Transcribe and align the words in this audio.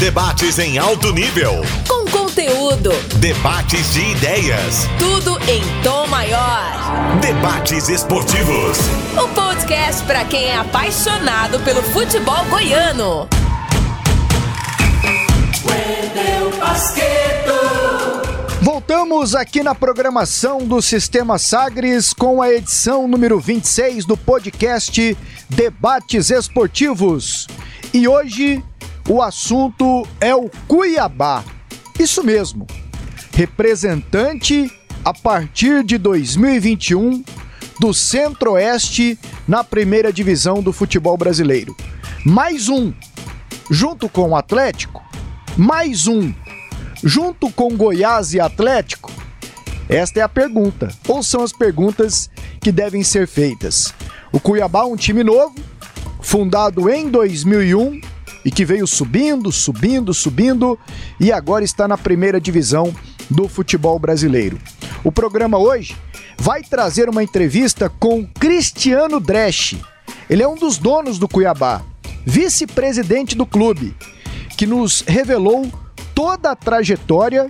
Debates 0.00 0.58
em 0.58 0.78
alto 0.78 1.12
nível. 1.12 1.60
Com 1.86 2.10
conteúdo. 2.10 2.90
Debates 3.16 3.92
de 3.92 4.00
ideias. 4.00 4.86
Tudo 4.98 5.38
em 5.46 5.60
tom 5.82 6.06
maior. 6.06 7.20
Debates 7.20 7.90
esportivos. 7.90 8.78
O 9.22 9.28
podcast 9.34 10.02
para 10.04 10.24
quem 10.24 10.44
é 10.46 10.56
apaixonado 10.56 11.60
pelo 11.60 11.82
futebol 11.82 12.42
goiano. 12.46 13.28
Voltamos 18.62 19.34
aqui 19.34 19.62
na 19.62 19.74
programação 19.74 20.66
do 20.66 20.80
Sistema 20.80 21.38
Sagres 21.38 22.14
com 22.14 22.40
a 22.40 22.50
edição 22.50 23.06
número 23.06 23.38
26 23.38 24.06
do 24.06 24.16
podcast 24.16 25.14
Debates 25.50 26.30
Esportivos. 26.30 27.46
E 27.92 28.08
hoje 28.08 28.64
o 29.10 29.20
assunto 29.20 30.06
é 30.20 30.32
o 30.36 30.48
Cuiabá. 30.68 31.44
Isso 31.98 32.22
mesmo. 32.22 32.64
Representante 33.34 34.70
a 35.04 35.12
partir 35.12 35.82
de 35.82 35.98
2021 35.98 37.24
do 37.80 37.92
Centro-Oeste 37.92 39.18
na 39.48 39.64
primeira 39.64 40.12
divisão 40.12 40.62
do 40.62 40.72
futebol 40.72 41.16
brasileiro. 41.16 41.76
Mais 42.24 42.68
um, 42.68 42.92
junto 43.68 44.08
com 44.08 44.30
o 44.30 44.36
Atlético, 44.36 45.02
mais 45.56 46.06
um, 46.06 46.32
junto 47.02 47.50
com 47.50 47.76
Goiás 47.76 48.32
e 48.32 48.38
Atlético. 48.38 49.10
Esta 49.88 50.20
é 50.20 50.22
a 50.22 50.28
pergunta, 50.28 50.88
ou 51.08 51.20
são 51.20 51.42
as 51.42 51.52
perguntas 51.52 52.30
que 52.60 52.70
devem 52.70 53.02
ser 53.02 53.26
feitas. 53.26 53.92
O 54.30 54.38
Cuiabá 54.38 54.82
é 54.82 54.84
um 54.84 54.96
time 54.96 55.24
novo, 55.24 55.56
fundado 56.20 56.88
em 56.88 57.10
2001 57.10 58.19
e 58.44 58.50
que 58.50 58.64
veio 58.64 58.86
subindo, 58.86 59.52
subindo, 59.52 60.14
subindo 60.14 60.78
e 61.18 61.30
agora 61.32 61.64
está 61.64 61.86
na 61.86 61.98
primeira 61.98 62.40
divisão 62.40 62.94
do 63.28 63.48
futebol 63.48 63.98
brasileiro. 63.98 64.58
O 65.04 65.12
programa 65.12 65.58
hoje 65.58 65.96
vai 66.38 66.62
trazer 66.62 67.08
uma 67.08 67.22
entrevista 67.22 67.88
com 67.88 68.26
Cristiano 68.26 69.20
Dresch. 69.20 69.76
Ele 70.28 70.42
é 70.42 70.48
um 70.48 70.54
dos 70.54 70.78
donos 70.78 71.18
do 71.18 71.28
Cuiabá, 71.28 71.82
vice-presidente 72.24 73.36
do 73.36 73.46
clube, 73.46 73.94
que 74.56 74.66
nos 74.66 75.02
revelou 75.06 75.70
toda 76.14 76.50
a 76.50 76.56
trajetória 76.56 77.48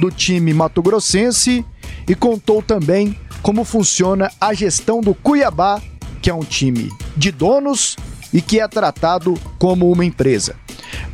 do 0.00 0.10
time 0.10 0.52
mato-grossense 0.52 1.64
e 2.08 2.14
contou 2.14 2.62
também 2.62 3.18
como 3.42 3.64
funciona 3.64 4.30
a 4.40 4.54
gestão 4.54 5.00
do 5.00 5.14
Cuiabá, 5.14 5.80
que 6.20 6.30
é 6.30 6.34
um 6.34 6.44
time 6.44 6.90
de 7.16 7.32
donos 7.32 7.96
e 8.32 8.40
que 8.40 8.60
é 8.60 8.68
tratado 8.68 9.34
como 9.58 9.90
uma 9.90 10.04
empresa. 10.04 10.54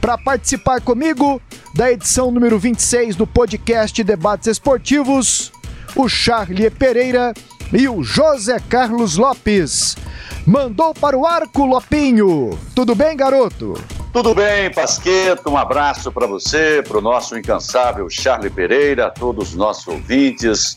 Para 0.01 0.17
participar 0.17 0.81
comigo 0.81 1.41
da 1.75 1.91
edição 1.91 2.31
número 2.31 2.59
26 2.59 3.17
do 3.17 3.27
podcast 3.27 4.03
Debates 4.03 4.47
Esportivos, 4.47 5.53
o 5.97 6.09
Charlie 6.09 6.71
Pereira 6.71 7.35
e 7.73 7.89
o 7.89 8.03
José 8.03 8.59
Carlos 8.69 9.17
Lopes. 9.17 9.97
Mandou 10.47 10.95
para 10.95 11.17
o 11.17 11.27
arco, 11.27 11.67
Lopinho. 11.67 12.59
Tudo 12.75 12.95
bem, 12.95 13.17
garoto? 13.17 13.75
Tudo 14.13 14.35
bem, 14.35 14.73
Pasqueto. 14.73 15.51
Um 15.51 15.57
abraço 15.57 16.11
para 16.11 16.27
você, 16.27 16.83
para 16.87 16.99
o 16.99 17.03
nosso 17.03 17.37
incansável 17.37 18.09
Charlie 18.09 18.51
Pereira, 18.51 19.07
a 19.07 19.11
todos 19.11 19.51
os 19.51 19.55
nossos 19.55 19.87
ouvintes, 19.87 20.77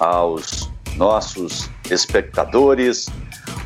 aos 0.00 0.70
nossos 0.96 1.70
espectadores. 1.88 3.08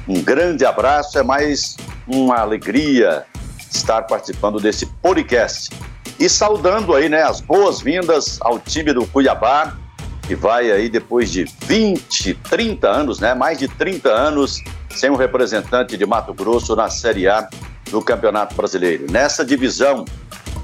Um 0.09 0.23
grande 0.23 0.65
abraço, 0.65 1.19
é 1.19 1.23
mais 1.23 1.77
uma 2.07 2.37
alegria 2.37 3.27
estar 3.69 4.03
participando 4.03 4.61
desse 4.61 4.87
podcast. 4.87 5.71
E 6.19 6.29
saudando 6.29 6.95
aí, 6.95 7.09
né, 7.09 7.23
as 7.23 7.41
boas-vindas 7.41 8.39
ao 8.41 8.59
time 8.61 8.93
do 8.93 9.05
Cuiabá, 9.07 9.77
que 10.23 10.37
vai 10.37 10.71
aí 10.71 10.89
depois 10.89 11.31
de 11.31 11.45
20, 11.65 12.35
30 12.35 12.89
anos, 12.89 13.19
né, 13.19 13.35
mais 13.35 13.59
de 13.59 13.67
30 13.67 14.09
anos 14.09 14.63
sem 14.91 15.11
um 15.11 15.17
representante 15.17 15.97
de 15.97 16.07
Mato 16.07 16.33
Grosso 16.33 16.77
na 16.77 16.89
Série 16.89 17.29
A 17.29 17.49
do 17.91 18.01
Campeonato 18.01 18.55
Brasileiro. 18.55 19.11
Nessa 19.11 19.45
divisão 19.45 20.05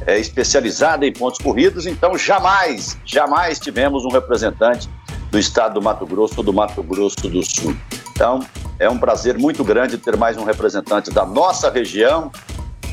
é, 0.06 0.20
especializada 0.20 1.04
em 1.04 1.12
pontos 1.12 1.40
corridos, 1.40 1.84
então 1.86 2.16
jamais, 2.16 2.96
jamais 3.04 3.58
tivemos 3.58 4.04
um 4.04 4.10
representante 4.10 4.88
do 5.32 5.38
estado 5.38 5.74
do 5.74 5.82
Mato 5.82 6.06
Grosso 6.06 6.34
ou 6.36 6.44
do 6.44 6.52
Mato 6.52 6.82
Grosso 6.82 7.28
do 7.28 7.42
Sul. 7.42 7.76
Então, 8.12 8.40
é 8.82 8.90
um 8.90 8.98
prazer 8.98 9.38
muito 9.38 9.62
grande 9.62 9.96
ter 9.96 10.16
mais 10.16 10.36
um 10.36 10.42
representante 10.42 11.08
da 11.08 11.24
nossa 11.24 11.70
região 11.70 12.32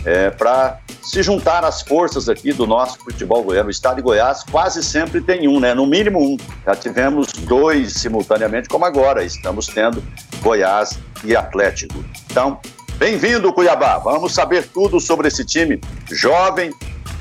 é, 0.05 0.29
para 0.29 0.79
se 1.01 1.23
juntar 1.23 1.65
às 1.65 1.81
forças 1.81 2.29
aqui 2.29 2.53
do 2.53 2.67
nosso 2.67 2.99
futebol 2.99 3.41
goiano. 3.41 3.69
O 3.69 3.71
estado 3.71 3.95
de 3.95 4.03
Goiás 4.03 4.43
quase 4.43 4.83
sempre 4.83 5.19
tem 5.19 5.47
um, 5.47 5.59
né? 5.59 5.73
No 5.73 5.87
mínimo 5.87 6.19
um. 6.19 6.37
Já 6.63 6.75
tivemos 6.75 7.33
dois 7.33 7.93
simultaneamente, 7.93 8.69
como 8.69 8.85
agora. 8.85 9.23
Estamos 9.23 9.65
tendo 9.65 10.03
Goiás 10.43 10.99
e 11.23 11.35
Atlético. 11.35 12.05
Então, 12.29 12.59
bem-vindo, 12.97 13.51
Cuiabá. 13.51 13.97
Vamos 13.97 14.31
saber 14.35 14.67
tudo 14.67 14.99
sobre 14.99 15.27
esse 15.27 15.43
time 15.43 15.81
jovem 16.11 16.71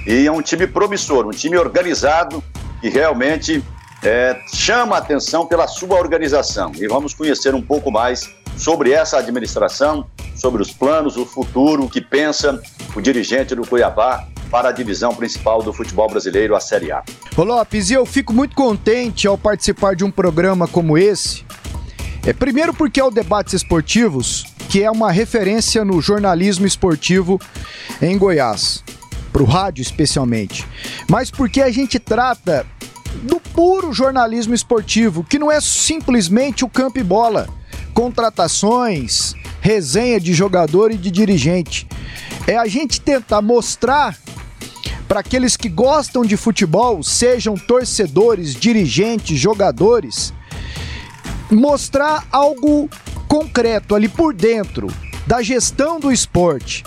e 0.06 0.26
é 0.26 0.30
um 0.30 0.42
time 0.42 0.66
promissor, 0.66 1.26
um 1.26 1.30
time 1.30 1.56
organizado 1.56 2.44
que 2.82 2.90
realmente 2.90 3.64
é, 4.02 4.38
chama 4.52 4.96
a 4.96 4.98
atenção 4.98 5.46
pela 5.46 5.66
sua 5.66 5.98
organização. 5.98 6.70
E 6.76 6.86
vamos 6.86 7.14
conhecer 7.14 7.54
um 7.54 7.62
pouco 7.62 7.90
mais 7.90 8.28
sobre 8.58 8.90
essa 8.92 9.18
administração, 9.18 10.06
sobre 10.34 10.60
os 10.60 10.72
planos, 10.72 11.16
o 11.16 11.24
futuro, 11.24 11.84
o 11.84 11.88
que 11.88 12.00
pensa 12.00 12.60
o 12.94 13.00
dirigente 13.00 13.54
do 13.54 13.66
Cuiabá 13.66 14.28
para 14.50 14.70
a 14.70 14.72
divisão 14.72 15.14
principal 15.14 15.62
do 15.62 15.72
futebol 15.72 16.08
brasileiro, 16.08 16.56
a 16.56 16.60
Série 16.60 16.90
A. 16.90 17.02
Ô 17.36 17.44
Lopes, 17.44 17.90
e 17.90 17.94
eu 17.94 18.04
fico 18.04 18.32
muito 18.32 18.56
contente 18.56 19.26
ao 19.26 19.38
participar 19.38 19.94
de 19.94 20.04
um 20.04 20.10
programa 20.10 20.66
como 20.66 20.98
esse. 20.98 21.44
É 22.26 22.32
primeiro 22.32 22.74
porque 22.74 22.98
é 22.98 23.04
o 23.04 23.10
Debates 23.10 23.54
Esportivos, 23.54 24.44
que 24.68 24.82
é 24.82 24.90
uma 24.90 25.12
referência 25.12 25.84
no 25.84 26.00
jornalismo 26.00 26.66
esportivo 26.66 27.40
em 28.02 28.18
Goiás, 28.18 28.82
para 29.32 29.42
o 29.42 29.46
rádio 29.46 29.82
especialmente, 29.82 30.66
mas 31.08 31.30
porque 31.30 31.62
a 31.62 31.70
gente 31.70 31.98
trata 31.98 32.66
do 33.22 33.40
puro 33.40 33.92
jornalismo 33.92 34.54
esportivo, 34.54 35.24
que 35.24 35.38
não 35.38 35.50
é 35.50 35.60
simplesmente 35.60 36.64
o 36.64 36.68
campo 36.68 36.98
e 36.98 37.02
bola, 37.02 37.48
contratações, 37.98 39.34
resenha 39.60 40.20
de 40.20 40.32
jogador 40.32 40.92
e 40.92 40.96
de 40.96 41.10
dirigente. 41.10 41.84
É 42.46 42.56
a 42.56 42.68
gente 42.68 43.00
tentar 43.00 43.42
mostrar 43.42 44.16
para 45.08 45.18
aqueles 45.18 45.56
que 45.56 45.68
gostam 45.68 46.24
de 46.24 46.36
futebol, 46.36 47.02
sejam 47.02 47.56
torcedores, 47.56 48.54
dirigentes, 48.54 49.36
jogadores, 49.36 50.32
mostrar 51.50 52.24
algo 52.30 52.88
concreto 53.26 53.96
ali 53.96 54.08
por 54.08 54.32
dentro 54.32 54.86
da 55.26 55.42
gestão 55.42 55.98
do 55.98 56.12
esporte. 56.12 56.84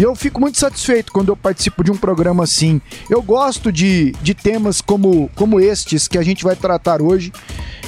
E 0.00 0.02
eu 0.02 0.16
fico 0.16 0.40
muito 0.40 0.58
satisfeito 0.58 1.12
quando 1.12 1.28
eu 1.28 1.36
participo 1.36 1.84
de 1.84 1.90
um 1.90 1.96
programa 1.96 2.44
assim. 2.44 2.80
Eu 3.10 3.20
gosto 3.20 3.70
de, 3.70 4.12
de 4.22 4.32
temas 4.32 4.80
como, 4.80 5.30
como 5.34 5.60
estes 5.60 6.08
que 6.08 6.16
a 6.16 6.22
gente 6.22 6.42
vai 6.42 6.56
tratar 6.56 7.02
hoje, 7.02 7.30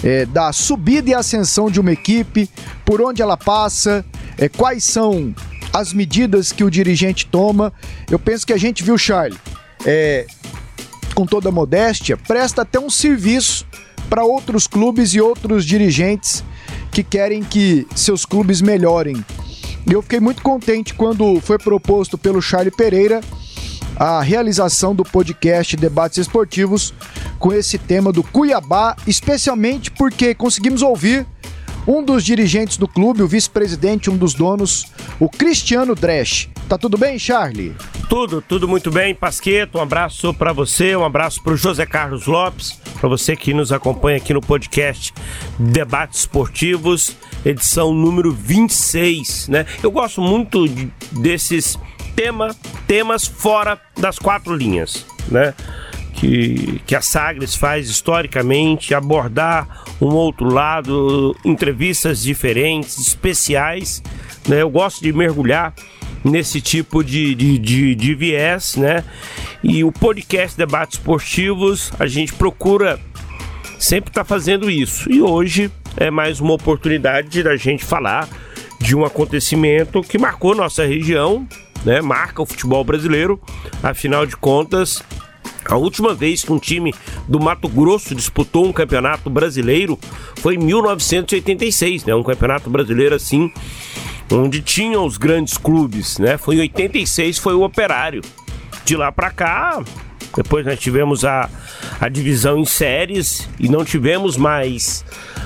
é, 0.05 0.27
da 0.27 0.53
subida 0.53 1.09
e 1.09 1.15
ascensão 1.15 1.71
de 1.71 1.81
uma 1.81 1.91
equipe, 1.91 2.51
por 2.85 3.01
onde 3.01 3.23
ela 3.23 3.39
passa, 3.39 4.05
é, 4.37 4.47
quais 4.47 4.85
são 4.85 5.35
as 5.73 5.95
medidas 5.95 6.53
que 6.53 6.63
o 6.63 6.71
dirigente 6.71 7.25
toma. 7.25 7.73
Eu 8.11 8.19
penso 8.19 8.47
que 8.47 8.53
a 8.53 8.59
gente 8.59 8.85
viu, 8.85 8.99
Charlie, 8.99 9.41
é, 9.87 10.27
com 11.15 11.25
toda 11.25 11.51
modéstia, 11.51 12.19
presta 12.19 12.61
até 12.61 12.79
um 12.79 12.91
serviço 12.91 13.67
para 14.11 14.23
outros 14.23 14.67
clubes 14.67 15.15
e 15.15 15.21
outros 15.23 15.65
dirigentes 15.65 16.45
que 16.91 17.03
querem 17.03 17.43
que 17.43 17.87
seus 17.95 18.27
clubes 18.27 18.61
melhorem. 18.61 19.25
Eu 19.91 20.03
fiquei 20.03 20.21
muito 20.21 20.43
contente 20.43 20.95
quando 20.95 21.41
foi 21.41 21.59
proposto 21.59 22.17
pelo 22.17 22.41
Charlie 22.41 22.75
Pereira 22.75 23.21
a 23.97 24.21
realização 24.21 24.95
do 24.95 25.05
podcast 25.05 25.77
Debates 25.77 26.19
Esportivos 26.19 26.95
com 27.39 27.53
esse 27.53 27.79
tema 27.79 28.13
do 28.13 28.23
Cuiabá, 28.23 28.97
especialmente 29.07 29.91
porque 29.91 30.35
conseguimos 30.35 30.83
ouvir 30.83 31.27
um 31.87 32.03
dos 32.03 32.25
dirigentes 32.25 32.77
do 32.77 32.87
clube, 32.87 33.23
o 33.23 33.29
vice-presidente, 33.29 34.11
um 34.11 34.17
dos 34.17 34.35
donos, 34.35 34.87
o 35.19 35.29
Cristiano 35.29 35.95
Dresch. 35.95 36.49
Tá 36.69 36.79
tudo 36.79 36.97
bem, 36.97 37.19
Charlie? 37.19 37.75
Tudo, 38.09 38.43
tudo 38.43 38.69
muito 38.69 38.91
bem, 38.91 39.15
Pasqueto. 39.15 39.79
Um 39.79 39.81
abraço 39.81 40.33
para 40.35 40.53
você, 40.53 40.95
um 40.95 41.05
abraço 41.05 41.43
para 41.43 41.53
o 41.53 41.57
José 41.57 41.85
Carlos 41.87 42.27
Lopes, 42.27 42.79
para 43.01 43.09
você 43.09 43.35
que 43.35 43.53
nos 43.53 43.73
acompanha 43.73 44.19
aqui 44.19 44.33
no 44.33 44.41
podcast 44.41 45.13
Debates 45.59 46.21
Esportivos, 46.21 47.17
edição 47.45 47.93
número 47.93 48.33
26, 48.33 49.49
né? 49.49 49.67
Eu 49.83 49.91
gosto 49.91 50.21
muito 50.21 50.69
de, 50.69 50.91
desses 51.13 51.79
tema, 52.15 52.55
temas 52.87 53.27
fora 53.27 53.81
das 53.99 54.19
quatro 54.19 54.55
linhas, 54.55 55.05
né? 55.29 55.55
Que, 56.23 56.81
que 56.87 56.95
a 56.95 57.03
Sagres 57.03 57.57
faz 57.57 57.91
historicamente, 57.91 58.95
abordar 58.95 59.83
um 60.01 60.15
outro 60.15 60.47
lado, 60.47 61.37
entrevistas 61.45 62.23
diferentes, 62.23 62.97
especiais. 62.97 64.01
Né? 64.47 64.63
Eu 64.63 64.71
gosto 64.71 65.03
de 65.03 65.13
mergulhar 65.13 65.75
nesse 66.25 66.61
tipo 66.61 67.03
de, 67.03 67.35
de, 67.35 67.59
de, 67.59 67.95
de 67.97 68.15
viés, 68.15 68.77
né? 68.77 69.03
E 69.65 69.83
o 69.83 69.91
podcast 69.91 70.57
Debates 70.57 70.97
Esportivos, 70.97 71.93
a 71.99 72.07
gente 72.07 72.33
procura 72.35 73.01
sempre 73.77 74.11
estar 74.11 74.23
tá 74.23 74.25
fazendo 74.25 74.71
isso. 74.71 75.11
E 75.11 75.21
hoje 75.21 75.73
é 75.97 76.09
mais 76.09 76.39
uma 76.39 76.53
oportunidade 76.53 77.43
da 77.43 77.57
gente 77.57 77.85
falar 77.85 78.29
de 78.81 78.95
um 78.95 79.05
acontecimento 79.05 80.03
que 80.03 80.19
marcou 80.19 80.55
nossa 80.55 80.87
região, 80.87 81.49
né? 81.85 82.01
Marca 82.01 82.43
o 82.43 82.47
futebol 82.47 82.85
brasileiro. 82.85 83.41
Afinal 83.83 84.25
de 84.25 84.37
contas, 84.37 85.03
a 85.65 85.77
última 85.77 86.15
vez 86.15 86.43
que 86.43 86.53
um 86.53 86.59
time 86.59 86.95
do 87.29 87.41
Mato 87.41 87.69
Grosso 87.69 88.15
disputou 88.15 88.67
um 88.67 88.73
campeonato 88.73 89.31
brasileiro 89.31 89.99
foi 90.37 90.55
em 90.55 90.59
1986, 90.59 92.05
né? 92.05 92.15
Um 92.15 92.23
campeonato 92.23 92.69
brasileiro 92.69 93.15
assim, 93.15 93.53
onde 94.31 94.61
tinham 94.61 95.05
os 95.05 95.17
grandes 95.17 95.57
clubes, 95.57 96.19
né? 96.19 96.37
Foi 96.37 96.57
em 96.57 96.61
86, 96.61 97.39
foi 97.39 97.55
o 97.55 97.63
Operário. 97.63 98.23
De 98.85 98.97
lá 98.97 99.13
para 99.13 99.31
cá, 99.31 99.83
depois 100.37 100.67
nós 100.67 100.79
tivemos 100.79 101.25
a, 101.25 101.49
a 102.01 102.09
divisão 102.09 102.59
em 102.59 102.65
séries 102.65 103.49
e 103.61 103.69
não 103.69 103.85
tivemos 103.85 104.37
mais 104.37 105.05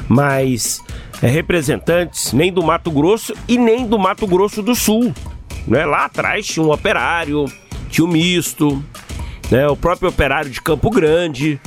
mais 0.08 0.82
é, 1.20 1.26
representantes 1.26 2.32
nem 2.32 2.52
do 2.52 2.62
Mato 2.62 2.90
Grosso 2.90 3.34
e 3.48 3.58
nem 3.58 3.86
do 3.86 3.98
Mato 3.98 4.26
Grosso 4.26 4.62
do 4.62 4.74
Sul. 4.74 5.12
Né? 5.66 5.84
Lá 5.84 6.04
atrás 6.04 6.46
tinha 6.46 6.64
um 6.64 6.70
operário, 6.70 7.46
tinha 7.90 8.04
o 8.04 8.08
um 8.08 8.12
misto, 8.12 8.82
né? 9.50 9.66
o 9.68 9.76
próprio 9.76 10.08
operário 10.08 10.50
de 10.50 10.60
Campo 10.60 10.90
Grande, 10.90 11.60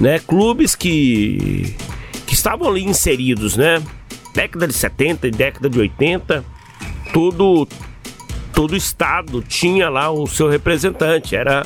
né? 0.00 0.18
clubes 0.18 0.74
que, 0.74 1.74
que 2.26 2.34
estavam 2.34 2.68
ali 2.68 2.84
inseridos, 2.84 3.56
né? 3.56 3.82
Década 4.34 4.66
de 4.66 4.72
70 4.72 5.28
e 5.28 5.30
década 5.30 5.70
de 5.70 5.78
80, 5.78 6.44
todo, 7.12 7.68
todo 8.52 8.76
estado 8.76 9.42
tinha 9.42 9.88
lá 9.88 10.10
o 10.10 10.26
seu 10.26 10.48
representante, 10.48 11.36
era 11.36 11.64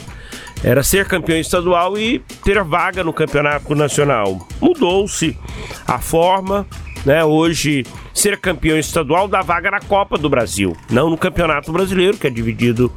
era 0.63 0.83
ser 0.83 1.07
campeão 1.07 1.39
estadual 1.39 1.97
e 1.97 2.19
ter 2.45 2.63
vaga 2.65 3.05
no 3.05 3.13
campeonato 3.13 3.75
nacional. 3.75 4.47
Mudou-se 4.61 5.39
a 5.87 5.99
forma, 6.01 6.67
né? 7.07 7.25
Hoje 7.25 7.87
ser 8.13 8.39
campeão 8.39 8.77
estadual 8.77 9.29
dá 9.29 9.41
vaga 9.41 9.71
na 9.71 9.81
Copa 9.81 10.19
do 10.19 10.29
Brasil, 10.29 10.77
não 10.91 11.09
no 11.09 11.17
Campeonato 11.17 11.73
Brasileiro, 11.73 12.17
que 12.17 12.27
é 12.27 12.31
dividido 12.31 12.93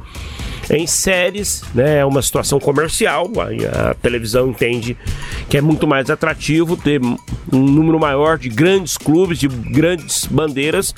em 0.70 0.86
séries, 0.86 1.62
né? 1.74 1.98
É 1.98 2.04
uma 2.04 2.22
situação 2.22 2.58
comercial. 2.60 3.30
A, 3.38 3.90
a, 3.90 3.94
televisão 3.94 4.48
entende 4.48 4.96
que 5.48 5.56
é 5.56 5.60
muito 5.60 5.86
mais 5.86 6.10
atrativo 6.10 6.76
ter 6.76 7.00
um 7.02 7.18
número 7.58 7.98
maior 7.98 8.38
de 8.38 8.48
grandes 8.48 8.96
clubes, 8.96 9.38
de 9.38 9.48
grandes 9.48 10.26
bandeiras, 10.26 10.94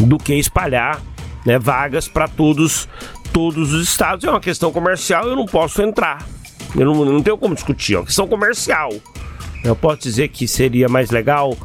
do 0.00 0.18
que 0.18 0.34
espalhar 0.34 1.02
né, 1.44 1.58
vagas 1.58 2.08
para 2.08 2.28
todos 2.28 2.88
todos 3.32 3.72
os 3.72 3.88
estados. 3.88 4.24
É 4.24 4.30
uma 4.30 4.40
questão 4.40 4.70
comercial, 4.70 5.26
eu 5.26 5.34
não 5.34 5.46
posso 5.46 5.82
entrar. 5.82 6.26
Eu 6.76 6.86
não, 6.86 7.04
não 7.04 7.22
tenho 7.22 7.36
como 7.36 7.54
discutir, 7.54 7.94
é 7.94 7.98
uma 7.98 8.06
questão 8.06 8.26
comercial. 8.26 8.90
Eu 9.64 9.76
posso 9.76 9.98
dizer 9.98 10.28
que 10.28 10.48
seria 10.48 10.88
mais 10.88 11.10
legal 11.10 11.56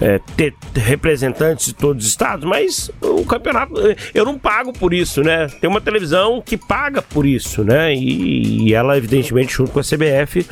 é, 0.00 0.18
ter 0.36 0.54
representantes 0.74 1.66
de 1.66 1.74
todos 1.74 2.04
os 2.04 2.10
estados, 2.10 2.44
mas 2.44 2.90
o 3.00 3.24
campeonato 3.24 3.74
eu 4.14 4.24
não 4.24 4.38
pago 4.38 4.72
por 4.72 4.94
isso, 4.94 5.22
né? 5.22 5.46
Tem 5.60 5.68
uma 5.68 5.80
televisão 5.80 6.42
que 6.44 6.56
paga 6.56 7.02
por 7.02 7.26
isso, 7.26 7.62
né? 7.62 7.94
E, 7.94 8.68
e 8.68 8.74
ela, 8.74 8.96
evidentemente, 8.96 9.52
junto 9.52 9.70
com 9.70 9.80
a 9.80 9.82
CBF, 9.82 10.46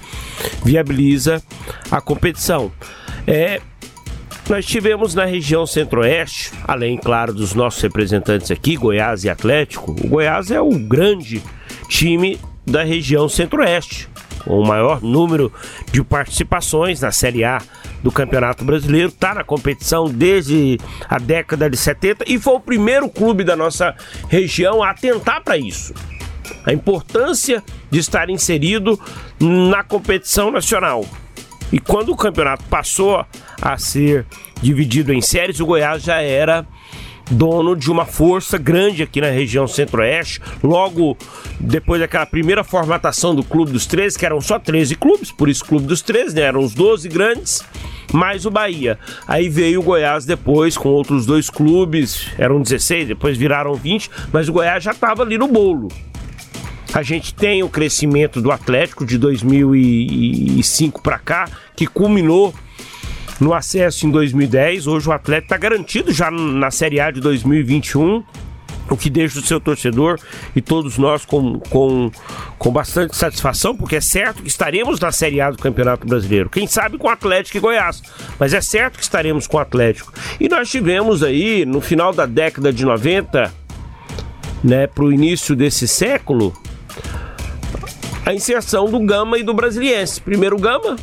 viabiliza 0.62 1.42
a 1.90 2.00
competição. 2.00 2.70
É, 3.26 3.60
nós 4.48 4.64
tivemos 4.64 5.14
na 5.14 5.24
região 5.24 5.66
centro-oeste, 5.66 6.52
além, 6.66 6.96
claro, 6.96 7.32
dos 7.32 7.54
nossos 7.54 7.82
representantes 7.82 8.50
aqui, 8.50 8.76
Goiás 8.76 9.24
e 9.24 9.30
Atlético, 9.30 9.92
o 9.92 10.08
Goiás 10.08 10.50
é 10.50 10.60
o 10.60 10.70
grande 10.70 11.42
time 11.88 12.38
da 12.68 12.84
região 12.84 13.28
centro-oeste, 13.28 14.08
com 14.44 14.60
o 14.60 14.66
maior 14.66 15.02
número 15.02 15.52
de 15.90 16.02
participações 16.02 17.00
na 17.00 17.10
Série 17.10 17.44
A 17.44 17.60
do 18.02 18.12
Campeonato 18.12 18.64
Brasileiro, 18.64 19.08
está 19.08 19.34
na 19.34 19.44
competição 19.44 20.08
desde 20.08 20.78
a 21.08 21.18
década 21.18 21.68
de 21.68 21.76
70 21.76 22.24
e 22.26 22.38
foi 22.38 22.54
o 22.54 22.60
primeiro 22.60 23.08
clube 23.08 23.42
da 23.42 23.56
nossa 23.56 23.94
região 24.28 24.82
a 24.82 24.90
atentar 24.90 25.42
para 25.42 25.56
isso. 25.56 25.94
A 26.64 26.72
importância 26.72 27.62
de 27.90 27.98
estar 27.98 28.30
inserido 28.30 28.98
na 29.40 29.82
competição 29.82 30.50
nacional. 30.50 31.04
E 31.72 31.78
quando 31.78 32.10
o 32.10 32.16
campeonato 32.16 32.64
passou 32.64 33.24
a 33.60 33.76
ser 33.76 34.24
dividido 34.62 35.12
em 35.12 35.20
séries, 35.20 35.60
o 35.60 35.66
Goiás 35.66 36.02
já 36.02 36.20
era 36.20 36.66
dono 37.30 37.76
de 37.76 37.90
uma 37.90 38.04
força 38.04 38.58
grande 38.58 39.02
aqui 39.02 39.20
na 39.20 39.30
região 39.30 39.66
centro-oeste. 39.66 40.40
Logo 40.62 41.16
depois 41.60 42.00
daquela 42.00 42.26
primeira 42.26 42.64
formatação 42.64 43.34
do 43.34 43.42
Clube 43.42 43.72
dos 43.72 43.86
13, 43.86 44.18
que 44.18 44.26
eram 44.26 44.40
só 44.40 44.58
13 44.58 44.94
clubes, 44.94 45.30
por 45.30 45.48
isso 45.48 45.64
Clube 45.64 45.86
dos 45.86 46.02
13, 46.02 46.34
né? 46.34 46.42
Eram 46.42 46.60
os 46.60 46.74
12 46.74 47.08
grandes, 47.08 47.62
mais 48.12 48.46
o 48.46 48.50
Bahia. 48.50 48.98
Aí 49.26 49.48
veio 49.48 49.80
o 49.80 49.82
Goiás 49.82 50.24
depois 50.24 50.76
com 50.76 50.88
outros 50.88 51.26
dois 51.26 51.50
clubes, 51.50 52.28
eram 52.38 52.60
16, 52.60 53.08
depois 53.08 53.36
viraram 53.36 53.74
20, 53.74 54.10
mas 54.32 54.48
o 54.48 54.52
Goiás 54.52 54.82
já 54.82 54.92
estava 54.92 55.22
ali 55.22 55.36
no 55.36 55.48
bolo. 55.48 55.88
A 56.94 57.02
gente 57.02 57.34
tem 57.34 57.62
o 57.62 57.68
crescimento 57.68 58.40
do 58.40 58.50
Atlético 58.50 59.04
de 59.04 59.18
2005 59.18 61.02
para 61.02 61.18
cá, 61.18 61.48
que 61.76 61.86
culminou 61.86 62.54
no 63.40 63.54
acesso 63.54 64.06
em 64.06 64.10
2010. 64.10 64.86
Hoje 64.86 65.08
o 65.08 65.12
Atlético 65.12 65.46
está 65.46 65.56
garantido 65.56 66.12
já 66.12 66.30
na 66.30 66.70
Série 66.70 67.00
A 67.00 67.10
de 67.10 67.20
2021 67.20 68.24
o 68.90 68.96
que 68.96 69.10
deixa 69.10 69.38
o 69.38 69.42
seu 69.42 69.60
torcedor 69.60 70.18
e 70.56 70.60
todos 70.60 70.96
nós 70.98 71.24
com, 71.24 71.58
com, 71.60 72.10
com 72.58 72.70
bastante 72.70 73.16
satisfação, 73.16 73.76
porque 73.76 73.96
é 73.96 74.00
certo 74.00 74.42
que 74.42 74.48
estaremos 74.48 74.98
na 74.98 75.12
Série 75.12 75.40
A 75.40 75.50
do 75.50 75.58
Campeonato 75.58 76.06
Brasileiro. 76.06 76.48
Quem 76.48 76.66
sabe 76.66 76.96
com 76.96 77.08
Atlético 77.08 77.58
e 77.58 77.60
Goiás, 77.60 78.02
mas 78.38 78.54
é 78.54 78.60
certo 78.60 78.96
que 78.96 79.02
estaremos 79.02 79.46
com 79.46 79.58
o 79.58 79.60
Atlético. 79.60 80.12
E 80.40 80.48
nós 80.48 80.70
tivemos 80.70 81.22
aí, 81.22 81.66
no 81.66 81.80
final 81.80 82.12
da 82.12 82.26
década 82.26 82.72
de 82.72 82.84
90, 82.84 83.52
né, 84.64 84.86
para 84.86 85.04
o 85.04 85.12
início 85.12 85.54
desse 85.54 85.86
século, 85.86 86.52
a 88.24 88.32
inserção 88.32 88.90
do 88.90 89.00
Gama 89.00 89.38
e 89.38 89.42
do 89.42 89.54
Brasiliense. 89.54 90.20
Primeiro 90.20 90.56
o 90.56 90.60
Gama, 90.60 90.96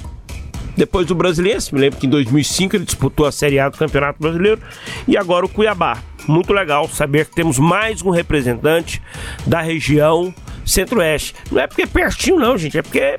depois 0.75 1.10
o 1.10 1.16
Brasiliense. 1.16 1.74
Me 1.74 1.81
lembro 1.81 2.00
que 2.00 2.07
em 2.07 2.10
2005 2.10 2.75
ele 2.75 2.86
disputou 2.86 3.25
a 3.25 3.31
Série 3.31 3.60
A 3.60 3.69
do 3.69 3.77
Campeonato 3.77 4.22
Brasileiro 4.22 4.62
e 5.07 5.18
agora 5.18 5.45
o 5.45 5.50
Cuiabá. 5.50 6.00
Muito 6.27 6.51
legal 6.54 6.88
saber 6.88 7.25
que 7.25 7.36
temos 7.36 7.60
mais 7.60 8.01
um 8.01 8.10
representante 8.10 9.01
da 9.45 9.62
região 9.62 10.33
Centro-Oeste. 10.66 11.36
Não 11.51 11.62
é 11.62 11.68
porque 11.68 11.83
é 11.83 11.88
pertinho, 11.88 12.39
não, 12.39 12.57
gente, 12.57 12.77
é 12.77 12.81
porque 12.81 13.18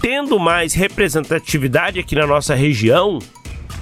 tendo 0.00 0.38
mais 0.38 0.74
representatividade 0.74 1.98
aqui 2.00 2.14
na 2.14 2.26
nossa 2.26 2.54
região, 2.54 3.18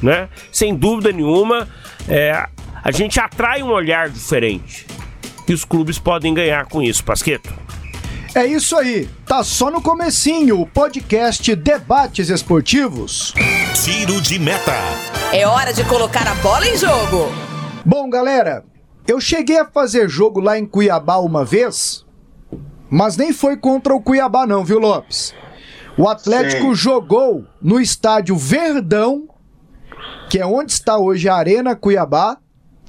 né? 0.02 0.28
Sem 0.50 0.74
dúvida 0.74 1.10
nenhuma, 1.10 1.68
é, 2.08 2.46
a 2.84 2.90
gente 2.90 3.18
atrai 3.18 3.62
um 3.62 3.70
olhar 3.70 4.08
diferente. 4.08 4.86
E 5.48 5.52
os 5.52 5.64
clubes 5.64 5.98
podem 5.98 6.32
ganhar 6.32 6.66
com 6.66 6.82
isso, 6.82 7.02
Pasqueto. 7.04 7.52
É 8.34 8.46
isso 8.46 8.74
aí, 8.78 9.10
tá 9.26 9.44
só 9.44 9.70
no 9.70 9.82
comecinho 9.82 10.58
o 10.62 10.66
podcast 10.66 11.54
Debates 11.54 12.30
Esportivos. 12.30 13.34
Tiro 13.84 14.22
de 14.22 14.38
meta. 14.38 14.72
É 15.34 15.46
hora 15.46 15.70
de 15.70 15.84
colocar 15.84 16.26
a 16.26 16.34
bola 16.36 16.66
em 16.66 16.74
jogo. 16.78 17.26
Bom, 17.84 18.08
galera, 18.08 18.64
eu 19.06 19.20
cheguei 19.20 19.58
a 19.58 19.66
fazer 19.66 20.08
jogo 20.08 20.40
lá 20.40 20.58
em 20.58 20.64
Cuiabá 20.64 21.18
uma 21.18 21.44
vez, 21.44 22.06
mas 22.88 23.18
nem 23.18 23.34
foi 23.34 23.54
contra 23.54 23.94
o 23.94 24.00
Cuiabá 24.00 24.46
não, 24.46 24.64
viu, 24.64 24.78
Lopes? 24.78 25.34
O 25.98 26.08
Atlético 26.08 26.68
Sim. 26.68 26.74
jogou 26.74 27.44
no 27.60 27.78
estádio 27.78 28.34
Verdão, 28.34 29.28
que 30.30 30.38
é 30.38 30.46
onde 30.46 30.72
está 30.72 30.96
hoje 30.96 31.28
a 31.28 31.34
Arena 31.34 31.76
Cuiabá. 31.76 32.38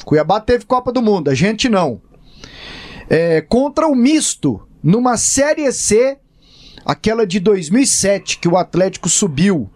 Cuiabá 0.05 0.39
teve 0.39 0.63
Copa 0.63 0.89
do 0.89 1.01
Mundo, 1.01 1.29
a 1.29 1.35
gente 1.35 1.67
não. 1.67 2.01
É, 3.09 3.41
contra 3.41 3.87
o 3.87 3.93
Misto, 3.93 4.65
numa 4.83 5.15
Série 5.15 5.71
C, 5.71 6.17
aquela 6.85 7.25
de 7.25 7.39
2007 7.39 8.39
que 8.39 8.47
o 8.47 8.57
Atlético 8.57 9.07
subiu. 9.07 9.71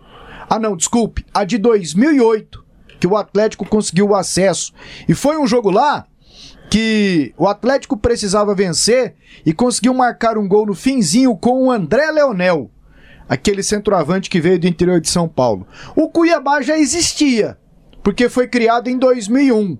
Ah, 0.50 0.60
não, 0.60 0.76
desculpe, 0.76 1.26
a 1.34 1.44
de 1.44 1.58
2008 1.58 2.66
que 3.00 3.08
o 3.08 3.16
Atlético 3.16 3.66
conseguiu 3.66 4.10
o 4.10 4.16
acesso. 4.16 4.74
E 5.08 5.14
foi 5.14 5.38
um 5.38 5.48
jogo 5.48 5.70
lá 5.70 6.06
que 6.70 7.34
o 7.38 7.48
Atlético 7.48 7.96
precisava 7.96 8.56
vencer 8.56 9.16
e 9.46 9.54
conseguiu 9.54 9.94
marcar 9.94 10.38
um 10.38 10.48
gol 10.48 10.66
no 10.66 10.74
finzinho 10.74 11.36
com 11.38 11.64
o 11.64 11.72
André 11.72 12.12
Leonel, 12.12 12.70
aquele 13.30 13.64
centroavante 13.64 14.30
que 14.30 14.42
veio 14.42 14.60
do 14.60 14.68
interior 14.68 15.00
de 15.00 15.10
São 15.10 15.28
Paulo. 15.28 15.66
O 15.96 16.10
Cuiabá 16.10 16.62
já 16.62 16.78
existia, 16.78 17.58
porque 18.04 18.28
foi 18.28 18.48
criado 18.48 18.90
em 18.90 18.98
2001. 18.98 19.78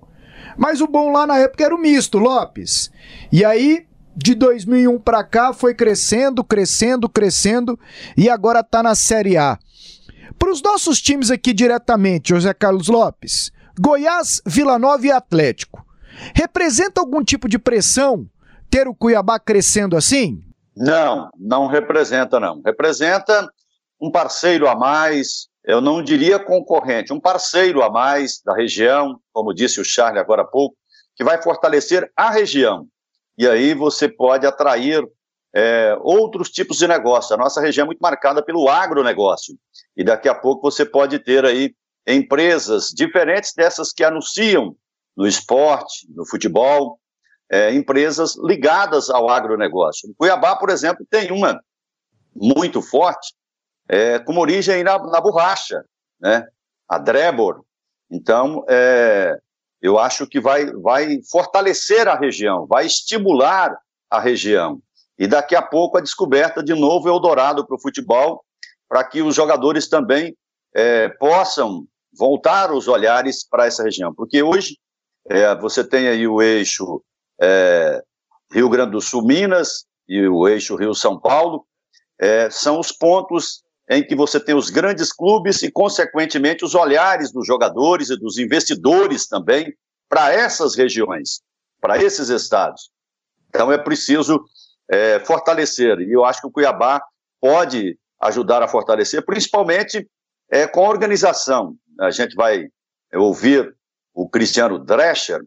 Mas 0.58 0.80
o 0.80 0.88
bom 0.88 1.12
lá 1.12 1.28
na 1.28 1.38
época 1.38 1.66
era 1.66 1.76
o 1.76 1.80
misto, 1.80 2.18
Lopes. 2.18 2.92
E 3.32 3.44
aí 3.44 3.87
de 4.18 4.34
2001 4.34 5.00
para 5.00 5.24
cá 5.24 5.54
foi 5.54 5.76
crescendo, 5.76 6.44
crescendo, 6.44 7.08
crescendo 7.08 7.80
e 8.18 8.28
agora 8.30 8.62
está 8.62 8.82
na 8.82 8.96
Série 8.96 9.38
A. 9.38 9.60
Para 10.40 10.52
os 10.52 10.62
nossos 10.62 11.00
times 11.00 11.30
aqui 11.30 11.54
diretamente, 11.54 12.30
José 12.30 12.52
Carlos 12.54 12.88
Lopes, 12.88 13.52
Goiás, 13.80 14.42
Vila 14.46 14.80
Nova 14.80 15.06
e 15.06 15.12
Atlético. 15.12 15.86
Representa 16.36 17.00
algum 17.00 17.24
tipo 17.24 17.48
de 17.48 17.60
pressão 17.60 18.28
ter 18.72 18.88
o 18.88 18.96
Cuiabá 18.96 19.40
crescendo 19.40 19.96
assim? 19.96 20.42
Não, 20.76 21.30
não 21.38 21.68
representa, 21.68 22.40
não. 22.40 22.62
Representa 22.66 23.48
um 24.02 24.12
parceiro 24.12 24.68
a 24.68 24.76
mais, 24.76 25.48
eu 25.64 25.80
não 25.80 26.04
diria 26.04 26.40
concorrente, 26.40 27.14
um 27.14 27.20
parceiro 27.20 27.84
a 27.84 27.90
mais 27.90 28.42
da 28.44 28.56
região, 28.56 29.20
como 29.32 29.54
disse 29.54 29.80
o 29.80 29.86
Charlie 29.86 30.20
agora 30.20 30.42
há 30.42 30.46
pouco, 30.46 30.76
que 31.16 31.24
vai 31.24 31.42
fortalecer 31.42 32.12
a 32.16 32.32
região. 32.32 32.88
E 33.38 33.48
aí 33.48 33.74
você 33.74 34.10
pode 34.10 34.46
atrair 34.46 35.08
é, 35.54 35.98
outros 36.02 36.50
tipos 36.50 36.78
de 36.78 36.88
negócio. 36.88 37.36
A 37.36 37.38
nossa 37.38 37.62
região 37.62 37.84
é 37.84 37.88
muito 37.88 38.00
marcada 38.00 38.44
pelo 38.44 38.68
agronegócio. 38.68 39.56
E 39.96 40.04
daqui 40.04 40.28
a 40.28 40.36
pouco 40.36 40.70
você 40.70 40.86
pode 40.86 41.20
ter 41.20 41.46
aí 41.46 41.76
empresas 42.06 42.90
diferentes 42.90 43.54
dessas 43.54 43.92
que 43.92 44.04
anunciam 44.04 44.76
no 45.16 45.28
esporte, 45.28 46.08
no 46.16 46.26
futebol, 46.26 47.00
é, 47.50 47.74
empresas 47.74 48.36
ligadas 48.44 49.10
ao 49.10 49.30
agronegócio. 49.30 50.14
Cuiabá, 50.18 50.56
por 50.56 50.70
exemplo, 50.70 51.06
tem 51.10 51.32
uma 51.32 51.60
muito 52.36 52.82
forte, 52.82 53.34
é, 53.90 54.20
com 54.20 54.38
origem 54.38 54.84
na, 54.84 54.98
na, 55.00 55.20
borracha, 55.20 55.84
né? 56.20 56.46
a 56.88 56.98
Drebor. 56.98 57.64
Então, 58.12 58.64
é, 58.70 59.38
eu 59.88 59.98
acho 59.98 60.28
que 60.28 60.40
vai, 60.40 60.66
vai 60.74 61.20
fortalecer 61.32 62.10
a 62.10 62.16
região, 62.16 62.68
vai 62.68 62.86
estimular 62.86 63.74
a 64.10 64.20
região. 64.20 64.82
E 65.18 65.26
daqui 65.28 65.56
a 65.56 65.62
pouco 65.62 65.98
a 65.98 66.02
descoberta 66.02 66.62
de 66.62 66.74
novo 66.74 67.08
Eldorado 67.08 67.66
para 67.66 67.76
o 67.76 67.82
futebol, 67.82 68.44
para 68.90 69.04
que 69.06 69.22
os 69.22 69.34
jogadores 69.34 69.88
também 69.88 70.36
é, 70.76 71.08
possam 71.08 71.86
voltar 72.14 72.74
os 72.74 72.90
olhares 72.90 73.48
para 73.48 73.66
essa 73.66 73.82
região. 73.82 74.14
Porque 74.14 74.44
hoje 74.44 74.78
é, 75.30 75.56
você 75.56 75.84
tem 75.84 76.10
aí 76.10 76.28
o 76.28 76.42
eixo 76.42 77.02
é, 77.42 78.04
Rio 78.52 78.70
Grande 78.70 78.92
do 78.92 79.02
Sul, 79.02 79.26
Minas 79.26 79.86
e 80.08 80.28
o 80.28 80.50
eixo 80.50 80.76
Rio-São 80.76 81.18
Paulo, 81.18 81.66
é, 82.20 82.50
são 82.50 82.78
os 82.78 82.92
pontos 82.92 83.64
em 83.90 84.06
que 84.06 84.16
você 84.16 84.40
tem 84.40 84.56
os 84.56 84.70
grandes 84.70 85.14
clubes 85.14 85.64
e, 85.64 85.72
consequentemente, 85.72 86.66
os 86.66 86.76
olhares 86.76 87.32
dos 87.32 87.48
jogadores 87.48 88.10
e 88.10 88.18
dos 88.18 88.38
investidores 88.38 89.28
também 89.28 89.74
para 90.10 90.32
essas 90.34 90.76
regiões, 90.76 91.42
para 91.80 92.02
esses 92.02 92.30
estados. 92.30 92.90
Então 93.50 93.72
é 93.72 93.78
preciso 93.78 94.44
é, 94.90 95.20
fortalecer, 95.20 96.00
e 96.00 96.12
eu 96.12 96.26
acho 96.26 96.42
que 96.42 96.48
o 96.48 96.52
Cuiabá 96.52 97.02
pode 97.40 97.98
ajudar 98.22 98.62
a 98.62 98.68
fortalecer, 98.68 99.24
principalmente 99.26 100.08
é, 100.52 100.68
com 100.68 100.86
a 100.86 100.90
organização. 100.90 101.76
A 102.00 102.12
gente 102.12 102.36
vai 102.36 102.68
ouvir 103.14 103.76
o 104.14 104.30
Cristiano 104.30 104.80
Drescher 104.80 105.42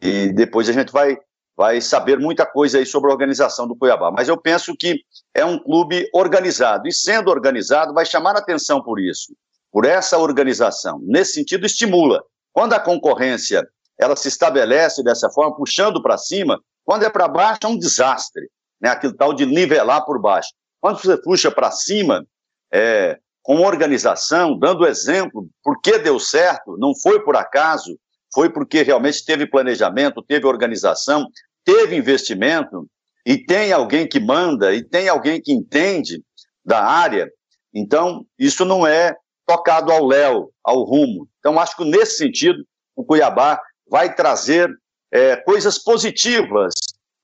e 0.00 0.32
depois 0.32 0.68
a 0.68 0.72
gente 0.72 0.92
vai 0.92 1.16
vai 1.58 1.80
saber 1.80 2.20
muita 2.20 2.46
coisa 2.46 2.78
aí 2.78 2.86
sobre 2.86 3.10
a 3.10 3.12
organização 3.12 3.66
do 3.66 3.74
Cuiabá. 3.74 4.12
Mas 4.12 4.28
eu 4.28 4.36
penso 4.36 4.76
que 4.78 5.00
é 5.34 5.44
um 5.44 5.58
clube 5.58 6.08
organizado, 6.14 6.86
e 6.86 6.92
sendo 6.92 7.32
organizado, 7.32 7.92
vai 7.92 8.06
chamar 8.06 8.36
atenção 8.36 8.80
por 8.80 9.00
isso, 9.00 9.34
por 9.72 9.84
essa 9.84 10.16
organização. 10.16 11.00
Nesse 11.02 11.32
sentido, 11.32 11.66
estimula. 11.66 12.22
Quando 12.52 12.74
a 12.74 12.80
concorrência 12.80 13.68
ela 13.98 14.14
se 14.14 14.28
estabelece 14.28 15.02
dessa 15.02 15.28
forma, 15.30 15.56
puxando 15.56 16.00
para 16.00 16.16
cima, 16.16 16.60
quando 16.84 17.02
é 17.02 17.10
para 17.10 17.26
baixo 17.26 17.58
é 17.64 17.66
um 17.66 17.76
desastre, 17.76 18.48
né? 18.80 18.90
aquilo 18.90 19.16
tal 19.16 19.34
de 19.34 19.44
nivelar 19.44 20.04
por 20.04 20.20
baixo. 20.20 20.50
Quando 20.80 21.00
você 21.00 21.20
puxa 21.20 21.50
para 21.50 21.72
cima, 21.72 22.24
é, 22.72 23.18
com 23.42 23.62
organização, 23.62 24.56
dando 24.56 24.86
exemplo, 24.86 25.48
por 25.64 25.80
que 25.80 25.98
deu 25.98 26.20
certo, 26.20 26.76
não 26.78 26.94
foi 26.94 27.20
por 27.24 27.34
acaso, 27.34 27.98
foi 28.32 28.50
porque 28.50 28.82
realmente 28.82 29.24
teve 29.24 29.46
planejamento, 29.46 30.22
teve 30.22 30.46
organização, 30.46 31.26
teve 31.68 31.94
investimento 31.94 32.88
e 33.26 33.36
tem 33.44 33.74
alguém 33.74 34.08
que 34.08 34.18
manda 34.18 34.74
e 34.74 34.82
tem 34.82 35.06
alguém 35.06 35.38
que 35.38 35.52
entende 35.52 36.24
da 36.64 36.82
área, 36.82 37.30
então 37.74 38.24
isso 38.38 38.64
não 38.64 38.86
é 38.86 39.14
tocado 39.46 39.92
ao 39.92 40.06
léu, 40.06 40.50
ao 40.64 40.82
rumo. 40.82 41.28
Então 41.38 41.60
acho 41.60 41.76
que 41.76 41.84
nesse 41.84 42.16
sentido 42.16 42.64
o 42.96 43.04
Cuiabá 43.04 43.60
vai 43.86 44.14
trazer 44.14 44.70
é, 45.12 45.36
coisas 45.36 45.78
positivas 45.78 46.72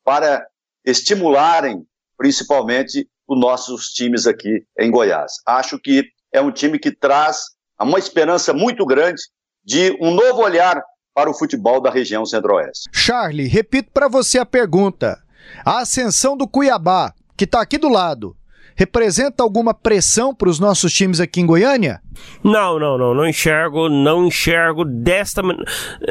para 0.04 0.46
estimularem 0.84 1.82
principalmente 2.18 3.08
os 3.26 3.40
nossos 3.40 3.88
times 3.88 4.26
aqui 4.26 4.62
em 4.78 4.90
Goiás. 4.90 5.32
Acho 5.46 5.78
que 5.78 6.04
é 6.30 6.42
um 6.42 6.52
time 6.52 6.78
que 6.78 6.94
traz 6.94 7.44
uma 7.80 7.98
esperança 7.98 8.52
muito 8.52 8.84
grande 8.84 9.22
de 9.64 9.96
um 10.02 10.10
novo 10.10 10.42
olhar 10.42 10.82
para 11.14 11.30
o 11.30 11.34
futebol 11.34 11.80
da 11.80 11.90
região 11.90 12.26
centro-oeste. 12.26 12.90
Charlie, 12.92 13.46
repito 13.46 13.90
para 13.94 14.08
você 14.08 14.38
a 14.38 14.44
pergunta. 14.44 15.22
A 15.64 15.78
ascensão 15.80 16.36
do 16.36 16.48
Cuiabá, 16.48 17.14
que 17.36 17.44
está 17.44 17.60
aqui 17.60 17.78
do 17.78 17.88
lado, 17.88 18.36
representa 18.74 19.42
alguma 19.42 19.72
pressão 19.72 20.34
para 20.34 20.48
os 20.48 20.58
nossos 20.58 20.92
times 20.92 21.20
aqui 21.20 21.40
em 21.40 21.46
Goiânia? 21.46 22.00
Não, 22.42 22.78
não, 22.80 22.98
não, 22.98 23.14
não 23.14 23.26
enxergo, 23.28 23.88
não 23.88 24.26
enxergo 24.26 24.84
desta 24.84 25.42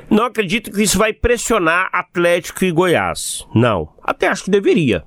não 0.09 0.25
acredito 0.25 0.71
que 0.71 0.83
isso 0.83 0.97
vai 0.97 1.11
pressionar 1.11 1.89
Atlético 1.91 2.63
e 2.63 2.71
Goiás. 2.71 3.45
Não, 3.53 3.89
até 4.01 4.27
acho 4.27 4.45
que 4.45 4.51
deveria. 4.51 5.03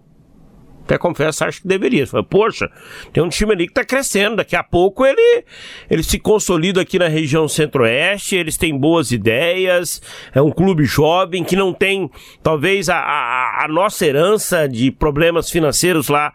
Até 0.87 0.97
confesso, 0.97 1.45
acho 1.45 1.63
que 1.63 1.69
deveria. 1.69 2.07
Fala, 2.07 2.23
Poxa, 2.23 2.71
tem 3.13 3.21
um 3.21 3.29
time 3.29 3.53
ali 3.53 3.67
que 3.67 3.73
está 3.73 3.85
crescendo. 3.85 4.37
Daqui 4.37 4.55
a 4.55 4.63
pouco 4.63 5.05
ele, 5.05 5.45
ele 5.91 6.03
se 6.05 6.17
consolida 6.17 6.81
aqui 6.81 6.97
na 6.97 7.09
região 7.09 7.49
centro-oeste. 7.49 8.37
Eles 8.37 8.57
têm 8.57 8.79
boas 8.79 9.11
ideias. 9.11 10.01
É 10.33 10.41
um 10.41 10.53
clube 10.53 10.85
jovem 10.85 11.43
que 11.43 11.57
não 11.57 11.75
tem, 11.75 12.09
talvez, 12.41 12.89
a, 12.89 12.99
a, 12.99 13.65
a 13.65 13.69
nossa 13.69 14.07
herança 14.07 14.69
de 14.69 14.93
problemas 14.93 15.51
financeiros 15.51 16.09
lá, 16.09 16.33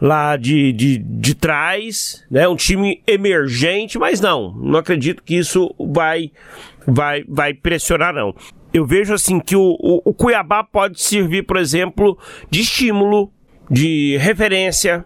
lá 0.00 0.36
de, 0.36 0.72
de, 0.72 0.98
de 0.98 1.34
trás. 1.36 2.24
Né? 2.28 2.48
Um 2.48 2.56
time 2.56 3.00
emergente, 3.06 4.00
mas 4.00 4.20
não. 4.20 4.52
Não 4.56 4.80
acredito 4.80 5.22
que 5.22 5.36
isso 5.36 5.72
vai, 5.78 6.32
vai, 6.88 7.22
vai 7.28 7.54
pressionar, 7.54 8.12
não. 8.12 8.34
Eu 8.74 8.84
vejo 8.84 9.14
assim 9.14 9.38
que 9.38 9.54
o, 9.54 9.76
o, 9.78 10.02
o 10.06 10.12
Cuiabá 10.12 10.64
pode 10.64 11.00
servir, 11.00 11.44
por 11.44 11.56
exemplo, 11.56 12.18
de 12.50 12.62
estímulo 12.62 13.30
de 13.72 14.18
referência 14.18 15.02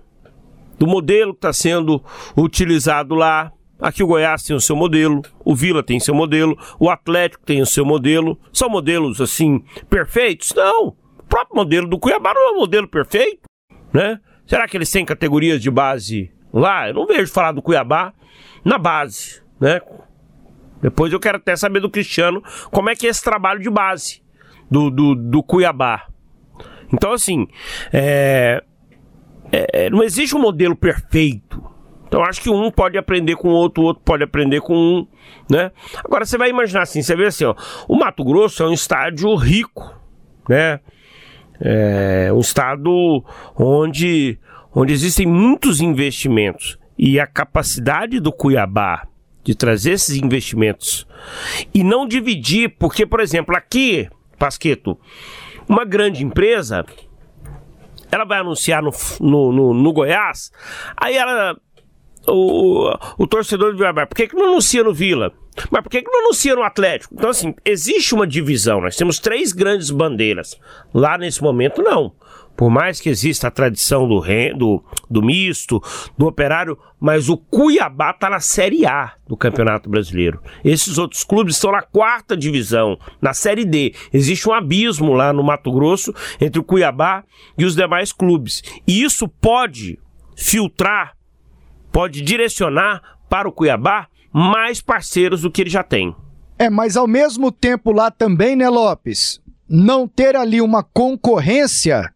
do 0.77 0.89
modelo 0.89 1.33
que 1.33 1.39
está 1.39 1.53
sendo 1.53 2.03
utilizado 2.37 3.15
lá. 3.15 3.53
Aqui 3.79 4.03
o 4.03 4.07
Goiás 4.09 4.43
tem 4.43 4.57
o 4.57 4.61
seu 4.61 4.75
modelo, 4.75 5.23
o 5.45 5.55
Vila 5.55 5.85
tem 5.85 6.01
seu 6.01 6.15
modelo, 6.15 6.59
o 6.81 6.91
Atlético 6.91 7.47
tem 7.47 7.63
o 7.63 7.67
seu 7.67 7.85
modelo. 7.85 8.37
São 8.53 8.69
modelos 8.69 9.21
assim 9.21 9.63
perfeitos? 9.89 10.53
Não. 10.53 10.89
O 10.89 11.23
próprio 11.29 11.55
modelo 11.55 11.87
do 11.87 11.99
Cuiabá 11.99 12.35
não 12.35 12.49
é 12.49 12.53
um 12.53 12.59
modelo 12.59 12.89
perfeito, 12.89 13.43
né? 13.93 14.19
Será 14.47 14.67
que 14.67 14.77
eles 14.77 14.91
têm 14.91 15.05
categorias 15.05 15.63
de 15.63 15.71
base 15.71 16.33
lá? 16.53 16.89
Eu 16.89 16.95
não 16.95 17.07
vejo 17.07 17.33
falar 17.33 17.53
do 17.53 17.63
Cuiabá 17.63 18.13
na 18.65 18.79
base, 18.79 19.43
né? 19.61 19.81
Depois 20.83 21.13
eu 21.13 21.21
quero 21.21 21.37
até 21.37 21.55
saber 21.55 21.81
do 21.81 21.91
Cristiano 21.91 22.43
como 22.73 22.91
é 22.91 22.97
que 22.97 23.07
é 23.07 23.11
esse 23.11 23.23
trabalho 23.23 23.61
de 23.61 23.71
base 23.71 24.23
do, 24.69 24.91
do, 24.91 25.15
do 25.15 25.43
Cuiabá. 25.43 26.09
Então, 26.93 27.13
assim, 27.13 27.47
é, 27.93 28.63
é, 29.53 29.91
não 29.91 30.03
existe 30.03 30.35
um 30.35 30.41
modelo 30.41 30.77
perfeito. 30.77 31.63
Então, 32.07 32.23
acho 32.23 32.41
que 32.41 32.49
um 32.49 32.71
pode 32.71 32.97
aprender 32.97 33.37
com 33.37 33.49
o 33.49 33.53
outro, 33.53 33.83
o 33.83 33.87
outro 33.87 34.03
pode 34.05 34.23
aprender 34.23 34.61
com 34.61 34.75
um, 34.75 35.07
né? 35.51 35.73
Agora, 36.05 36.25
você 36.25 36.39
vai 36.39 36.51
imaginar 36.51 36.83
assim, 36.83 37.03
você 37.03 37.17
vê 37.17 37.27
assim, 37.27 37.45
ó, 37.45 37.55
o 37.89 37.97
Mato 37.97 38.25
Grosso 38.25 38.63
é 38.63 38.67
um 38.67 38.73
estádio 38.73 39.35
rico, 39.35 39.93
né? 40.49 40.81
É 41.61 42.31
um 42.33 42.41
estado 42.41 43.25
onde, 43.57 44.39
onde 44.75 44.93
existem 44.93 45.27
muitos 45.27 45.81
investimentos 45.81 46.79
e 46.99 47.19
a 47.19 47.27
capacidade 47.27 48.21
do 48.21 48.33
Cuiabá 48.33 49.07
de 49.43 49.55
trazer 49.55 49.93
esses 49.93 50.17
investimentos 50.17 51.07
e 51.73 51.83
não 51.83 52.07
dividir, 52.07 52.75
porque, 52.79 53.07
por 53.07 53.21
exemplo, 53.21 53.57
aqui, 53.57 54.09
Pasqueto, 54.39 54.99
uma 55.69 55.85
grande 55.85 56.25
empresa, 56.25 56.85
ela 58.11 58.25
vai 58.25 58.39
anunciar 58.39 58.83
no, 58.83 58.91
no, 59.21 59.53
no, 59.53 59.75
no 59.75 59.93
Goiás, 59.93 60.51
aí 60.97 61.17
ela. 61.17 61.57
O, 62.29 62.91
o 63.19 63.27
torcedor 63.29 63.71
de 63.71 63.79
Vila, 63.79 64.05
por 64.05 64.17
que, 64.17 64.27
que 64.27 64.35
não 64.35 64.47
anuncia 64.47 64.83
no 64.83 64.93
Vila? 64.93 65.33
Mas 65.71 65.81
por 65.81 65.89
que, 65.89 66.03
que 66.03 66.11
não 66.11 66.25
anuncia 66.25 66.57
no 66.57 66.63
Atlético? 66.65 67.15
Então, 67.15 67.31
assim, 67.31 67.55
existe 67.65 68.15
uma 68.15 68.27
divisão. 68.27 68.81
Nós 68.81 68.97
temos 68.97 69.21
três 69.21 69.53
grandes 69.53 69.91
bandeiras. 69.91 70.59
Lá 70.93 71.17
nesse 71.17 71.41
momento, 71.41 71.83
não. 71.83 72.13
Por 72.57 72.71
mais 72.71 73.01
que 73.01 73.09
exista 73.09 73.49
a 73.49 73.51
tradição 73.51 74.09
do, 74.09 74.23
do, 74.57 74.85
do 75.11 75.23
misto, 75.23 75.83
do 76.17 76.27
operário, 76.27 76.79
mas 76.99 77.29
o 77.29 77.37
Cuiabá 77.37 78.11
está 78.11 78.31
na 78.31 78.41
Série 78.41 78.87
A 78.87 79.13
do 79.27 79.37
Campeonato 79.37 79.91
Brasileiro. 79.91 80.41
Esses 80.65 80.99
outros 80.99 81.23
clubes 81.23 81.57
estão 81.57 81.73
na 81.73 81.83
quarta 81.83 82.37
divisão, 82.37 82.99
na 83.21 83.35
Série 83.35 83.65
D. 83.65 83.95
Existe 84.13 84.49
um 84.49 84.53
abismo 84.53 85.13
lá 85.13 85.33
no 85.33 85.43
Mato 85.43 85.71
Grosso 85.71 86.15
entre 86.41 86.59
o 86.59 86.65
Cuiabá 86.65 87.25
e 87.59 87.65
os 87.65 87.77
demais 87.77 88.13
clubes. 88.13 88.63
E 88.87 89.03
isso 89.03 89.29
pode 89.29 89.99
filtrar, 90.35 91.15
pode 91.93 92.23
direcionar 92.23 93.03
para 93.29 93.49
o 93.49 93.53
Cuiabá 93.53 94.09
mais 94.33 94.81
parceiros 94.81 95.43
do 95.43 95.51
que 95.51 95.63
ele 95.63 95.71
já 95.71 95.83
tem. 95.83 96.15
É, 96.59 96.71
mas 96.71 96.97
ao 96.97 97.07
mesmo 97.07 97.53
tempo 97.53 97.93
lá 97.93 98.11
também, 98.11 98.57
né, 98.57 98.69
Lopes? 98.69 99.41
não 99.69 100.07
ter 100.07 100.37
ali 100.37 100.61
uma 100.61 100.83
concorrência 100.83 102.13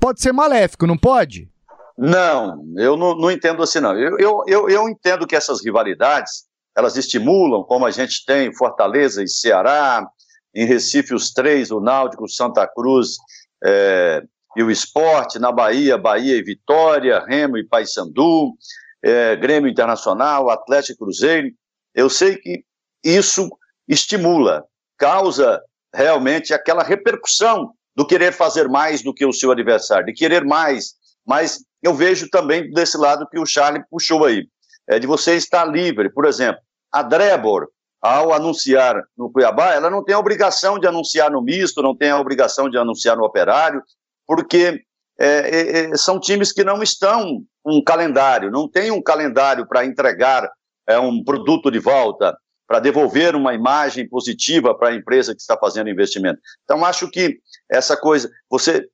pode 0.00 0.20
ser 0.20 0.32
maléfico, 0.32 0.86
não 0.86 0.96
pode? 0.96 1.48
Não, 1.96 2.64
eu 2.78 2.96
não, 2.96 3.14
não 3.14 3.30
entendo 3.30 3.62
assim, 3.62 3.78
não. 3.78 3.94
Eu, 3.94 4.18
eu, 4.18 4.42
eu, 4.46 4.70
eu, 4.70 4.88
entendo 4.88 5.26
que 5.26 5.36
essas 5.36 5.62
rivalidades, 5.62 6.44
elas 6.74 6.96
estimulam, 6.96 7.62
como 7.62 7.84
a 7.84 7.90
gente 7.90 8.24
tem 8.24 8.54
Fortaleza 8.56 9.22
e 9.22 9.28
Ceará, 9.28 10.08
em 10.54 10.64
Recife 10.64 11.14
os 11.14 11.30
três, 11.30 11.70
o 11.70 11.78
Náutico, 11.78 12.26
Santa 12.26 12.66
Cruz 12.66 13.16
é, 13.62 14.22
e 14.56 14.62
o 14.62 14.70
Esporte, 14.70 15.38
na 15.38 15.52
Bahia, 15.52 15.98
Bahia 15.98 16.36
e 16.36 16.42
Vitória, 16.42 17.24
Remo 17.26 17.58
e 17.58 17.66
Paysandu, 17.66 18.54
é, 19.02 19.36
Grêmio 19.36 19.70
Internacional, 19.70 20.48
Atlético 20.48 21.04
Cruzeiro. 21.04 21.50
Eu 21.94 22.08
sei 22.08 22.36
que 22.36 22.64
isso 23.04 23.48
estimula, 23.86 24.64
causa 24.96 25.62
realmente 25.94 26.54
aquela 26.54 26.82
repercussão 26.82 27.74
do 27.96 28.06
querer 28.06 28.32
fazer 28.32 28.68
mais 28.68 29.02
do 29.02 29.12
que 29.12 29.24
o 29.26 29.32
seu 29.32 29.50
adversário, 29.50 30.06
de 30.06 30.12
querer 30.12 30.44
mais. 30.44 30.94
Mas 31.26 31.60
eu 31.82 31.94
vejo 31.94 32.28
também 32.30 32.70
desse 32.70 32.96
lado 32.96 33.28
que 33.28 33.38
o 33.38 33.46
Charlie 33.46 33.84
puxou 33.90 34.24
aí, 34.24 34.46
é 34.88 34.98
de 34.98 35.06
você 35.06 35.34
estar 35.36 35.64
livre. 35.64 36.10
Por 36.10 36.24
exemplo, 36.24 36.60
a 36.92 37.02
Drebor, 37.02 37.68
ao 38.00 38.32
anunciar 38.32 39.02
no 39.16 39.30
Cuiabá, 39.30 39.74
ela 39.74 39.90
não 39.90 40.02
tem 40.02 40.14
a 40.14 40.18
obrigação 40.18 40.78
de 40.78 40.86
anunciar 40.86 41.30
no 41.30 41.42
misto, 41.42 41.82
não 41.82 41.94
tem 41.94 42.10
a 42.10 42.18
obrigação 42.18 42.68
de 42.68 42.78
anunciar 42.78 43.16
no 43.16 43.24
operário, 43.24 43.82
porque 44.26 44.82
é, 45.18 45.26
é, 45.26 45.80
é 45.80 45.96
são 45.96 46.18
times 46.18 46.52
que 46.52 46.64
não 46.64 46.82
estão 46.82 47.42
um 47.64 47.82
calendário, 47.84 48.50
não 48.50 48.68
tem 48.68 48.90
um 48.90 49.02
calendário 49.02 49.66
para 49.66 49.84
entregar 49.84 50.50
é, 50.88 50.98
um 50.98 51.22
produto 51.22 51.70
de 51.70 51.78
volta, 51.78 52.36
para 52.70 52.78
devolver 52.78 53.34
uma 53.34 53.52
imagem 53.52 54.08
positiva 54.08 54.72
para 54.72 54.90
a 54.90 54.94
empresa 54.94 55.34
que 55.34 55.40
está 55.40 55.56
fazendo 55.56 55.90
investimento. 55.90 56.38
Então, 56.62 56.84
acho 56.84 57.10
que 57.10 57.40
essa 57.68 57.96
coisa, 57.96 58.30
você 58.48 58.86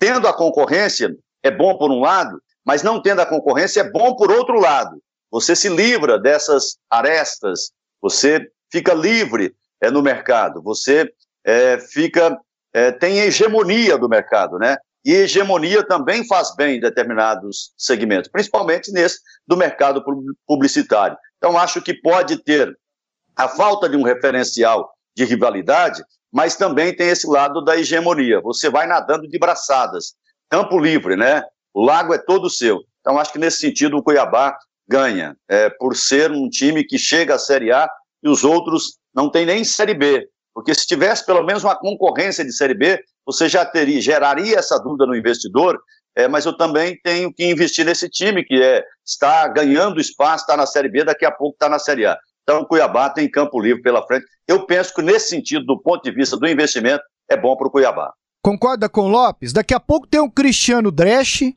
tendo 0.00 0.26
a 0.26 0.32
concorrência, 0.32 1.14
é 1.40 1.48
bom 1.48 1.78
por 1.78 1.92
um 1.92 2.00
lado, 2.00 2.42
mas 2.66 2.82
não 2.82 3.00
tendo 3.00 3.20
a 3.20 3.26
concorrência, 3.26 3.82
é 3.82 3.88
bom 3.88 4.16
por 4.16 4.32
outro 4.32 4.58
lado. 4.58 5.00
Você 5.30 5.54
se 5.54 5.68
livra 5.68 6.18
dessas 6.18 6.76
arestas, 6.90 7.70
você 8.02 8.50
fica 8.68 8.92
livre 8.92 9.54
é, 9.80 9.92
no 9.92 10.02
mercado, 10.02 10.60
você 10.60 11.08
é, 11.44 11.78
fica 11.78 12.36
é, 12.74 12.90
tem 12.90 13.20
hegemonia 13.20 13.96
do 13.96 14.08
mercado, 14.08 14.58
né? 14.58 14.76
E 15.04 15.12
hegemonia 15.12 15.86
também 15.86 16.26
faz 16.26 16.52
bem 16.56 16.78
em 16.78 16.80
determinados 16.80 17.72
segmentos, 17.78 18.28
principalmente 18.28 18.90
nesse 18.90 19.20
do 19.46 19.56
mercado 19.56 20.04
publicitário. 20.48 21.16
Então, 21.36 21.56
acho 21.56 21.80
que 21.80 21.94
pode 21.94 22.42
ter 22.42 22.76
a 23.40 23.48
falta 23.48 23.88
de 23.88 23.96
um 23.96 24.02
referencial 24.02 24.90
de 25.16 25.24
rivalidade, 25.24 26.02
mas 26.32 26.56
também 26.56 26.94
tem 26.94 27.08
esse 27.08 27.26
lado 27.26 27.62
da 27.62 27.76
hegemonia. 27.76 28.40
Você 28.42 28.68
vai 28.68 28.86
nadando 28.86 29.26
de 29.26 29.38
braçadas, 29.38 30.14
campo 30.48 30.78
livre, 30.78 31.16
né? 31.16 31.42
O 31.72 31.82
lago 31.82 32.12
é 32.12 32.18
todo 32.18 32.50
seu. 32.50 32.80
Então, 33.00 33.18
acho 33.18 33.32
que 33.32 33.38
nesse 33.38 33.58
sentido 33.58 33.96
o 33.96 34.02
Cuiabá 34.02 34.56
ganha, 34.86 35.36
é, 35.48 35.70
por 35.70 35.96
ser 35.96 36.30
um 36.30 36.48
time 36.48 36.84
que 36.84 36.98
chega 36.98 37.36
à 37.36 37.38
Série 37.38 37.72
A 37.72 37.88
e 38.22 38.28
os 38.28 38.44
outros 38.44 38.98
não 39.14 39.30
tem 39.30 39.46
nem 39.46 39.64
Série 39.64 39.94
B. 39.94 40.28
Porque 40.52 40.74
se 40.74 40.86
tivesse 40.86 41.24
pelo 41.24 41.44
menos 41.44 41.64
uma 41.64 41.76
concorrência 41.76 42.44
de 42.44 42.52
Série 42.52 42.74
B, 42.74 43.02
você 43.24 43.48
já 43.48 43.64
teria, 43.64 44.00
geraria 44.00 44.58
essa 44.58 44.78
dúvida 44.78 45.06
no 45.06 45.16
investidor, 45.16 45.80
é, 46.14 46.28
mas 46.28 46.44
eu 46.44 46.56
também 46.56 46.98
tenho 47.02 47.32
que 47.32 47.44
investir 47.44 47.86
nesse 47.86 48.08
time 48.08 48.44
que 48.44 48.60
é, 48.60 48.84
está 49.06 49.48
ganhando 49.48 50.00
espaço, 50.00 50.42
está 50.42 50.56
na 50.56 50.66
Série 50.66 50.88
B, 50.88 51.04
daqui 51.04 51.24
a 51.24 51.30
pouco 51.30 51.54
está 51.54 51.68
na 51.68 51.78
Série 51.78 52.04
A. 52.04 52.18
Então, 52.42 52.62
o 52.62 52.66
Cuiabá 52.66 53.10
tem 53.10 53.30
campo 53.30 53.60
livre 53.60 53.82
pela 53.82 54.04
frente. 54.06 54.24
Eu 54.46 54.66
penso 54.66 54.94
que, 54.94 55.02
nesse 55.02 55.28
sentido, 55.28 55.64
do 55.64 55.80
ponto 55.80 56.02
de 56.02 56.10
vista 56.10 56.36
do 56.36 56.48
investimento, 56.48 57.02
é 57.28 57.36
bom 57.36 57.56
para 57.56 57.68
o 57.68 57.70
Cuiabá. 57.70 58.12
Concorda 58.42 58.88
com 58.88 59.02
o 59.02 59.08
Lopes? 59.08 59.52
Daqui 59.52 59.74
a 59.74 59.80
pouco 59.80 60.06
tem 60.06 60.20
o 60.20 60.30
Cristiano 60.30 60.90
Dresch, 60.90 61.54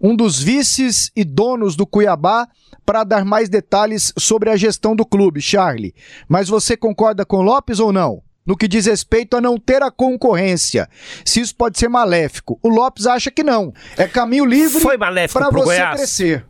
um 0.00 0.16
dos 0.16 0.42
vices 0.42 1.10
e 1.14 1.24
donos 1.24 1.76
do 1.76 1.86
Cuiabá, 1.86 2.48
para 2.84 3.04
dar 3.04 3.24
mais 3.24 3.48
detalhes 3.48 4.12
sobre 4.18 4.50
a 4.50 4.56
gestão 4.56 4.96
do 4.96 5.04
clube, 5.04 5.40
Charlie. 5.40 5.94
Mas 6.28 6.48
você 6.48 6.76
concorda 6.76 7.24
com 7.24 7.38
o 7.38 7.42
Lopes 7.42 7.80
ou 7.80 7.92
não? 7.92 8.22
No 8.46 8.56
que 8.56 8.68
diz 8.68 8.86
respeito 8.86 9.36
a 9.36 9.40
não 9.40 9.58
ter 9.58 9.82
a 9.82 9.90
concorrência, 9.90 10.88
se 11.24 11.40
isso 11.40 11.54
pode 11.54 11.78
ser 11.78 11.88
maléfico. 11.88 12.58
O 12.62 12.68
Lopes 12.68 13.06
acha 13.06 13.30
que 13.30 13.42
não. 13.42 13.72
É 13.96 14.06
caminho 14.06 14.44
livre 14.44 14.80
para 15.32 15.50
você 15.50 15.64
Goiás. 15.64 15.96
crescer 15.96 16.46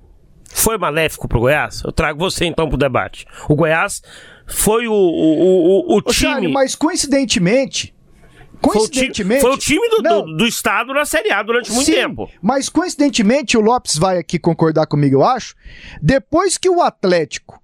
foi 0.48 0.78
maléfico 0.78 1.28
pro 1.28 1.40
Goiás? 1.40 1.82
Eu 1.84 1.92
trago 1.92 2.18
você 2.18 2.44
então 2.44 2.68
pro 2.68 2.76
debate. 2.76 3.26
O 3.48 3.54
Goiás 3.54 4.02
foi 4.46 4.86
o, 4.86 4.92
o, 4.92 5.92
o, 5.92 5.96
o 5.96 6.02
time. 6.02 6.14
Charlie, 6.14 6.52
mas 6.52 6.74
coincidentemente. 6.74 7.94
Coincidentemente. 8.60 9.42
Foi 9.42 9.52
o 9.52 9.58
time, 9.58 9.88
do, 9.88 10.02
do, 10.02 10.36
do, 10.36 10.46
Estado 10.46 10.92
na 10.94 11.04
Série 11.04 11.30
A 11.30 11.42
durante 11.42 11.70
muito 11.70 11.86
sim, 11.86 11.92
tempo. 11.92 12.30
Mas 12.40 12.68
coincidentemente, 12.68 13.56
o 13.56 13.60
Lopes 13.60 13.98
vai 13.98 14.18
aqui 14.18 14.38
concordar 14.38 14.86
comigo, 14.86 15.16
eu 15.16 15.24
acho. 15.24 15.54
Depois 16.00 16.56
que 16.56 16.68
o 16.68 16.80
Atlético 16.80 17.62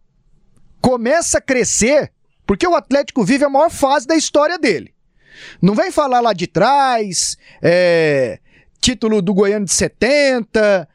começa 0.80 1.38
a 1.38 1.40
crescer, 1.40 2.12
porque 2.46 2.66
o 2.66 2.74
Atlético 2.74 3.24
vive 3.24 3.44
a 3.44 3.48
maior 3.48 3.70
fase 3.70 4.06
da 4.06 4.16
história 4.16 4.58
dele. 4.58 4.92
Não 5.60 5.74
vem 5.74 5.90
falar 5.90 6.20
lá 6.20 6.32
de 6.32 6.46
trás, 6.46 7.36
é, 7.62 8.38
título 8.80 9.22
do 9.22 9.32
Goiano 9.32 9.64
de 9.64 9.72
70, 9.72 10.88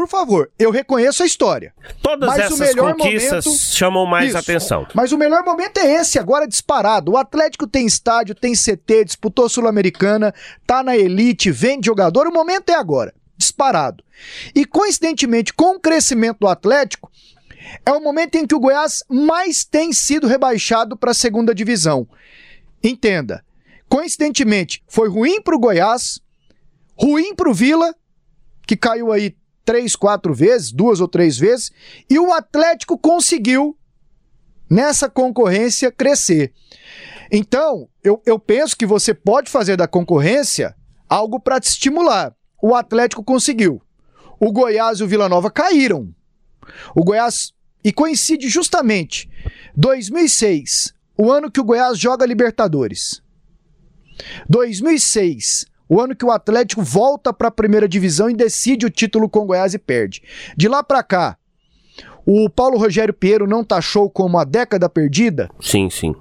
por 0.00 0.08
favor, 0.08 0.50
eu 0.58 0.70
reconheço 0.70 1.22
a 1.22 1.26
história. 1.26 1.74
Todas 2.00 2.30
mas 2.30 2.38
essas 2.38 2.74
conquistas 2.74 3.44
momento... 3.44 3.60
chamam 3.60 4.06
mais 4.06 4.30
Isso. 4.30 4.38
atenção. 4.38 4.86
Mas 4.94 5.12
o 5.12 5.18
melhor 5.18 5.44
momento 5.44 5.76
é 5.76 6.00
esse, 6.00 6.18
agora 6.18 6.48
disparado. 6.48 7.12
O 7.12 7.18
Atlético 7.18 7.66
tem 7.66 7.84
estádio, 7.84 8.34
tem 8.34 8.54
CT, 8.54 9.04
disputou 9.04 9.46
Sul-Americana, 9.46 10.34
tá 10.66 10.82
na 10.82 10.96
elite, 10.96 11.50
vende 11.50 11.84
jogador. 11.84 12.26
O 12.26 12.32
momento 12.32 12.70
é 12.70 12.76
agora, 12.76 13.12
disparado. 13.36 14.02
E 14.54 14.64
coincidentemente, 14.64 15.52
com 15.52 15.76
o 15.76 15.80
crescimento 15.80 16.38
do 16.40 16.48
Atlético, 16.48 17.12
é 17.84 17.92
o 17.92 18.00
momento 18.00 18.36
em 18.36 18.46
que 18.46 18.54
o 18.54 18.60
Goiás 18.60 19.04
mais 19.06 19.66
tem 19.66 19.92
sido 19.92 20.26
rebaixado 20.26 20.96
para 20.96 21.10
a 21.10 21.14
segunda 21.14 21.54
divisão. 21.54 22.08
Entenda, 22.82 23.44
coincidentemente, 23.86 24.82
foi 24.88 25.10
ruim 25.10 25.42
para 25.42 25.54
o 25.54 25.60
Goiás, 25.60 26.22
ruim 26.96 27.34
para 27.34 27.50
o 27.50 27.54
Vila, 27.54 27.94
que 28.66 28.78
caiu 28.78 29.12
aí 29.12 29.34
três, 29.70 29.94
quatro 29.94 30.34
vezes, 30.34 30.72
duas 30.72 31.00
ou 31.00 31.06
três 31.06 31.38
vezes, 31.38 31.70
e 32.10 32.18
o 32.18 32.32
Atlético 32.32 32.98
conseguiu, 32.98 33.78
nessa 34.68 35.08
concorrência, 35.08 35.92
crescer. 35.92 36.52
Então, 37.30 37.88
eu, 38.02 38.20
eu 38.26 38.36
penso 38.36 38.76
que 38.76 38.84
você 38.84 39.14
pode 39.14 39.48
fazer 39.48 39.76
da 39.76 39.86
concorrência 39.86 40.74
algo 41.08 41.38
para 41.38 41.60
te 41.60 41.68
estimular. 41.68 42.34
O 42.60 42.74
Atlético 42.74 43.22
conseguiu. 43.22 43.80
O 44.40 44.50
Goiás 44.50 44.98
e 44.98 45.04
o 45.04 45.06
Vila 45.06 45.28
Nova 45.28 45.52
caíram. 45.52 46.12
O 46.92 47.04
Goiás. 47.04 47.52
E 47.84 47.92
coincide 47.92 48.48
justamente 48.48 49.30
2006, 49.76 50.92
o 51.16 51.30
ano 51.30 51.48
que 51.48 51.60
o 51.60 51.64
Goiás 51.64 51.96
joga 51.96 52.26
Libertadores. 52.26 53.22
2006, 54.48 55.64
o 55.90 56.00
ano 56.00 56.14
que 56.14 56.24
o 56.24 56.30
Atlético 56.30 56.82
volta 56.82 57.32
para 57.32 57.48
a 57.48 57.50
primeira 57.50 57.88
divisão 57.88 58.30
e 58.30 58.34
decide 58.34 58.86
o 58.86 58.90
título 58.90 59.28
com 59.28 59.40
o 59.40 59.46
Goiás 59.46 59.74
e 59.74 59.78
perde. 59.78 60.22
De 60.56 60.68
lá 60.68 60.84
para 60.84 61.02
cá, 61.02 61.36
o 62.24 62.48
Paulo 62.48 62.78
Rogério 62.78 63.12
Pinheiro 63.12 63.46
não 63.46 63.64
taxou 63.64 64.08
como 64.08 64.38
a 64.38 64.44
década 64.44 64.88
perdida? 64.88 65.50
Sim, 65.60 65.90
sim. 65.90 66.14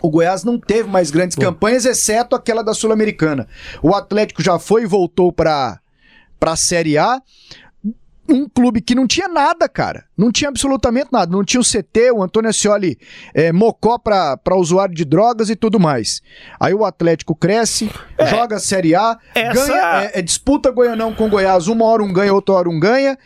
O 0.00 0.10
Goiás 0.10 0.42
não 0.42 0.58
teve 0.58 0.88
mais 0.88 1.10
grandes 1.10 1.36
campanhas, 1.36 1.84
exceto 1.84 2.34
aquela 2.34 2.64
da 2.64 2.72
Sul-Americana. 2.72 3.46
O 3.82 3.94
Atlético 3.94 4.42
já 4.42 4.58
foi 4.58 4.82
e 4.82 4.86
voltou 4.86 5.30
para 5.30 5.78
a 6.40 6.56
Série 6.56 6.96
A 6.96 7.20
um 8.28 8.48
clube 8.48 8.80
que 8.80 8.94
não 8.94 9.06
tinha 9.06 9.28
nada, 9.28 9.68
cara. 9.68 10.04
Não 10.16 10.30
tinha 10.30 10.48
absolutamente 10.48 11.08
nada. 11.12 11.30
Não 11.30 11.44
tinha 11.44 11.60
o 11.60 11.64
CT, 11.64 12.12
o 12.12 12.22
Antônio 12.22 12.50
Ascioli 12.50 12.98
é, 13.34 13.52
mocó 13.52 13.98
para 13.98 14.56
usuário 14.56 14.94
de 14.94 15.04
drogas 15.04 15.50
e 15.50 15.56
tudo 15.56 15.80
mais. 15.80 16.22
Aí 16.58 16.72
o 16.72 16.84
Atlético 16.84 17.34
cresce, 17.34 17.90
é, 18.16 18.26
joga 18.26 18.56
a 18.56 18.60
Série 18.60 18.94
A, 18.94 19.18
essa... 19.34 19.66
ganha, 19.66 20.02
é, 20.04 20.18
é, 20.18 20.22
disputa 20.22 20.70
Goianão 20.70 21.14
com 21.14 21.28
Goiás. 21.28 21.66
Uma 21.66 21.84
hora 21.84 22.02
um 22.02 22.12
ganha, 22.12 22.32
outra 22.32 22.54
hora 22.54 22.68
um 22.68 22.78
ganha. 22.78 23.18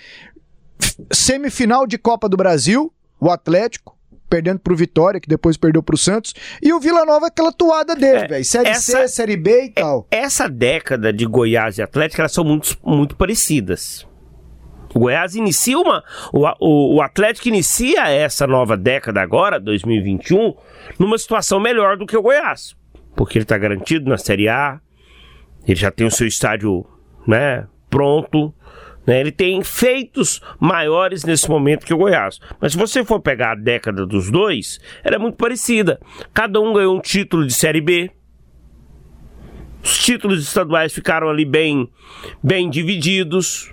Semifinal 1.12 1.86
de 1.86 1.98
Copa 1.98 2.28
do 2.28 2.36
Brasil, 2.36 2.92
o 3.20 3.30
Atlético. 3.30 3.94
Perdendo 4.28 4.58
pro 4.58 4.74
Vitória, 4.74 5.20
que 5.20 5.28
depois 5.28 5.56
perdeu 5.56 5.80
pro 5.80 5.96
Santos. 5.96 6.34
E 6.60 6.72
o 6.72 6.80
Vila 6.80 7.04
Nova, 7.04 7.28
aquela 7.28 7.52
toada 7.52 7.94
dele, 7.94 8.24
é, 8.24 8.26
velho. 8.26 8.44
Série 8.44 8.70
essa, 8.70 9.06
C, 9.06 9.08
Série 9.08 9.36
B 9.36 9.66
e 9.66 9.68
é, 9.68 9.80
tal. 9.80 10.04
Essa 10.10 10.48
década 10.48 11.12
de 11.12 11.24
Goiás 11.24 11.78
e 11.78 11.82
Atlético, 11.82 12.22
elas 12.22 12.32
são 12.32 12.42
muito, 12.42 12.76
muito 12.82 13.14
parecidas. 13.14 14.04
O 14.94 15.00
Goiás 15.00 15.34
inicia 15.34 15.78
uma. 15.78 16.02
O, 16.32 16.46
o, 16.60 16.96
o 16.96 17.02
Atlético 17.02 17.48
inicia 17.48 18.08
essa 18.08 18.46
nova 18.46 18.76
década 18.76 19.20
agora, 19.20 19.60
2021, 19.60 20.54
numa 20.98 21.18
situação 21.18 21.60
melhor 21.60 21.96
do 21.96 22.06
que 22.06 22.16
o 22.16 22.22
Goiás. 22.22 22.76
Porque 23.14 23.38
ele 23.38 23.44
está 23.44 23.56
garantido 23.56 24.08
na 24.08 24.18
Série 24.18 24.48
A, 24.48 24.80
ele 25.66 25.78
já 25.78 25.90
tem 25.90 26.06
o 26.06 26.10
seu 26.10 26.26
estádio 26.26 26.86
né, 27.26 27.66
pronto. 27.90 28.54
Né, 29.06 29.20
ele 29.20 29.30
tem 29.30 29.62
feitos 29.62 30.40
maiores 30.58 31.24
nesse 31.24 31.48
momento 31.48 31.86
que 31.86 31.94
o 31.94 31.98
Goiás. 31.98 32.40
Mas 32.60 32.72
se 32.72 32.78
você 32.78 33.04
for 33.04 33.20
pegar 33.20 33.52
a 33.52 33.54
década 33.54 34.04
dos 34.06 34.30
dois, 34.30 34.80
ela 35.04 35.16
é 35.16 35.18
muito 35.18 35.36
parecida. 35.36 36.00
Cada 36.34 36.60
um 36.60 36.72
ganhou 36.72 36.96
um 36.96 37.00
título 37.00 37.46
de 37.46 37.54
Série 37.54 37.80
B. 37.80 38.10
Os 39.82 39.98
títulos 39.98 40.42
estaduais 40.42 40.92
ficaram 40.92 41.28
ali 41.28 41.44
bem, 41.44 41.88
bem 42.42 42.68
divididos. 42.68 43.72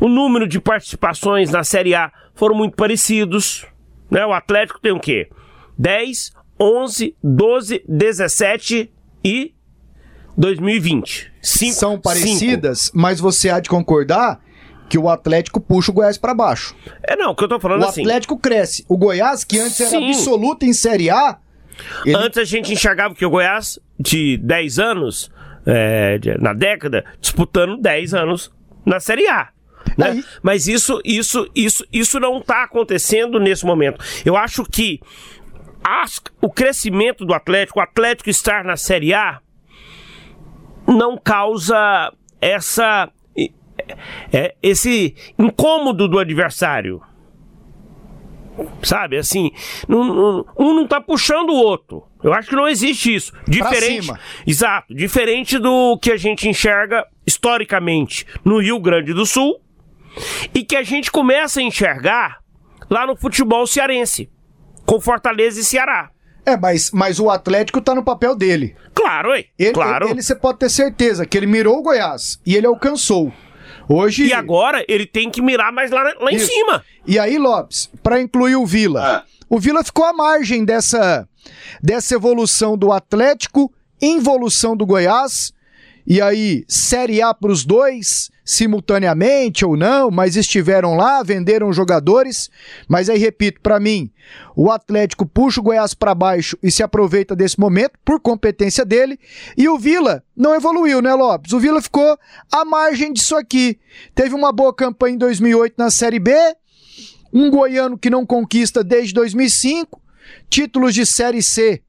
O 0.00 0.08
número 0.08 0.46
de 0.46 0.60
participações 0.60 1.50
na 1.50 1.64
Série 1.64 1.94
A 1.94 2.12
foram 2.34 2.54
muito 2.54 2.76
parecidos. 2.76 3.66
Né? 4.10 4.24
O 4.24 4.32
Atlético 4.32 4.80
tem 4.80 4.92
o 4.92 5.00
quê? 5.00 5.28
10, 5.78 6.32
11, 6.60 7.16
12, 7.22 7.84
17 7.88 8.92
e 9.24 9.54
2020. 10.36 11.32
Cinco, 11.42 11.74
São 11.74 12.00
parecidas, 12.00 12.80
cinco. 12.82 12.98
mas 12.98 13.20
você 13.20 13.50
há 13.50 13.60
de 13.60 13.68
concordar 13.68 14.40
que 14.88 14.98
o 14.98 15.08
Atlético 15.08 15.60
puxa 15.60 15.90
o 15.90 15.94
Goiás 15.94 16.18
para 16.18 16.34
baixo. 16.34 16.76
É 17.02 17.16
não, 17.16 17.30
o 17.30 17.34
que 17.34 17.44
eu 17.44 17.48
tô 17.48 17.58
falando 17.58 17.82
o 17.82 17.86
assim. 17.86 18.02
O 18.02 18.04
Atlético 18.04 18.36
cresce. 18.36 18.84
O 18.88 18.96
Goiás, 18.96 19.42
que 19.42 19.58
antes 19.58 19.76
Sim. 19.76 19.96
era 19.96 20.06
absoluto 20.06 20.64
em 20.64 20.72
Série 20.72 21.10
A. 21.10 21.38
Ele... 22.04 22.14
Antes 22.14 22.38
a 22.38 22.44
gente 22.44 22.72
enxergava 22.72 23.14
que 23.14 23.24
o 23.24 23.30
Goiás, 23.30 23.78
de 23.98 24.36
10 24.36 24.78
anos, 24.78 25.30
é, 25.64 26.18
na 26.38 26.52
década, 26.52 27.04
disputando 27.20 27.80
10 27.80 28.14
anos 28.14 28.52
na 28.84 29.00
Série 29.00 29.26
A. 29.28 29.48
Né? 29.96 30.10
Aí... 30.10 30.24
Mas 30.42 30.66
isso, 30.68 31.00
isso, 31.04 31.48
isso, 31.54 31.86
isso 31.92 32.20
não 32.20 32.38
está 32.38 32.64
acontecendo 32.64 33.38
nesse 33.38 33.64
momento. 33.64 34.02
Eu 34.24 34.36
acho 34.36 34.64
que 34.64 35.00
as, 35.82 36.20
o 36.40 36.50
crescimento 36.50 37.24
do 37.24 37.34
Atlético, 37.34 37.78
o 37.78 37.82
Atlético 37.82 38.30
estar 38.30 38.64
na 38.64 38.76
Série 38.76 39.12
A, 39.14 39.40
não 40.86 41.16
causa 41.16 42.12
essa 42.40 43.08
é, 44.32 44.54
esse 44.62 45.14
incômodo 45.38 46.08
do 46.08 46.18
adversário. 46.18 47.00
Sabe, 48.82 49.16
assim, 49.16 49.50
um 49.88 50.74
não 50.74 50.86
tá 50.86 51.00
puxando 51.00 51.50
o 51.50 51.56
outro. 51.56 52.04
Eu 52.22 52.34
acho 52.34 52.50
que 52.50 52.54
não 52.54 52.68
existe 52.68 53.14
isso. 53.14 53.32
Diferente. 53.48 54.12
Exato. 54.46 54.94
Diferente 54.94 55.58
do 55.58 55.98
que 55.98 56.12
a 56.12 56.16
gente 56.16 56.48
enxerga 56.48 57.06
historicamente 57.26 58.26
no 58.44 58.60
Rio 58.60 58.78
Grande 58.78 59.14
do 59.14 59.24
Sul 59.24 59.60
e 60.54 60.64
que 60.64 60.76
a 60.76 60.82
gente 60.82 61.10
começa 61.10 61.60
a 61.60 61.62
enxergar 61.62 62.38
lá 62.90 63.06
no 63.06 63.16
futebol 63.16 63.66
cearense, 63.66 64.30
com 64.84 65.00
Fortaleza 65.00 65.60
e 65.60 65.64
Ceará. 65.64 66.10
É, 66.44 66.56
mas, 66.56 66.90
mas 66.90 67.20
o 67.20 67.30
Atlético 67.30 67.80
tá 67.80 67.94
no 67.94 68.02
papel 68.02 68.34
dele. 68.34 68.74
Claro, 68.94 69.34
hein? 69.34 69.46
Ele, 69.58 69.72
claro. 69.72 70.08
Ele 70.08 70.22
você 70.22 70.34
pode 70.34 70.58
ter 70.58 70.68
certeza 70.68 71.24
que 71.24 71.36
ele 71.36 71.46
mirou 71.46 71.78
o 71.78 71.82
Goiás 71.82 72.40
e 72.44 72.56
ele 72.56 72.66
alcançou. 72.66 73.32
Hoje... 73.88 74.26
E 74.26 74.32
agora 74.32 74.84
ele 74.88 75.06
tem 75.06 75.30
que 75.30 75.40
mirar 75.40 75.72
mais 75.72 75.90
lá, 75.90 76.02
lá 76.20 76.32
em 76.32 76.38
cima. 76.38 76.84
E 77.06 77.18
aí, 77.18 77.38
Lopes, 77.38 77.90
para 78.02 78.20
incluir 78.20 78.56
o 78.56 78.66
Vila. 78.66 79.18
Ah. 79.18 79.24
O 79.48 79.58
Vila 79.60 79.84
ficou 79.84 80.04
à 80.04 80.12
margem 80.12 80.64
dessa, 80.64 81.28
dessa 81.82 82.14
evolução 82.14 82.76
do 82.76 82.92
Atlético, 82.92 83.72
involução 84.00 84.76
do 84.76 84.86
Goiás. 84.86 85.52
E 86.06 86.20
aí, 86.20 86.64
Série 86.66 87.22
A 87.22 87.32
para 87.32 87.52
os 87.52 87.64
dois, 87.64 88.30
simultaneamente 88.44 89.64
ou 89.64 89.76
não, 89.76 90.10
mas 90.10 90.36
estiveram 90.36 90.96
lá, 90.96 91.22
venderam 91.22 91.72
jogadores. 91.72 92.50
Mas 92.88 93.08
aí, 93.08 93.18
repito, 93.18 93.60
para 93.60 93.78
mim, 93.78 94.10
o 94.56 94.70
Atlético 94.70 95.24
puxa 95.24 95.60
o 95.60 95.62
Goiás 95.62 95.94
para 95.94 96.14
baixo 96.14 96.58
e 96.62 96.70
se 96.70 96.82
aproveita 96.82 97.36
desse 97.36 97.58
momento 97.58 97.92
por 98.04 98.20
competência 98.20 98.84
dele. 98.84 99.18
E 99.56 99.68
o 99.68 99.78
Vila 99.78 100.24
não 100.36 100.54
evoluiu, 100.54 101.00
né, 101.00 101.14
Lopes? 101.14 101.52
O 101.52 101.60
Vila 101.60 101.80
ficou 101.80 102.18
à 102.50 102.64
margem 102.64 103.12
disso 103.12 103.36
aqui. 103.36 103.78
Teve 104.14 104.34
uma 104.34 104.52
boa 104.52 104.74
campanha 104.74 105.14
em 105.14 105.18
2008 105.18 105.74
na 105.78 105.90
Série 105.90 106.18
B, 106.18 106.32
um 107.32 107.48
goiano 107.48 107.96
que 107.96 108.10
não 108.10 108.26
conquista 108.26 108.82
desde 108.82 109.14
2005, 109.14 110.00
títulos 110.50 110.94
de 110.94 111.06
Série 111.06 111.42
C. 111.42 111.80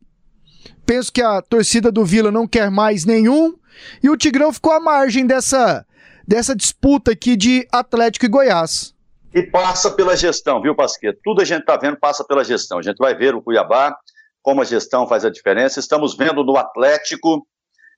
Penso 0.86 1.12
que 1.12 1.22
a 1.22 1.42
torcida 1.42 1.92
do 1.92 2.06
Vila 2.06 2.32
não 2.32 2.48
quer 2.48 2.70
mais 2.70 3.06
nenhum. 3.06 3.56
E 4.02 4.10
o 4.10 4.18
Tigrão 4.18 4.52
ficou 4.52 4.72
à 4.72 4.80
margem 4.80 5.26
dessa 5.26 5.86
dessa 6.26 6.56
disputa 6.56 7.12
aqui 7.12 7.36
de 7.36 7.68
Atlético 7.72 8.26
e 8.26 8.30
Goiás. 8.30 8.94
E 9.34 9.42
passa 9.44 9.92
pela 9.92 10.16
gestão, 10.16 10.62
viu, 10.62 10.76
Pasqueto? 10.76 11.20
Tudo 11.24 11.42
a 11.42 11.46
gente 11.46 11.62
está 11.62 11.76
vendo 11.76 11.98
passa 11.98 12.24
pela 12.24 12.44
gestão. 12.44 12.78
A 12.78 12.82
gente 12.82 12.98
vai 12.98 13.16
ver 13.16 13.36
o 13.36 13.42
Cuiabá, 13.42 13.96
como 14.42 14.62
a 14.62 14.66
gestão 14.66 15.08
faz 15.08 15.26
a 15.26 15.30
diferença. 15.30 15.80
Estamos 15.80 16.16
vendo 16.16 16.44
no 16.44 16.56
Atlético 16.56 17.46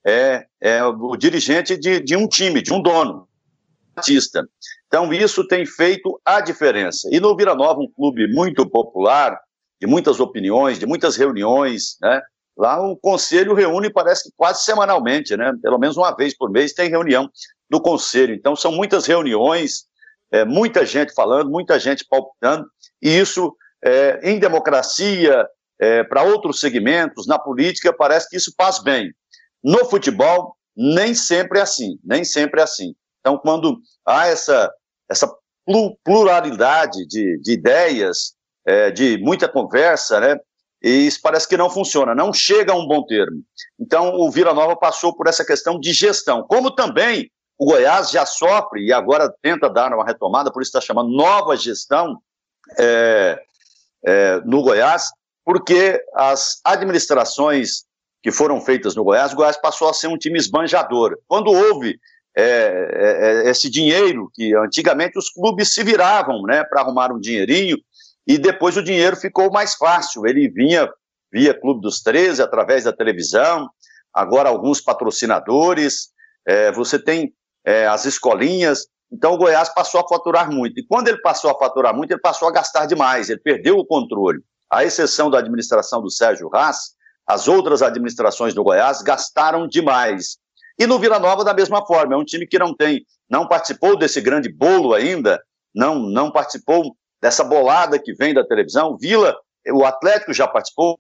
é, 0.05 0.45
é 0.61 0.83
o 0.85 1.15
dirigente 1.17 1.75
de, 1.75 1.99
de 1.99 2.15
um 2.15 2.27
time, 2.27 2.61
de 2.61 2.71
um 2.71 2.81
dono, 2.81 3.27
Batista. 3.95 4.47
Então, 4.87 5.11
isso 5.11 5.45
tem 5.47 5.65
feito 5.65 6.19
a 6.23 6.39
diferença. 6.39 7.09
E 7.11 7.19
no 7.19 7.35
Vira 7.35 7.55
Nova, 7.55 7.79
um 7.81 7.91
clube 7.91 8.31
muito 8.31 8.69
popular, 8.69 9.37
de 9.81 9.87
muitas 9.87 10.19
opiniões, 10.19 10.79
de 10.79 10.85
muitas 10.85 11.17
reuniões, 11.17 11.97
né? 12.01 12.21
Lá 12.57 12.81
o 12.81 12.95
conselho 12.95 13.53
reúne, 13.53 13.89
parece 13.89 14.23
que 14.23 14.35
quase 14.35 14.63
semanalmente, 14.63 15.35
né? 15.35 15.51
Pelo 15.61 15.77
menos 15.77 15.97
uma 15.97 16.15
vez 16.15 16.35
por 16.35 16.49
mês 16.49 16.73
tem 16.73 16.89
reunião 16.89 17.29
do 17.69 17.81
conselho. 17.81 18.33
Então, 18.33 18.55
são 18.55 18.71
muitas 18.71 19.05
reuniões, 19.05 19.85
é, 20.31 20.45
muita 20.45 20.85
gente 20.85 21.13
falando, 21.13 21.49
muita 21.49 21.79
gente 21.79 22.05
palpitando, 22.07 22.65
e 23.01 23.09
isso, 23.09 23.55
é, 23.83 24.19
em 24.23 24.39
democracia, 24.39 25.45
é, 25.79 26.03
para 26.03 26.23
outros 26.23 26.59
segmentos, 26.59 27.27
na 27.27 27.37
política, 27.37 27.93
parece 27.93 28.29
que 28.29 28.37
isso 28.37 28.53
faz 28.57 28.81
bem. 28.81 29.11
No 29.63 29.85
futebol, 29.85 30.55
nem 30.75 31.13
sempre 31.13 31.59
é 31.59 31.61
assim, 31.61 31.99
nem 32.03 32.23
sempre 32.23 32.61
é 32.61 32.63
assim. 32.63 32.95
Então, 33.19 33.37
quando 33.37 33.79
há 34.05 34.27
essa, 34.27 34.71
essa 35.09 35.29
pluralidade 36.03 37.05
de, 37.07 37.39
de 37.41 37.53
ideias, 37.53 38.35
é, 38.65 38.91
de 38.91 39.17
muita 39.17 39.47
conversa, 39.47 40.19
né? 40.19 40.37
E 40.85 41.07
isso 41.07 41.19
parece 41.19 41.49
que 41.49 41.57
não 41.57 41.67
funciona, 41.67 42.13
não 42.13 42.31
chega 42.31 42.71
a 42.71 42.75
um 42.75 42.87
bom 42.87 43.03
termo. 43.03 43.41
Então, 43.79 44.13
o 44.19 44.29
Vila 44.29 44.53
Nova 44.53 44.75
passou 44.75 45.15
por 45.15 45.25
essa 45.25 45.43
questão 45.43 45.79
de 45.79 45.91
gestão, 45.91 46.43
como 46.43 46.69
também 46.69 47.31
o 47.57 47.65
Goiás 47.65 48.11
já 48.11 48.23
sofre 48.23 48.85
e 48.85 48.93
agora 48.93 49.33
tenta 49.41 49.67
dar 49.67 49.91
uma 49.91 50.05
retomada, 50.05 50.51
por 50.51 50.61
isso 50.61 50.69
está 50.69 50.79
chamando 50.79 51.09
nova 51.09 51.57
gestão 51.57 52.21
é, 52.77 53.41
é, 54.05 54.41
no 54.45 54.61
Goiás, 54.61 55.09
porque 55.43 55.99
as 56.13 56.61
administrações 56.63 57.85
que 58.21 58.31
foram 58.31 58.61
feitas 58.61 58.95
no 58.95 59.03
Goiás, 59.03 59.33
o 59.33 59.37
Goiás 59.37 59.57
passou 59.57 59.89
a 59.89 59.93
ser 59.93 60.05
um 60.05 60.17
time 60.19 60.37
esbanjador. 60.37 61.17
Quando 61.27 61.49
houve 61.49 61.99
é, 62.37 62.43
é, 62.43 63.47
é 63.47 63.49
esse 63.49 63.71
dinheiro, 63.71 64.29
que 64.35 64.55
antigamente 64.55 65.17
os 65.17 65.31
clubes 65.31 65.73
se 65.73 65.83
viravam 65.83 66.43
né, 66.43 66.63
para 66.63 66.81
arrumar 66.81 67.11
um 67.11 67.19
dinheirinho, 67.19 67.79
e 68.27 68.37
depois 68.37 68.75
o 68.77 68.83
dinheiro 68.83 69.15
ficou 69.15 69.51
mais 69.51 69.75
fácil. 69.75 70.25
Ele 70.25 70.49
vinha 70.49 70.89
via 71.31 71.53
Clube 71.53 71.81
dos 71.81 72.01
13, 72.01 72.41
através 72.41 72.83
da 72.83 72.93
televisão, 72.93 73.69
agora 74.13 74.49
alguns 74.49 74.81
patrocinadores. 74.81 76.09
É, 76.47 76.71
você 76.71 76.97
tem 76.97 77.33
é, 77.65 77.87
as 77.87 78.05
escolinhas. 78.05 78.87
Então 79.11 79.33
o 79.33 79.37
Goiás 79.37 79.69
passou 79.69 80.01
a 80.01 80.07
faturar 80.07 80.51
muito. 80.51 80.79
E 80.79 80.85
quando 80.87 81.07
ele 81.07 81.21
passou 81.21 81.51
a 81.51 81.57
faturar 81.57 81.95
muito, 81.95 82.11
ele 82.11 82.21
passou 82.21 82.47
a 82.47 82.51
gastar 82.51 82.85
demais, 82.85 83.29
ele 83.29 83.39
perdeu 83.39 83.77
o 83.77 83.85
controle. 83.85 84.39
À 84.69 84.83
exceção 84.83 85.29
da 85.29 85.39
administração 85.39 86.01
do 86.01 86.09
Sérgio 86.09 86.49
Haas, 86.53 86.95
as 87.27 87.47
outras 87.47 87.81
administrações 87.81 88.53
do 88.53 88.63
Goiás 88.63 89.01
gastaram 89.01 89.67
demais. 89.67 90.37
E 90.77 90.85
no 90.85 90.99
Vila 90.99 91.19
Nova, 91.19 91.43
da 91.43 91.53
mesma 91.53 91.85
forma, 91.85 92.15
é 92.15 92.17
um 92.17 92.25
time 92.25 92.45
que 92.45 92.59
não 92.59 92.75
tem, 92.75 93.05
não 93.29 93.47
participou 93.47 93.97
desse 93.97 94.19
grande 94.19 94.49
bolo 94.51 94.93
ainda, 94.93 95.41
não, 95.73 95.99
não 95.99 96.31
participou 96.31 96.95
dessa 97.25 97.43
bolada 97.43 97.97
que 97.97 98.13
vem 98.13 98.35
da 98.35 98.45
televisão. 98.45 98.95
Vila, 98.95 99.35
o 99.71 99.83
Atlético 99.83 100.31
já 100.31 100.47
participou, 100.47 100.99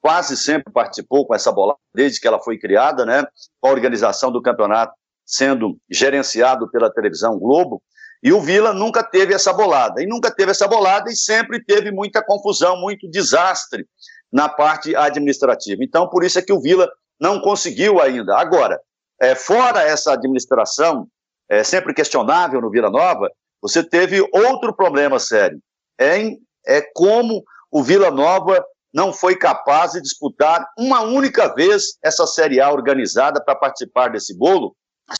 quase 0.00 0.38
sempre 0.38 0.72
participou 0.72 1.26
com 1.26 1.34
essa 1.34 1.52
bolada, 1.52 1.78
desde 1.94 2.18
que 2.18 2.26
ela 2.26 2.40
foi 2.40 2.58
criada, 2.58 3.04
né? 3.04 3.26
Com 3.60 3.68
a 3.68 3.70
organização 3.70 4.32
do 4.32 4.40
campeonato 4.40 4.94
sendo 5.22 5.76
gerenciado 5.90 6.70
pela 6.70 6.90
televisão 6.90 7.38
Globo, 7.38 7.82
e 8.22 8.32
o 8.32 8.40
Vila 8.40 8.72
nunca 8.72 9.04
teve 9.04 9.34
essa 9.34 9.52
bolada. 9.52 10.02
E 10.02 10.06
nunca 10.06 10.34
teve 10.34 10.50
essa 10.50 10.66
bolada 10.66 11.10
e 11.10 11.16
sempre 11.16 11.62
teve 11.62 11.90
muita 11.90 12.24
confusão, 12.24 12.80
muito 12.80 13.06
desastre 13.10 13.86
na 14.32 14.48
parte 14.48 14.96
administrativa. 14.96 15.84
Então, 15.84 16.08
por 16.08 16.24
isso 16.24 16.38
é 16.38 16.42
que 16.42 16.54
o 16.54 16.60
Vila 16.60 16.90
não 17.20 17.38
conseguiu 17.38 18.00
ainda. 18.00 18.34
Agora, 18.34 18.80
é, 19.20 19.34
fora 19.34 19.82
essa 19.82 20.14
administração, 20.14 21.06
é, 21.50 21.62
sempre 21.62 21.92
questionável 21.92 22.62
no 22.62 22.70
Vila 22.70 22.88
Nova, 22.88 23.30
você 23.64 23.82
teve 23.82 24.20
outro 24.30 24.76
problema 24.76 25.18
sério. 25.18 25.58
É, 25.98 26.20
é 26.66 26.82
como 26.94 27.42
o 27.70 27.82
Vila 27.82 28.10
Nova 28.10 28.62
não 28.92 29.10
foi 29.10 29.36
capaz 29.36 29.92
de 29.92 30.02
disputar 30.02 30.68
uma 30.78 31.00
única 31.00 31.48
vez 31.54 31.96
essa 32.04 32.26
Série 32.26 32.60
A 32.60 32.70
organizada 32.70 33.42
para 33.42 33.54
participar 33.54 34.08
desse 34.08 34.36
bolo, 34.36 34.76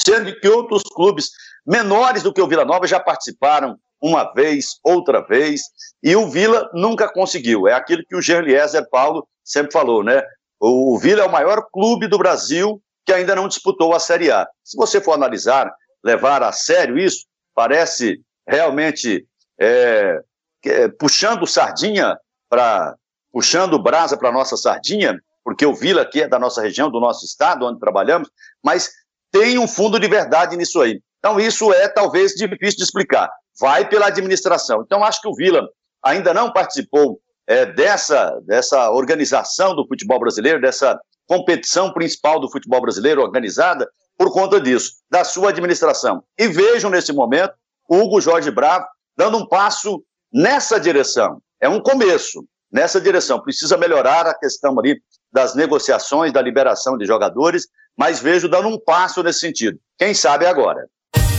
sendo 0.07 0.39
que 0.39 0.47
outros 0.47 0.83
clubes 0.83 1.31
menores 1.67 2.23
do 2.23 2.35
que 2.35 2.43
o 2.43 2.47
Vila 2.47 2.67
Nova 2.67 2.87
já 2.87 3.01
participaram 3.01 3.79
uma 3.99 4.31
vez, 4.35 4.79
outra 4.85 5.27
vez, 5.27 5.63
e 6.03 6.15
o 6.15 6.29
Vila 6.29 6.69
nunca 6.75 7.11
conseguiu. 7.11 7.67
É 7.67 7.73
aquilo 7.73 8.05
que 8.07 8.15
o 8.15 8.21
Gerliezer 8.21 8.87
Paulo 8.91 9.27
sempre 9.43 9.73
falou, 9.73 10.05
né? 10.05 10.23
O 10.61 10.99
Vila 10.99 11.23
é 11.23 11.27
o 11.27 11.33
maior 11.33 11.67
clube 11.73 12.09
do 12.09 12.19
Brasil 12.19 12.79
que 13.07 13.13
ainda 13.13 13.35
não 13.35 13.49
disputou 13.49 13.95
a 13.95 13.99
Série 13.99 14.31
A. 14.31 14.47
Se 14.63 14.77
você 14.77 15.01
for 15.01 15.15
analisar, 15.15 15.75
levar 16.05 16.43
a 16.43 16.53
sério 16.53 16.99
isso, 16.99 17.25
parece 17.55 18.21
realmente 18.47 19.27
é, 19.59 20.21
é, 20.65 20.89
puxando 20.89 21.47
sardinha 21.47 22.19
para 22.49 22.95
puxando 23.33 23.83
brasa 23.83 24.17
para 24.17 24.31
nossa 24.31 24.57
sardinha, 24.57 25.21
porque 25.43 25.67
o 25.67 25.75
Vila 25.75 26.03
aqui 26.03 26.23
é 26.23 26.29
da 26.29 26.39
nossa 26.39 26.63
região, 26.63 26.89
do 26.89 27.01
nosso 27.01 27.25
estado, 27.25 27.67
onde 27.67 27.81
trabalhamos, 27.81 28.31
mas 28.65 28.91
tem 29.33 29.59
um 29.59 29.67
fundo 29.67 29.99
de 29.99 30.07
verdade 30.07 30.57
nisso 30.57 30.81
aí. 30.81 31.01
Então, 31.19 31.41
isso 31.41 31.73
é 31.73 31.89
talvez 31.89 32.33
difícil 32.33 32.77
de 32.77 32.85
explicar. 32.85 33.29
Vai 33.59 33.89
pela 33.89 34.07
administração. 34.07 34.83
Então, 34.87 35.03
acho 35.03 35.21
que 35.21 35.27
o 35.27 35.35
Vila 35.35 35.69
ainda 36.05 36.33
não 36.33 36.53
participou 36.53 37.19
é, 37.47 37.67
dessa, 37.67 38.39
dessa 38.47 38.91
organização 38.91 39.75
do 39.75 39.87
futebol 39.87 40.21
brasileiro, 40.21 40.61
dessa 40.61 40.99
competição 41.27 41.93
principal 41.93 42.39
do 42.39 42.51
futebol 42.51 42.81
brasileiro 42.81 43.21
organizada, 43.21 43.89
por 44.17 44.33
conta 44.33 44.61
disso, 44.61 44.93
da 45.11 45.25
sua 45.25 45.49
administração. 45.49 46.23
E 46.39 46.47
vejam 46.47 46.91
nesse 46.91 47.13
momento 47.13 47.55
Hugo 47.89 48.21
Jorge 48.21 48.51
Bravo 48.51 48.87
dando 49.17 49.39
um 49.39 49.47
passo 49.47 50.03
nessa 50.33 50.81
direção. 50.81 51.39
É 51.61 51.69
um 51.69 51.81
começo 51.81 52.45
nessa 52.73 53.01
direção. 53.01 53.41
Precisa 53.41 53.77
melhorar 53.77 54.27
a 54.27 54.37
questão 54.37 54.79
ali 54.79 55.01
das 55.33 55.55
negociações, 55.55 56.33
da 56.33 56.43
liberação 56.43 56.97
de 56.99 57.07
jogadores, 57.07 57.67
mas 57.97 58.21
vejo 58.21 58.49
dando 58.49 58.69
um 58.69 58.79
passo 58.79 59.23
nesse 59.23 59.41
sentido. 59.41 59.79
Quem 59.99 60.13
sabe 60.13 60.47
agora. 60.47 60.87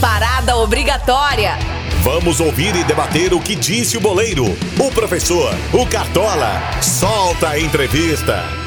Parada 0.00 0.56
obrigatória. 0.56 1.52
Vamos 2.02 2.40
ouvir 2.40 2.74
e 2.76 2.84
debater 2.84 3.34
o 3.34 3.40
que 3.40 3.56
disse 3.56 3.96
o 3.96 4.00
boleiro, 4.00 4.44
o 4.44 4.94
professor, 4.94 5.52
o 5.74 5.88
Cartola. 5.90 6.60
Solta 6.80 7.50
a 7.50 7.58
entrevista. 7.58 8.65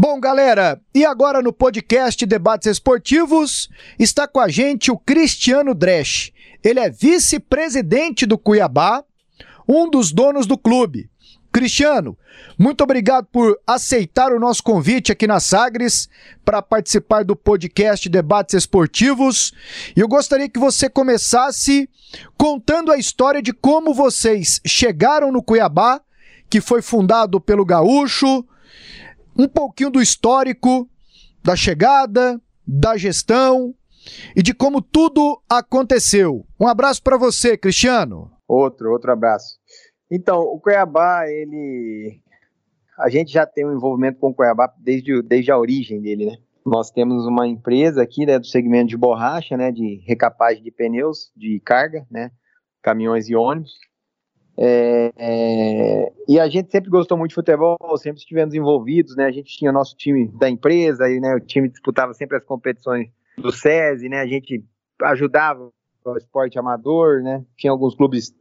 Bom, 0.00 0.20
galera, 0.20 0.80
e 0.94 1.04
agora 1.04 1.42
no 1.42 1.52
podcast 1.52 2.24
Debates 2.24 2.68
Esportivos 2.68 3.68
está 3.98 4.28
com 4.28 4.38
a 4.38 4.46
gente 4.46 4.92
o 4.92 4.96
Cristiano 4.96 5.74
Dresch. 5.74 6.32
Ele 6.62 6.78
é 6.78 6.88
vice-presidente 6.88 8.24
do 8.24 8.38
Cuiabá, 8.38 9.02
um 9.68 9.90
dos 9.90 10.12
donos 10.12 10.46
do 10.46 10.56
clube. 10.56 11.10
Cristiano, 11.50 12.16
muito 12.56 12.84
obrigado 12.84 13.26
por 13.26 13.58
aceitar 13.66 14.30
o 14.30 14.38
nosso 14.38 14.62
convite 14.62 15.10
aqui 15.10 15.26
na 15.26 15.40
Sagres 15.40 16.08
para 16.44 16.62
participar 16.62 17.24
do 17.24 17.34
podcast 17.34 18.08
Debates 18.08 18.54
Esportivos. 18.54 19.52
E 19.96 19.98
eu 19.98 20.06
gostaria 20.06 20.48
que 20.48 20.60
você 20.60 20.88
começasse 20.88 21.90
contando 22.36 22.92
a 22.92 22.98
história 22.98 23.42
de 23.42 23.52
como 23.52 23.92
vocês 23.92 24.60
chegaram 24.64 25.32
no 25.32 25.42
Cuiabá, 25.42 26.00
que 26.48 26.60
foi 26.60 26.82
fundado 26.82 27.40
pelo 27.40 27.64
Gaúcho, 27.64 28.46
um 29.38 29.46
pouquinho 29.46 29.90
do 29.90 30.02
histórico 30.02 30.88
da 31.42 31.54
chegada, 31.54 32.40
da 32.66 32.96
gestão 32.96 33.74
e 34.34 34.42
de 34.42 34.52
como 34.52 34.82
tudo 34.82 35.40
aconteceu. 35.48 36.44
Um 36.58 36.66
abraço 36.66 37.02
para 37.02 37.16
você, 37.16 37.56
Cristiano. 37.56 38.30
Outro, 38.46 38.90
outro 38.90 39.12
abraço. 39.12 39.58
Então, 40.10 40.40
o 40.40 40.58
Cuiabá, 40.58 41.28
ele 41.28 42.20
a 42.98 43.08
gente 43.08 43.32
já 43.32 43.46
tem 43.46 43.64
um 43.64 43.72
envolvimento 43.72 44.18
com 44.18 44.30
o 44.30 44.34
Cuiabá 44.34 44.72
desde, 44.76 45.22
desde 45.22 45.52
a 45.52 45.58
origem 45.58 46.00
dele, 46.00 46.26
né? 46.26 46.38
Nós 46.66 46.90
temos 46.90 47.24
uma 47.26 47.46
empresa 47.46 48.02
aqui, 48.02 48.26
né, 48.26 48.38
do 48.38 48.46
segmento 48.46 48.88
de 48.88 48.96
borracha, 48.96 49.56
né, 49.56 49.70
de 49.70 50.02
recapagem 50.06 50.62
de 50.62 50.70
pneus, 50.70 51.30
de 51.34 51.60
carga, 51.60 52.06
né, 52.10 52.30
caminhões 52.82 53.28
e 53.28 53.36
ônibus. 53.36 53.72
É, 54.60 55.12
é, 55.16 56.12
e 56.26 56.40
a 56.40 56.48
gente 56.48 56.72
sempre 56.72 56.90
gostou 56.90 57.16
muito 57.16 57.28
de 57.28 57.36
futebol, 57.36 57.78
sempre 57.96 58.18
estivemos 58.18 58.52
envolvidos, 58.54 59.14
né? 59.14 59.26
A 59.26 59.30
gente 59.30 59.56
tinha 59.56 59.70
nosso 59.70 59.96
time 59.96 60.26
da 60.36 60.50
empresa, 60.50 61.08
e, 61.08 61.20
né, 61.20 61.32
o 61.36 61.40
time 61.40 61.68
disputava 61.68 62.12
sempre 62.12 62.36
as 62.36 62.44
competições 62.44 63.08
do 63.36 63.52
SESI, 63.52 64.08
né? 64.08 64.20
A 64.20 64.26
gente 64.26 64.64
ajudava 65.02 65.70
o 66.04 66.16
esporte 66.16 66.58
amador, 66.58 67.22
né? 67.22 67.44
Tinha 67.56 67.70
alguns 67.70 67.94
clubes, 67.94 68.34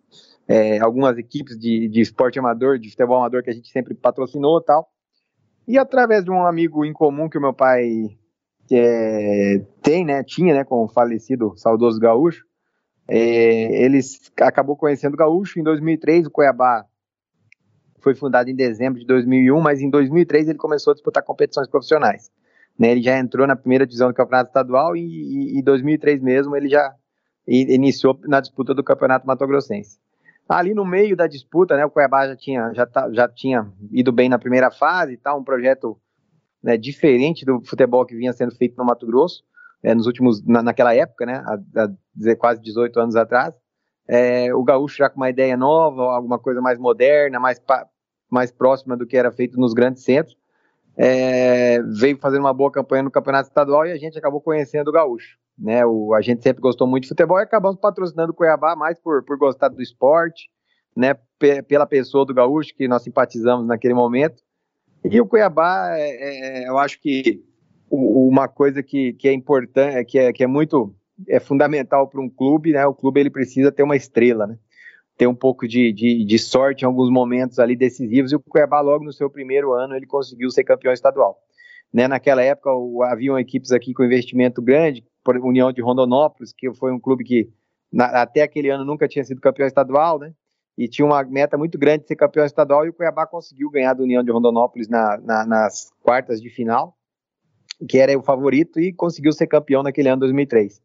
é, 0.47 0.80
algumas 0.80 1.19
equipes 1.19 1.56
de, 1.56 1.88
de 1.88 2.01
esporte 2.01 2.39
amador, 2.39 2.80
de 2.80 2.89
futebol 2.89 3.17
amador 3.17 3.43
que 3.43 3.51
a 3.51 3.53
gente 3.53 3.69
sempre 3.69 3.93
patrocinou 3.93 4.60
tal. 4.60 4.89
E 5.67 5.77
através 5.77 6.23
de 6.23 6.32
um 6.32 6.47
amigo 6.47 6.84
em 6.84 6.93
comum 6.93 7.30
que 7.30 7.38
o 7.38 7.41
meu 7.41 7.53
pai 7.53 8.17
é, 8.71 9.62
tem, 9.84 10.03
né? 10.03 10.23
Tinha, 10.23 10.56
né? 10.56 10.63
Com 10.63 10.86
o 10.86 10.88
falecido 10.88 11.53
saudoso 11.58 11.99
gaúcho, 11.99 12.47
é, 13.08 13.84
eles 13.84 14.32
acabou 14.41 14.76
conhecendo 14.76 15.13
o 15.13 15.17
Gaúcho 15.17 15.60
em 15.60 15.63
2003, 15.63 16.28
o 16.28 16.32
Cuiabá 16.32 16.86
foi 18.02 18.13
fundado 18.13 18.50
em 18.50 18.56
dezembro 18.56 19.00
de 19.00 19.06
2001, 19.06 19.60
mas 19.62 19.82
em 19.82 19.89
2003 19.89 20.50
ele 20.50 20.58
começou 20.58 20.91
a 20.91 20.93
disputar 20.93 21.24
competições 21.24 21.67
profissionais. 21.67 22.30
Né, 22.78 22.91
ele 22.91 23.02
já 23.02 23.17
entrou 23.17 23.48
na 23.48 23.56
primeira 23.56 23.88
divisão 23.88 24.10
do 24.10 24.13
Campeonato 24.13 24.50
Estadual 24.50 24.96
e 24.96 25.58
em 25.58 25.63
2003 25.63 26.22
mesmo 26.22 26.56
ele 26.56 26.70
já 26.70 26.93
iniciou 27.48 28.20
na 28.26 28.39
disputa 28.39 28.74
do 28.74 28.84
Campeonato 28.84 29.26
Mato 29.26 29.48
Grossense. 29.48 29.98
Ali 30.48 30.74
no 30.74 30.86
meio 30.86 31.15
da 31.15 31.28
disputa, 31.28 31.76
né, 31.76 31.86
o 31.86 31.89
Cuiabá 31.89 32.28
já 32.28 32.36
tinha, 32.36 32.72
já, 32.74 32.86
tá, 32.86 33.12
já 33.12 33.28
tinha 33.28 33.67
ido 33.91 34.12
bem 34.12 34.30
na 34.30 34.38
primeira 34.38 34.70
fase 34.70 35.13
e 35.13 35.17
tal, 35.17 35.39
um 35.39 35.43
projeto 35.43 35.98
né, 36.62 36.78
diferente 36.78 37.46
do 37.46 37.62
futebol 37.62 38.06
que 38.06 38.15
vinha 38.15 38.32
sendo 38.32 38.56
feito 38.56 38.78
no 38.78 38.86
Mato 38.86 39.08
Grosso 39.08 39.43
é, 39.84 39.94
nos 39.94 40.08
últimos, 40.08 40.44
na, 40.46 40.62
naquela 40.62 40.94
época, 40.94 41.26
né, 41.26 41.44
há, 41.46 41.84
há 41.84 42.36
quase 42.36 42.62
18 42.62 43.00
anos 43.00 43.16
atrás, 43.16 43.54
é, 44.08 44.54
o 44.54 44.63
gaúcho 44.63 44.98
já 44.98 45.10
com 45.10 45.18
uma 45.18 45.30
ideia 45.30 45.58
nova, 45.58 46.04
alguma 46.04 46.40
coisa 46.40 46.62
mais 46.62 46.80
moderna, 46.80 47.40
mais, 47.40 47.62
mais 48.30 48.52
próxima 48.52 48.96
do 48.96 49.06
que 49.06 49.18
era 49.18 49.32
feito 49.32 49.60
nos 49.60 49.74
grandes 49.74 50.04
centros, 50.04 50.36
é, 50.98 51.82
veio 51.84 52.18
fazendo 52.18 52.42
uma 52.42 52.54
boa 52.54 52.72
campanha 52.72 53.04
no 53.04 53.12
campeonato 53.12 53.50
estadual 53.50 53.86
e 53.86 53.92
a 53.92 53.98
gente 53.98 54.18
acabou 54.18 54.42
conhecendo 54.42 54.88
o 54.88 54.94
gaúcho. 54.94 55.38
Né, 55.58 55.86
o, 55.86 56.13
a 56.13 56.22
gente 56.22 56.44
sempre 56.44 56.62
gostou 56.62 56.88
muito 56.88 57.04
de 57.04 57.10
futebol 57.10 57.40
e 57.40 57.44
acabamos 57.44 57.80
patrocinando 57.80 58.32
o 58.32 58.36
Cuiabá 58.36 58.76
mais 58.76 59.00
por, 59.00 59.24
por 59.24 59.38
gostar 59.38 59.70
do 59.70 59.82
esporte, 59.82 60.50
né, 60.96 61.16
pela 61.68 61.86
pessoa 61.86 62.26
do 62.26 62.34
gaúcho 62.34 62.76
que 62.76 62.88
nós 62.88 63.04
simpatizamos 63.04 63.66
naquele 63.68 63.94
momento. 63.94 64.42
E 65.04 65.20
o 65.20 65.28
Cuiabá, 65.28 65.96
é, 65.96 66.63
é, 66.63 66.70
eu 66.70 66.78
acho 66.78 67.00
que 67.00 67.44
uma 67.89 68.47
coisa 68.47 68.84
que, 68.84 69.13
que 69.13 69.28
é 69.28 69.34
importante, 69.34 70.06
que 70.06 70.19
é, 70.19 70.34
que 70.34 70.43
é 70.43 70.47
muito 70.47 70.93
é 71.28 71.39
fundamental 71.39 72.08
para 72.08 72.21
um 72.21 72.30
clube, 72.30 72.73
né? 72.73 72.86
O 72.86 72.93
clube 72.93 73.19
ele 73.19 73.30
precisa 73.30 73.71
ter 73.71 73.84
uma 73.84 73.95
estrela, 73.95 74.45
né? 74.45 74.58
Ter 75.17 75.26
um 75.26 75.34
pouco 75.34 75.67
de, 75.67 75.91
de, 75.91 76.23
de, 76.23 76.39
sorte 76.39 76.84
em 76.84 76.86
alguns 76.86 77.10
momentos 77.10 77.58
ali 77.58 77.76
decisivos. 77.76 78.32
E 78.32 78.36
o 78.36 78.39
Cuiabá, 78.39 78.82
logo 78.82 79.04
no 79.04 79.12
seu 79.12 79.30
primeiro 79.30 79.73
ano, 79.73 79.95
ele 79.95 80.06
conseguiu 80.06 80.50
ser 80.52 80.63
campeão 80.63 80.93
estadual. 80.93 81.39
Né? 81.91 82.08
Naquela 82.08 82.43
época, 82.43 82.71
o, 82.71 83.02
haviam 83.02 83.39
equipes 83.39 83.71
aqui 83.71 83.93
com 83.93 84.04
investimento 84.04 84.62
grande, 84.62 85.04
por 85.23 85.36
União 85.38 85.71
de 85.71 85.82
Rondonópolis, 85.82 86.54
que 86.54 86.71
foi 86.76 86.91
um 86.91 87.00
clube 87.00 87.23
que 87.23 87.50
na, 87.91 88.21
até 88.21 88.43
aquele 88.43 88.69
ano 88.69 88.86
nunca 88.86 89.08
tinha 89.08 89.23
sido 89.23 89.41
campeão 89.41 89.65
estadual, 89.65 90.19
né? 90.19 90.34
E 90.78 90.88
tinha 90.88 91.06
uma 91.06 91.23
meta 91.23 91.58
muito 91.58 91.80
grande 91.80 92.04
de 92.04 92.08
ser 92.10 92.15
campeão 92.15 92.45
estadual 92.45 92.86
e 92.86 92.89
o 92.89 92.93
Cuiabá 92.93 93.26
conseguiu 93.26 93.71
ganhar 93.71 93.95
do 93.95 94.04
União 94.04 94.23
de 94.23 94.32
Rondonópolis 94.32 94.88
na, 94.88 95.17
na, 95.17 95.45
nas 95.47 95.91
quartas 96.04 96.39
de 96.39 96.52
final 96.52 96.97
que 97.88 97.98
era 97.98 98.18
o 98.18 98.24
favorito 98.24 98.80
e 98.80 98.94
conseguiu 98.94 99.32
ser 99.32 99.48
campeão 99.48 99.84
naquele 99.84 100.10
ano 100.10 100.22
2003. 100.22 100.82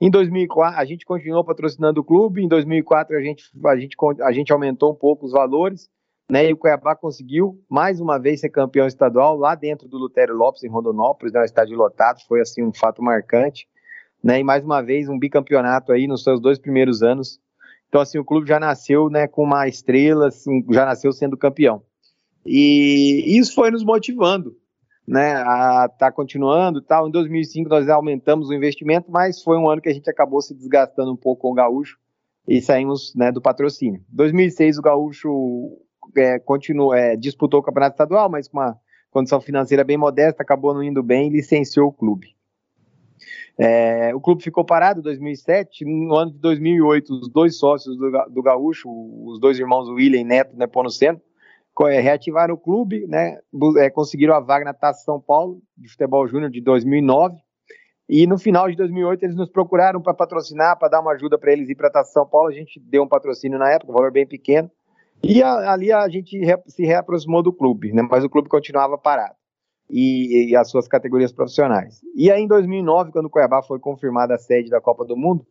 Em 0.00 0.10
2004, 0.10 0.78
a 0.78 0.84
gente 0.84 1.06
continuou 1.06 1.42
patrocinando 1.42 2.00
o 2.00 2.04
clube. 2.04 2.42
Em 2.42 2.48
2004, 2.48 3.16
a 3.16 3.20
gente, 3.20 3.44
a 3.64 3.76
gente, 3.76 3.96
a 4.22 4.32
gente 4.32 4.52
aumentou 4.52 4.92
um 4.92 4.94
pouco 4.94 5.24
os 5.24 5.32
valores, 5.32 5.88
né? 6.30 6.48
E 6.48 6.52
o 6.52 6.56
Cuiabá 6.56 6.94
conseguiu 6.94 7.58
mais 7.68 7.98
uma 7.98 8.18
vez 8.18 8.40
ser 8.40 8.50
campeão 8.50 8.86
estadual 8.86 9.36
lá 9.36 9.54
dentro 9.54 9.88
do 9.88 9.96
Lutério 9.96 10.34
Lopes, 10.34 10.62
em 10.64 10.68
Rondonópolis, 10.68 11.32
né? 11.32 11.44
estádio 11.44 11.78
lotado. 11.78 12.20
Foi 12.28 12.40
assim 12.40 12.62
um 12.62 12.72
fato 12.72 13.02
marcante, 13.02 13.66
né? 14.22 14.40
E 14.40 14.44
mais 14.44 14.62
uma 14.62 14.82
vez 14.82 15.08
um 15.08 15.18
bicampeonato 15.18 15.92
aí 15.92 16.06
nos 16.06 16.22
seus 16.22 16.40
dois 16.40 16.58
primeiros 16.58 17.02
anos. 17.02 17.40
Então, 17.88 18.00
assim, 18.00 18.18
o 18.18 18.24
clube 18.24 18.46
já 18.46 18.58
nasceu, 18.58 19.08
né, 19.08 19.28
com 19.28 19.44
uma 19.44 19.68
estrela, 19.68 20.28
assim, 20.28 20.64
já 20.70 20.84
nasceu 20.84 21.12
sendo 21.12 21.36
campeão. 21.36 21.82
E 22.44 23.38
isso 23.38 23.54
foi 23.54 23.70
nos 23.70 23.84
motivando, 23.84 24.56
né, 25.06 25.34
a 25.34 25.88
tá 25.88 26.10
continuando 26.10 26.82
tal. 26.82 27.08
Em 27.08 27.10
2005 27.10 27.68
nós 27.68 27.88
aumentamos 27.88 28.48
o 28.48 28.54
investimento, 28.54 29.10
mas 29.10 29.42
foi 29.42 29.56
um 29.56 29.68
ano 29.68 29.80
que 29.80 29.88
a 29.88 29.94
gente 29.94 30.10
acabou 30.10 30.42
se 30.42 30.54
desgastando 30.54 31.12
um 31.12 31.16
pouco 31.16 31.42
com 31.42 31.52
o 31.52 31.54
Gaúcho 31.54 31.96
e 32.48 32.60
saímos 32.60 33.14
né, 33.14 33.30
do 33.30 33.40
patrocínio. 33.40 34.04
2006 34.08 34.78
o 34.78 34.82
Gaúcho 34.82 35.78
é, 36.16 36.38
continuou, 36.38 36.94
é, 36.94 37.16
disputou 37.16 37.60
o 37.60 37.62
campeonato 37.62 37.94
estadual, 37.94 38.28
mas 38.28 38.48
com 38.48 38.58
uma 38.58 38.76
condição 39.10 39.40
financeira 39.40 39.84
bem 39.84 39.96
modesta, 39.96 40.42
acabou 40.42 40.74
não 40.74 40.82
indo 40.82 41.02
bem 41.02 41.28
e 41.28 41.30
licenciou 41.30 41.88
o 41.88 41.92
clube. 41.92 42.36
É, 43.58 44.14
o 44.14 44.20
clube 44.20 44.42
ficou 44.42 44.64
parado 44.64 45.00
em 45.00 45.02
2007. 45.02 45.84
No 45.84 46.14
ano 46.14 46.32
de 46.32 46.38
2008, 46.38 47.14
os 47.14 47.28
dois 47.28 47.56
sócios 47.56 47.96
do, 47.96 48.10
do 48.28 48.42
Gaúcho, 48.42 48.90
os 49.24 49.40
dois 49.40 49.58
irmãos 49.58 49.88
William 49.88 50.20
e 50.20 50.24
Neto 50.24 50.56
Nepomuceno, 50.56 51.18
é, 51.18 51.22
reativaram 51.84 52.54
o 52.54 52.58
clube, 52.58 53.06
né, 53.06 53.38
é, 53.78 53.90
conseguiram 53.90 54.34
a 54.34 54.40
vaga 54.40 54.64
na 54.64 54.74
Taça 54.74 55.04
São 55.04 55.20
Paulo 55.20 55.60
de 55.76 55.88
futebol 55.88 56.26
júnior 56.26 56.50
de 56.50 56.60
2009 56.60 57.36
e 58.08 58.26
no 58.26 58.38
final 58.38 58.70
de 58.70 58.76
2008 58.76 59.24
eles 59.24 59.36
nos 59.36 59.50
procuraram 59.50 60.00
para 60.00 60.14
patrocinar, 60.14 60.78
para 60.78 60.88
dar 60.88 61.00
uma 61.00 61.12
ajuda 61.12 61.36
para 61.36 61.52
eles 61.52 61.68
ir 61.68 61.74
para 61.74 61.88
a 61.88 61.90
Taça 61.90 62.12
São 62.12 62.26
Paulo. 62.26 62.48
A 62.48 62.52
gente 62.52 62.80
deu 62.80 63.02
um 63.02 63.08
patrocínio 63.08 63.58
na 63.58 63.70
época, 63.70 63.90
um 63.90 63.94
valor 63.94 64.12
bem 64.12 64.26
pequeno. 64.26 64.70
E 65.22 65.42
a, 65.42 65.72
ali 65.72 65.92
a 65.92 66.08
gente 66.08 66.38
re, 66.38 66.56
se 66.66 66.84
reaproximou 66.84 67.42
do 67.42 67.52
clube, 67.52 67.92
né, 67.92 68.02
mas 68.02 68.22
o 68.22 68.30
clube 68.30 68.48
continuava 68.48 68.96
parado. 68.96 69.34
E, 69.88 70.50
e, 70.50 70.56
as 70.56 70.68
suas 70.68 70.88
categorias 70.88 71.32
profissionais. 71.32 72.00
E 72.14 72.28
aí 72.30 72.42
em 72.42 72.48
2009, 72.48 73.12
quando 73.12 73.26
o 73.26 73.30
Cuiabá 73.30 73.62
foi 73.62 73.78
confirmada 73.78 74.34
a 74.34 74.38
sede 74.38 74.68
da 74.68 74.80
Copa 74.80 75.04
do 75.04 75.16
Mundo, 75.16 75.46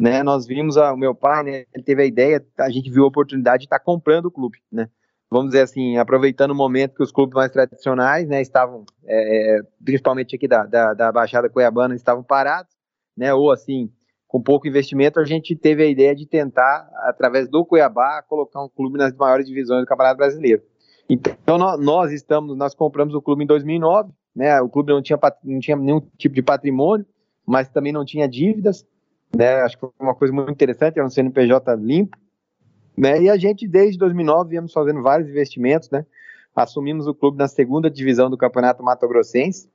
né, 0.00 0.24
nós 0.24 0.44
vimos 0.44 0.76
a, 0.76 0.92
o 0.92 0.96
meu 0.96 1.14
pai, 1.14 1.44
né, 1.44 1.64
ele 1.72 1.84
teve 1.84 2.02
a 2.02 2.04
ideia, 2.04 2.44
a 2.58 2.68
gente 2.68 2.90
viu 2.90 3.04
a 3.04 3.08
oportunidade 3.08 3.60
de 3.60 3.66
estar 3.66 3.78
tá 3.78 3.84
comprando 3.84 4.26
o 4.26 4.30
clube, 4.30 4.58
né? 4.70 4.88
Vamos 5.30 5.48
dizer 5.48 5.62
assim, 5.62 5.96
aproveitando 5.96 6.52
o 6.52 6.54
momento 6.54 6.94
que 6.94 7.02
os 7.02 7.12
clubes 7.12 7.34
mais 7.34 7.50
tradicionais, 7.50 8.28
né, 8.28 8.40
estavam, 8.40 8.84
é, 9.04 9.60
principalmente 9.84 10.36
aqui 10.36 10.46
da, 10.46 10.64
da, 10.64 10.94
da 10.94 11.12
Baixada 11.12 11.48
Cuiabana, 11.48 11.94
estavam 11.94 12.22
parados, 12.22 12.72
né, 13.16 13.34
ou 13.34 13.50
assim, 13.50 13.90
com 14.28 14.40
pouco 14.40 14.68
investimento, 14.68 15.20
a 15.20 15.24
gente 15.24 15.56
teve 15.56 15.82
a 15.82 15.86
ideia 15.86 16.14
de 16.14 16.26
tentar, 16.26 16.88
através 17.04 17.48
do 17.48 17.64
Cuiabá, 17.64 18.22
colocar 18.22 18.62
um 18.62 18.68
clube 18.68 18.98
nas 18.98 19.14
maiores 19.14 19.46
divisões 19.46 19.82
do 19.82 19.86
Campeonato 19.86 20.18
Brasileiro. 20.18 20.62
Então, 21.08 21.56
nós 21.78 22.12
estamos, 22.12 22.56
nós 22.56 22.74
compramos 22.74 23.14
o 23.14 23.22
clube 23.22 23.44
em 23.44 23.46
2009, 23.46 24.10
né, 24.34 24.60
o 24.60 24.68
clube 24.68 24.92
não 24.92 25.02
tinha, 25.02 25.18
não 25.44 25.60
tinha 25.60 25.76
nenhum 25.76 26.00
tipo 26.18 26.34
de 26.34 26.42
patrimônio, 26.42 27.06
mas 27.46 27.68
também 27.68 27.92
não 27.92 28.04
tinha 28.04 28.28
dívidas, 28.28 28.84
né, 29.34 29.62
acho 29.62 29.76
que 29.76 29.80
foi 29.80 29.90
uma 30.00 30.14
coisa 30.14 30.34
muito 30.34 30.50
interessante, 30.50 30.98
era 30.98 31.06
um 31.06 31.10
CNPJ 31.10 31.74
limpo, 31.76 32.16
né? 32.96 33.22
E 33.22 33.30
a 33.30 33.36
gente, 33.36 33.66
desde 33.68 33.98
2009, 33.98 34.50
viemos 34.50 34.72
fazendo 34.72 35.02
vários 35.02 35.28
investimentos, 35.28 35.90
né? 35.90 36.04
Assumimos 36.54 37.06
o 37.06 37.14
clube 37.14 37.36
na 37.36 37.48
segunda 37.48 37.90
divisão 37.90 38.30
do 38.30 38.38
Campeonato 38.38 38.82
Mato 38.82 39.06
Grossense. 39.06 39.68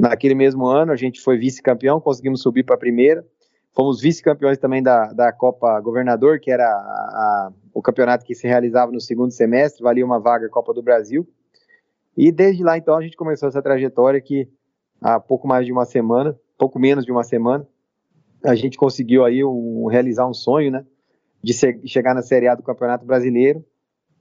Naquele 0.00 0.34
mesmo 0.34 0.66
ano, 0.66 0.90
a 0.90 0.96
gente 0.96 1.20
foi 1.20 1.36
vice-campeão, 1.36 2.00
conseguimos 2.00 2.40
subir 2.40 2.64
para 2.64 2.74
a 2.74 2.78
primeira. 2.78 3.24
Fomos 3.74 4.00
vice-campeões 4.00 4.58
também 4.58 4.82
da, 4.82 5.12
da 5.12 5.32
Copa 5.32 5.78
Governador, 5.80 6.40
que 6.40 6.50
era 6.50 6.64
a, 6.64 6.68
a, 6.68 7.52
o 7.74 7.82
campeonato 7.82 8.24
que 8.24 8.34
se 8.34 8.46
realizava 8.46 8.90
no 8.90 9.00
segundo 9.00 9.30
semestre, 9.30 9.82
valia 9.82 10.04
uma 10.04 10.18
vaga 10.18 10.48
Copa 10.48 10.72
do 10.72 10.82
Brasil. 10.82 11.28
E 12.16 12.30
desde 12.32 12.62
lá, 12.62 12.76
então, 12.76 12.96
a 12.96 13.02
gente 13.02 13.16
começou 13.16 13.48
essa 13.48 13.62
trajetória 13.62 14.20
que 14.20 14.48
há 15.00 15.18
pouco 15.18 15.48
mais 15.48 15.66
de 15.66 15.72
uma 15.72 15.84
semana, 15.84 16.38
pouco 16.58 16.78
menos 16.78 17.04
de 17.04 17.12
uma 17.12 17.24
semana, 17.24 17.66
a 18.44 18.54
gente 18.54 18.76
conseguiu 18.76 19.24
aí 19.24 19.44
um, 19.44 19.86
realizar 19.86 20.26
um 20.26 20.34
sonho, 20.34 20.70
né? 20.70 20.84
De 21.42 21.52
ser, 21.52 21.80
chegar 21.84 22.14
na 22.14 22.22
Série 22.22 22.48
A 22.48 22.54
do 22.54 22.62
Campeonato 22.62 23.04
Brasileiro, 23.04 23.64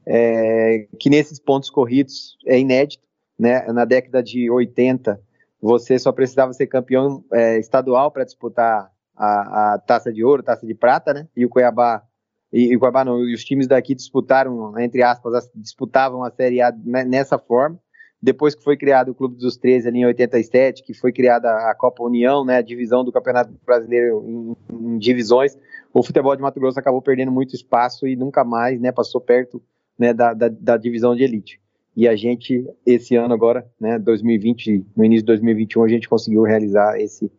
é, 0.05 0.87
que 0.99 1.09
nesses 1.09 1.39
pontos 1.39 1.69
corridos 1.69 2.37
é 2.45 2.59
inédito, 2.59 3.03
né? 3.37 3.65
Na 3.71 3.85
década 3.85 4.21
de 4.21 4.49
80, 4.49 5.19
você 5.61 5.99
só 5.99 6.11
precisava 6.11 6.53
ser 6.53 6.67
campeão 6.67 7.23
é, 7.31 7.59
estadual 7.59 8.11
para 8.11 8.23
disputar 8.23 8.91
a, 9.15 9.73
a, 9.73 9.79
taça 9.79 10.11
de 10.11 10.23
ouro, 10.23 10.41
taça 10.41 10.65
de 10.65 10.73
prata, 10.73 11.13
né? 11.13 11.27
E 11.35 11.45
o 11.45 11.49
Cuiabá 11.49 12.03
e, 12.51 12.71
e 12.71 12.75
o 12.75 12.79
Cuiabá 12.79 13.05
não, 13.05 13.23
e 13.23 13.33
os 13.33 13.43
times 13.43 13.67
daqui 13.67 13.95
disputaram, 13.95 14.77
entre 14.79 15.03
aspas, 15.03 15.49
disputavam 15.55 16.23
a 16.23 16.31
Série 16.31 16.61
A 16.61 16.71
nessa 16.71 17.37
forma. 17.37 17.79
Depois 18.21 18.53
que 18.53 18.63
foi 18.63 18.77
criado 18.77 19.09
o 19.09 19.15
Clube 19.15 19.35
dos 19.37 19.57
13 19.57 19.87
ali 19.87 19.99
em 19.99 20.05
87, 20.05 20.83
que 20.83 20.93
foi 20.93 21.11
criada 21.11 21.49
a 21.49 21.73
Copa 21.73 22.03
União, 22.03 22.45
né, 22.45 22.57
a 22.57 22.61
divisão 22.61 23.03
do 23.03 23.11
Campeonato 23.11 23.51
Brasileiro 23.65 24.23
em, 24.27 24.55
em 24.69 24.97
divisões, 24.99 25.57
o 25.93 26.03
futebol 26.03 26.35
de 26.35 26.41
Mato 26.41 26.59
Grosso 26.59 26.79
acabou 26.79 27.01
perdendo 27.01 27.31
muito 27.31 27.55
espaço 27.55 28.07
e 28.07 28.15
nunca 28.15 28.43
mais 28.43 28.79
né, 28.79 28.91
passou 28.91 29.19
perto 29.19 29.61
né, 29.97 30.13
da, 30.13 30.33
da, 30.33 30.47
da, 30.47 30.77
divisão 30.77 31.15
de 31.15 31.23
elite. 31.23 31.59
E 31.95 32.07
a 32.07 32.15
gente, 32.15 32.65
esse 32.85 33.15
ano 33.15 33.33
agora, 33.33 33.69
né, 33.79 33.99
2020, 33.99 34.85
no 34.95 35.03
início 35.03 35.23
de 35.23 35.27
2021, 35.27 35.83
a 35.83 35.87
gente 35.89 36.07
conseguiu 36.07 36.43
realizar 36.43 36.99
esse, 36.99 37.29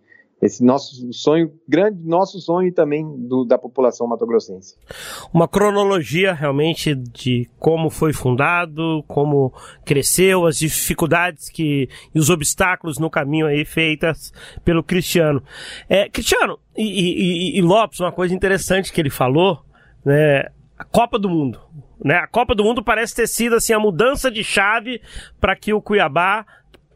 esse 0.42 0.64
nosso 0.64 1.12
sonho, 1.12 1.52
grande 1.68 2.04
nosso 2.04 2.40
sonho 2.40 2.74
também 2.74 3.06
do, 3.28 3.44
da 3.44 3.56
população 3.56 4.08
matogrossense. 4.08 4.76
Uma 5.32 5.46
cronologia 5.46 6.32
realmente 6.32 6.96
de 6.96 7.48
como 7.60 7.88
foi 7.88 8.12
fundado, 8.12 9.04
como 9.06 9.54
cresceu, 9.84 10.44
as 10.44 10.58
dificuldades 10.58 11.48
que 11.48 11.88
e 12.12 12.18
os 12.18 12.28
obstáculos 12.28 12.98
no 12.98 13.08
caminho 13.08 13.46
aí 13.46 13.64
feitas 13.64 14.32
pelo 14.64 14.82
Cristiano. 14.82 15.40
É, 15.88 16.08
Cristiano 16.08 16.58
e, 16.76 17.52
e, 17.54 17.58
e 17.58 17.62
Lopes, 17.62 18.00
uma 18.00 18.10
coisa 18.10 18.34
interessante 18.34 18.92
que 18.92 19.00
ele 19.00 19.10
falou, 19.10 19.60
né? 20.04 20.46
A 20.76 20.84
Copa 20.84 21.20
do 21.20 21.30
Mundo. 21.30 21.60
Né? 22.04 22.16
A 22.16 22.26
Copa 22.26 22.52
do 22.52 22.64
Mundo 22.64 22.82
parece 22.82 23.14
ter 23.14 23.28
sido 23.28 23.54
assim 23.54 23.72
a 23.72 23.78
mudança 23.78 24.28
de 24.28 24.42
chave 24.42 25.00
para 25.40 25.54
que 25.54 25.72
o 25.72 25.80
Cuiabá 25.80 26.44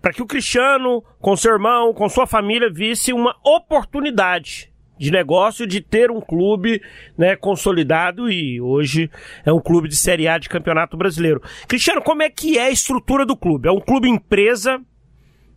para 0.07 0.12
que 0.12 0.23
o 0.23 0.27
Cristiano, 0.27 1.03
com 1.19 1.37
seu 1.37 1.53
irmão, 1.55 1.92
com 1.92 2.09
sua 2.09 2.29
família, 2.29 2.71
visse 2.73 3.12
uma 3.12 3.35
oportunidade 3.45 4.73
de 4.97 5.11
negócio 5.11 5.66
de 5.66 5.81
ter 5.81 6.12
um 6.12 6.21
clube 6.21 6.81
né, 7.19 7.35
consolidado 7.35 8.31
e 8.31 8.61
hoje 8.61 9.11
é 9.45 9.53
um 9.53 9.59
clube 9.59 9.88
de 9.88 9.97
Série 9.97 10.29
A 10.29 10.38
de 10.38 10.49
Campeonato 10.49 10.97
Brasileiro. 10.97 11.42
Cristiano, 11.66 12.01
como 12.01 12.23
é 12.23 12.31
que 12.31 12.57
é 12.57 12.66
a 12.66 12.71
estrutura 12.71 13.27
do 13.27 13.37
clube? 13.37 13.66
É 13.66 13.73
um 13.73 13.81
clube 13.81 14.09
empresa, 14.09 14.81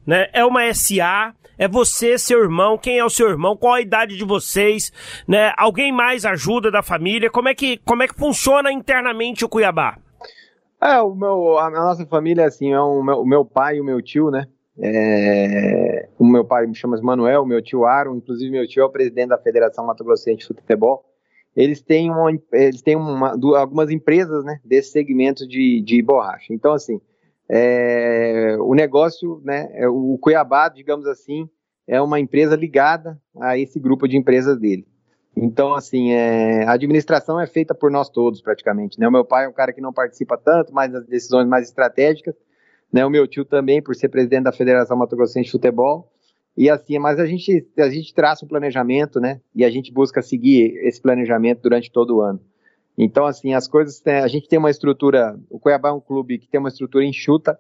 né? 0.04 0.28
É 0.34 0.44
uma 0.44 0.74
SA, 0.74 1.36
é 1.56 1.68
você, 1.68 2.18
seu 2.18 2.42
irmão, 2.42 2.76
quem 2.76 2.98
é 2.98 3.06
o 3.06 3.10
seu 3.10 3.30
irmão, 3.30 3.56
qual 3.56 3.76
a 3.76 3.82
idade 3.82 4.18
de 4.18 4.26
vocês, 4.26 4.92
né? 5.28 5.54
Alguém 5.58 5.92
mais 5.92 6.26
ajuda 6.26 6.72
da 6.72 6.82
família? 6.82 7.30
Como 7.30 7.50
é 7.50 7.54
que, 7.54 7.78
como 7.86 8.02
é 8.02 8.08
que 8.08 8.16
funciona 8.16 8.72
internamente 8.72 9.46
o 9.46 9.50
Cuiabá? 9.50 10.00
É, 10.82 11.02
o 11.02 11.14
meu, 11.14 11.58
a 11.58 11.70
nossa 11.70 12.06
família, 12.06 12.46
assim, 12.46 12.72
é 12.72 12.82
um, 12.82 13.00
o 13.00 13.26
meu 13.26 13.44
pai 13.44 13.78
e 13.78 13.82
o 13.82 13.84
meu 13.84 14.02
tio, 14.02 14.32
né? 14.32 14.48
É, 14.82 16.08
o 16.18 16.26
meu 16.26 16.46
pai 16.46 16.66
me 16.66 16.74
chama 16.74 17.00
Manuel, 17.02 17.44
o 17.44 17.46
meu 17.46 17.62
tio 17.62 17.86
Aaron, 17.86 18.16
inclusive 18.16 18.50
meu 18.50 18.66
tio 18.66 18.82
é 18.82 18.86
o 18.86 18.90
presidente 18.90 19.30
da 19.30 19.38
Federação 19.38 19.86
Mato 19.86 20.06
Grossense 20.06 20.38
de 20.38 20.48
Futebol. 20.48 21.04
Eles 21.54 21.82
têm, 21.82 22.10
uma, 22.10 22.32
eles 22.54 22.82
têm 22.82 22.96
uma, 22.96 23.32
algumas 23.58 23.90
empresas, 23.90 24.46
né, 24.46 24.62
desse 24.64 24.92
segmento 24.92 25.46
de, 25.46 25.82
de 25.82 26.02
borracha. 26.02 26.54
Então, 26.54 26.72
assim, 26.72 27.02
é, 27.50 28.56
o 28.60 28.74
negócio, 28.74 29.42
né, 29.44 29.70
é, 29.74 29.90
o 29.90 30.18
Cuiabá, 30.22 30.70
digamos 30.70 31.06
assim, 31.08 31.50
é 31.86 32.00
uma 32.02 32.20
empresa 32.20 32.56
ligada 32.56 33.20
a 33.42 33.58
esse 33.58 33.80
grupo 33.80 34.08
de 34.08 34.16
empresas 34.16 34.58
dele. 34.58 34.88
Então, 35.36 35.74
assim, 35.74 36.12
é, 36.12 36.66
a 36.66 36.74
administração 36.74 37.40
é 37.40 37.48
feita 37.48 37.74
por 37.74 37.92
nós 37.92 38.10
todos, 38.10 38.42
praticamente. 38.42 39.00
Né? 39.00 39.08
O 39.08 39.12
meu 39.12 39.24
pai 39.24 39.46
é 39.46 39.50
um 39.50 39.54
cara 39.54 39.72
que 39.72 39.82
não 39.82 39.94
participa 39.94 40.38
tanto, 40.38 40.74
mas 40.74 40.92
das 40.92 41.06
decisões 41.06 41.48
mais 41.48 41.68
estratégicas. 41.68 42.36
Né? 42.92 43.06
O 43.06 43.10
meu 43.10 43.28
tio 43.28 43.46
também, 43.46 43.82
por 43.82 43.96
ser 43.96 44.10
presidente 44.10 44.44
da 44.44 44.52
Federação 44.52 44.98
Mato 44.98 45.16
Grossense 45.16 45.46
de 45.46 45.52
Futebol. 45.52 46.12
E 46.58 46.70
assim, 46.70 47.00
mas 47.00 47.20
a 47.20 47.26
gente, 47.26 47.66
a 47.78 47.90
gente 47.90 48.14
traça 48.14 48.44
um 48.44 48.48
planejamento, 48.48 49.20
né? 49.22 49.40
E 49.56 49.64
a 49.64 49.70
gente 49.70 49.94
busca 49.94 50.22
seguir 50.22 50.76
esse 50.86 51.02
planejamento 51.02 51.62
durante 51.62 51.90
todo 51.90 52.18
o 52.18 52.22
ano. 52.22 52.42
Então, 52.98 53.26
assim, 53.26 53.54
as 53.54 53.66
coisas, 53.66 54.04
né, 54.04 54.22
a 54.22 54.28
gente 54.28 54.50
tem 54.50 54.60
uma 54.60 54.70
estrutura, 54.70 55.40
o 55.50 55.58
Cuiabá 55.58 55.88
é 55.88 55.94
um 55.94 56.02
clube 56.02 56.38
que 56.38 56.50
tem 56.50 56.60
uma 56.60 56.68
estrutura 56.68 57.06
enxuta, 57.06 57.58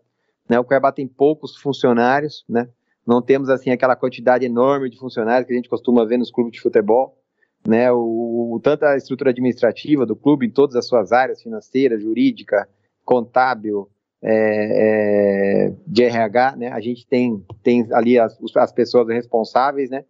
né? 0.49 0.60
O 0.60 0.65
Cuiabá 0.65 0.91
tem 0.91 1.08
poucos 1.08 1.55
funcionários, 1.55 2.43
né? 2.49 2.67
Não 3.08 3.21
temos, 3.21 3.47
assim, 3.47 3.69
aquela 3.69 3.95
quantidade 3.95 4.43
enorme 4.43 4.89
de 4.89 4.97
funcionários 4.97 5.47
que 5.47 5.53
a 5.53 5.55
gente 5.55 5.69
costuma 5.69 6.05
ver 6.05 6.17
nos 6.17 6.29
clubes 6.29 6.51
de 6.51 6.60
futebol 6.60 7.18
né, 7.67 7.91
o, 7.91 8.59
tanto 8.63 8.85
a 8.85 8.95
estrutura 8.97 9.31
administrativa 9.31 10.05
do 10.05 10.15
clube 10.15 10.45
em 10.45 10.51
todas 10.51 10.75
as 10.75 10.87
suas 10.87 11.11
áreas, 11.11 11.41
financeira, 11.41 11.99
jurídica, 11.99 12.67
contábil, 13.03 13.89
é, 14.21 15.67
é, 15.67 15.75
de 15.87 16.03
RH, 16.03 16.55
né, 16.57 16.67
a 16.69 16.79
gente 16.79 17.07
tem, 17.07 17.43
tem 17.63 17.87
ali 17.93 18.19
as, 18.19 18.37
as 18.57 18.71
pessoas 18.71 19.07
responsáveis, 19.07 19.89
né, 19.89 20.03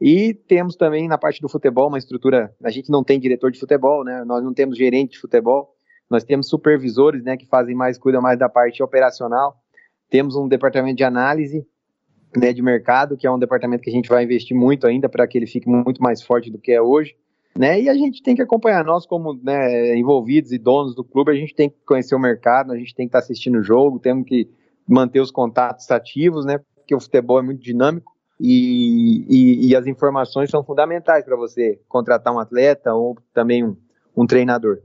e 0.00 0.34
temos 0.34 0.76
também 0.76 1.08
na 1.08 1.18
parte 1.18 1.40
do 1.40 1.48
futebol 1.48 1.88
uma 1.88 1.98
estrutura, 1.98 2.54
a 2.62 2.70
gente 2.70 2.90
não 2.90 3.02
tem 3.02 3.18
diretor 3.18 3.50
de 3.50 3.58
futebol, 3.58 4.04
né, 4.04 4.24
nós 4.24 4.44
não 4.44 4.54
temos 4.54 4.76
gerente 4.76 5.12
de 5.12 5.18
futebol, 5.18 5.74
nós 6.08 6.22
temos 6.22 6.48
supervisores, 6.48 7.24
né, 7.24 7.36
que 7.36 7.46
fazem 7.46 7.74
mais, 7.74 7.98
cuidam 7.98 8.22
mais 8.22 8.38
da 8.38 8.48
parte 8.48 8.82
operacional, 8.82 9.56
temos 10.08 10.36
um 10.36 10.46
departamento 10.46 10.96
de 10.96 11.04
análise, 11.04 11.66
né, 12.36 12.52
de 12.52 12.62
mercado, 12.62 13.16
que 13.16 13.26
é 13.26 13.30
um 13.30 13.38
departamento 13.38 13.82
que 13.82 13.90
a 13.90 13.92
gente 13.92 14.08
vai 14.08 14.24
investir 14.24 14.56
muito 14.56 14.86
ainda 14.86 15.08
para 15.08 15.26
que 15.26 15.38
ele 15.38 15.46
fique 15.46 15.68
muito 15.68 16.02
mais 16.02 16.22
forte 16.22 16.50
do 16.50 16.58
que 16.58 16.72
é 16.72 16.80
hoje. 16.80 17.16
Né, 17.58 17.80
e 17.80 17.88
a 17.88 17.94
gente 17.94 18.22
tem 18.22 18.36
que 18.36 18.42
acompanhar, 18.42 18.84
nós 18.84 19.06
como 19.06 19.32
né, 19.42 19.96
envolvidos 19.96 20.52
e 20.52 20.58
donos 20.58 20.94
do 20.94 21.02
clube, 21.02 21.32
a 21.32 21.34
gente 21.34 21.54
tem 21.54 21.70
que 21.70 21.76
conhecer 21.86 22.14
o 22.14 22.18
mercado, 22.18 22.70
a 22.70 22.76
gente 22.76 22.94
tem 22.94 23.06
que 23.06 23.08
estar 23.08 23.20
tá 23.20 23.24
assistindo 23.24 23.58
o 23.58 23.62
jogo, 23.62 23.98
temos 23.98 24.26
que 24.26 24.46
manter 24.86 25.20
os 25.20 25.30
contatos 25.30 25.90
ativos, 25.90 26.44
né, 26.44 26.60
porque 26.74 26.94
o 26.94 27.00
futebol 27.00 27.38
é 27.38 27.42
muito 27.42 27.62
dinâmico 27.62 28.12
e, 28.38 29.24
e, 29.26 29.68
e 29.68 29.76
as 29.76 29.86
informações 29.86 30.50
são 30.50 30.62
fundamentais 30.62 31.24
para 31.24 31.34
você 31.34 31.80
contratar 31.88 32.34
um 32.34 32.38
atleta 32.38 32.92
ou 32.92 33.16
também 33.32 33.64
um, 33.64 33.74
um 34.14 34.26
treinador. 34.26 34.80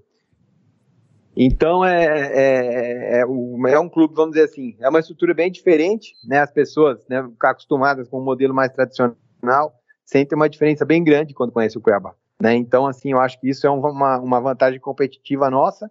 Então 1.35 1.83
é, 1.85 2.05
é, 2.05 3.19
é, 3.19 3.21
é, 3.21 3.79
um 3.79 3.89
clube, 3.89 4.13
vamos 4.13 4.33
dizer 4.33 4.45
assim, 4.45 4.75
é 4.79 4.89
uma 4.89 4.99
estrutura 4.99 5.33
bem 5.33 5.51
diferente, 5.51 6.13
né? 6.23 6.39
As 6.39 6.51
pessoas, 6.51 7.05
né, 7.07 7.27
acostumadas 7.39 8.07
com 8.09 8.19
um 8.19 8.23
modelo 8.23 8.53
mais 8.53 8.71
tradicional, 8.71 9.73
sentem 10.05 10.35
uma 10.35 10.49
diferença 10.49 10.85
bem 10.85 11.03
grande 11.03 11.33
quando 11.33 11.53
conhecem 11.53 11.79
o 11.79 11.81
Cuiabá, 11.81 12.13
né? 12.41 12.53
Então, 12.55 12.85
assim, 12.85 13.11
eu 13.11 13.19
acho 13.19 13.39
que 13.39 13.49
isso 13.49 13.65
é 13.65 13.69
uma, 13.69 14.19
uma 14.19 14.41
vantagem 14.41 14.79
competitiva 14.79 15.49
nossa, 15.49 15.89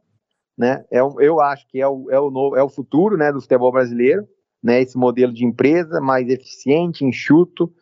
né? 0.57 0.85
É, 0.91 1.01
eu 1.01 1.41
acho 1.41 1.67
que 1.69 1.81
é 1.81 1.89
o, 1.89 2.11
é 2.11 2.21
o, 2.21 2.31
novo, 2.31 2.57
é 2.57 2.63
o 2.63 2.69
futuro, 2.69 3.17
né, 3.17 3.33
do 3.33 3.41
futebol 3.41 3.73
brasileiro, 3.73 4.29
né? 4.63 4.83
Esse 4.83 4.99
modelo 4.99 5.33
de 5.33 5.47
empresa 5.47 6.03
mais 6.03 6.29
eficiente, 6.29 7.03
enxuto, 7.03 7.73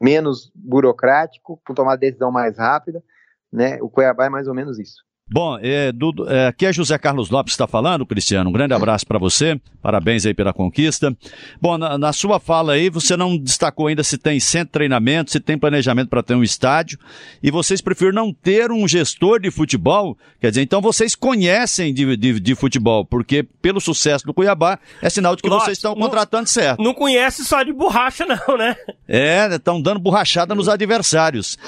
menos 0.00 0.50
burocrático, 0.54 1.60
com 1.66 1.74
tomar 1.74 1.96
decisão 1.96 2.32
mais 2.32 2.56
rápida, 2.56 3.04
né? 3.52 3.78
O 3.82 3.90
Cuiabá 3.90 4.24
é 4.24 4.30
mais 4.30 4.48
ou 4.48 4.54
menos 4.54 4.78
isso. 4.78 5.06
Bom, 5.30 5.58
é, 5.60 5.92
do, 5.92 6.26
é, 6.28 6.46
aqui 6.46 6.64
é 6.64 6.72
José 6.72 6.96
Carlos 6.96 7.28
Lopes 7.28 7.52
está 7.52 7.66
falando, 7.66 8.06
Cristiano. 8.06 8.48
Um 8.48 8.52
grande 8.52 8.72
abraço 8.72 9.06
para 9.06 9.18
você. 9.18 9.60
Parabéns 9.82 10.24
aí 10.24 10.32
pela 10.32 10.54
conquista. 10.54 11.14
Bom, 11.60 11.76
na, 11.76 11.98
na, 11.98 12.12
sua 12.14 12.40
fala 12.40 12.72
aí, 12.72 12.88
você 12.88 13.16
não 13.16 13.36
destacou 13.36 13.88
ainda 13.88 14.02
se 14.02 14.16
tem 14.16 14.40
centro 14.40 14.68
de 14.68 14.72
treinamento, 14.72 15.30
se 15.30 15.38
tem 15.38 15.58
planejamento 15.58 16.08
para 16.08 16.22
ter 16.22 16.34
um 16.34 16.42
estádio. 16.42 16.98
E 17.42 17.50
vocês 17.50 17.82
preferem 17.82 18.14
não 18.14 18.32
ter 18.32 18.72
um 18.72 18.88
gestor 18.88 19.38
de 19.38 19.50
futebol. 19.50 20.16
Quer 20.40 20.48
dizer, 20.48 20.62
então 20.62 20.80
vocês 20.80 21.14
conhecem 21.14 21.92
de, 21.92 22.16
de, 22.16 22.40
de 22.40 22.54
futebol, 22.54 23.04
porque 23.04 23.42
pelo 23.60 23.80
sucesso 23.80 24.24
do 24.24 24.32
Cuiabá 24.32 24.78
é 25.02 25.10
sinal 25.10 25.36
de 25.36 25.42
que 25.42 25.48
Lógico, 25.48 25.66
vocês 25.66 25.78
estão 25.78 25.94
contratando 25.94 26.48
certo. 26.48 26.82
Não 26.82 26.94
conhece 26.94 27.44
só 27.44 27.62
de 27.62 27.72
borracha, 27.72 28.24
não, 28.26 28.56
né? 28.56 28.74
É, 29.06 29.46
estão 29.54 29.80
dando 29.80 30.00
borrachada 30.00 30.54
nos 30.54 30.68
adversários. 30.70 31.58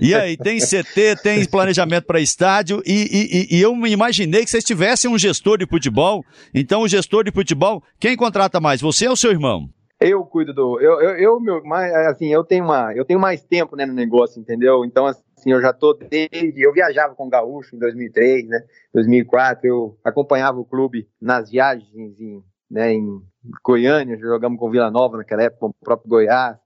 E 0.00 0.14
aí, 0.14 0.36
tem 0.36 0.58
CT, 0.58 1.22
tem 1.22 1.44
planejamento 1.48 2.04
para 2.04 2.20
estádio, 2.20 2.82
e, 2.84 3.48
e, 3.50 3.56
e, 3.56 3.60
eu 3.60 3.74
me 3.74 3.90
imaginei 3.90 4.44
que 4.44 4.50
vocês 4.50 4.64
tivessem 4.64 5.10
um 5.10 5.18
gestor 5.18 5.58
de 5.58 5.66
futebol. 5.66 6.24
Então, 6.54 6.82
o 6.82 6.88
gestor 6.88 7.24
de 7.24 7.30
futebol, 7.30 7.82
quem 7.98 8.16
contrata 8.16 8.60
mais, 8.60 8.80
você 8.80 9.08
ou 9.08 9.16
seu 9.16 9.30
irmão? 9.30 9.68
Eu 9.98 10.24
cuido 10.24 10.52
do. 10.52 10.78
Eu, 10.78 11.00
eu, 11.00 11.16
eu 11.16 11.40
meu, 11.40 11.64
mais, 11.64 11.90
assim, 12.08 12.26
eu 12.26 12.44
tenho, 12.44 12.64
uma, 12.64 12.92
eu 12.94 13.04
tenho 13.04 13.18
mais 13.18 13.42
tempo 13.42 13.74
né, 13.76 13.86
no 13.86 13.94
negócio, 13.94 14.38
entendeu? 14.38 14.84
Então, 14.84 15.06
assim, 15.06 15.50
eu 15.50 15.60
já 15.60 15.72
tô 15.72 15.94
desde. 15.94 16.60
Eu 16.60 16.72
viajava 16.72 17.14
com 17.14 17.26
o 17.26 17.30
Gaúcho 17.30 17.74
em 17.74 17.78
2003, 17.78 18.46
né? 18.46 18.60
2004, 18.92 19.66
eu 19.66 19.98
acompanhava 20.04 20.60
o 20.60 20.66
clube 20.66 21.08
nas 21.20 21.50
viagens 21.50 22.20
em, 22.20 22.42
né, 22.70 22.92
em 22.92 23.22
Goiânia, 23.64 24.18
jogamos 24.18 24.58
com 24.58 24.70
Vila 24.70 24.90
Nova 24.90 25.16
naquela 25.16 25.44
época, 25.44 25.60
com 25.60 25.68
o 25.68 25.74
próprio 25.84 26.10
Goiás. 26.10 26.58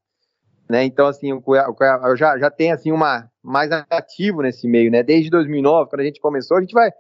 Né? 0.71 0.85
Então, 0.85 1.09
assim, 1.09 1.33
o 1.33 1.43
Cuiabá, 1.43 2.15
já, 2.15 2.39
já 2.39 2.49
tenho 2.49 2.73
assim, 2.73 2.93
uma 2.93 3.29
mais 3.43 3.73
ativo 3.73 4.41
nesse 4.41 4.69
meio, 4.69 4.89
né? 4.89 5.03
Desde 5.03 5.29
2009, 5.29 5.91
quando 5.91 6.03
a 6.03 6.05
gente 6.05 6.21
começou, 6.21 6.57
a 6.57 6.61
gente 6.61 6.73
vai 6.73 6.93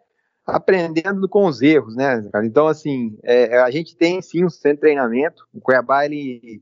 aprendendo 0.44 1.28
com 1.28 1.46
os 1.46 1.62
erros, 1.62 1.94
né? 1.94 2.20
Então, 2.42 2.66
assim, 2.66 3.16
é, 3.22 3.60
a 3.60 3.70
gente 3.70 3.96
tem 3.96 4.20
sim 4.20 4.44
um 4.44 4.50
centro 4.50 4.78
de 4.78 4.80
treinamento. 4.80 5.46
O 5.54 5.60
Cuiabá, 5.60 6.04
ele 6.04 6.60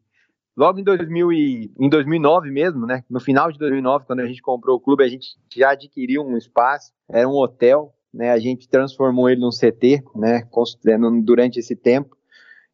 logo 0.54 0.80
em, 0.80 0.84
2000 0.84 1.32
e, 1.32 1.72
em 1.80 1.88
2009 1.88 2.50
mesmo, 2.50 2.84
né? 2.84 3.02
No 3.08 3.20
final 3.20 3.50
de 3.50 3.58
2009, 3.58 4.04
quando 4.04 4.20
a 4.20 4.26
gente 4.26 4.42
comprou 4.42 4.76
o 4.76 4.80
clube, 4.80 5.02
a 5.02 5.08
gente 5.08 5.28
já 5.56 5.70
adquiriu 5.70 6.22
um 6.22 6.36
espaço, 6.36 6.92
era 7.08 7.26
um 7.26 7.36
hotel, 7.36 7.94
né? 8.12 8.32
A 8.32 8.38
gente 8.38 8.68
transformou 8.68 9.30
ele 9.30 9.40
num 9.40 9.48
CT, 9.48 10.02
né? 10.14 10.42
Durante 11.24 11.58
esse 11.58 11.74
tempo. 11.74 12.14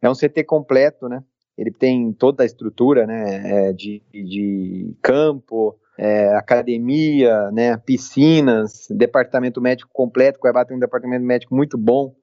É 0.03 0.11
um 0.11 0.15
CT 0.15 0.43
completo, 0.43 1.09
né? 1.09 1.23
Ele 1.57 1.71
tem 1.71 2.13
toda 2.13 2.43
a 2.43 2.47
estrutura 2.47 3.07
né, 3.07 3.69
é, 3.69 3.73
de, 3.73 4.03
de 4.13 4.95
campo, 5.01 5.79
é, 5.97 6.35
academia, 6.35 7.51
né, 7.53 7.77
piscinas, 7.77 8.89
departamento 8.91 9.61
médico 9.61 9.91
completo. 9.93 10.39
Cuiabá 10.39 10.65
tem 10.65 10.77
um 10.77 10.81
departamento 10.81 11.25
médico 11.25 11.55
muito 11.55 11.79
bom. 11.79 12.15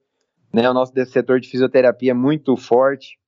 Né, 0.52 0.68
o 0.68 0.74
nosso 0.74 0.92
setor 1.06 1.40
de 1.40 1.48
fisioterapia 1.48 2.10
é 2.10 2.14
muito 2.14 2.56
forte. 2.56 3.18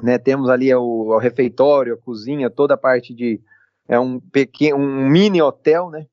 Né, 0.00 0.18
temos 0.18 0.48
ali 0.48 0.72
o, 0.74 0.82
o, 0.82 1.18
refeitório, 1.18 1.94
a 1.94 1.98
cozinha, 1.98 2.50
toda 2.50 2.74
a 2.74 2.78
parte 2.78 3.14
de. 3.14 3.40
É 3.88 3.98
um 3.98 4.18
pequeno, 4.20 4.76
um 4.78 5.08
mini 5.08 5.40
hotel, 5.40 5.90
né? 5.90 6.06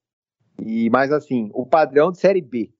E 0.63 0.89
mais 0.91 1.11
assim, 1.11 1.49
o 1.53 1.65
padrão 1.65 2.11
de 2.11 2.19
série 2.19 2.41
B. 2.41 2.71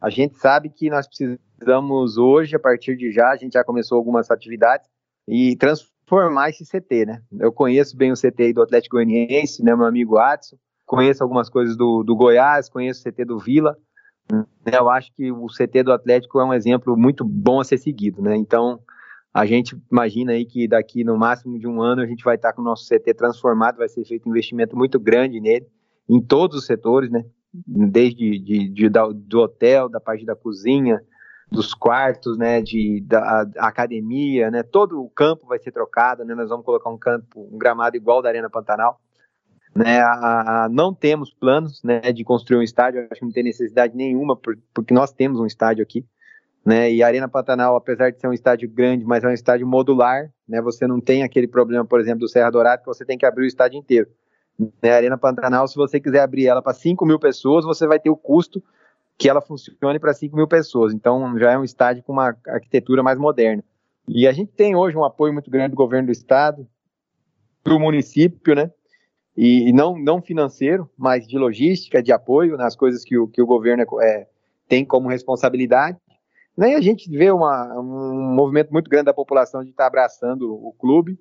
A 0.00 0.10
gente 0.10 0.38
sabe 0.38 0.68
que 0.68 0.90
nós 0.90 1.08
precisamos 1.08 2.18
hoje, 2.18 2.54
a 2.54 2.58
partir 2.58 2.94
de 2.94 3.10
já, 3.10 3.30
a 3.30 3.36
gente 3.36 3.54
já 3.54 3.64
começou 3.64 3.96
algumas 3.96 4.30
atividades, 4.30 4.86
e 5.26 5.56
transformar 5.56 6.50
esse 6.50 6.64
CT, 6.64 7.06
né? 7.06 7.22
Eu 7.38 7.52
conheço 7.52 7.96
bem 7.96 8.12
o 8.12 8.16
CT 8.16 8.52
do 8.52 8.62
Atlético 8.62 8.96
Goianiense, 8.96 9.62
né, 9.62 9.74
meu 9.74 9.86
amigo 9.86 10.18
Adson, 10.18 10.56
conheço 10.86 11.22
algumas 11.22 11.48
coisas 11.48 11.76
do, 11.76 12.02
do 12.02 12.14
Goiás, 12.14 12.68
conheço 12.68 13.00
o 13.00 13.10
CT 13.10 13.24
do 13.24 13.38
Vila, 13.38 13.76
né? 14.30 14.44
eu 14.72 14.88
acho 14.90 15.12
que 15.14 15.30
o 15.30 15.46
CT 15.46 15.82
do 15.82 15.92
Atlético 15.92 16.40
é 16.40 16.44
um 16.44 16.54
exemplo 16.54 16.96
muito 16.96 17.24
bom 17.24 17.60
a 17.60 17.64
ser 17.64 17.78
seguido, 17.78 18.22
né? 18.22 18.36
Então, 18.36 18.80
a 19.32 19.44
gente 19.46 19.76
imagina 19.90 20.32
aí 20.32 20.44
que 20.44 20.68
daqui 20.68 21.02
no 21.02 21.18
máximo 21.18 21.58
de 21.58 21.66
um 21.66 21.82
ano 21.82 22.02
a 22.02 22.06
gente 22.06 22.22
vai 22.22 22.36
estar 22.36 22.52
com 22.52 22.62
o 22.62 22.64
nosso 22.64 22.86
CT 22.86 23.14
transformado, 23.14 23.78
vai 23.78 23.88
ser 23.88 24.04
feito 24.04 24.28
um 24.28 24.30
investimento 24.30 24.76
muito 24.76 24.98
grande 25.00 25.40
nele, 25.40 25.66
em 26.08 26.20
todos 26.20 26.58
os 26.58 26.66
setores, 26.66 27.10
né? 27.10 27.24
Desde 27.52 28.38
de, 28.38 28.68
de, 28.68 28.88
do 28.88 29.40
hotel, 29.40 29.88
da 29.88 30.00
parte 30.00 30.24
da 30.24 30.34
cozinha, 30.34 31.00
dos 31.50 31.74
quartos, 31.74 32.36
né, 32.36 32.60
de, 32.60 33.00
da 33.06 33.42
academia, 33.58 34.50
né, 34.50 34.62
todo 34.62 35.00
o 35.00 35.10
campo 35.10 35.46
vai 35.46 35.58
ser 35.58 35.72
trocado, 35.72 36.24
né, 36.24 36.34
nós 36.34 36.48
vamos 36.48 36.64
colocar 36.64 36.90
um 36.90 36.98
campo, 36.98 37.48
um 37.52 37.58
gramado 37.58 37.96
igual 37.96 38.22
da 38.22 38.28
Arena 38.28 38.50
Pantanal, 38.50 39.00
né, 39.74 40.00
a, 40.00 40.64
a, 40.64 40.68
não 40.68 40.94
temos 40.94 41.32
planos, 41.32 41.82
né, 41.82 42.00
de 42.12 42.24
construir 42.24 42.58
um 42.58 42.62
estádio, 42.62 43.06
acho 43.10 43.20
que 43.20 43.26
não 43.26 43.32
tem 43.32 43.42
necessidade 43.42 43.96
nenhuma, 43.96 44.36
por, 44.36 44.56
porque 44.72 44.94
nós 44.94 45.12
temos 45.12 45.38
um 45.40 45.46
estádio 45.46 45.82
aqui, 45.82 46.04
né, 46.64 46.90
e 46.90 47.02
a 47.02 47.06
Arena 47.06 47.28
Pantanal, 47.28 47.76
apesar 47.76 48.10
de 48.10 48.18
ser 48.18 48.26
um 48.26 48.32
estádio 48.32 48.68
grande, 48.68 49.04
mas 49.04 49.22
é 49.22 49.28
um 49.28 49.32
estádio 49.32 49.66
modular, 49.66 50.30
né, 50.48 50.60
você 50.60 50.86
não 50.86 51.00
tem 51.00 51.22
aquele 51.22 51.46
problema, 51.46 51.84
por 51.84 52.00
exemplo, 52.00 52.20
do 52.20 52.28
Serra 52.28 52.50
Dourado, 52.50 52.82
que 52.82 52.88
você 52.88 53.04
tem 53.04 53.18
que 53.18 53.26
abrir 53.26 53.44
o 53.44 53.48
estádio 53.48 53.78
inteiro, 53.78 54.08
né, 54.82 54.92
a 54.92 54.96
Arena 54.96 55.18
Pantanal, 55.18 55.68
se 55.68 55.76
você 55.76 56.00
quiser 56.00 56.20
abrir 56.20 56.46
ela 56.46 56.62
para 56.62 56.72
5 56.72 57.04
mil 57.04 57.18
pessoas, 57.18 57.64
você 57.64 57.86
vai 57.86 57.98
ter 57.98 58.10
o 58.10 58.16
custo 58.16 58.62
que 59.16 59.28
ela 59.28 59.40
funcione 59.40 59.98
para 59.98 60.12
5 60.12 60.36
mil 60.36 60.48
pessoas. 60.48 60.92
Então, 60.92 61.38
já 61.38 61.52
é 61.52 61.58
um 61.58 61.64
estádio 61.64 62.02
com 62.02 62.12
uma 62.12 62.36
arquitetura 62.46 63.02
mais 63.02 63.18
moderna. 63.18 63.62
E 64.08 64.26
a 64.26 64.32
gente 64.32 64.52
tem 64.52 64.74
hoje 64.76 64.96
um 64.96 65.04
apoio 65.04 65.32
muito 65.32 65.50
grande 65.50 65.70
do 65.70 65.76
governo 65.76 66.06
do 66.06 66.12
estado, 66.12 66.66
do 67.64 67.80
município, 67.80 68.54
né? 68.54 68.70
E, 69.36 69.72
não, 69.72 69.98
não 69.98 70.22
financeiro, 70.22 70.88
mas 70.96 71.26
de 71.26 71.36
logística, 71.36 72.02
de 72.02 72.12
apoio 72.12 72.56
nas 72.56 72.76
coisas 72.76 73.02
que 73.02 73.18
o, 73.18 73.26
que 73.26 73.42
o 73.42 73.46
governo 73.46 73.82
é, 73.82 74.06
é 74.06 74.28
tem 74.68 74.84
como 74.84 75.08
responsabilidade. 75.08 75.98
Né? 76.56 76.72
E 76.72 76.74
a 76.74 76.80
gente 76.80 77.10
vê 77.10 77.30
uma, 77.30 77.80
um 77.80 78.34
movimento 78.34 78.70
muito 78.72 78.88
grande 78.88 79.06
da 79.06 79.14
população 79.14 79.64
de 79.64 79.70
estar 79.70 79.84
tá 79.84 79.88
abraçando 79.88 80.54
o 80.54 80.72
clube. 80.72 81.18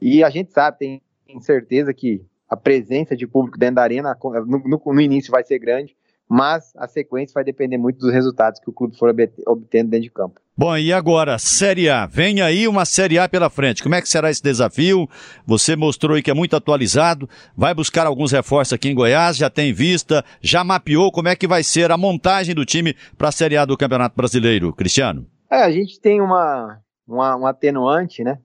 E 0.00 0.24
a 0.24 0.30
gente 0.30 0.52
sabe, 0.52 0.78
tem, 0.78 1.02
tem 1.24 1.40
certeza 1.40 1.94
que 1.94 2.24
a 2.48 2.56
presença 2.56 3.16
de 3.16 3.26
público 3.26 3.56
dentro 3.56 3.76
da 3.76 3.82
arena 3.82 4.18
no, 4.46 4.58
no, 4.58 4.82
no 4.84 5.00
início 5.00 5.30
vai 5.30 5.44
ser 5.44 5.58
grande, 5.58 5.96
mas 6.28 6.72
a 6.76 6.88
sequência 6.88 7.34
vai 7.34 7.44
depender 7.44 7.76
muito 7.76 7.98
dos 7.98 8.12
resultados 8.12 8.58
que 8.58 8.70
o 8.70 8.72
clube 8.72 8.96
for 8.96 9.14
obtendo 9.46 9.90
dentro 9.90 10.04
de 10.04 10.10
campo. 10.10 10.40
Bom, 10.56 10.76
e 10.76 10.92
agora, 10.92 11.38
Série 11.38 11.88
A. 11.88 12.06
Vem 12.06 12.42
aí 12.42 12.68
uma 12.68 12.84
Série 12.84 13.18
A 13.18 13.28
pela 13.28 13.48
frente. 13.48 13.82
Como 13.82 13.94
é 13.94 14.02
que 14.02 14.08
será 14.08 14.30
esse 14.30 14.42
desafio? 14.42 15.08
Você 15.46 15.74
mostrou 15.74 16.14
aí 16.14 16.22
que 16.22 16.30
é 16.30 16.34
muito 16.34 16.54
atualizado. 16.54 17.28
Vai 17.56 17.74
buscar 17.74 18.06
alguns 18.06 18.32
reforços 18.32 18.74
aqui 18.74 18.88
em 18.88 18.94
Goiás, 18.94 19.36
já 19.36 19.48
tem 19.48 19.72
vista, 19.72 20.22
já 20.42 20.62
mapeou 20.62 21.10
como 21.10 21.28
é 21.28 21.36
que 21.36 21.46
vai 21.46 21.62
ser 21.62 21.90
a 21.90 21.96
montagem 21.96 22.54
do 22.54 22.66
time 22.66 22.94
para 23.16 23.28
a 23.28 23.32
Série 23.32 23.56
A 23.56 23.64
do 23.64 23.76
Campeonato 23.76 24.14
Brasileiro. 24.14 24.72
Cristiano? 24.74 25.26
É, 25.50 25.62
a 25.62 25.70
gente 25.70 25.98
tem 26.00 26.20
uma, 26.20 26.80
uma, 27.06 27.36
um 27.36 27.46
atenuante, 27.46 28.22
né? 28.22 28.38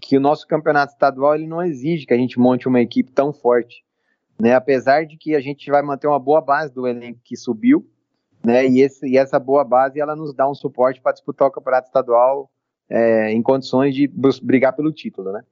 Que 0.00 0.16
o 0.16 0.20
nosso 0.20 0.46
campeonato 0.46 0.92
estadual 0.92 1.34
ele 1.34 1.46
não 1.46 1.62
exige 1.62 2.06
que 2.06 2.14
a 2.14 2.18
gente 2.18 2.38
monte 2.38 2.68
uma 2.68 2.80
equipe 2.80 3.10
tão 3.10 3.32
forte 3.32 3.82
né? 4.40 4.54
Apesar 4.54 5.04
de 5.04 5.16
que 5.16 5.34
a 5.34 5.40
gente 5.40 5.70
vai 5.70 5.82
manter 5.82 6.06
uma 6.06 6.18
boa 6.18 6.40
base 6.40 6.72
do 6.72 6.86
elenco 6.86 7.20
que 7.24 7.36
subiu, 7.36 7.88
né? 8.44 8.66
E, 8.66 8.80
esse, 8.80 9.06
e 9.06 9.18
essa 9.18 9.38
boa 9.38 9.64
base 9.64 10.00
ela 10.00 10.14
nos 10.14 10.34
dá 10.34 10.48
um 10.48 10.54
suporte 10.54 11.00
para 11.00 11.12
disputar 11.12 11.48
o 11.48 11.50
campeonato 11.50 11.88
estadual 11.88 12.50
é, 12.88 13.32
em 13.32 13.42
condições 13.42 13.94
de 13.94 14.10
brigar 14.42 14.74
pelo 14.74 14.92
título, 14.92 15.32
né? 15.32 15.42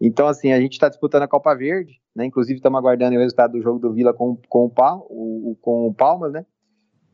Então, 0.00 0.26
assim, 0.26 0.52
a 0.52 0.60
gente 0.60 0.72
está 0.72 0.88
disputando 0.88 1.22
a 1.22 1.28
Copa 1.28 1.54
Verde, 1.54 2.00
né? 2.14 2.24
Inclusive, 2.24 2.56
estamos 2.56 2.78
aguardando 2.78 3.14
o 3.16 3.20
resultado 3.20 3.52
do 3.52 3.62
jogo 3.62 3.78
do 3.78 3.92
Vila 3.92 4.12
com, 4.12 4.36
com, 4.48 4.64
o, 4.64 4.70
Pal, 4.70 5.06
o, 5.08 5.56
com 5.60 5.86
o 5.86 5.94
Palmas, 5.94 6.32
né? 6.32 6.44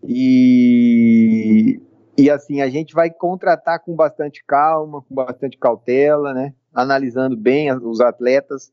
E, 0.03 1.83
e, 2.17 2.31
assim, 2.31 2.61
a 2.63 2.69
gente 2.71 2.95
vai 2.95 3.11
contratar 3.11 3.81
com 3.81 3.95
bastante 3.95 4.43
calma, 4.47 5.03
com 5.03 5.15
bastante 5.15 5.59
cautela, 5.59 6.33
né? 6.33 6.55
Analisando 6.73 7.37
bem 7.37 7.71
os 7.73 8.01
atletas, 8.01 8.73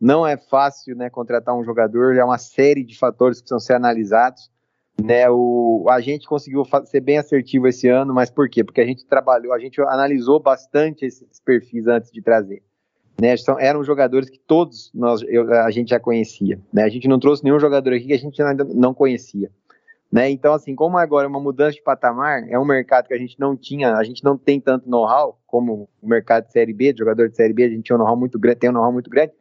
não 0.00 0.26
é 0.26 0.36
fácil 0.36 0.96
né, 0.96 1.08
contratar 1.08 1.56
um 1.56 1.64
jogador, 1.64 2.16
é 2.16 2.24
uma 2.24 2.38
série 2.38 2.84
de 2.84 2.98
fatores 2.98 3.38
que 3.38 3.44
precisam 3.44 3.60
ser 3.60 3.74
analisados. 3.74 4.50
Né, 5.02 5.28
o, 5.28 5.86
a 5.90 6.00
gente 6.00 6.26
conseguiu 6.26 6.62
ser 6.84 7.00
bem 7.00 7.18
assertivo 7.18 7.66
esse 7.66 7.88
ano, 7.88 8.14
mas 8.14 8.30
por 8.30 8.48
quê? 8.48 8.62
Porque 8.62 8.80
a 8.80 8.86
gente 8.86 9.04
trabalhou, 9.04 9.52
a 9.52 9.58
gente 9.58 9.80
analisou 9.80 10.38
bastante 10.38 11.04
esses 11.04 11.40
perfis 11.40 11.88
antes 11.88 12.12
de 12.12 12.22
trazer. 12.22 12.62
Né, 13.20 13.36
são, 13.36 13.58
eram 13.58 13.82
jogadores 13.82 14.28
que 14.28 14.38
todos 14.38 14.90
nós, 14.94 15.22
eu, 15.22 15.52
a 15.52 15.70
gente 15.70 15.90
já 15.90 16.00
conhecia. 16.00 16.60
Né, 16.72 16.82
a 16.82 16.88
gente 16.88 17.08
não 17.08 17.18
trouxe 17.18 17.42
nenhum 17.42 17.58
jogador 17.58 17.92
aqui 17.92 18.06
que 18.06 18.12
a 18.12 18.18
gente 18.18 18.40
ainda 18.40 18.64
não 18.64 18.94
conhecia. 18.94 19.50
Né, 20.12 20.30
então, 20.30 20.54
assim, 20.54 20.76
como 20.76 20.96
agora 20.96 21.26
é 21.26 21.28
uma 21.28 21.40
mudança 21.40 21.76
de 21.76 21.82
patamar, 21.82 22.48
é 22.48 22.56
um 22.56 22.64
mercado 22.64 23.08
que 23.08 23.14
a 23.14 23.18
gente 23.18 23.38
não 23.38 23.56
tinha, 23.56 23.94
a 23.96 24.04
gente 24.04 24.22
não 24.22 24.38
tem 24.38 24.60
tanto 24.60 24.88
know-how 24.88 25.40
como 25.44 25.88
o 26.00 26.06
mercado 26.06 26.46
de 26.46 26.52
Série 26.52 26.72
B, 26.72 26.92
de 26.92 27.00
jogador 27.00 27.28
de 27.28 27.34
Série 27.34 27.52
B, 27.52 27.64
a 27.64 27.68
gente 27.68 27.82
tinha 27.82 27.96
um 27.96 27.98
know-how 27.98 28.16
muito 28.16 28.38
grande, 28.38 28.60
tem 28.60 28.70
um 28.70 28.74
know-how 28.74 28.92
muito 28.92 29.10
grande, 29.10 29.32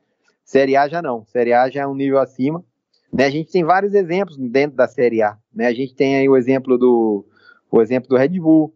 Série 0.43 0.75
A 0.75 0.87
já 0.87 1.01
não. 1.01 1.25
Série 1.25 1.53
A 1.53 1.69
já 1.69 1.81
é 1.81 1.87
um 1.87 1.95
nível 1.95 2.19
acima. 2.19 2.63
Né? 3.11 3.25
A 3.25 3.29
gente 3.29 3.51
tem 3.51 3.63
vários 3.63 3.93
exemplos 3.93 4.37
dentro 4.37 4.75
da 4.75 4.87
Série 4.87 5.21
A. 5.21 5.37
Né? 5.53 5.67
A 5.67 5.73
gente 5.73 5.95
tem 5.95 6.15
aí 6.17 6.27
o 6.27 6.35
exemplo 6.35 6.77
do 6.77 7.25
o 7.71 7.81
exemplo 7.81 8.07
do 8.07 8.17
Red 8.17 8.39
Bull, 8.39 8.71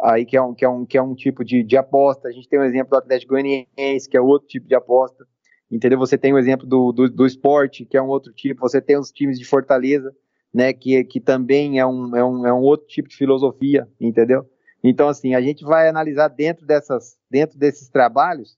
aí 0.00 0.24
que 0.24 0.34
é 0.34 0.40
um, 0.40 0.54
que 0.54 0.64
é 0.64 0.68
um, 0.68 0.86
que 0.86 0.96
é 0.96 1.02
um 1.02 1.14
tipo 1.14 1.44
de, 1.44 1.62
de 1.62 1.76
aposta. 1.76 2.28
A 2.28 2.32
gente 2.32 2.48
tem 2.48 2.58
o 2.58 2.64
exemplo 2.64 2.90
do 2.90 2.96
Atlético 2.96 3.34
Goianiense, 3.34 4.08
que 4.08 4.16
é 4.16 4.20
outro 4.20 4.48
tipo 4.48 4.66
de 4.66 4.74
aposta. 4.74 5.26
Entendeu? 5.70 5.98
Você 5.98 6.16
tem 6.16 6.32
o 6.32 6.38
exemplo 6.38 6.66
do, 6.66 6.90
do, 6.90 7.08
do 7.08 7.26
esporte, 7.26 7.84
que 7.84 7.96
é 7.96 8.02
um 8.02 8.08
outro 8.08 8.32
tipo. 8.32 8.60
Você 8.60 8.80
tem 8.80 8.98
os 8.98 9.12
times 9.12 9.38
de 9.38 9.44
Fortaleza, 9.44 10.14
né, 10.52 10.72
que, 10.72 11.04
que 11.04 11.20
também 11.20 11.78
é 11.78 11.86
um, 11.86 12.16
é, 12.16 12.24
um, 12.24 12.46
é 12.46 12.52
um 12.52 12.62
outro 12.62 12.86
tipo 12.88 13.08
de 13.08 13.16
filosofia, 13.16 13.86
entendeu? 14.00 14.44
Então, 14.82 15.08
assim, 15.08 15.34
a 15.34 15.40
gente 15.40 15.62
vai 15.62 15.88
analisar 15.88 16.28
dentro, 16.28 16.66
dessas, 16.66 17.16
dentro 17.30 17.58
desses 17.58 17.88
trabalhos, 17.88 18.56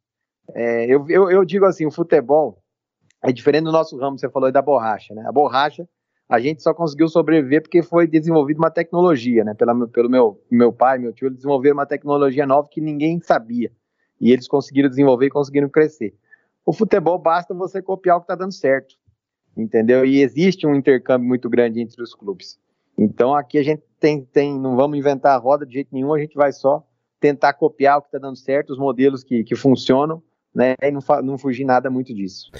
é, 0.55 0.87
eu, 0.87 1.07
eu, 1.09 1.31
eu 1.31 1.45
digo 1.45 1.65
assim, 1.65 1.87
o 1.87 1.91
futebol 1.91 2.63
é 3.23 3.33
diferente 3.33 3.65
do 3.65 3.73
nosso 3.73 3.97
ramo, 3.97 4.19
você 4.19 4.29
falou 4.29 4.47
aí 4.47 4.53
da 4.53 4.61
borracha, 4.61 5.15
né? 5.15 5.25
A 5.27 5.33
borracha, 5.33 5.89
a 6.29 6.41
gente 6.41 6.63
só 6.63 6.75
conseguiu 6.75 7.09
sobreviver 7.09 7.63
porque 7.63 7.83
foi 7.83 8.07
desenvolvida 8.07 8.59
uma 8.59 8.71
tecnologia, 8.71 9.45
né? 9.45 9.55
Pela, 9.55 9.87
pelo 9.89 10.11
meu, 10.11 10.43
meu 10.51 10.73
pai, 10.73 10.99
meu 10.99 11.13
tio, 11.13 11.27
eles 11.27 11.37
desenvolveram 11.37 11.77
uma 11.77 11.87
tecnologia 11.87 12.47
nova 12.47 12.69
que 12.69 12.81
ninguém 12.81 13.21
sabia. 13.21 13.71
E 14.21 14.33
eles 14.33 14.49
conseguiram 14.49 14.89
desenvolver 14.89 15.27
e 15.27 15.31
conseguiram 15.31 15.69
crescer. 15.69 16.15
O 16.65 16.73
futebol 16.73 17.19
basta 17.19 17.55
você 17.55 17.83
copiar 17.83 18.17
o 18.17 18.21
que 18.21 18.25
está 18.25 18.35
dando 18.35 18.53
certo, 18.53 18.95
entendeu? 19.57 20.05
E 20.05 20.21
existe 20.21 20.67
um 20.67 20.75
intercâmbio 20.75 21.29
muito 21.29 21.49
grande 21.49 21.81
entre 21.81 22.03
os 22.03 22.15
clubes. 22.15 22.59
Então 22.97 23.35
aqui 23.35 23.59
a 23.59 23.63
gente 23.63 23.83
tem, 23.99 24.25
tem 24.25 24.59
não 24.59 24.77
vamos 24.77 24.99
inventar 24.99 25.35
a 25.35 25.39
roda 25.39 25.67
de 25.67 25.75
jeito 25.75 25.89
nenhum, 25.93 26.13
a 26.13 26.19
gente 26.19 26.35
vai 26.35 26.53
só 26.53 26.87
tentar 27.19 27.53
copiar 27.55 27.99
o 27.99 28.03
que 28.03 28.09
está 28.09 28.19
dando 28.19 28.37
certo, 28.37 28.71
os 28.71 28.79
modelos 28.79 29.23
que, 29.23 29.45
que 29.45 29.55
funcionam, 29.55 30.23
né? 30.55 30.75
E 30.81 30.91
não, 30.91 31.01
não 31.23 31.39
fugir 31.39 31.65
nada 31.65 31.91
muito 31.91 32.15
disso. 32.15 32.51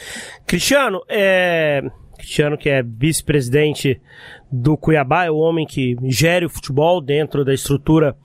Cristiano, 0.47 1.01
é... 1.09 1.83
Cristiano, 2.17 2.57
que 2.57 2.69
é 2.69 2.83
vice-presidente 2.83 4.01
do 4.51 4.77
Cuiabá, 4.77 5.25
é 5.25 5.31
o 5.31 5.37
homem 5.37 5.67
que 5.67 5.97
gere 6.05 6.47
o 6.47 6.51
futebol 6.51 7.01
dentro 7.01 7.45
da 7.45 7.53
estrutura 7.53 8.17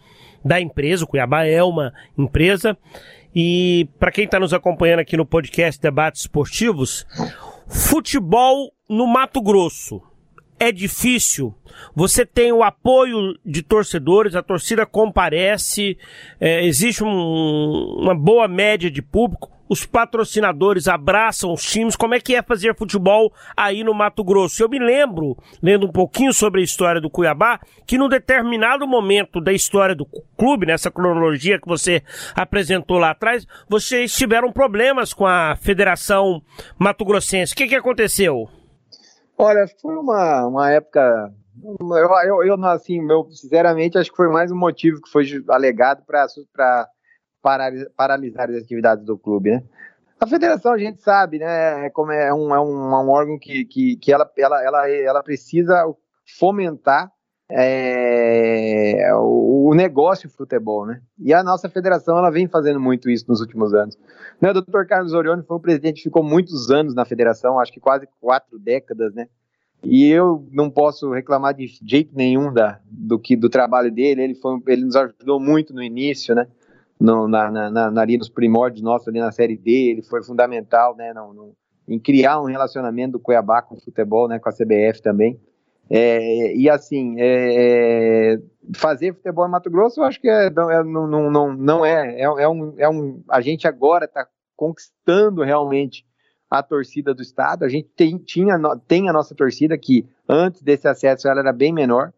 da 0.45 0.61
empresa. 0.61 1.03
O 1.03 1.07
Cuiabá 1.07 1.45
é 1.45 1.63
uma 1.63 1.91
empresa. 2.17 2.77
E 3.33 3.89
para 3.99 4.11
quem 4.11 4.25
está 4.25 4.39
nos 4.39 4.53
acompanhando 4.53 4.99
aqui 4.99 5.17
no 5.17 5.25
podcast 5.25 5.81
Debates 5.81 6.21
Esportivos, 6.21 7.05
futebol 7.67 8.71
no 8.87 9.07
Mato 9.07 9.41
Grosso 9.41 10.01
é 10.59 10.71
difícil. 10.71 11.53
Você 11.95 12.25
tem 12.25 12.51
o 12.51 12.63
apoio 12.63 13.37
de 13.45 13.61
torcedores, 13.61 14.35
a 14.35 14.41
torcida 14.41 14.85
comparece, 14.85 15.97
é, 16.39 16.65
existe 16.65 17.03
um, 17.03 17.97
uma 17.99 18.15
boa 18.15 18.47
média 18.47 18.89
de 18.89 19.01
público 19.01 19.57
os 19.69 19.85
patrocinadores 19.85 20.87
abraçam 20.87 21.51
os 21.51 21.63
times, 21.63 21.95
como 21.95 22.15
é 22.15 22.19
que 22.19 22.35
é 22.35 22.41
fazer 22.41 22.75
futebol 22.75 23.33
aí 23.55 23.83
no 23.83 23.93
Mato 23.93 24.23
Grosso? 24.23 24.63
Eu 24.63 24.69
me 24.69 24.79
lembro, 24.79 25.37
lendo 25.61 25.87
um 25.87 25.91
pouquinho 25.91 26.33
sobre 26.33 26.61
a 26.61 26.63
história 26.63 27.01
do 27.01 27.09
Cuiabá, 27.09 27.59
que 27.85 27.97
num 27.97 28.07
determinado 28.07 28.87
momento 28.87 29.41
da 29.41 29.51
história 29.51 29.95
do 29.95 30.05
clube, 30.37 30.65
nessa 30.65 30.89
cronologia 30.89 31.59
que 31.59 31.67
você 31.67 32.01
apresentou 32.35 32.97
lá 32.97 33.11
atrás, 33.11 33.45
vocês 33.67 34.15
tiveram 34.15 34.51
problemas 34.51 35.13
com 35.13 35.25
a 35.25 35.55
Federação 35.57 36.41
Mato 36.77 37.03
Grossense. 37.03 37.53
O 37.53 37.55
que, 37.55 37.67
que 37.67 37.75
aconteceu? 37.75 38.49
Olha, 39.37 39.67
foi 39.81 39.95
uma, 39.95 40.47
uma 40.47 40.71
época 40.71 41.33
eu, 41.79 42.43
eu, 42.43 42.43
eu, 42.43 42.65
assim, 42.65 43.01
meu, 43.01 43.29
sinceramente, 43.31 43.97
acho 43.97 44.11
que 44.11 44.17
foi 44.17 44.29
mais 44.29 44.51
um 44.51 44.57
motivo 44.57 45.01
que 45.01 45.09
foi 45.09 45.25
alegado 45.49 46.03
para 46.05 46.89
paralisar 47.95 48.49
as 48.49 48.57
atividades 48.57 49.05
do 49.05 49.17
clube, 49.17 49.51
né? 49.51 49.63
A 50.19 50.25
federação, 50.25 50.73
a 50.73 50.77
gente 50.77 51.01
sabe, 51.01 51.37
né, 51.37 51.85
é 51.85 51.89
como 51.91 52.11
é 52.11 52.33
um, 52.33 52.53
é 52.53 52.59
um, 52.59 52.91
é 52.91 53.03
um 53.03 53.09
órgão 53.09 53.37
que, 53.37 53.65
que, 53.65 53.95
que 53.97 54.11
ela, 54.11 54.29
ela, 54.35 54.63
ela, 54.63 54.89
ela 54.89 55.23
precisa 55.23 55.85
fomentar 56.39 57.11
é, 57.49 59.09
o, 59.15 59.69
o, 59.69 59.73
negócio 59.73 60.29
futebol, 60.29 60.85
né? 60.85 61.01
E 61.17 61.33
a 61.33 61.43
nossa 61.43 61.69
federação, 61.69 62.17
ela 62.17 62.29
vem 62.29 62.47
fazendo 62.47 62.79
muito 62.79 63.09
isso 63.09 63.25
nos 63.27 63.39
últimos 63.39 63.73
anos. 63.73 63.97
Né, 64.41 64.49
o 64.49 64.53
doutor 64.53 64.85
Carlos 64.85 65.13
Orione 65.13 65.43
foi 65.43 65.57
um 65.57 65.61
presidente 65.61 65.97
que 65.97 66.03
ficou 66.03 66.23
muitos 66.23 66.69
anos 66.69 66.93
na 66.93 67.05
federação, 67.05 67.59
acho 67.59 67.71
que 67.71 67.79
quase 67.79 68.07
quatro 68.19 68.59
décadas, 68.59 69.13
né? 69.13 69.27
E 69.83 70.09
eu 70.09 70.47
não 70.51 70.69
posso 70.69 71.11
reclamar 71.11 71.53
de 71.53 71.67
jeito 71.67 72.15
nenhum 72.15 72.51
da, 72.51 72.79
do 72.89 73.19
que 73.19 73.35
do 73.35 73.49
trabalho 73.49 73.91
dele. 73.91 74.23
Ele 74.23 74.35
foi, 74.35 74.59
ele 74.67 74.85
nos 74.85 74.95
ajudou 74.95 75.39
muito 75.39 75.73
no 75.73 75.83
início, 75.83 76.33
né? 76.33 76.47
no, 76.99 77.27
na, 77.27 77.51
na, 77.51 77.91
na, 77.91 78.01
ali 78.01 78.17
nos 78.17 78.29
primórdios 78.29 78.81
nossos, 78.81 79.07
ali 79.07 79.19
na 79.19 79.31
Série 79.31 79.55
D, 79.55 79.91
ele 79.91 80.01
foi 80.01 80.23
fundamental, 80.23 80.95
né, 80.95 81.13
no, 81.13 81.33
no, 81.33 81.55
em 81.87 81.99
criar 81.99 82.41
um 82.41 82.45
relacionamento 82.45 83.13
do 83.13 83.19
Cuiabá 83.19 83.61
com 83.61 83.75
o 83.75 83.81
futebol, 83.81 84.27
né, 84.27 84.39
com 84.39 84.49
a 84.49 84.51
CBF 84.51 85.01
também. 85.01 85.39
É, 85.89 86.55
e 86.55 86.69
assim, 86.69 87.15
é, 87.17 88.37
fazer 88.75 89.13
futebol 89.13 89.47
em 89.47 89.51
Mato 89.51 89.69
Grosso, 89.69 90.01
eu 90.01 90.03
acho 90.03 90.19
que 90.19 90.29
é, 90.29 90.49
não, 90.49 90.69
é, 90.69 90.83
não, 90.83 91.31
não, 91.31 91.53
não 91.53 91.85
é, 91.85 92.21
é, 92.21 92.23
é, 92.23 92.49
um, 92.49 92.73
é 92.77 92.89
um, 92.89 93.23
a 93.29 93.39
gente 93.39 93.67
agora 93.67 94.05
está 94.05 94.27
conquistando 94.55 95.43
realmente 95.43 96.05
a 96.49 96.61
torcida 96.61 97.13
do 97.13 97.21
estado. 97.21 97.63
A 97.63 97.69
gente 97.69 97.89
tem, 97.95 98.17
tinha, 98.17 98.57
tem 98.87 99.09
a 99.09 99.13
nossa 99.13 99.33
torcida 99.33 99.77
que 99.77 100.05
antes 100.27 100.61
desse 100.61 100.87
acesso 100.87 101.27
ela 101.27 101.39
era 101.39 101.53
bem 101.53 101.73
menor, 101.73 102.13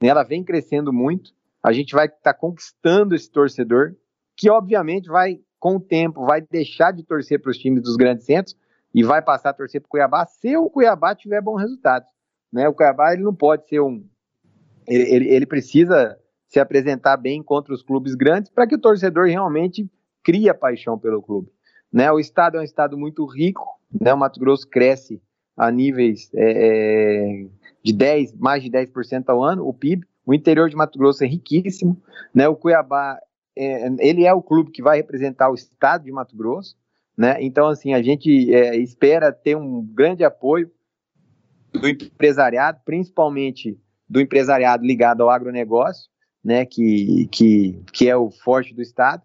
né, 0.00 0.08
ela 0.08 0.22
vem 0.22 0.44
crescendo 0.44 0.92
muito. 0.92 1.32
A 1.62 1.72
gente 1.72 1.94
vai 1.94 2.06
estar 2.06 2.20
tá 2.20 2.34
conquistando 2.34 3.14
esse 3.14 3.30
torcedor 3.30 3.94
que 4.36 4.50
obviamente 4.50 5.08
vai, 5.08 5.40
com 5.58 5.76
o 5.76 5.80
tempo, 5.80 6.26
vai 6.26 6.42
deixar 6.42 6.92
de 6.92 7.04
torcer 7.04 7.40
para 7.40 7.50
os 7.50 7.56
times 7.56 7.82
dos 7.82 7.96
grandes 7.96 8.26
centros 8.26 8.56
e 8.92 9.02
vai 9.02 9.22
passar 9.22 9.50
a 9.50 9.54
torcer 9.54 9.80
para 9.80 9.86
o 9.86 9.90
Cuiabá 9.90 10.26
se 10.26 10.56
o 10.56 10.68
Cuiabá 10.68 11.14
tiver 11.14 11.40
bons 11.40 11.60
resultados. 11.60 12.13
Né? 12.54 12.68
O 12.68 12.72
Cuiabá 12.72 13.12
ele 13.12 13.24
não 13.24 13.34
pode 13.34 13.68
ser 13.68 13.80
um. 13.80 14.06
Ele, 14.86 15.28
ele, 15.28 15.44
precisa 15.44 16.16
se 16.46 16.60
apresentar 16.60 17.16
bem 17.16 17.42
contra 17.42 17.74
os 17.74 17.82
clubes 17.82 18.14
grandes 18.14 18.48
para 18.48 18.64
que 18.64 18.76
o 18.76 18.80
torcedor 18.80 19.26
realmente 19.26 19.90
crie 20.22 20.48
a 20.48 20.54
paixão 20.54 20.96
pelo 20.96 21.20
clube. 21.20 21.50
Né? 21.92 22.12
O 22.12 22.20
estado 22.20 22.56
é 22.56 22.60
um 22.60 22.64
estado 22.64 22.96
muito 22.96 23.26
rico, 23.26 23.66
né? 24.00 24.14
o 24.14 24.16
Mato 24.16 24.38
Grosso 24.38 24.68
cresce 24.68 25.20
a 25.56 25.68
níveis 25.68 26.30
é, 26.32 27.42
é 27.42 27.46
de 27.82 27.92
10, 27.92 28.34
mais 28.34 28.62
de 28.62 28.70
10% 28.70 29.24
ao 29.28 29.42
ano, 29.42 29.66
o 29.66 29.74
PIB. 29.74 30.06
O 30.24 30.32
interior 30.32 30.70
de 30.70 30.76
Mato 30.76 30.96
Grosso 30.96 31.24
é 31.24 31.26
riquíssimo, 31.26 32.00
né? 32.32 32.48
O 32.48 32.56
Cuiabá 32.56 33.18
é, 33.56 33.88
ele 33.98 34.24
é 34.24 34.32
o 34.32 34.40
clube 34.40 34.70
que 34.70 34.82
vai 34.82 34.96
representar 34.96 35.50
o 35.50 35.54
estado 35.54 36.04
de 36.04 36.12
Mato 36.12 36.34
Grosso, 36.36 36.76
né? 37.16 37.36
Então, 37.40 37.66
assim, 37.66 37.92
a 37.92 38.00
gente 38.00 38.54
é, 38.54 38.76
espera 38.76 39.32
ter 39.32 39.56
um 39.56 39.84
grande 39.84 40.24
apoio 40.24 40.70
do 41.74 41.88
empresariado, 41.88 42.80
principalmente 42.84 43.78
do 44.08 44.20
empresariado 44.20 44.84
ligado 44.84 45.22
ao 45.22 45.30
agronegócio, 45.30 46.08
né? 46.42 46.64
Que, 46.64 47.28
que, 47.30 47.82
que 47.92 48.08
é 48.08 48.16
o 48.16 48.30
forte 48.30 48.74
do 48.74 48.82
estado, 48.82 49.22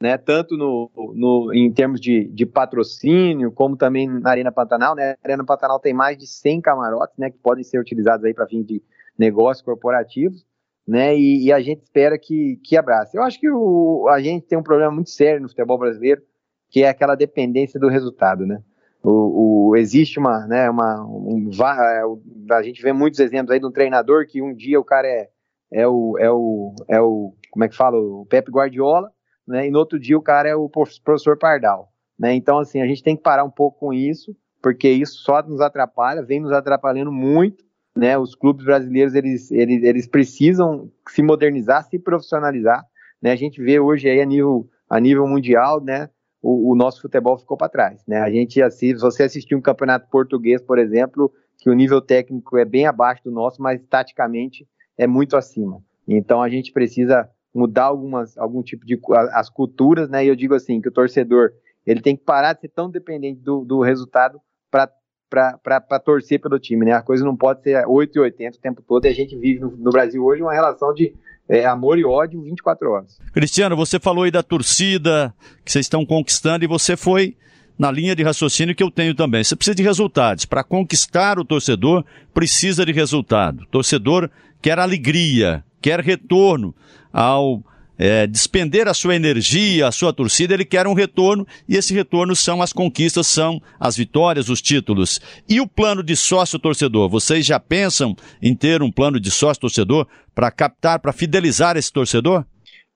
né? 0.00 0.16
Tanto 0.16 0.56
no, 0.56 0.90
no, 1.14 1.52
em 1.52 1.72
termos 1.72 2.00
de, 2.00 2.24
de 2.28 2.46
patrocínio, 2.46 3.52
como 3.52 3.76
também 3.76 4.08
na 4.08 4.30
Arena 4.30 4.52
Pantanal, 4.52 4.94
né? 4.94 5.12
A 5.12 5.16
Arena 5.24 5.44
Pantanal 5.44 5.80
tem 5.80 5.92
mais 5.92 6.16
de 6.16 6.26
100 6.26 6.60
camarotes, 6.60 7.16
né? 7.18 7.30
Que 7.30 7.38
podem 7.38 7.64
ser 7.64 7.78
utilizados 7.78 8.30
para 8.32 8.46
fim 8.46 8.62
de 8.62 8.82
negócios 9.18 9.64
corporativos 9.64 10.46
né? 10.88 11.14
E, 11.14 11.44
e, 11.44 11.52
a 11.52 11.60
gente 11.60 11.82
espera 11.82 12.18
que, 12.18 12.56
que 12.64 12.74
abrace. 12.74 13.14
Eu 13.14 13.22
acho 13.22 13.38
que 13.38 13.50
o, 13.50 14.08
a 14.08 14.22
gente 14.22 14.46
tem 14.46 14.56
um 14.56 14.62
problema 14.62 14.90
muito 14.90 15.10
sério 15.10 15.42
no 15.42 15.48
futebol 15.48 15.76
brasileiro, 15.76 16.22
que 16.70 16.82
é 16.82 16.88
aquela 16.88 17.14
dependência 17.14 17.78
do 17.78 17.88
resultado, 17.88 18.46
né? 18.46 18.62
O, 19.02 19.70
o 19.70 19.76
existe 19.76 20.18
uma, 20.18 20.46
né, 20.46 20.68
uma, 20.68 21.04
um, 21.04 21.50
é, 21.52 22.54
a 22.54 22.62
gente 22.62 22.82
vê 22.82 22.92
muitos 22.92 23.20
exemplos 23.20 23.52
aí 23.52 23.60
de 23.60 23.66
um 23.66 23.72
treinador 23.72 24.26
que 24.26 24.42
um 24.42 24.54
dia 24.54 24.78
o 24.78 24.84
cara 24.84 25.06
é, 25.06 25.28
é 25.72 25.86
o, 25.86 26.16
é 26.18 26.30
o, 26.30 26.74
é 26.88 27.00
o, 27.00 27.32
como 27.50 27.64
é 27.64 27.68
que 27.68 27.76
fala, 27.76 27.96
o 27.96 28.26
Pepe 28.26 28.50
Guardiola, 28.50 29.10
né? 29.46 29.66
E 29.66 29.70
no 29.70 29.78
outro 29.78 29.98
dia 29.98 30.18
o 30.18 30.22
cara 30.22 30.48
é 30.48 30.54
o 30.54 30.68
professor 30.68 31.38
Pardal, 31.38 31.92
né? 32.18 32.34
Então 32.34 32.58
assim 32.58 32.80
a 32.80 32.86
gente 32.86 33.02
tem 33.02 33.16
que 33.16 33.22
parar 33.22 33.44
um 33.44 33.50
pouco 33.50 33.78
com 33.78 33.92
isso, 33.92 34.36
porque 34.62 34.88
isso 34.88 35.18
só 35.22 35.42
nos 35.42 35.60
atrapalha, 35.60 36.22
vem 36.22 36.40
nos 36.40 36.52
atrapalhando 36.52 37.12
muito 37.12 37.68
né? 37.98 38.16
Os 38.16 38.34
clubes 38.34 38.64
brasileiros 38.64 39.14
eles, 39.14 39.50
eles, 39.50 39.82
eles 39.82 40.06
precisam 40.06 40.90
se 41.08 41.20
modernizar, 41.20 41.82
se 41.82 41.98
profissionalizar, 41.98 42.86
né? 43.20 43.32
A 43.32 43.36
gente 43.36 43.60
vê 43.60 43.80
hoje 43.80 44.08
aí 44.08 44.20
a 44.20 44.24
nível, 44.24 44.68
a 44.88 45.00
nível 45.00 45.26
mundial, 45.26 45.82
né? 45.82 46.08
O, 46.40 46.72
o 46.72 46.76
nosso 46.76 47.02
futebol 47.02 47.36
ficou 47.38 47.56
para 47.56 47.68
trás, 47.68 48.02
né? 48.06 48.18
A 48.20 48.30
gente 48.30 48.60
se 48.70 48.94
você 48.94 49.24
assistir 49.24 49.54
um 49.54 49.60
campeonato 49.60 50.08
português, 50.08 50.62
por 50.62 50.78
exemplo, 50.78 51.32
que 51.58 51.68
o 51.68 51.74
nível 51.74 52.00
técnico 52.00 52.56
é 52.56 52.64
bem 52.64 52.86
abaixo 52.86 53.24
do 53.24 53.30
nosso, 53.30 53.60
mas 53.60 53.80
taticamente 53.88 54.66
é 54.96 55.06
muito 55.06 55.36
acima. 55.36 55.82
Então 56.06 56.42
a 56.42 56.48
gente 56.48 56.72
precisa 56.72 57.28
mudar 57.54 57.84
algumas 57.84 58.38
algum 58.38 58.62
tipo 58.62 58.86
de 58.86 58.98
as 59.32 59.50
culturas, 59.50 60.08
né? 60.08 60.24
E 60.24 60.28
eu 60.28 60.36
digo 60.36 60.54
assim 60.54 60.80
que 60.80 60.88
o 60.88 60.92
torcedor 60.92 61.50
ele 61.84 62.00
tem 62.00 62.16
que 62.16 62.24
parar 62.24 62.52
de 62.52 62.60
ser 62.60 62.68
tão 62.68 62.90
dependente 62.90 63.40
do, 63.40 63.64
do 63.64 63.80
resultado 63.80 64.40
para 64.70 64.90
para 65.30 66.00
torcer 66.00 66.40
pelo 66.40 66.58
time, 66.58 66.86
né? 66.86 66.92
A 66.92 67.02
coisa 67.02 67.24
não 67.24 67.36
pode 67.36 67.62
ser 67.62 67.86
8 67.86 68.16
e 68.16 68.20
80 68.20 68.56
o 68.56 68.60
tempo 68.60 68.82
todo 68.82 69.04
e 69.04 69.08
a 69.08 69.12
gente 69.12 69.36
vive 69.36 69.60
no, 69.60 69.70
no 69.76 69.90
Brasil 69.90 70.24
hoje 70.24 70.40
uma 70.40 70.54
relação 70.54 70.94
de 70.94 71.14
é, 71.48 71.64
amor 71.64 71.98
e 71.98 72.04
ódio 72.04 72.42
24 72.42 72.90
horas. 72.90 73.18
Cristiano, 73.32 73.74
você 73.74 73.98
falou 73.98 74.24
aí 74.24 74.30
da 74.30 74.42
torcida 74.42 75.34
que 75.64 75.72
vocês 75.72 75.86
estão 75.86 76.04
conquistando 76.04 76.64
e 76.64 76.68
você 76.68 76.96
foi 76.96 77.36
na 77.78 77.90
linha 77.90 78.14
de 78.14 78.22
raciocínio 78.22 78.74
que 78.74 78.82
eu 78.82 78.90
tenho 78.90 79.14
também. 79.14 79.42
Você 79.42 79.56
precisa 79.56 79.74
de 79.74 79.82
resultados. 79.82 80.44
Para 80.44 80.64
conquistar 80.64 81.38
o 81.38 81.44
torcedor, 81.44 82.04
precisa 82.34 82.84
de 82.84 82.92
resultado. 82.92 83.62
O 83.62 83.66
torcedor 83.66 84.28
quer 84.60 84.78
alegria, 84.78 85.64
quer 85.80 86.00
retorno 86.00 86.74
ao 87.12 87.62
é, 87.98 88.26
despender 88.26 88.86
a 88.86 88.94
sua 88.94 89.16
energia, 89.16 89.88
a 89.88 89.92
sua 89.92 90.12
torcida, 90.12 90.54
ele 90.54 90.64
quer 90.64 90.86
um 90.86 90.94
retorno 90.94 91.46
e 91.68 91.76
esse 91.76 91.92
retorno 91.92 92.36
são 92.36 92.62
as 92.62 92.72
conquistas, 92.72 93.26
são 93.26 93.60
as 93.78 93.96
vitórias, 93.96 94.48
os 94.48 94.62
títulos. 94.62 95.20
E 95.48 95.60
o 95.60 95.66
plano 95.66 96.02
de 96.02 96.14
sócio-torcedor? 96.14 97.08
Vocês 97.08 97.44
já 97.44 97.58
pensam 97.58 98.14
em 98.40 98.54
ter 98.54 98.82
um 98.82 98.92
plano 98.92 99.18
de 99.18 99.30
sócio-torcedor 99.30 100.06
para 100.34 100.50
captar, 100.50 101.00
para 101.00 101.12
fidelizar 101.12 101.76
esse 101.76 101.92
torcedor? 101.92 102.44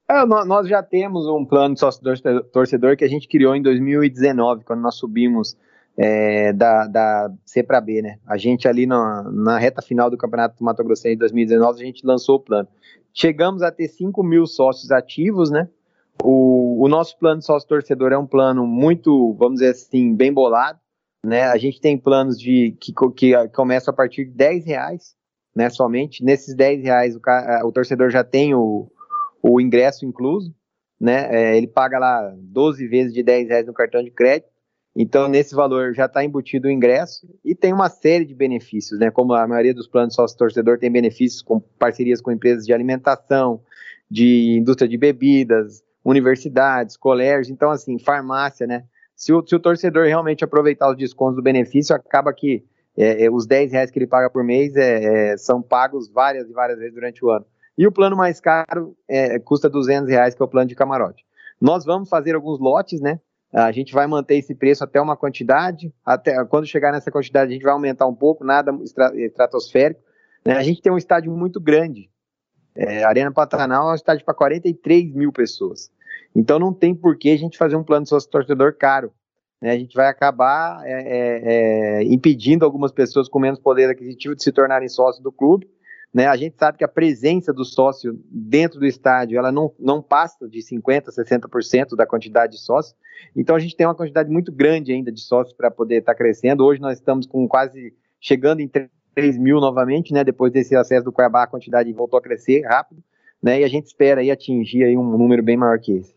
É, 0.09 0.25
nós 0.25 0.69
já 0.69 0.83
temos 0.83 1.27
um 1.27 1.45
plano 1.45 1.75
de 1.75 1.81
sócio-torcedor 1.81 2.97
que 2.97 3.05
a 3.05 3.09
gente 3.09 3.27
criou 3.27 3.57
em 3.57 3.63
2019, 3.63 4.65
quando 4.65 4.81
nós 4.81 4.97
subimos 4.97 5.57
é, 5.97 6.53
da, 6.53 6.87
da 6.87 7.31
C 7.45 7.63
para 7.63 7.81
B, 7.81 8.03
né? 8.03 8.19
A 8.27 8.37
gente 8.37 8.67
ali 8.67 8.87
na, 8.87 9.23
na 9.31 9.59
reta 9.59 9.83
final 9.83 10.11
do 10.11 10.17
Campeonato 10.17 10.57
do 10.59 10.65
Mato 10.65 10.83
Grosso 10.85 11.03
de 11.05 11.17
2019, 11.17 11.83
a 11.83 11.85
gente 11.85 12.07
lançou 12.07 12.37
o 12.37 12.41
plano. 12.41 12.69
Chegamos 13.15 13.63
a 13.63 13.71
ter 13.71 13.89
5 13.89 14.23
mil 14.23 14.47
sócios 14.47 14.91
ativos, 14.91 15.51
né? 15.51 15.69
O, 16.23 16.85
o 16.85 16.89
nosso 16.89 17.19
plano 17.19 17.41
de 17.41 17.47
sócio 17.47 17.69
torcedor 17.69 18.13
é 18.13 18.19
um 18.19 18.27
plano 18.27 18.67
muito, 18.67 19.35
vamos 19.35 19.61
dizer 19.61 19.73
assim, 19.73 20.15
bem 20.15 20.33
bolado, 20.33 20.79
né? 21.25 21.45
A 21.45 21.57
gente 21.57 21.81
tem 21.81 21.99
planos 21.99 22.39
de 22.39 22.77
que, 22.81 22.93
que 23.15 23.49
começam 23.49 23.93
a 23.93 23.97
partir 23.97 24.25
de 24.27 24.33
10 24.33 24.67
reais, 24.67 25.15
né? 25.55 25.69
Somente. 25.71 26.25
Nesses 26.25 26.55
10 26.55 26.83
reais 26.83 27.17
o, 27.17 27.21
o 27.67 27.73
torcedor 27.73 28.11
já 28.11 28.25
tem 28.25 28.55
o, 28.55 28.91
o 29.43 29.61
ingresso 29.61 30.07
incluso, 30.07 30.55
né? 31.01 31.29
É, 31.31 31.57
ele 31.57 31.67
paga 31.67 31.99
lá 31.99 32.33
12 32.37 32.87
vezes 32.87 33.13
de 33.13 33.23
10 33.23 33.49
reais 33.49 33.67
no 33.67 33.75
cartão 33.75 34.03
de 34.03 34.11
crédito 34.11 34.52
então, 34.95 35.27
nesse 35.27 35.55
valor 35.55 35.95
já 35.95 36.05
está 36.05 36.23
embutido 36.23 36.69
o 36.69 36.71
ingresso 36.71 37.27
e 37.43 37.55
tem 37.55 37.73
uma 37.73 37.89
série 37.89 38.27
de 38.27 38.35
benefícios, 38.35 39.01
né? 39.01 39.11
Como 39.11 39.33
a 39.33 39.47
maioria 39.47 39.73
dos 39.73 39.89
planos 39.89 40.15
sócio-torcedor 40.15 40.79
tem 40.79 40.91
benefícios 40.91 41.41
com 41.41 41.61
parcerias 41.61 42.21
com 42.21 42.31
empresas 42.31 42.67
de 42.67 42.75
alimentação, 42.75 43.63
de 44.11 44.59
indústria 44.59 44.87
de 44.87 44.99
bebidas, 44.99 45.83
universidades, 46.05 46.97
colégios, 46.97 47.49
então, 47.49 47.71
assim, 47.71 47.99
farmácia, 47.99 48.67
né? 48.67 48.85
Se 49.17 49.33
o, 49.33 49.43
se 49.47 49.55
o 49.55 49.61
torcedor 49.61 50.07
realmente 50.07 50.45
aproveitar 50.45 50.91
os 50.91 50.97
descontos 50.97 51.37
do 51.37 51.43
benefício, 51.43 51.97
acaba 51.97 52.33
que 52.33 52.65
é, 52.95 53.25
é, 53.25 53.31
os 53.31 53.47
10 53.47 53.73
reais 53.73 53.91
que 53.91 53.99
ele 53.99 54.07
paga 54.07 54.29
por 54.29 54.45
mês 54.45 54.77
é, 54.77 55.33
é, 55.33 55.37
são 55.39 55.63
pagos 55.63 56.11
várias 56.11 56.51
e 56.51 56.53
várias 56.53 56.79
vezes 56.79 56.95
durante 56.95 57.25
o 57.25 57.31
ano. 57.31 57.47
E 57.79 57.87
o 57.87 57.93
plano 57.93 58.15
mais 58.15 58.41
caro 58.41 58.95
é, 59.09 59.39
custa 59.39 59.71
200 59.71 60.11
reais, 60.11 60.35
que 60.35 60.43
é 60.43 60.45
o 60.45 60.49
plano 60.49 60.69
de 60.69 60.75
camarote. 60.75 61.25
Nós 61.59 61.85
vamos 61.85 62.11
fazer 62.11 62.35
alguns 62.35 62.59
lotes, 62.59 63.01
né? 63.01 63.19
A 63.53 63.71
gente 63.71 63.93
vai 63.93 64.07
manter 64.07 64.37
esse 64.37 64.55
preço 64.55 64.83
até 64.83 65.01
uma 65.01 65.17
quantidade, 65.17 65.93
até 66.05 66.43
quando 66.47 66.67
chegar 66.67 66.91
nessa 66.91 67.11
quantidade 67.11 67.51
a 67.51 67.53
gente 67.53 67.63
vai 67.63 67.73
aumentar 67.73 68.07
um 68.07 68.15
pouco, 68.15 68.45
nada 68.45 68.73
estratosférico. 69.15 70.01
Né? 70.45 70.55
A 70.55 70.63
gente 70.63 70.81
tem 70.81 70.91
um 70.91 70.97
estádio 70.97 71.31
muito 71.31 71.61
grande. 71.61 72.11
É, 72.75 73.05
Arena 73.05 73.31
Pantanal 73.31 73.91
é 73.91 73.93
um 73.93 73.95
estádio 73.95 74.25
para 74.25 74.35
43 74.35 75.15
mil 75.15 75.31
pessoas. 75.31 75.91
Então 76.35 76.59
não 76.59 76.73
tem 76.73 76.95
por 76.95 77.19
que 77.19 77.31
a 77.31 77.37
gente 77.37 77.59
fazer 77.59 77.77
um 77.77 77.85
plano 77.85 78.07
sócio 78.07 78.31
torcedor 78.31 78.75
caro. 78.75 79.13
Né? 79.61 79.71
A 79.71 79.79
gente 79.79 79.95
vai 79.95 80.09
acabar 80.09 80.81
é, 80.87 80.93
é, 80.93 81.43
é, 81.45 82.03
impedindo 82.05 82.65
algumas 82.65 82.91
pessoas 82.91 83.29
com 83.29 83.39
menos 83.39 83.61
poder 83.61 83.91
aquisitivo 83.91 84.35
de 84.35 84.43
se 84.43 84.51
tornarem 84.51 84.89
sócios 84.89 85.23
do 85.23 85.31
clube 85.31 85.69
né? 86.13 86.27
A 86.27 86.37
gente 86.37 86.57
sabe 86.59 86.77
que 86.77 86.85
a 86.85 86.89
presença 86.89 87.53
do 87.53 87.65
sócio 87.65 88.21
dentro 88.31 88.79
do 88.79 88.87
estádio 88.87 89.39
ela 89.39 89.51
não, 89.51 89.73
não 89.79 90.03
passa 90.03 90.47
de 90.47 90.59
50%, 90.61 91.07
60% 91.09 91.97
da 91.97 92.07
quantidade 92.07 92.53
de 92.53 92.61
sócios. 92.61 92.95
Então 93.35 93.57
a 93.57 93.59
gente 93.59 93.75
tem 93.75 93.87
uma 93.87 93.95
quantidade 93.95 94.31
muito 94.31 94.53
grande 94.53 94.93
ainda 94.93 95.11
de 95.11 95.21
sócios 95.21 95.57
para 95.57 95.71
poder 95.71 96.01
estar 96.01 96.13
tá 96.13 96.19
crescendo. 96.19 96.65
Hoje 96.65 96.81
nós 96.81 96.99
estamos 96.99 97.27
com 97.27 97.49
quase 97.49 97.95
chegando 98.21 98.61
em 98.61 98.71
3 99.15 99.39
mil 99.39 99.59
novamente, 99.59 100.13
né? 100.13 100.23
Depois 100.23 100.53
desse 100.53 100.77
acesso 100.77 101.05
do 101.05 101.13
Cuiabá, 101.13 101.45
a 101.45 101.47
quantidade 101.47 101.91
voltou 101.93 102.19
a 102.19 102.23
crescer 102.23 102.63
rápido, 102.63 103.03
né? 103.43 103.61
E 103.61 103.65
a 103.65 103.69
gente 103.69 103.87
espera 103.87 104.21
aí 104.21 104.31
atingir 104.31 104.85
aí 104.85 104.97
um 104.97 105.17
número 105.17 105.43
bem 105.43 105.57
maior 105.57 105.79
que 105.79 105.93
esse. 105.93 106.15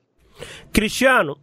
Cristiano, 0.74 1.38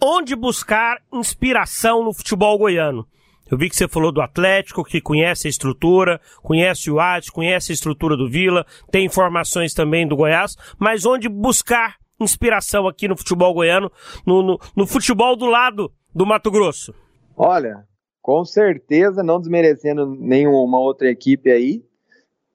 onde 0.00 0.36
buscar 0.36 1.02
inspiração 1.12 2.04
no 2.04 2.14
futebol 2.14 2.56
goiano? 2.56 3.06
Eu 3.52 3.58
vi 3.58 3.68
que 3.68 3.76
você 3.76 3.86
falou 3.86 4.10
do 4.10 4.22
Atlético, 4.22 4.82
que 4.82 4.98
conhece 4.98 5.46
a 5.46 5.50
estrutura, 5.50 6.18
conhece 6.42 6.90
o 6.90 6.98
AT, 6.98 7.30
conhece 7.30 7.70
a 7.70 7.74
estrutura 7.74 8.16
do 8.16 8.26
Vila, 8.26 8.64
tem 8.90 9.04
informações 9.04 9.74
também 9.74 10.08
do 10.08 10.16
Goiás, 10.16 10.56
mas 10.78 11.04
onde 11.04 11.28
buscar 11.28 11.98
inspiração 12.18 12.88
aqui 12.88 13.06
no 13.06 13.14
futebol 13.14 13.52
goiano, 13.52 13.92
no, 14.26 14.42
no, 14.42 14.58
no 14.74 14.86
futebol 14.86 15.36
do 15.36 15.44
lado 15.44 15.92
do 16.14 16.24
Mato 16.24 16.50
Grosso? 16.50 16.94
Olha, 17.36 17.84
com 18.22 18.42
certeza, 18.42 19.22
não 19.22 19.38
desmerecendo 19.38 20.06
nenhuma 20.06 20.78
outra 20.80 21.10
equipe 21.10 21.50
aí, 21.50 21.84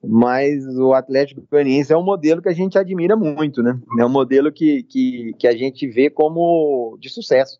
mas 0.03 0.65
o 0.79 0.93
Atlético 0.93 1.43
Goianiense 1.47 1.93
é 1.93 1.97
um 1.97 2.03
modelo 2.03 2.41
que 2.41 2.49
a 2.49 2.53
gente 2.53 2.75
admira 2.75 3.15
muito, 3.15 3.61
né? 3.61 3.79
É 3.99 4.05
um 4.05 4.09
modelo 4.09 4.51
que, 4.51 4.81
que, 4.81 5.31
que 5.37 5.47
a 5.47 5.55
gente 5.55 5.87
vê 5.87 6.09
como 6.09 6.97
de 6.99 7.07
sucesso. 7.07 7.59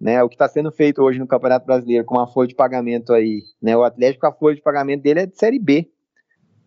Né, 0.00 0.22
o 0.22 0.28
que 0.28 0.36
está 0.36 0.46
sendo 0.46 0.70
feito 0.70 1.02
hoje 1.02 1.18
no 1.18 1.26
Campeonato 1.26 1.66
Brasileiro 1.66 2.04
com 2.04 2.16
uma 2.16 2.28
folha 2.28 2.46
de 2.46 2.54
pagamento 2.54 3.12
aí, 3.12 3.42
né, 3.60 3.76
o 3.76 3.82
Atlético, 3.82 4.26
a 4.26 4.32
folha 4.32 4.54
de 4.54 4.62
pagamento 4.62 5.02
dele 5.02 5.20
é 5.20 5.26
de 5.26 5.36
Série 5.36 5.58
B, 5.58 5.90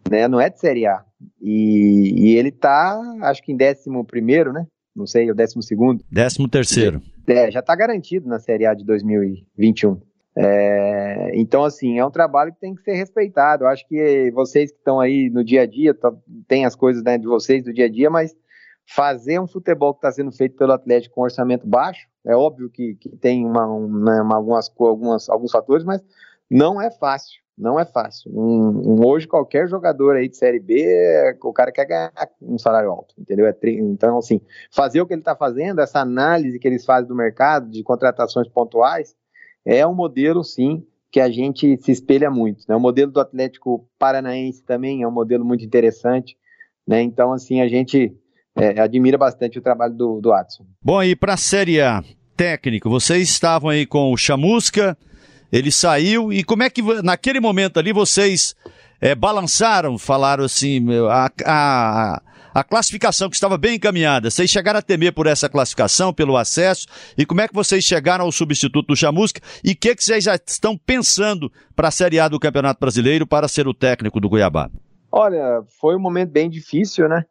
né, 0.09 0.27
não 0.27 0.41
é 0.41 0.49
de 0.49 0.59
Série 0.59 0.85
A. 0.85 1.01
E, 1.41 2.13
e 2.17 2.35
ele 2.35 2.49
está, 2.49 2.99
acho 3.21 3.41
que 3.41 3.53
em 3.53 3.55
11 3.55 4.05
primeiro, 4.05 4.51
né, 4.51 4.67
não 4.93 5.07
sei, 5.07 5.31
o 5.31 5.35
12 5.35 5.61
segundo. 5.61 6.03
13 6.13 6.47
terceiro. 6.49 7.01
É, 7.27 7.49
já 7.49 7.61
está 7.61 7.75
garantido 7.75 8.27
na 8.27 8.39
Série 8.39 8.65
A 8.65 8.73
de 8.73 8.83
2021. 8.83 10.01
É, 10.35 11.31
então, 11.35 11.63
assim, 11.63 11.99
é 11.99 12.05
um 12.05 12.11
trabalho 12.11 12.53
que 12.53 12.59
tem 12.59 12.73
que 12.73 12.81
ser 12.83 12.93
respeitado. 12.93 13.63
Eu 13.63 13.67
acho 13.67 13.87
que 13.87 14.31
vocês 14.33 14.71
que 14.71 14.77
estão 14.77 14.99
aí 14.99 15.29
no 15.29 15.43
dia 15.43 15.61
a 15.61 15.65
dia, 15.65 15.93
tá, 15.93 16.11
tem 16.47 16.65
as 16.65 16.75
coisas 16.75 17.03
né, 17.03 17.17
de 17.17 17.25
vocês 17.25 17.63
do 17.63 17.73
dia 17.73 17.85
a 17.85 17.89
dia, 17.89 18.09
mas 18.09 18.35
fazer 18.95 19.39
um 19.39 19.47
futebol 19.47 19.93
que 19.93 19.99
está 19.99 20.11
sendo 20.11 20.31
feito 20.31 20.57
pelo 20.57 20.73
Atlético 20.73 21.15
com 21.15 21.21
orçamento 21.21 21.65
baixo, 21.65 22.07
é 22.25 22.35
óbvio 22.35 22.69
que, 22.69 22.95
que 22.95 23.09
tem 23.09 23.45
uma, 23.45 23.65
né, 23.65 24.21
uma, 24.21 24.35
algumas, 24.35 24.71
algumas, 24.77 25.29
alguns 25.29 25.51
fatores, 25.51 25.85
mas 25.85 26.03
não 26.49 26.81
é 26.81 26.91
fácil. 26.91 27.41
Não 27.57 27.79
é 27.79 27.85
fácil. 27.85 28.31
Um, 28.33 28.93
um, 28.93 29.05
hoje, 29.05 29.27
qualquer 29.27 29.67
jogador 29.67 30.15
aí 30.15 30.27
de 30.27 30.35
Série 30.35 30.59
B, 30.59 31.37
o 31.43 31.53
cara 31.53 31.71
quer 31.71 31.85
ganhar 31.85 32.11
um 32.41 32.57
salário 32.57 32.89
alto, 32.89 33.13
entendeu? 33.17 33.45
É 33.45 33.55
então, 33.63 34.17
assim, 34.17 34.41
fazer 34.71 34.99
o 34.99 35.05
que 35.05 35.13
ele 35.13 35.21
está 35.21 35.35
fazendo, 35.35 35.79
essa 35.79 35.99
análise 35.99 36.57
que 36.57 36.67
eles 36.67 36.83
fazem 36.83 37.07
do 37.07 37.15
mercado, 37.15 37.69
de 37.69 37.83
contratações 37.83 38.47
pontuais, 38.47 39.15
é 39.63 39.85
um 39.85 39.93
modelo, 39.93 40.43
sim, 40.43 40.85
que 41.11 41.19
a 41.19 41.29
gente 41.29 41.77
se 41.77 41.91
espelha 41.91 42.31
muito. 42.31 42.65
Né? 42.67 42.75
O 42.75 42.79
modelo 42.79 43.11
do 43.11 43.19
Atlético 43.19 43.87
Paranaense 43.99 44.63
também 44.63 45.03
é 45.03 45.07
um 45.07 45.11
modelo 45.11 45.45
muito 45.45 45.63
interessante. 45.63 46.35
Né? 46.87 47.01
Então, 47.01 47.31
assim, 47.31 47.61
a 47.61 47.67
gente 47.67 48.17
é, 48.55 48.79
admira 48.79 49.17
bastante 49.17 49.57
o 49.57 49.61
trabalho 49.61 49.93
do, 49.93 50.21
do 50.21 50.33
Adson. 50.33 50.65
Bom, 50.81 51.01
e 51.03 51.15
para 51.15 51.33
a 51.33 51.37
Série 51.37 51.81
A, 51.81 52.03
técnico, 52.35 52.89
vocês 52.89 53.29
estavam 53.29 53.69
aí 53.69 53.85
com 53.85 54.11
o 54.11 54.17
Chamusca, 54.17 54.97
ele 55.51 55.71
saiu, 55.71 56.31
e 56.31 56.43
como 56.43 56.63
é 56.63 56.69
que 56.69 56.81
naquele 57.03 57.39
momento 57.39 57.77
ali 57.77 57.91
vocês 57.91 58.55
é, 58.99 59.13
balançaram, 59.13 59.97
falaram 59.97 60.45
assim, 60.45 60.85
a, 61.09 61.31
a, 61.45 62.21
a 62.53 62.63
classificação 62.63 63.29
que 63.29 63.35
estava 63.35 63.57
bem 63.57 63.75
encaminhada, 63.75 64.29
vocês 64.29 64.49
chegaram 64.49 64.79
a 64.79 64.81
temer 64.81 65.13
por 65.13 65.27
essa 65.27 65.49
classificação, 65.49 66.13
pelo 66.13 66.37
acesso, 66.37 66.87
e 67.17 67.25
como 67.25 67.41
é 67.41 67.47
que 67.47 67.53
vocês 67.53 67.83
chegaram 67.83 68.25
ao 68.25 68.31
substituto 68.31 68.87
do 68.87 68.95
Chamusca, 68.95 69.41
e 69.63 69.71
o 69.71 69.75
que, 69.75 69.95
que 69.95 70.03
vocês 70.03 70.23
já 70.23 70.35
estão 70.35 70.77
pensando 70.77 71.51
para 71.75 71.89
a 71.89 71.91
Série 71.91 72.19
A 72.19 72.27
do 72.27 72.39
Campeonato 72.39 72.79
Brasileiro 72.79 73.27
para 73.27 73.47
ser 73.47 73.67
o 73.67 73.73
técnico 73.73 74.19
do 74.19 74.29
Cuiabá? 74.29 74.69
Olha, 75.11 75.61
foi 75.79 75.95
um 75.95 75.99
momento 75.99 76.31
bem 76.31 76.49
difícil, 76.49 77.09
né? 77.09 77.25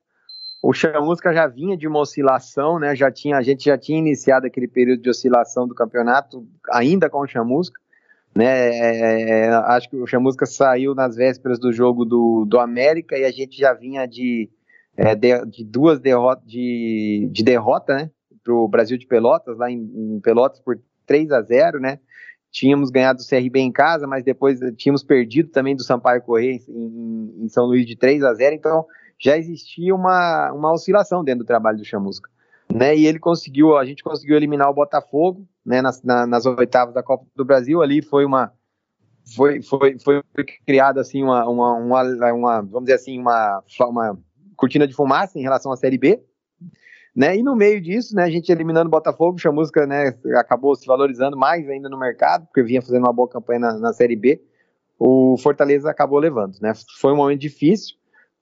O 0.62 0.74
Chamusca 0.74 1.32
já 1.32 1.46
vinha 1.46 1.76
de 1.76 1.88
uma 1.88 2.00
oscilação, 2.00 2.78
né? 2.78 2.94
Já 2.94 3.10
tinha, 3.10 3.38
a 3.38 3.42
gente 3.42 3.64
já 3.64 3.78
tinha 3.78 3.98
iniciado 3.98 4.46
aquele 4.46 4.68
período 4.68 5.02
de 5.02 5.08
oscilação 5.08 5.66
do 5.66 5.74
campeonato, 5.74 6.46
ainda 6.70 7.08
com 7.08 7.20
o 7.20 7.26
Chamusca. 7.26 7.80
Né, 8.32 8.46
é, 8.46 9.48
acho 9.48 9.90
que 9.90 9.96
o 9.96 10.06
Chamusca 10.06 10.46
saiu 10.46 10.94
nas 10.94 11.16
vésperas 11.16 11.58
do 11.58 11.72
jogo 11.72 12.04
do, 12.04 12.44
do 12.44 12.60
América 12.60 13.18
e 13.18 13.24
a 13.24 13.30
gente 13.32 13.58
já 13.58 13.74
vinha 13.74 14.06
de, 14.06 14.48
é, 14.96 15.16
de, 15.16 15.44
de, 15.46 15.64
duas 15.64 15.98
derrotas 15.98 16.46
de, 16.46 17.28
de 17.32 17.42
derrota, 17.42 17.96
né? 17.96 18.10
Para 18.44 18.54
o 18.54 18.68
Brasil 18.68 18.96
de 18.96 19.06
Pelotas, 19.06 19.58
lá 19.58 19.70
em, 19.70 19.78
em, 19.78 20.20
Pelotas 20.20 20.60
por 20.60 20.78
3 21.06 21.32
a 21.32 21.42
0 21.42 21.80
né? 21.80 21.98
Tínhamos 22.52 22.90
ganhado 22.90 23.20
o 23.20 23.26
CRB 23.26 23.60
em 23.60 23.72
casa, 23.72 24.06
mas 24.06 24.22
depois 24.22 24.60
tínhamos 24.76 25.02
perdido 25.02 25.50
também 25.50 25.74
do 25.74 25.82
Sampaio 25.82 26.22
Correia 26.22 26.60
em, 26.68 27.44
em 27.44 27.48
São 27.48 27.64
Luís 27.64 27.86
de 27.86 27.96
3 27.96 28.22
a 28.22 28.34
0 28.34 28.54
então 28.54 28.84
já 29.20 29.36
existia 29.36 29.94
uma, 29.94 30.50
uma 30.52 30.72
oscilação 30.72 31.22
dentro 31.22 31.44
do 31.44 31.46
trabalho 31.46 31.76
do 31.76 31.84
Chamusca. 31.84 32.28
Né, 32.72 32.96
e 32.96 33.04
ele 33.04 33.18
conseguiu, 33.18 33.76
a 33.76 33.84
gente 33.84 34.02
conseguiu 34.02 34.36
eliminar 34.36 34.70
o 34.70 34.74
Botafogo, 34.74 35.44
né, 35.66 35.82
nas, 35.82 36.02
na, 36.04 36.24
nas 36.24 36.46
oitavas 36.46 36.94
da 36.94 37.02
Copa 37.02 37.26
do 37.34 37.44
Brasil, 37.44 37.82
ali 37.82 38.00
foi 38.00 38.24
uma, 38.24 38.52
foi, 39.34 39.60
foi, 39.60 39.98
foi 39.98 40.22
criada 40.64 41.00
assim 41.00 41.20
uma, 41.20 41.48
uma, 41.48 41.74
uma, 41.74 42.32
uma, 42.32 42.60
vamos 42.60 42.82
dizer 42.82 42.94
assim, 42.94 43.18
uma, 43.18 43.60
uma 43.80 44.16
cortina 44.56 44.86
de 44.86 44.94
fumaça 44.94 45.36
em 45.36 45.42
relação 45.42 45.72
à 45.72 45.76
Série 45.76 45.98
B, 45.98 46.22
né, 47.14 47.36
e 47.36 47.42
no 47.42 47.56
meio 47.56 47.80
disso, 47.80 48.14
né, 48.14 48.22
a 48.22 48.30
gente 48.30 48.52
eliminando 48.52 48.86
o 48.86 48.92
Botafogo, 48.92 49.34
o 49.34 49.40
Chamusca, 49.40 49.84
né, 49.84 50.14
acabou 50.36 50.76
se 50.76 50.86
valorizando 50.86 51.36
mais 51.36 51.68
ainda 51.68 51.88
no 51.88 51.98
mercado, 51.98 52.46
porque 52.46 52.62
vinha 52.62 52.80
fazendo 52.80 53.02
uma 53.02 53.12
boa 53.12 53.28
campanha 53.28 53.58
na, 53.58 53.78
na 53.80 53.92
Série 53.92 54.14
B, 54.14 54.40
o 54.96 55.36
Fortaleza 55.38 55.90
acabou 55.90 56.20
levando, 56.20 56.56
né, 56.60 56.72
foi 57.00 57.12
um 57.12 57.16
momento 57.16 57.40
difícil, 57.40 57.96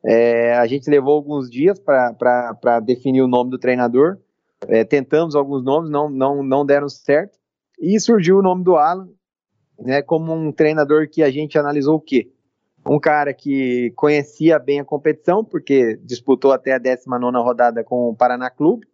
É, 0.05 0.55
a 0.55 0.67
gente 0.67 0.89
levou 0.89 1.15
alguns 1.15 1.51
dias 1.51 1.79
para 1.79 2.81
definir 2.81 3.23
o 3.23 3.29
nome 3.29 3.51
do 3.51 3.59
treinador. 3.59 4.19
É, 4.67 4.85
tentamos 4.85 5.35
alguns 5.35 5.63
nomes, 5.63 5.91
não, 5.91 6.09
não, 6.09 6.43
não 6.43 6.65
deram 6.65 6.89
certo. 6.89 7.39
E 7.81 7.99
surgiu 8.01 8.39
o 8.39 8.43
nome 8.43 8.65
do 8.65 8.77
Alan, 8.77 9.09
né, 9.79 10.03
como 10.03 10.33
um 10.33 10.51
treinador 10.51 11.09
que 11.09 11.23
a 11.23 11.31
gente 11.31 11.59
analisou 11.59 11.97
o 11.97 12.01
quê? 12.01 12.31
Um 12.87 12.99
cara 12.99 13.33
que 13.35 13.93
conhecia 13.95 14.59
bem 14.59 14.81
a 14.81 14.85
competição, 14.85 15.45
porque 15.45 15.97
disputou 16.03 16.53
até 16.53 16.73
a 16.73 16.79
19 16.79 17.37
rodada 17.39 17.85
com 17.85 18.09
o 18.09 18.17
Paraná 18.17 18.51
Clube. 18.51 18.87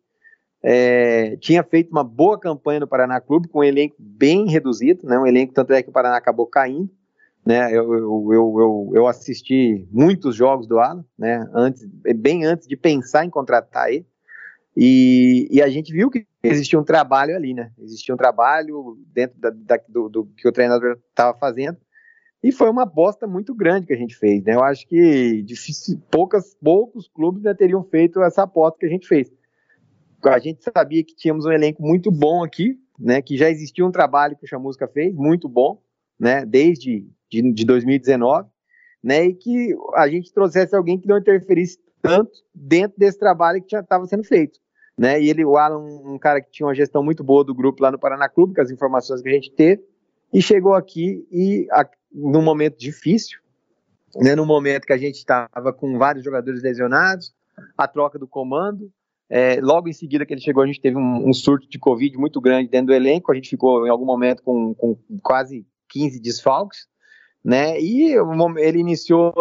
É, 0.63 1.37
tinha 1.37 1.63
feito 1.63 1.91
uma 1.91 2.03
boa 2.03 2.39
campanha 2.39 2.81
no 2.81 2.89
Paraná 2.89 3.21
Clube, 3.21 3.49
com 3.49 3.61
um 3.61 3.65
elenco 3.65 3.97
bem 3.99 4.49
reduzido, 4.49 5.07
né, 5.07 5.19
um 5.19 5.27
elenco, 5.27 5.53
tanto 5.53 5.73
é 5.73 5.83
que 5.83 5.91
o 5.91 5.93
Paraná 5.93 6.17
acabou 6.17 6.47
caindo. 6.47 6.91
Né, 7.45 7.71
eu, 7.77 7.93
eu, 7.93 8.33
eu, 8.33 8.93
eu, 8.95 9.07
assisti 9.07 9.87
muitos 9.93 10.35
jogos 10.35 10.67
do 10.67 10.79
Alan, 10.79 11.05
né, 11.19 11.47
antes, 11.53 11.85
bem 12.17 12.47
antes 12.47 12.67
de 12.67 12.75
pensar 12.75 13.23
em 13.23 13.29
contratar 13.29 13.93
ele. 13.93 14.07
E, 14.77 15.47
e, 15.51 15.63
a 15.63 15.69
gente 15.69 15.93
viu 15.93 16.11
que 16.11 16.27
existia 16.43 16.79
um 16.81 16.85
trabalho 16.85 17.37
ali, 17.37 17.55
né? 17.55 17.71
Existia 17.79 18.13
um 18.13 18.19
trabalho 18.19 18.99
dentro 19.13 19.39
da, 19.39 19.51
da, 19.51 19.79
do, 19.89 20.09
do, 20.09 20.27
que 20.37 20.49
o 20.49 20.53
treinador 20.53 20.99
estava 21.11 21.37
fazendo. 21.39 21.79
E 22.43 22.51
foi 22.51 22.69
uma 22.69 22.83
aposta 22.83 23.27
muito 23.27 23.55
grande 23.55 23.87
que 23.87 23.93
a 23.93 23.97
gente 23.97 24.17
fez, 24.17 24.43
né? 24.43 24.55
Eu 24.55 24.65
acho 24.65 24.87
que 24.87 25.43
difícil, 25.43 25.99
poucas, 26.11 26.55
poucos 26.57 27.09
clubes 27.09 27.43
né, 27.43 27.55
teriam 27.55 27.85
feito 27.85 28.21
essa 28.21 28.43
aposta 28.43 28.79
que 28.79 28.87
a 28.87 28.89
gente 28.89 29.07
fez. 29.07 29.33
A 30.25 30.39
gente 30.39 30.63
sabia 30.63 31.05
que 31.05 31.15
tínhamos 31.15 31.45
um 31.45 31.53
elenco 31.53 31.83
muito 31.83 32.11
bom 32.11 32.43
aqui, 32.43 32.79
né? 32.99 33.23
Que 33.23 33.37
já 33.37 33.49
existia 33.49 33.87
um 33.87 33.93
trabalho 33.93 34.37
que 34.37 34.45
o 34.45 34.49
Chamusca 34.49 34.89
fez, 34.89 35.15
muito 35.15 35.49
bom, 35.49 35.81
né? 36.19 36.45
Desde 36.45 37.07
de, 37.31 37.53
de 37.53 37.65
2019, 37.65 38.49
né? 39.03 39.27
E 39.27 39.35
que 39.35 39.75
a 39.95 40.09
gente 40.09 40.33
trouxesse 40.33 40.75
alguém 40.75 40.99
que 40.99 41.09
não 41.09 41.19
interferisse 41.19 41.79
tanto 42.03 42.33
dentro 42.55 42.99
desse 42.99 43.19
trabalho 43.19 43.63
que 43.63 43.71
já 43.71 43.81
estava 43.81 44.07
sendo 44.07 44.25
feito 44.25 44.59
né? 44.97 45.21
E 45.21 45.29
ele, 45.29 45.45
o 45.45 45.57
Alan, 45.57 45.79
um 45.79 46.19
cara 46.19 46.41
que 46.41 46.51
tinha 46.51 46.67
uma 46.67 46.75
gestão 46.75 47.03
muito 47.03 47.23
boa 47.25 47.45
do 47.45 47.55
grupo 47.55 47.83
lá 47.83 47.91
no 47.91 47.99
Paraná 47.99 48.29
Clube, 48.29 48.55
com 48.55 48.63
as 48.63 48.71
informações 48.71 49.21
que 49.21 49.29
a 49.29 49.33
gente 49.33 49.51
teve, 49.51 49.83
e 50.33 50.41
chegou 50.41 50.75
aqui 50.75 51.27
e 51.31 51.67
a, 51.71 51.89
num 52.13 52.43
momento 52.43 52.79
difícil, 52.79 53.39
né? 54.17 54.35
Num 54.35 54.47
momento 54.47 54.87
que 54.87 54.93
a 54.93 54.99
gente 54.99 55.17
estava 55.17 55.73
com 55.73 55.99
vários 55.99 56.25
jogadores 56.25 56.63
lesionados, 56.63 57.35
a 57.77 57.89
troca 57.89 58.19
do 58.19 58.27
comando. 58.27 58.91
É, 59.29 59.59
logo 59.61 59.89
em 59.89 59.93
seguida 59.93 60.25
que 60.25 60.33
ele 60.33 60.41
chegou, 60.41 60.63
a 60.63 60.67
gente 60.67 60.81
teve 60.81 60.97
um, 60.97 61.29
um, 61.29 61.33
surto 61.33 61.69
de 61.69 61.79
Covid 61.79 62.17
muito 62.17 62.41
grande 62.41 62.71
dentro 62.71 62.89
do 62.89 62.95
elenco. 62.95 63.33
A 63.33 63.35
gente 63.35 63.49
ficou 63.49 63.87
em 63.87 63.91
algum 63.91 64.05
momento 64.05 64.43
com, 64.43 64.75
com 64.75 64.97
quase 65.23 65.67
15 65.89 66.21
desfalques, 66.21 66.87
né? 67.45 67.79
E 67.81 68.15
ele 68.59 68.79
iniciou, 68.79 69.35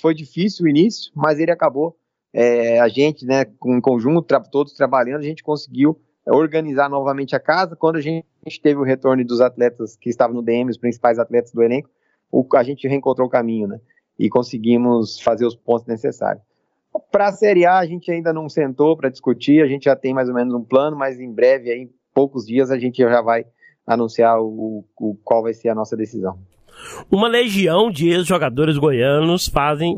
foi 0.00 0.14
difícil 0.14 0.64
o 0.64 0.68
início, 0.68 1.12
mas 1.14 1.38
ele 1.38 1.50
acabou 1.50 1.96
é, 2.32 2.78
a 2.80 2.88
gente, 2.88 3.26
né, 3.26 3.44
em 3.66 3.80
conjunto, 3.80 4.26
todos 4.50 4.74
trabalhando, 4.74 5.20
a 5.20 5.26
gente 5.26 5.42
conseguiu 5.42 6.00
organizar 6.26 6.88
novamente 6.88 7.34
a 7.34 7.40
casa. 7.40 7.76
Quando 7.76 7.96
a 7.96 8.00
gente 8.00 8.24
teve 8.62 8.78
o 8.78 8.84
retorno 8.84 9.24
dos 9.24 9.40
atletas 9.40 9.96
que 9.96 10.08
estavam 10.08 10.36
no 10.36 10.42
DM, 10.42 10.70
os 10.70 10.78
principais 10.78 11.18
atletas 11.18 11.52
do 11.52 11.62
elenco, 11.62 11.90
o, 12.30 12.46
a 12.54 12.62
gente 12.62 12.86
reencontrou 12.86 13.26
o 13.26 13.30
caminho, 13.30 13.66
né? 13.66 13.80
E 14.18 14.28
conseguimos 14.28 15.20
fazer 15.20 15.44
os 15.44 15.56
pontos 15.56 15.86
necessários. 15.86 16.42
Para 17.10 17.28
a 17.28 17.32
Série 17.32 17.64
A, 17.64 17.78
a 17.78 17.86
gente 17.86 18.10
ainda 18.10 18.32
não 18.32 18.48
sentou 18.48 18.96
para 18.96 19.08
discutir, 19.08 19.62
a 19.62 19.66
gente 19.66 19.84
já 19.84 19.96
tem 19.96 20.12
mais 20.12 20.28
ou 20.28 20.34
menos 20.34 20.54
um 20.54 20.62
plano, 20.62 20.96
mas 20.96 21.18
em 21.18 21.32
breve, 21.32 21.70
aí, 21.70 21.82
em 21.82 21.90
poucos 22.12 22.46
dias, 22.46 22.70
a 22.70 22.78
gente 22.78 22.98
já 22.98 23.22
vai 23.22 23.44
anunciar 23.86 24.40
o, 24.40 24.84
o 24.98 25.16
qual 25.24 25.42
vai 25.42 25.54
ser 25.54 25.68
a 25.68 25.74
nossa 25.74 25.96
decisão. 25.96 26.38
Uma 27.10 27.28
legião 27.28 27.90
de 27.90 28.08
ex-jogadores 28.08 28.76
goianos 28.76 29.48
fazem, 29.48 29.96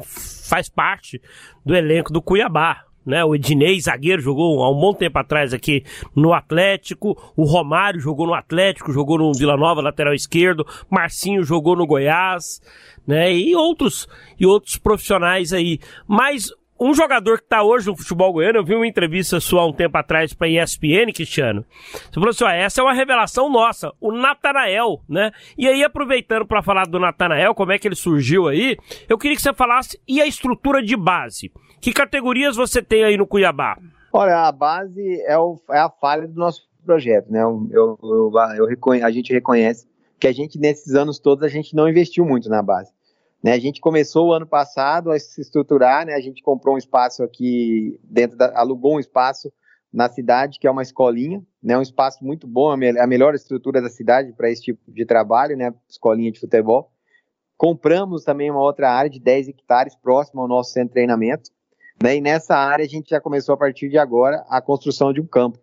faz 0.48 0.68
parte 0.68 1.20
do 1.64 1.74
elenco 1.74 2.12
do 2.12 2.22
Cuiabá. 2.22 2.84
Né, 3.04 3.24
o 3.24 3.34
Ednei, 3.34 3.80
zagueiro, 3.80 4.22
jogou 4.22 4.62
há 4.62 4.70
um 4.70 4.78
bom 4.78 4.94
tempo 4.94 5.18
atrás 5.18 5.52
aqui 5.52 5.82
no 6.14 6.32
Atlético. 6.32 7.20
O 7.36 7.42
Romário 7.42 7.98
jogou 7.98 8.28
no 8.28 8.34
Atlético, 8.34 8.92
jogou 8.92 9.18
no 9.18 9.32
Vila 9.32 9.56
Nova, 9.56 9.80
lateral 9.80 10.14
esquerdo. 10.14 10.64
Marcinho 10.88 11.42
jogou 11.42 11.74
no 11.74 11.84
Goiás, 11.84 12.60
né? 13.04 13.34
E 13.34 13.56
outros 13.56 14.06
e 14.38 14.46
outros 14.46 14.78
profissionais 14.78 15.52
aí. 15.52 15.80
Mas 16.06 16.52
um 16.82 16.92
jogador 16.92 17.38
que 17.38 17.44
está 17.44 17.62
hoje 17.62 17.86
no 17.86 17.96
futebol 17.96 18.32
goiano, 18.32 18.58
eu 18.58 18.64
vi 18.64 18.74
uma 18.74 18.86
entrevista 18.86 19.38
sua 19.38 19.62
há 19.62 19.66
um 19.66 19.72
tempo 19.72 19.96
atrás 19.96 20.34
para 20.34 20.48
ESPN, 20.48 21.12
Cristiano. 21.14 21.64
Você 21.92 22.14
falou 22.14 22.30
assim: 22.30 22.44
ó, 22.44 22.48
essa 22.48 22.80
é 22.80 22.84
uma 22.84 22.92
revelação 22.92 23.48
nossa, 23.48 23.92
o 24.00 24.10
Natanael, 24.10 25.00
né? 25.08 25.30
E 25.56 25.68
aí, 25.68 25.84
aproveitando 25.84 26.44
para 26.44 26.62
falar 26.62 26.86
do 26.86 26.98
Natanael, 26.98 27.54
como 27.54 27.70
é 27.70 27.78
que 27.78 27.86
ele 27.86 27.94
surgiu 27.94 28.48
aí, 28.48 28.76
eu 29.08 29.16
queria 29.16 29.36
que 29.36 29.42
você 29.42 29.54
falasse 29.54 30.00
e 30.08 30.20
a 30.20 30.26
estrutura 30.26 30.82
de 30.82 30.96
base. 30.96 31.52
Que 31.80 31.92
categorias 31.92 32.56
você 32.56 32.82
tem 32.82 33.04
aí 33.04 33.16
no 33.16 33.26
Cuiabá? 33.26 33.78
Olha, 34.12 34.46
a 34.46 34.52
base 34.52 35.22
é, 35.26 35.38
o, 35.38 35.60
é 35.70 35.78
a 35.78 35.88
falha 35.88 36.26
do 36.26 36.34
nosso 36.34 36.68
projeto, 36.84 37.30
né? 37.30 37.42
Eu, 37.42 37.68
eu, 37.70 37.98
eu, 38.02 38.70
eu 38.70 39.04
a 39.04 39.10
gente 39.10 39.32
reconhece 39.32 39.86
que 40.18 40.26
a 40.26 40.32
gente, 40.32 40.58
nesses 40.58 40.94
anos 40.94 41.18
todos, 41.18 41.44
a 41.44 41.48
gente 41.48 41.74
não 41.74 41.88
investiu 41.88 42.24
muito 42.24 42.48
na 42.48 42.62
base. 42.62 42.92
Né, 43.42 43.52
a 43.52 43.58
gente 43.58 43.80
começou 43.80 44.28
o 44.28 44.32
ano 44.32 44.46
passado 44.46 45.10
a 45.10 45.18
se 45.18 45.40
estruturar, 45.40 46.06
né, 46.06 46.14
a 46.14 46.20
gente 46.20 46.40
comprou 46.42 46.76
um 46.76 46.78
espaço 46.78 47.24
aqui 47.24 47.98
dentro 48.04 48.36
da, 48.36 48.56
alugou 48.56 48.94
um 48.94 49.00
espaço 49.00 49.52
na 49.92 50.08
cidade, 50.08 50.60
que 50.60 50.66
é 50.66 50.70
uma 50.70 50.82
escolinha, 50.82 51.42
né, 51.60 51.76
um 51.76 51.82
espaço 51.82 52.24
muito 52.24 52.46
bom, 52.46 52.70
a, 52.70 52.76
me, 52.76 52.96
a 52.96 53.06
melhor 53.06 53.34
estrutura 53.34 53.82
da 53.82 53.88
cidade 53.88 54.32
para 54.32 54.48
esse 54.48 54.62
tipo 54.62 54.80
de 54.92 55.04
trabalho, 55.04 55.56
né, 55.56 55.74
escolinha 55.88 56.30
de 56.30 56.38
futebol. 56.38 56.92
Compramos 57.56 58.22
também 58.22 58.48
uma 58.48 58.62
outra 58.62 58.90
área 58.90 59.10
de 59.10 59.18
10 59.18 59.48
hectares 59.48 59.96
próximo 59.96 60.40
ao 60.40 60.48
nosso 60.48 60.70
centro 60.70 60.90
de 60.90 60.94
treinamento, 60.94 61.50
né, 62.00 62.16
e 62.16 62.20
nessa 62.20 62.54
área 62.56 62.84
a 62.84 62.88
gente 62.88 63.10
já 63.10 63.20
começou 63.20 63.56
a 63.56 63.58
partir 63.58 63.88
de 63.88 63.98
agora 63.98 64.44
a 64.48 64.62
construção 64.62 65.12
de 65.12 65.20
um 65.20 65.26
campo. 65.26 65.58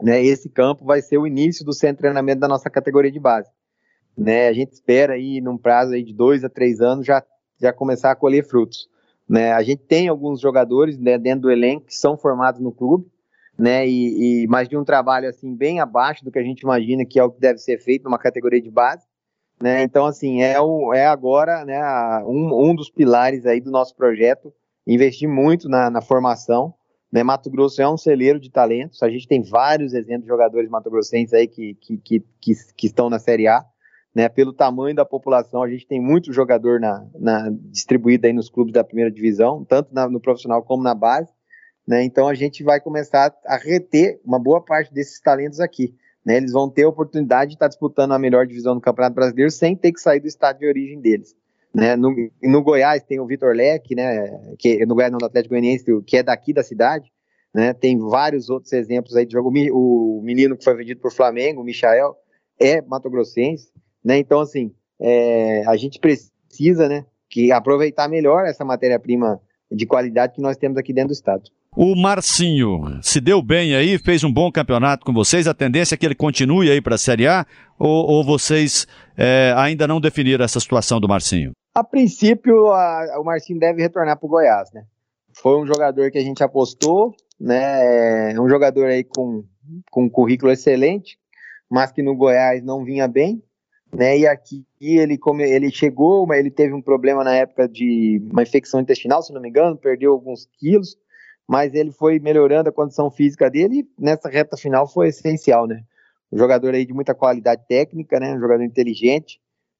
Né, 0.00 0.22
esse 0.24 0.48
campo 0.48 0.84
vai 0.84 1.02
ser 1.02 1.18
o 1.18 1.26
início 1.26 1.64
do 1.64 1.72
centro 1.72 1.96
de 1.96 2.02
treinamento 2.02 2.40
da 2.40 2.48
nossa 2.48 2.70
categoria 2.70 3.10
de 3.10 3.20
base 3.20 3.50
né? 4.16 4.48
A 4.48 4.52
gente 4.52 4.72
espera 4.72 5.14
aí, 5.14 5.40
num 5.40 5.56
prazo 5.56 5.94
aí 5.94 6.02
de 6.02 6.12
dois 6.12 6.44
a 6.44 6.48
três 6.48 6.80
anos, 6.80 7.06
já, 7.06 7.22
já 7.60 7.72
começar 7.72 8.10
a 8.10 8.16
colher 8.16 8.46
frutos. 8.46 8.88
Né? 9.28 9.52
A 9.52 9.62
gente 9.62 9.82
tem 9.82 10.08
alguns 10.08 10.40
jogadores 10.40 10.98
né, 10.98 11.16
dentro 11.18 11.42
do 11.42 11.50
elenco 11.50 11.86
que 11.86 11.94
são 11.94 12.16
formados 12.16 12.60
no 12.60 12.72
clube, 12.72 13.06
né? 13.58 13.86
E, 13.86 14.42
e 14.42 14.46
mas 14.46 14.68
de 14.68 14.76
um 14.76 14.84
trabalho 14.84 15.28
assim 15.28 15.54
bem 15.54 15.80
abaixo 15.80 16.24
do 16.24 16.30
que 16.30 16.38
a 16.38 16.42
gente 16.42 16.60
imagina 16.60 17.04
que 17.04 17.18
é 17.18 17.24
o 17.24 17.30
que 17.30 17.40
deve 17.40 17.58
ser 17.58 17.78
feito 17.78 18.04
numa 18.04 18.18
categoria 18.18 18.60
de 18.60 18.70
base, 18.70 19.06
né? 19.60 19.82
Então 19.82 20.06
assim 20.06 20.42
é 20.42 20.60
o 20.60 20.92
é 20.92 21.06
agora, 21.06 21.64
né? 21.64 21.80
Um, 22.24 22.70
um 22.70 22.74
dos 22.74 22.90
pilares 22.90 23.46
aí 23.46 23.60
do 23.60 23.70
nosso 23.70 23.94
projeto 23.94 24.52
investir 24.86 25.28
muito 25.28 25.68
na, 25.68 25.90
na 25.90 26.00
formação. 26.00 26.74
Né? 27.10 27.22
Mato 27.22 27.50
Grosso 27.50 27.80
é 27.82 27.88
um 27.88 27.96
celeiro 27.96 28.40
de 28.40 28.50
talentos. 28.50 29.02
A 29.02 29.10
gente 29.10 29.28
tem 29.28 29.42
vários 29.42 29.92
exemplos 29.92 30.24
de 30.24 30.28
jogadores 30.28 30.68
mato-grossenses 30.68 31.34
aí 31.34 31.46
que, 31.46 31.74
que, 31.74 31.98
que, 31.98 32.54
que 32.74 32.86
estão 32.86 33.10
na 33.10 33.18
Série 33.18 33.46
A 33.46 33.64
né, 34.14 34.28
pelo 34.28 34.52
tamanho 34.52 34.94
da 34.94 35.04
população, 35.04 35.62
a 35.62 35.68
gente 35.68 35.86
tem 35.86 36.00
muito 36.00 36.32
jogador 36.32 36.78
na, 36.78 37.06
na 37.18 37.50
distribuído 37.50 38.26
aí 38.26 38.32
nos 38.32 38.50
clubes 38.50 38.72
da 38.72 38.84
primeira 38.84 39.10
divisão, 39.10 39.64
tanto 39.64 39.92
na, 39.92 40.08
no 40.08 40.20
profissional 40.20 40.62
como 40.62 40.82
na 40.82 40.94
base, 40.94 41.32
né, 41.86 42.04
então 42.04 42.28
a 42.28 42.34
gente 42.34 42.62
vai 42.62 42.80
começar 42.80 43.34
a 43.46 43.56
reter 43.56 44.20
uma 44.24 44.38
boa 44.38 44.62
parte 44.62 44.92
desses 44.92 45.20
talentos 45.20 45.60
aqui, 45.60 45.94
né, 46.24 46.36
eles 46.36 46.52
vão 46.52 46.68
ter 46.68 46.84
a 46.84 46.88
oportunidade 46.88 47.50
de 47.50 47.56
estar 47.56 47.68
disputando 47.68 48.12
a 48.12 48.18
melhor 48.18 48.46
divisão 48.46 48.74
do 48.74 48.80
Campeonato 48.80 49.14
Brasileiro 49.14 49.50
sem 49.50 49.74
ter 49.74 49.92
que 49.92 50.00
sair 50.00 50.20
do 50.20 50.28
estado 50.28 50.58
de 50.58 50.66
origem 50.66 51.00
deles. 51.00 51.34
Né, 51.74 51.96
no, 51.96 52.14
no 52.42 52.62
Goiás 52.62 53.02
tem 53.02 53.18
o 53.18 53.26
Vitor 53.26 53.54
Leque, 53.54 53.94
né, 53.94 54.54
que 54.58 54.84
no 54.84 54.94
Goiás 54.94 55.10
não, 55.10 55.18
do 55.18 55.24
Atlético 55.24 55.54
Goianiense, 55.54 56.02
que 56.02 56.18
é 56.18 56.22
daqui 56.22 56.52
da 56.52 56.62
cidade, 56.62 57.10
né, 57.52 57.72
tem 57.72 57.98
vários 57.98 58.50
outros 58.50 58.74
exemplos 58.74 59.16
aí 59.16 59.24
de 59.24 59.32
jogo, 59.32 59.50
o 59.72 60.20
menino 60.22 60.56
que 60.56 60.64
foi 60.64 60.76
vendido 60.76 61.00
por 61.00 61.10
Flamengo, 61.10 61.62
o 61.62 61.64
Michael, 61.64 62.14
é 62.60 62.82
mato-grossense, 62.82 63.71
né? 64.04 64.18
Então, 64.18 64.40
assim, 64.40 64.72
é, 65.00 65.66
a 65.66 65.76
gente 65.76 65.98
precisa 65.98 66.88
né, 66.88 67.04
que 67.28 67.50
aproveitar 67.50 68.08
melhor 68.08 68.46
essa 68.46 68.64
matéria-prima 68.64 69.40
de 69.70 69.86
qualidade 69.86 70.34
que 70.34 70.40
nós 70.40 70.56
temos 70.56 70.76
aqui 70.76 70.92
dentro 70.92 71.08
do 71.08 71.14
estado. 71.14 71.42
O 71.74 71.96
Marcinho 71.96 73.00
se 73.00 73.18
deu 73.18 73.40
bem 73.40 73.74
aí, 73.74 73.96
fez 73.98 74.22
um 74.22 74.30
bom 74.30 74.52
campeonato 74.52 75.06
com 75.06 75.12
vocês. 75.12 75.48
A 75.48 75.54
tendência 75.54 75.94
é 75.94 75.98
que 75.98 76.04
ele 76.04 76.14
continue 76.14 76.70
aí 76.70 76.82
para 76.82 76.96
a 76.96 76.98
Série 76.98 77.26
A 77.26 77.46
ou, 77.78 78.10
ou 78.10 78.24
vocês 78.24 78.86
é, 79.16 79.54
ainda 79.56 79.88
não 79.88 79.98
definiram 79.98 80.44
essa 80.44 80.60
situação 80.60 81.00
do 81.00 81.08
Marcinho? 81.08 81.52
A 81.74 81.82
princípio, 81.82 82.70
a, 82.70 83.18
o 83.18 83.24
Marcinho 83.24 83.58
deve 83.58 83.80
retornar 83.80 84.18
para 84.18 84.26
o 84.26 84.28
Goiás, 84.28 84.70
né? 84.74 84.84
Foi 85.32 85.58
um 85.58 85.66
jogador 85.66 86.10
que 86.10 86.18
a 86.18 86.22
gente 86.22 86.44
apostou, 86.44 87.14
né? 87.40 88.32
É 88.32 88.40
um 88.40 88.50
jogador 88.50 88.88
aí 88.88 89.02
com, 89.02 89.42
com 89.90 90.04
um 90.04 90.10
currículo 90.10 90.52
excelente, 90.52 91.16
mas 91.70 91.90
que 91.90 92.02
no 92.02 92.14
Goiás 92.14 92.62
não 92.62 92.84
vinha 92.84 93.08
bem 93.08 93.42
né? 93.94 94.18
E 94.18 94.26
aqui 94.26 94.64
ele 94.80 95.18
come, 95.18 95.44
ele 95.44 95.70
chegou, 95.70 96.26
mas 96.26 96.38
ele 96.38 96.50
teve 96.50 96.72
um 96.72 96.80
problema 96.80 97.22
na 97.22 97.34
época 97.34 97.68
de 97.68 98.22
uma 98.30 98.42
infecção 98.42 98.80
intestinal, 98.80 99.22
se 99.22 99.32
não 99.32 99.40
me 99.40 99.48
engano, 99.48 99.76
perdeu 99.76 100.12
alguns 100.12 100.48
quilos, 100.58 100.96
mas 101.46 101.74
ele 101.74 101.92
foi 101.92 102.18
melhorando 102.18 102.70
a 102.70 102.72
condição 102.72 103.10
física 103.10 103.50
dele 103.50 103.80
e 103.80 104.02
nessa 104.02 104.28
reta 104.28 104.56
final 104.56 104.88
foi 104.88 105.08
essencial, 105.08 105.66
né? 105.66 105.82
Um 106.32 106.38
jogador 106.38 106.74
aí 106.74 106.86
de 106.86 106.94
muita 106.94 107.14
qualidade 107.14 107.62
técnica, 107.68 108.18
né? 108.18 108.34
Um 108.34 108.40
jogador 108.40 108.64
inteligente, 108.64 109.38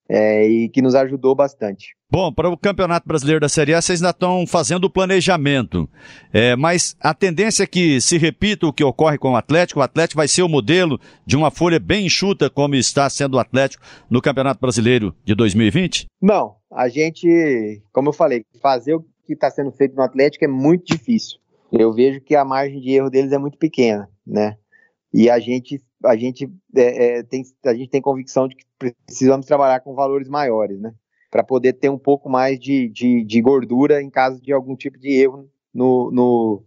é, 0.09 0.47
e 0.47 0.69
que 0.69 0.81
nos 0.81 0.95
ajudou 0.95 1.33
bastante. 1.33 1.95
Bom, 2.09 2.31
para 2.31 2.49
o 2.49 2.57
Campeonato 2.57 3.07
Brasileiro 3.07 3.39
da 3.39 3.49
Série 3.49 3.73
A, 3.73 3.81
vocês 3.81 4.01
ainda 4.01 4.11
estão 4.11 4.45
fazendo 4.45 4.85
o 4.85 4.89
planejamento. 4.89 5.89
É, 6.31 6.55
mas 6.55 6.95
a 6.99 7.13
tendência 7.13 7.63
é 7.63 7.67
que 7.67 7.99
se 7.99 8.17
repita 8.17 8.67
o 8.67 8.73
que 8.73 8.83
ocorre 8.83 9.17
com 9.17 9.31
o 9.31 9.35
Atlético. 9.35 9.79
O 9.79 9.83
Atlético 9.83 10.17
vai 10.17 10.27
ser 10.27 10.43
o 10.43 10.49
modelo 10.49 10.99
de 11.25 11.35
uma 11.35 11.49
folha 11.49 11.79
bem 11.79 12.05
enxuta, 12.05 12.49
como 12.49 12.75
está 12.75 13.09
sendo 13.09 13.35
o 13.35 13.39
Atlético 13.39 13.83
no 14.09 14.21
Campeonato 14.21 14.61
Brasileiro 14.61 15.15
de 15.23 15.33
2020? 15.33 16.05
Não, 16.21 16.55
a 16.71 16.87
gente, 16.87 17.81
como 17.91 18.09
eu 18.09 18.13
falei, 18.13 18.45
fazer 18.61 18.93
o 18.93 19.05
que 19.25 19.33
está 19.33 19.49
sendo 19.49 19.71
feito 19.71 19.95
no 19.95 20.03
Atlético 20.03 20.45
é 20.45 20.47
muito 20.47 20.85
difícil. 20.85 21.39
Eu 21.71 21.91
vejo 21.91 22.21
que 22.21 22.35
a 22.35 22.45
margem 22.45 22.79
de 22.79 22.91
erro 22.91 23.09
deles 23.09 23.31
é 23.31 23.37
muito 23.39 23.57
pequena, 23.57 24.07
né? 24.25 24.55
E 25.11 25.29
a 25.29 25.39
gente, 25.39 25.81
a 26.03 26.15
gente, 26.15 26.49
é, 26.75 27.19
é, 27.19 27.23
tem, 27.23 27.43
a 27.65 27.73
gente 27.73 27.89
tem 27.89 28.01
convicção 28.01 28.47
de 28.47 28.55
que 28.55 28.65
precisamos 28.77 29.45
trabalhar 29.45 29.79
com 29.79 29.95
valores 29.95 30.27
maiores, 30.27 30.79
né? 30.79 30.93
Para 31.31 31.43
poder 31.43 31.73
ter 31.73 31.89
um 31.89 31.97
pouco 31.97 32.29
mais 32.29 32.59
de, 32.59 32.89
de, 32.89 33.23
de, 33.23 33.41
gordura 33.41 34.01
em 34.01 34.09
caso 34.09 34.41
de 34.41 34.51
algum 34.51 34.75
tipo 34.75 34.99
de 34.99 35.09
erro 35.09 35.49
no, 35.73 36.11
no 36.11 36.63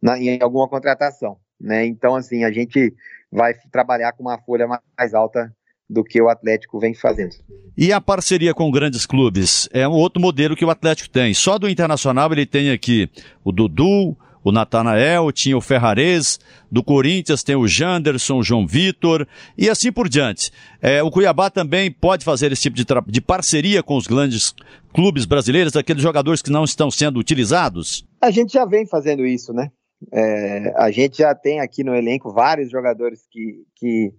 na, 0.00 0.18
em 0.18 0.40
alguma 0.40 0.68
contratação, 0.68 1.38
né? 1.60 1.86
Então, 1.86 2.14
assim, 2.14 2.44
a 2.44 2.52
gente 2.52 2.94
vai 3.30 3.54
trabalhar 3.72 4.12
com 4.12 4.22
uma 4.22 4.38
folha 4.38 4.66
mais 4.96 5.14
alta 5.14 5.52
do 5.88 6.04
que 6.04 6.20
o 6.20 6.28
Atlético 6.28 6.78
vem 6.78 6.94
fazendo. 6.94 7.34
E 7.76 7.92
a 7.92 8.00
parceria 8.00 8.52
com 8.52 8.70
grandes 8.70 9.06
clubes 9.06 9.68
é 9.72 9.88
um 9.88 9.92
outro 9.92 10.20
modelo 10.20 10.54
que 10.54 10.64
o 10.64 10.70
Atlético 10.70 11.08
tem. 11.08 11.32
Só 11.32 11.58
do 11.58 11.68
Internacional 11.68 12.30
ele 12.32 12.44
tem 12.44 12.70
aqui 12.70 13.10
o 13.42 13.50
Dudu, 13.50 14.16
o 14.42 14.52
Natanael, 14.52 15.30
tinha 15.32 15.56
o 15.56 15.60
Ferrares, 15.60 16.38
do 16.70 16.82
Corinthians 16.82 17.42
tem 17.42 17.56
o 17.56 17.66
Janderson, 17.66 18.38
o 18.38 18.42
João 18.42 18.66
Vitor 18.66 19.26
e 19.56 19.68
assim 19.68 19.90
por 19.90 20.08
diante. 20.08 20.50
É, 20.80 21.02
o 21.02 21.10
Cuiabá 21.10 21.50
também 21.50 21.90
pode 21.90 22.24
fazer 22.24 22.52
esse 22.52 22.62
tipo 22.62 22.76
de, 22.76 22.84
de 23.06 23.20
parceria 23.20 23.82
com 23.82 23.96
os 23.96 24.06
grandes 24.06 24.54
clubes 24.92 25.24
brasileiros, 25.24 25.76
aqueles 25.76 26.02
jogadores 26.02 26.42
que 26.42 26.50
não 26.50 26.64
estão 26.64 26.90
sendo 26.90 27.18
utilizados? 27.18 28.06
A 28.20 28.30
gente 28.30 28.52
já 28.52 28.64
vem 28.64 28.86
fazendo 28.86 29.26
isso, 29.26 29.52
né? 29.52 29.70
É, 30.12 30.72
a 30.76 30.90
gente 30.90 31.18
já 31.18 31.34
tem 31.34 31.60
aqui 31.60 31.82
no 31.82 31.94
elenco 31.94 32.32
vários 32.32 32.70
jogadores 32.70 33.26
que, 33.30 33.64
que 33.74 34.12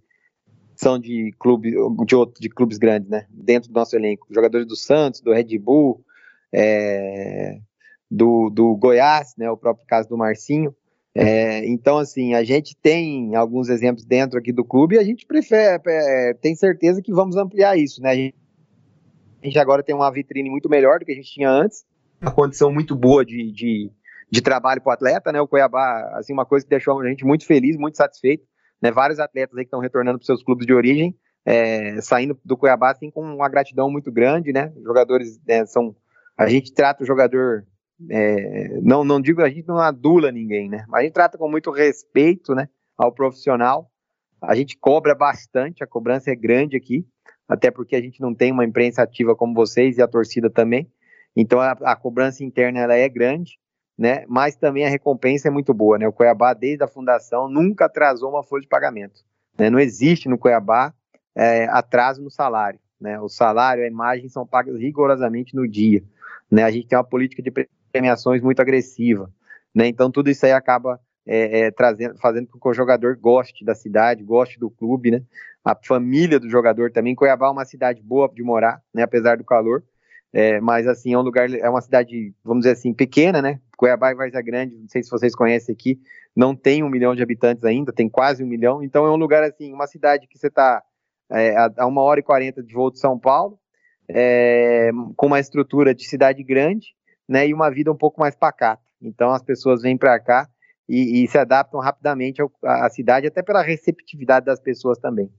são 0.75 0.99
de, 0.99 1.33
clube, 1.39 1.71
de, 2.05 2.15
outro, 2.15 2.41
de 2.41 2.49
clubes 2.49 2.77
grandes, 2.77 3.09
né? 3.09 3.25
Dentro 3.29 3.69
do 3.69 3.75
nosso 3.75 3.95
elenco. 3.95 4.27
Jogadores 4.29 4.67
do 4.67 4.75
Santos, 4.75 5.21
do 5.21 5.33
Red 5.33 5.57
Bull, 5.57 6.03
é, 6.53 7.59
do, 8.09 8.49
do 8.49 8.75
Goiás, 8.75 9.33
né, 9.37 9.49
o 9.49 9.57
próprio 9.57 9.85
caso 9.85 10.09
do 10.09 10.17
Marcinho. 10.17 10.75
É, 11.13 11.65
então, 11.67 11.97
assim, 11.97 12.33
a 12.33 12.43
gente 12.43 12.75
tem 12.75 13.35
alguns 13.35 13.67
exemplos 13.69 14.05
dentro 14.05 14.37
aqui 14.37 14.51
do 14.53 14.63
clube 14.63 14.95
e 14.95 14.99
a 14.99 15.03
gente 15.03 15.25
prefere, 15.25 15.81
é, 15.87 16.33
tem 16.33 16.55
certeza 16.55 17.01
que 17.01 17.11
vamos 17.11 17.35
ampliar 17.35 17.77
isso, 17.77 18.01
né? 18.01 18.11
A 18.11 18.15
gente, 18.15 18.35
a 19.41 19.45
gente, 19.45 19.59
agora 19.59 19.83
tem 19.83 19.95
uma 19.95 20.11
vitrine 20.11 20.49
muito 20.49 20.69
melhor 20.69 20.99
do 20.99 21.05
que 21.05 21.11
a 21.11 21.15
gente 21.15 21.31
tinha 21.31 21.49
antes, 21.49 21.83
uma 22.21 22.31
condição 22.31 22.71
muito 22.71 22.95
boa 22.95 23.25
de, 23.25 23.51
de, 23.51 23.91
de 24.29 24.41
trabalho 24.41 24.81
para 24.81 24.91
o 24.91 24.93
atleta, 24.93 25.31
né? 25.31 25.41
O 25.41 25.47
Cuiabá, 25.47 26.11
assim, 26.13 26.31
uma 26.31 26.45
coisa 26.45 26.65
que 26.65 26.69
deixou 26.69 26.99
a 26.99 27.07
gente 27.07 27.25
muito 27.25 27.45
feliz, 27.45 27.75
muito 27.75 27.97
satisfeito, 27.97 28.45
né? 28.81 28.91
Vários 28.91 29.19
atletas 29.19 29.57
aí 29.57 29.63
que 29.63 29.67
estão 29.67 29.79
retornando 29.79 30.19
para 30.19 30.25
seus 30.25 30.43
clubes 30.43 30.65
de 30.65 30.73
origem, 30.73 31.15
é, 31.43 31.99
saindo 32.01 32.39
do 32.45 32.55
Cuiabá, 32.55 32.91
assim, 32.91 33.09
com 33.09 33.21
uma 33.21 33.49
gratidão 33.49 33.89
muito 33.89 34.11
grande, 34.11 34.53
né? 34.53 34.71
Jogadores 34.83 35.39
né, 35.47 35.65
são. 35.65 35.95
A 36.37 36.47
gente 36.47 36.73
trata 36.73 37.03
o 37.03 37.07
jogador 37.07 37.65
é, 38.09 38.79
não, 38.81 39.03
não 39.03 39.19
digo, 39.19 39.41
a 39.41 39.49
gente 39.49 39.67
não 39.67 39.79
adula 39.79 40.31
ninguém, 40.31 40.69
né? 40.69 40.85
Mas 40.87 41.01
a 41.01 41.03
gente 41.03 41.13
trata 41.13 41.37
com 41.37 41.49
muito 41.49 41.71
respeito, 41.71 42.53
né, 42.55 42.69
ao 42.97 43.11
profissional. 43.11 43.89
A 44.41 44.55
gente 44.55 44.77
cobra 44.77 45.13
bastante, 45.13 45.83
a 45.83 45.87
cobrança 45.87 46.31
é 46.31 46.35
grande 46.35 46.77
aqui, 46.77 47.05
até 47.47 47.69
porque 47.69 47.95
a 47.95 48.01
gente 48.01 48.21
não 48.21 48.33
tem 48.33 48.51
uma 48.51 48.63
imprensa 48.63 49.01
ativa 49.01 49.35
como 49.35 49.53
vocês 49.53 49.97
e 49.97 50.01
a 50.01 50.07
torcida 50.07 50.49
também. 50.49 50.89
Então 51.35 51.59
a, 51.59 51.71
a 51.71 51.95
cobrança 51.95 52.43
interna 52.43 52.79
ela 52.79 52.95
é 52.95 53.09
grande, 53.09 53.59
né? 53.97 54.23
Mas 54.29 54.55
também 54.55 54.85
a 54.85 54.89
recompensa 54.89 55.49
é 55.49 55.51
muito 55.51 55.73
boa, 55.73 55.97
né? 55.97 56.07
O 56.07 56.13
Cuiabá 56.13 56.53
desde 56.53 56.83
a 56.83 56.87
fundação 56.87 57.49
nunca 57.49 57.85
atrasou 57.85 58.29
uma 58.29 58.43
folha 58.43 58.61
de 58.61 58.67
pagamento. 58.67 59.25
Né? 59.57 59.69
Não 59.69 59.79
existe 59.79 60.29
no 60.29 60.37
Cuiabá 60.37 60.93
é, 61.35 61.65
atraso 61.65 62.21
no 62.21 62.31
salário, 62.31 62.79
né? 62.99 63.19
O 63.19 63.27
salário, 63.27 63.83
a 63.83 63.87
imagem 63.87 64.29
são 64.29 64.47
pagas 64.47 64.79
rigorosamente 64.79 65.53
no 65.53 65.67
dia. 65.67 66.01
Né? 66.49 66.63
A 66.63 66.71
gente 66.71 66.87
tem 66.87 66.97
uma 66.97 67.03
política 67.03 67.41
de 67.41 67.51
premiações 67.91 68.41
muito 68.41 68.61
agressiva, 68.61 69.31
né? 69.73 69.87
Então 69.87 70.11
tudo 70.11 70.29
isso 70.29 70.45
aí 70.45 70.51
acaba 70.51 70.99
é, 71.25 71.59
é, 71.59 71.71
trazendo, 71.71 72.17
fazendo 72.17 72.47
com 72.47 72.59
que 72.59 72.67
o 72.67 72.73
jogador 72.73 73.15
goste 73.17 73.63
da 73.63 73.75
cidade, 73.75 74.23
goste 74.23 74.59
do 74.59 74.69
clube, 74.69 75.11
né? 75.11 75.21
A 75.63 75.75
família 75.75 76.39
do 76.39 76.49
jogador 76.49 76.91
também. 76.91 77.13
Cuiabá 77.13 77.47
é 77.47 77.51
uma 77.51 77.65
cidade 77.65 78.01
boa 78.01 78.29
de 78.33 78.41
morar, 78.41 78.81
né? 78.93 79.03
Apesar 79.03 79.37
do 79.37 79.43
calor, 79.43 79.83
é, 80.33 80.59
mas 80.59 80.87
assim 80.87 81.13
é 81.13 81.17
um 81.17 81.21
lugar, 81.21 81.49
é 81.53 81.69
uma 81.69 81.81
cidade, 81.81 82.33
vamos 82.43 82.63
dizer 82.63 82.73
assim, 82.73 82.93
pequena, 82.93 83.41
né? 83.41 83.59
Cuiabá 83.77 84.11
e 84.11 84.15
Várzea 84.15 84.41
Grande, 84.41 84.75
não 84.75 84.87
sei 84.87 85.03
se 85.03 85.09
vocês 85.09 85.35
conhecem 85.35 85.73
aqui, 85.73 85.99
não 86.35 86.55
tem 86.55 86.83
um 86.83 86.89
milhão 86.89 87.15
de 87.15 87.23
habitantes 87.23 87.63
ainda, 87.63 87.93
tem 87.93 88.09
quase 88.09 88.43
um 88.43 88.47
milhão. 88.47 88.83
Então 88.83 89.05
é 89.05 89.11
um 89.11 89.15
lugar 89.15 89.43
assim, 89.43 89.73
uma 89.73 89.87
cidade 89.87 90.27
que 90.27 90.37
você 90.37 90.47
está 90.47 90.81
é, 91.31 91.55
a 91.77 91.85
uma 91.85 92.01
hora 92.01 92.19
e 92.19 92.23
quarenta 92.23 92.63
de 92.63 92.73
voo 92.73 92.91
de 92.91 92.99
São 92.99 93.19
Paulo, 93.19 93.59
é, 94.07 94.89
com 95.15 95.27
uma 95.27 95.39
estrutura 95.39 95.93
de 95.93 96.07
cidade 96.07 96.43
grande, 96.43 96.95
né, 97.29 97.47
e 97.47 97.53
uma 97.53 97.69
vida 97.69 97.91
um 97.91 97.95
pouco 97.95 98.19
mais 98.19 98.35
pacata. 98.35 98.81
Então 98.99 99.29
as 99.31 99.43
pessoas 99.43 99.83
vêm 99.83 99.95
para 99.95 100.19
cá 100.19 100.47
e, 100.89 101.23
e, 101.23 101.27
se 101.27 101.37
adaptam 101.37 101.79
rapidamente 101.79 102.41
à 102.65 102.89
cidade, 102.89 103.27
até 103.27 103.43
pela 103.43 103.61
receptividade 103.61 104.47
das 104.47 104.59
pessoas 104.59 104.97
também. 104.97 105.29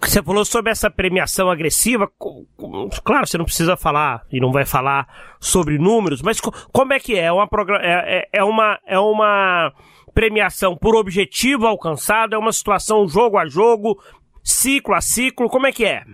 Você 0.00 0.22
falou 0.22 0.44
sobre 0.44 0.70
essa 0.70 0.88
premiação 0.88 1.50
agressiva. 1.50 2.08
Claro, 3.04 3.26
você 3.26 3.36
não 3.36 3.44
precisa 3.44 3.76
falar 3.76 4.24
e 4.30 4.40
não 4.40 4.52
vai 4.52 4.64
falar 4.64 5.08
sobre 5.40 5.76
números, 5.76 6.22
mas 6.22 6.40
como 6.40 6.92
é 6.92 7.00
que 7.00 7.16
é? 7.16 7.24
É 7.24 7.32
uma, 7.32 7.48
é, 7.82 8.18
é, 8.18 8.28
é 8.32 8.44
uma, 8.44 8.78
é 8.86 8.98
uma 8.98 9.72
premiação 10.14 10.76
por 10.76 10.94
objetivo 10.94 11.66
alcançado? 11.66 12.36
É 12.36 12.38
uma 12.38 12.52
situação 12.52 13.08
jogo 13.08 13.38
a 13.38 13.46
jogo, 13.46 14.00
ciclo 14.44 14.94
a 14.94 15.00
ciclo? 15.00 15.48
Como 15.48 15.66
é 15.66 15.72
que 15.72 15.84
é? 15.84 16.04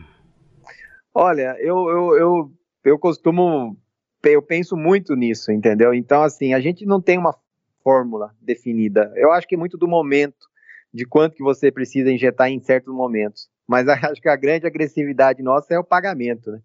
Olha, 1.14 1.56
eu, 1.60 1.76
eu, 1.90 2.16
eu, 2.16 2.50
eu 2.84 2.98
costumo 2.98 3.76
eu 4.24 4.42
penso 4.42 4.76
muito 4.76 5.14
nisso, 5.14 5.52
entendeu? 5.52 5.94
Então, 5.94 6.22
assim, 6.22 6.54
a 6.54 6.60
gente 6.60 6.84
não 6.84 7.00
tem 7.00 7.18
uma 7.18 7.34
fórmula 7.82 8.34
definida. 8.40 9.12
Eu 9.14 9.32
acho 9.32 9.46
que 9.46 9.54
é 9.54 9.58
muito 9.58 9.76
do 9.76 9.86
momento, 9.86 10.46
de 10.92 11.04
quanto 11.04 11.36
que 11.36 11.42
você 11.42 11.70
precisa 11.70 12.10
injetar 12.10 12.48
em 12.48 12.60
certos 12.60 12.92
momentos. 12.92 13.48
Mas 13.66 13.86
acho 13.88 14.20
que 14.20 14.28
a 14.28 14.36
grande 14.36 14.66
agressividade 14.66 15.42
nossa 15.42 15.74
é 15.74 15.78
o 15.78 15.84
pagamento, 15.84 16.50
né? 16.50 16.60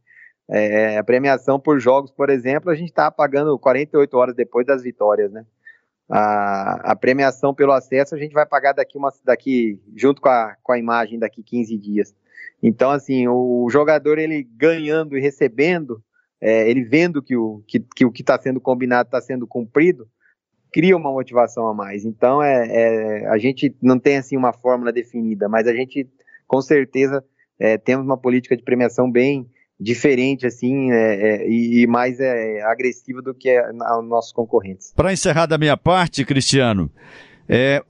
É, 0.49 0.97
a 0.97 1.03
premiação 1.03 1.59
por 1.59 1.79
jogos, 1.79 2.11
por 2.11 2.29
exemplo, 2.29 2.69
a 2.69 2.75
gente 2.75 2.89
está 2.89 3.09
pagando 3.09 3.57
48 3.57 4.17
horas 4.17 4.35
depois 4.35 4.65
das 4.65 4.83
vitórias, 4.83 5.31
né? 5.31 5.45
A, 6.09 6.91
a, 6.91 6.95
premiação 6.95 7.55
pelo 7.55 7.71
acesso 7.71 8.13
a 8.13 8.17
gente 8.17 8.33
vai 8.33 8.45
pagar 8.45 8.73
daqui, 8.73 8.97
uma, 8.97 9.13
daqui 9.23 9.81
junto 9.95 10.19
com 10.19 10.27
a, 10.27 10.57
com 10.61 10.73
a 10.73 10.77
imagem 10.77 11.17
daqui 11.17 11.41
15 11.41 11.77
dias. 11.77 12.13
Então, 12.61 12.91
assim, 12.91 13.29
o 13.29 13.67
jogador 13.71 14.19
ele 14.19 14.43
ganhando 14.43 15.17
e 15.17 15.21
recebendo, 15.21 16.03
é, 16.41 16.69
ele 16.69 16.83
vendo 16.83 17.21
que 17.21 17.35
o 17.37 17.63
que, 17.67 17.79
que 17.95 18.05
o 18.05 18.11
que 18.11 18.21
está 18.21 18.39
sendo 18.41 18.59
combinado 18.59 19.07
está 19.07 19.21
sendo 19.21 19.45
cumprido, 19.45 20.07
cria 20.73 20.97
uma 20.97 21.11
motivação 21.11 21.67
a 21.67 21.73
mais. 21.73 22.05
Então, 22.05 22.41
é, 22.41 22.67
é, 22.67 23.27
a 23.27 23.37
gente 23.37 23.75
não 23.81 23.99
tem 23.99 24.17
assim 24.17 24.37
uma 24.37 24.53
fórmula 24.53 24.91
definida, 24.91 25.47
mas 25.47 25.67
a 25.67 25.73
gente 25.73 26.09
com 26.47 26.61
certeza 26.61 27.23
é, 27.59 27.77
temos 27.77 28.05
uma 28.05 28.17
política 28.17 28.57
de 28.57 28.63
premiação 28.63 29.09
bem 29.09 29.47
diferente 29.79 30.45
assim 30.45 30.91
é, 30.91 31.43
é, 31.43 31.49
e, 31.49 31.87
mais 31.87 32.19
é, 32.19 32.61
agressiva 32.63 33.21
do 33.21 33.33
que 33.33 33.59
os 33.59 34.07
nossos 34.07 34.31
concorrentes. 34.31 34.93
Para 34.95 35.11
encerrar 35.11 35.47
da 35.47 35.57
minha 35.57 35.75
parte, 35.75 36.23
Cristiano, 36.23 36.89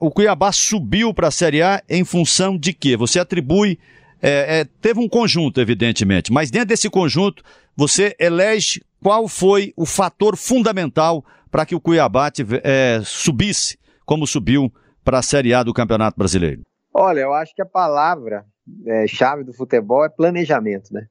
o 0.00 0.10
Cuiabá 0.10 0.50
subiu 0.50 1.12
para 1.14 1.28
a 1.28 1.30
Série 1.30 1.62
A 1.62 1.82
em 1.88 2.04
função 2.04 2.58
de 2.58 2.72
quê? 2.72 2.96
Você 2.96 3.20
atribui 3.20 3.78
é, 4.22 4.60
é, 4.60 4.64
teve 4.64 5.00
um 5.00 5.08
conjunto, 5.08 5.60
evidentemente, 5.60 6.32
mas 6.32 6.50
dentro 6.50 6.68
desse 6.68 6.88
conjunto, 6.88 7.42
você 7.76 8.14
elege 8.20 8.80
qual 9.02 9.26
foi 9.26 9.72
o 9.76 9.84
fator 9.84 10.36
fundamental 10.36 11.24
para 11.50 11.66
que 11.66 11.74
o 11.74 11.80
Cuiabá 11.80 12.30
é, 12.62 13.00
subisse, 13.04 13.76
como 14.06 14.26
subiu 14.26 14.72
para 15.04 15.18
a 15.18 15.22
Série 15.22 15.52
A 15.52 15.64
do 15.64 15.74
Campeonato 15.74 16.16
Brasileiro? 16.16 16.62
Olha, 16.94 17.20
eu 17.20 17.32
acho 17.32 17.52
que 17.54 17.62
a 17.62 17.66
palavra 17.66 18.44
é, 18.86 19.06
chave 19.08 19.42
do 19.42 19.52
futebol 19.52 20.04
é 20.04 20.08
planejamento, 20.08 20.92
né? 20.92 21.06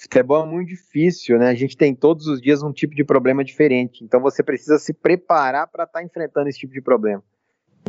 Futebol 0.00 0.44
é 0.44 0.46
muito 0.46 0.68
difícil, 0.68 1.38
né? 1.38 1.48
A 1.48 1.54
gente 1.54 1.76
tem 1.76 1.94
todos 1.94 2.26
os 2.26 2.40
dias 2.40 2.62
um 2.62 2.72
tipo 2.72 2.94
de 2.94 3.04
problema 3.04 3.44
diferente. 3.44 4.04
Então 4.04 4.20
você 4.20 4.42
precisa 4.42 4.78
se 4.78 4.92
preparar 4.92 5.68
para 5.68 5.84
estar 5.84 6.00
tá 6.00 6.04
enfrentando 6.04 6.48
esse 6.48 6.58
tipo 6.58 6.72
de 6.72 6.80
problema. 6.80 7.22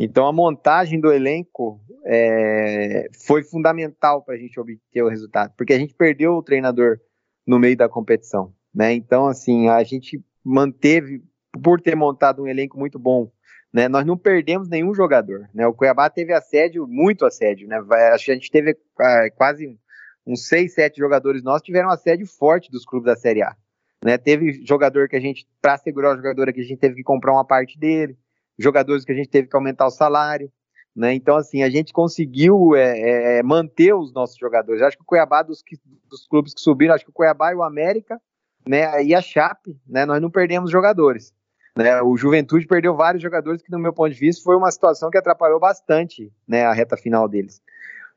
Então 0.00 0.26
a 0.26 0.32
montagem 0.32 0.98
do 0.98 1.12
elenco 1.12 1.78
é, 2.06 3.08
foi 3.26 3.42
fundamental 3.42 4.22
para 4.22 4.34
a 4.34 4.38
gente 4.38 4.58
obter 4.58 5.02
o 5.02 5.08
resultado, 5.08 5.52
porque 5.56 5.74
a 5.74 5.78
gente 5.78 5.94
perdeu 5.94 6.32
o 6.32 6.42
treinador 6.42 6.98
no 7.46 7.58
meio 7.58 7.76
da 7.76 7.88
competição, 7.88 8.54
né? 8.74 8.94
Então 8.94 9.26
assim 9.26 9.68
a 9.68 9.82
gente 9.84 10.24
manteve 10.42 11.22
por 11.62 11.80
ter 11.80 11.94
montado 11.94 12.42
um 12.42 12.46
elenco 12.46 12.78
muito 12.78 12.98
bom, 12.98 13.30
né? 13.70 13.88
Nós 13.88 14.06
não 14.06 14.16
perdemos 14.16 14.68
nenhum 14.68 14.94
jogador, 14.94 15.48
né? 15.52 15.66
O 15.66 15.74
Cuiabá 15.74 16.08
teve 16.08 16.32
assédio, 16.32 16.86
muito 16.88 17.26
assédio, 17.26 17.68
né? 17.68 17.78
Acho 18.12 18.24
que 18.24 18.30
a 18.30 18.34
gente 18.34 18.50
teve 18.50 18.74
ah, 18.98 19.28
quase 19.36 19.78
uns 20.26 20.48
seis, 20.48 20.72
sete 20.74 20.98
jogadores 20.98 21.42
nossos 21.42 21.62
tiveram 21.62 21.90
assédio 21.90 22.26
forte 22.26 22.70
dos 22.70 22.86
clubes 22.86 23.06
da 23.06 23.16
Série 23.16 23.42
A. 23.42 23.54
Né? 24.02 24.16
Teve 24.16 24.64
jogador 24.64 25.08
que 25.08 25.16
a 25.16 25.20
gente, 25.20 25.46
para 25.60 25.76
segurar 25.76 26.12
o 26.12 26.16
jogador 26.16 26.48
aqui, 26.48 26.60
a 26.60 26.64
gente 26.64 26.78
teve 26.78 26.94
que 26.96 27.02
comprar 27.02 27.32
uma 27.32 27.44
parte 27.44 27.78
dele, 27.78 28.16
jogadores 28.62 29.04
que 29.04 29.12
a 29.12 29.14
gente 29.14 29.28
teve 29.28 29.48
que 29.48 29.56
aumentar 29.56 29.86
o 29.86 29.90
salário. 29.90 30.50
Né? 30.94 31.14
Então, 31.14 31.36
assim, 31.36 31.62
a 31.62 31.70
gente 31.70 31.92
conseguiu 31.92 32.74
é, 32.74 32.98
é, 32.98 33.38
é 33.38 33.42
manter 33.42 33.94
os 33.94 34.12
nossos 34.12 34.36
jogadores. 34.36 34.82
acho 34.82 34.96
que 34.96 35.02
o 35.02 35.06
Cuiabá, 35.06 35.42
dos, 35.42 35.62
dos, 36.08 36.26
clubes 36.26 36.52
que 36.52 36.60
subiram, 36.60 36.94
acho 36.94 37.04
que 37.04 37.10
o 37.10 37.14
Cuiabá 37.14 37.52
e 37.52 37.54
o 37.54 37.62
América, 37.62 38.20
né, 38.66 39.02
e 39.02 39.14
a 39.14 39.22
Chape, 39.22 39.76
né, 39.86 40.04
nós 40.04 40.20
não 40.20 40.30
perdemos 40.30 40.70
jogadores. 40.70 41.32
Né? 41.76 42.02
O 42.02 42.16
Juventude 42.16 42.66
perdeu 42.66 42.94
vários 42.96 43.22
jogadores 43.22 43.62
que, 43.62 43.70
no 43.70 43.78
meu 43.78 43.92
ponto 43.92 44.12
de 44.12 44.18
vista, 44.18 44.42
foi 44.42 44.56
uma 44.56 44.70
situação 44.70 45.10
que 45.10 45.18
atrapalhou 45.18 45.60
bastante 45.60 46.32
né, 46.46 46.64
a 46.64 46.72
reta 46.72 46.96
final 46.96 47.28
deles. 47.28 47.62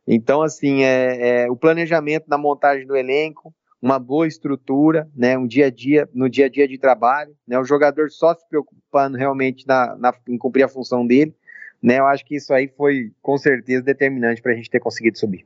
Então, 0.05 0.41
assim, 0.41 0.83
é, 0.83 1.43
é, 1.43 1.51
o 1.51 1.55
planejamento 1.55 2.25
na 2.27 2.37
montagem 2.37 2.85
do 2.85 2.95
elenco, 2.95 3.53
uma 3.83 3.99
boa 3.99 4.25
estrutura, 4.25 5.09
né, 5.13 5.37
um 5.37 5.45
dia 5.45 5.65
a 5.65 5.69
dia, 5.69 6.07
no 6.13 6.29
dia 6.29 6.45
a 6.45 6.49
dia 6.49 6.65
de 6.65 6.77
trabalho, 6.77 7.35
né, 7.45 7.59
o 7.59 7.65
jogador 7.65 8.09
só 8.09 8.33
se 8.33 8.47
preocupando 8.47 9.17
realmente 9.17 9.67
na, 9.67 9.93
na, 9.97 10.13
em 10.25 10.37
cumprir 10.37 10.63
a 10.63 10.69
função 10.69 11.05
dele, 11.05 11.35
né, 11.81 11.99
eu 11.99 12.07
acho 12.07 12.23
que 12.23 12.37
isso 12.37 12.53
aí 12.53 12.69
foi 12.77 13.11
com 13.21 13.37
certeza 13.37 13.83
determinante 13.83 14.41
para 14.41 14.53
a 14.53 14.55
gente 14.55 14.69
ter 14.69 14.79
conseguido 14.79 15.17
subir. 15.17 15.45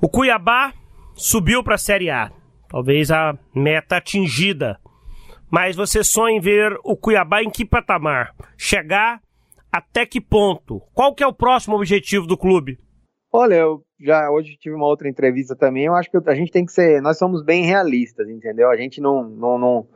O 0.00 0.08
Cuiabá 0.08 0.72
subiu 1.16 1.64
para 1.64 1.74
a 1.74 1.78
Série 1.78 2.10
A, 2.10 2.30
talvez 2.68 3.10
a 3.10 3.36
meta 3.52 3.96
atingida, 3.96 4.78
mas 5.50 5.74
você 5.74 6.04
sonha 6.04 6.36
em 6.36 6.40
ver 6.40 6.78
o 6.84 6.96
Cuiabá 6.96 7.42
em 7.42 7.50
que 7.50 7.64
patamar? 7.64 8.32
Chegar 8.56 9.20
até 9.72 10.06
que 10.06 10.20
ponto? 10.20 10.80
Qual 10.94 11.12
que 11.12 11.24
é 11.24 11.26
o 11.26 11.34
próximo 11.34 11.74
objetivo 11.74 12.24
do 12.24 12.38
clube? 12.38 12.78
Olha, 13.32 13.54
eu 13.54 13.82
já 13.98 14.30
hoje 14.30 14.58
tive 14.58 14.74
uma 14.74 14.86
outra 14.86 15.08
entrevista 15.08 15.56
também. 15.56 15.86
Eu 15.86 15.94
acho 15.94 16.10
que 16.10 16.18
a 16.26 16.34
gente 16.34 16.52
tem 16.52 16.66
que 16.66 16.72
ser, 16.72 17.00
nós 17.00 17.16
somos 17.16 17.42
bem 17.42 17.64
realistas, 17.64 18.28
entendeu? 18.28 18.70
A 18.70 18.76
gente 18.76 19.00
não 19.00 19.24
não 19.24 19.58
não 19.58 19.88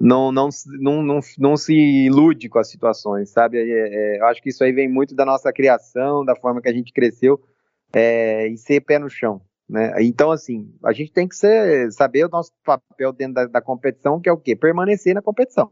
não 0.00 0.32
não, 0.32 0.48
não, 0.80 1.02
não, 1.02 1.20
não 1.38 1.56
se 1.56 1.72
ilude 1.72 2.48
com 2.48 2.58
as 2.58 2.68
situações, 2.68 3.30
sabe? 3.30 3.58
É, 3.58 4.16
é, 4.16 4.20
eu 4.20 4.26
acho 4.26 4.42
que 4.42 4.48
isso 4.48 4.64
aí 4.64 4.72
vem 4.72 4.88
muito 4.88 5.14
da 5.14 5.24
nossa 5.24 5.52
criação, 5.52 6.24
da 6.24 6.34
forma 6.34 6.60
que 6.60 6.68
a 6.68 6.72
gente 6.72 6.92
cresceu 6.92 7.40
é, 7.92 8.48
e 8.48 8.56
ser 8.56 8.80
pé 8.80 8.98
no 8.98 9.08
chão, 9.08 9.40
né? 9.68 9.92
Então, 10.00 10.32
assim, 10.32 10.72
a 10.84 10.92
gente 10.92 11.12
tem 11.12 11.28
que 11.28 11.36
ser, 11.36 11.92
saber 11.92 12.24
o 12.24 12.30
nosso 12.30 12.50
papel 12.64 13.12
dentro 13.12 13.34
da, 13.34 13.46
da 13.46 13.60
competição, 13.60 14.20
que 14.20 14.28
é 14.28 14.32
o 14.32 14.38
quê? 14.38 14.56
Permanecer 14.56 15.14
na 15.14 15.22
competição. 15.22 15.70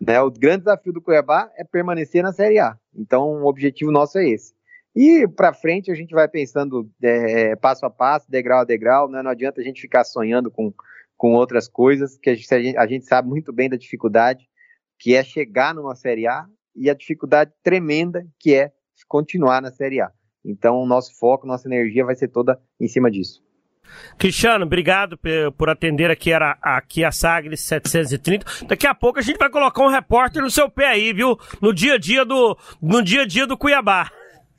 Né? 0.00 0.20
O 0.20 0.30
grande 0.30 0.64
desafio 0.64 0.92
do 0.92 1.02
Cuiabá 1.02 1.50
é 1.56 1.64
permanecer 1.64 2.22
na 2.22 2.32
Série 2.32 2.58
A. 2.58 2.76
Então, 2.94 3.42
o 3.42 3.46
objetivo 3.46 3.90
nosso 3.90 4.18
é 4.18 4.28
esse. 4.28 4.54
E 4.94 5.26
para 5.28 5.52
frente 5.52 5.90
a 5.90 5.94
gente 5.94 6.14
vai 6.14 6.28
pensando 6.28 6.90
é, 7.02 7.54
passo 7.56 7.86
a 7.86 7.90
passo, 7.90 8.30
degrau 8.30 8.60
a 8.60 8.64
degrau, 8.64 9.08
né? 9.08 9.22
não 9.22 9.30
adianta 9.30 9.60
a 9.60 9.64
gente 9.64 9.80
ficar 9.80 10.04
sonhando 10.04 10.50
com, 10.50 10.72
com 11.16 11.34
outras 11.34 11.68
coisas, 11.68 12.18
que 12.18 12.30
a 12.30 12.34
gente, 12.34 12.76
a 12.76 12.86
gente 12.86 13.06
sabe 13.06 13.28
muito 13.28 13.52
bem 13.52 13.68
da 13.68 13.76
dificuldade 13.76 14.48
que 15.00 15.14
é 15.14 15.24
chegar 15.24 15.74
numa 15.74 15.96
Série 15.96 16.26
A 16.26 16.44
e 16.76 16.90
a 16.90 16.94
dificuldade 16.94 17.50
tremenda 17.62 18.24
que 18.38 18.54
é 18.54 18.70
continuar 19.08 19.62
na 19.62 19.72
Série 19.72 20.00
A. 20.00 20.10
Então, 20.44 20.76
o 20.76 20.86
nosso 20.86 21.18
foco, 21.18 21.46
nossa 21.46 21.66
energia 21.66 22.04
vai 22.04 22.14
ser 22.14 22.28
toda 22.28 22.60
em 22.78 22.86
cima 22.86 23.10
disso. 23.10 23.42
Cristiano, 24.18 24.64
obrigado 24.64 25.18
por 25.56 25.68
atender 25.68 26.10
aqui, 26.10 26.30
era, 26.30 26.56
aqui 26.62 27.02
a 27.02 27.10
Sagres 27.10 27.60
730. 27.60 28.66
Daqui 28.66 28.86
a 28.86 28.94
pouco 28.94 29.18
a 29.18 29.22
gente 29.22 29.38
vai 29.38 29.50
colocar 29.50 29.82
um 29.82 29.88
repórter 29.88 30.42
no 30.42 30.50
seu 30.50 30.70
pé 30.70 30.88
aí, 30.88 31.12
viu? 31.12 31.36
No 31.60 31.72
dia 31.74 31.94
a 31.94 31.98
dia 31.98 32.24
do, 32.24 32.56
no 32.80 33.02
dia 33.02 33.22
a 33.22 33.26
dia 33.26 33.46
do 33.46 33.58
Cuiabá. 33.58 34.10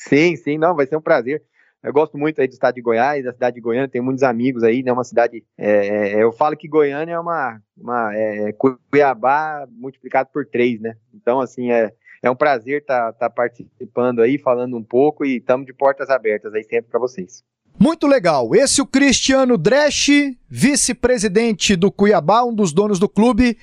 Sim, 0.07 0.35
sim, 0.35 0.57
não, 0.57 0.75
vai 0.75 0.87
ser 0.87 0.97
um 0.97 1.01
prazer. 1.01 1.43
Eu 1.83 1.91
gosto 1.91 2.17
muito 2.17 2.39
aí 2.39 2.47
do 2.47 2.53
estado 2.53 2.75
de 2.75 2.81
Goiás, 2.81 3.23
da 3.23 3.33
cidade 3.33 3.55
de 3.55 3.61
Goiânia, 3.61 3.87
tenho 3.87 4.03
muitos 4.03 4.23
amigos 4.23 4.63
aí, 4.63 4.83
né? 4.83 4.91
Uma 4.91 5.03
cidade. 5.03 5.43
É, 5.57 6.13
é, 6.13 6.23
eu 6.23 6.31
falo 6.31 6.55
que 6.55 6.67
Goiânia 6.67 7.13
é 7.13 7.19
uma, 7.19 7.59
uma 7.75 8.15
é, 8.15 8.53
Cuiabá 8.53 9.67
multiplicado 9.71 10.29
por 10.31 10.45
três, 10.45 10.79
né? 10.79 10.95
Então, 11.13 11.39
assim, 11.39 11.71
é, 11.71 11.91
é 12.21 12.29
um 12.29 12.35
prazer 12.35 12.81
estar 12.81 13.13
tá, 13.13 13.19
tá 13.21 13.29
participando 13.29 14.21
aí, 14.21 14.37
falando 14.37 14.77
um 14.77 14.83
pouco 14.83 15.25
e 15.25 15.37
estamos 15.37 15.65
de 15.65 15.73
portas 15.73 16.09
abertas 16.09 16.53
aí 16.53 16.63
sempre 16.63 16.91
para 16.91 16.99
vocês. 16.99 17.43
Muito 17.79 18.05
legal. 18.05 18.53
Esse 18.53 18.79
é 18.79 18.83
o 18.83 18.87
Cristiano 18.87 19.57
Dresch, 19.57 20.35
vice-presidente 20.47 21.75
do 21.75 21.91
Cuiabá, 21.91 22.43
um 22.43 22.53
dos 22.53 22.73
donos 22.73 22.99
do 22.99 23.09
clube, 23.09 23.57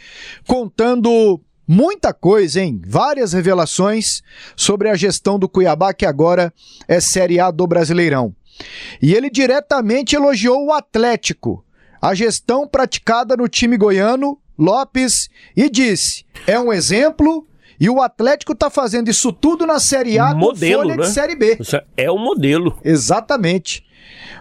contando 0.47 1.41
muita 1.69 2.15
coisa, 2.15 2.63
hein? 2.63 2.81
Várias 2.87 3.35
revelações 3.35 4.23
sobre 4.57 4.89
a 4.89 4.97
gestão 4.97 5.39
do 5.39 5.49
Cuiabá, 5.49 5.93
que 5.93 6.07
agora 6.07 6.53
é 6.89 6.99
Série 6.99 7.39
A 7.39 7.51
do 7.51 7.67
Brasileirão. 7.67 8.35
E 9.01 9.15
ele 9.15 9.29
diretamente 9.29 10.17
elogiou 10.17 10.67
o 10.67 10.73
Atlético, 10.73 11.65
a 12.01 12.15
gestão 12.15 12.67
praticada 12.67 13.37
no 13.37 13.47
time 13.47 13.77
goiano, 13.77 14.39
Lopes, 14.59 15.29
e 15.57 15.69
disse: 15.69 16.25
é 16.47 16.59
um 16.59 16.73
exemplo. 16.73 17.47
E 17.81 17.89
o 17.89 18.03
Atlético 18.03 18.57
tá 18.57 18.69
fazendo 18.69 19.09
isso 19.09 19.33
tudo 19.33 19.65
na 19.65 19.79
Série 19.79 20.19
A 20.19 20.35
modelo, 20.35 20.83
com 20.83 20.89
folha 20.89 20.97
né? 20.97 21.07
de 21.07 21.13
Série 21.13 21.37
B. 21.37 21.59
É 21.97 22.11
o 22.11 22.19
modelo. 22.19 22.77
Exatamente. 22.83 23.87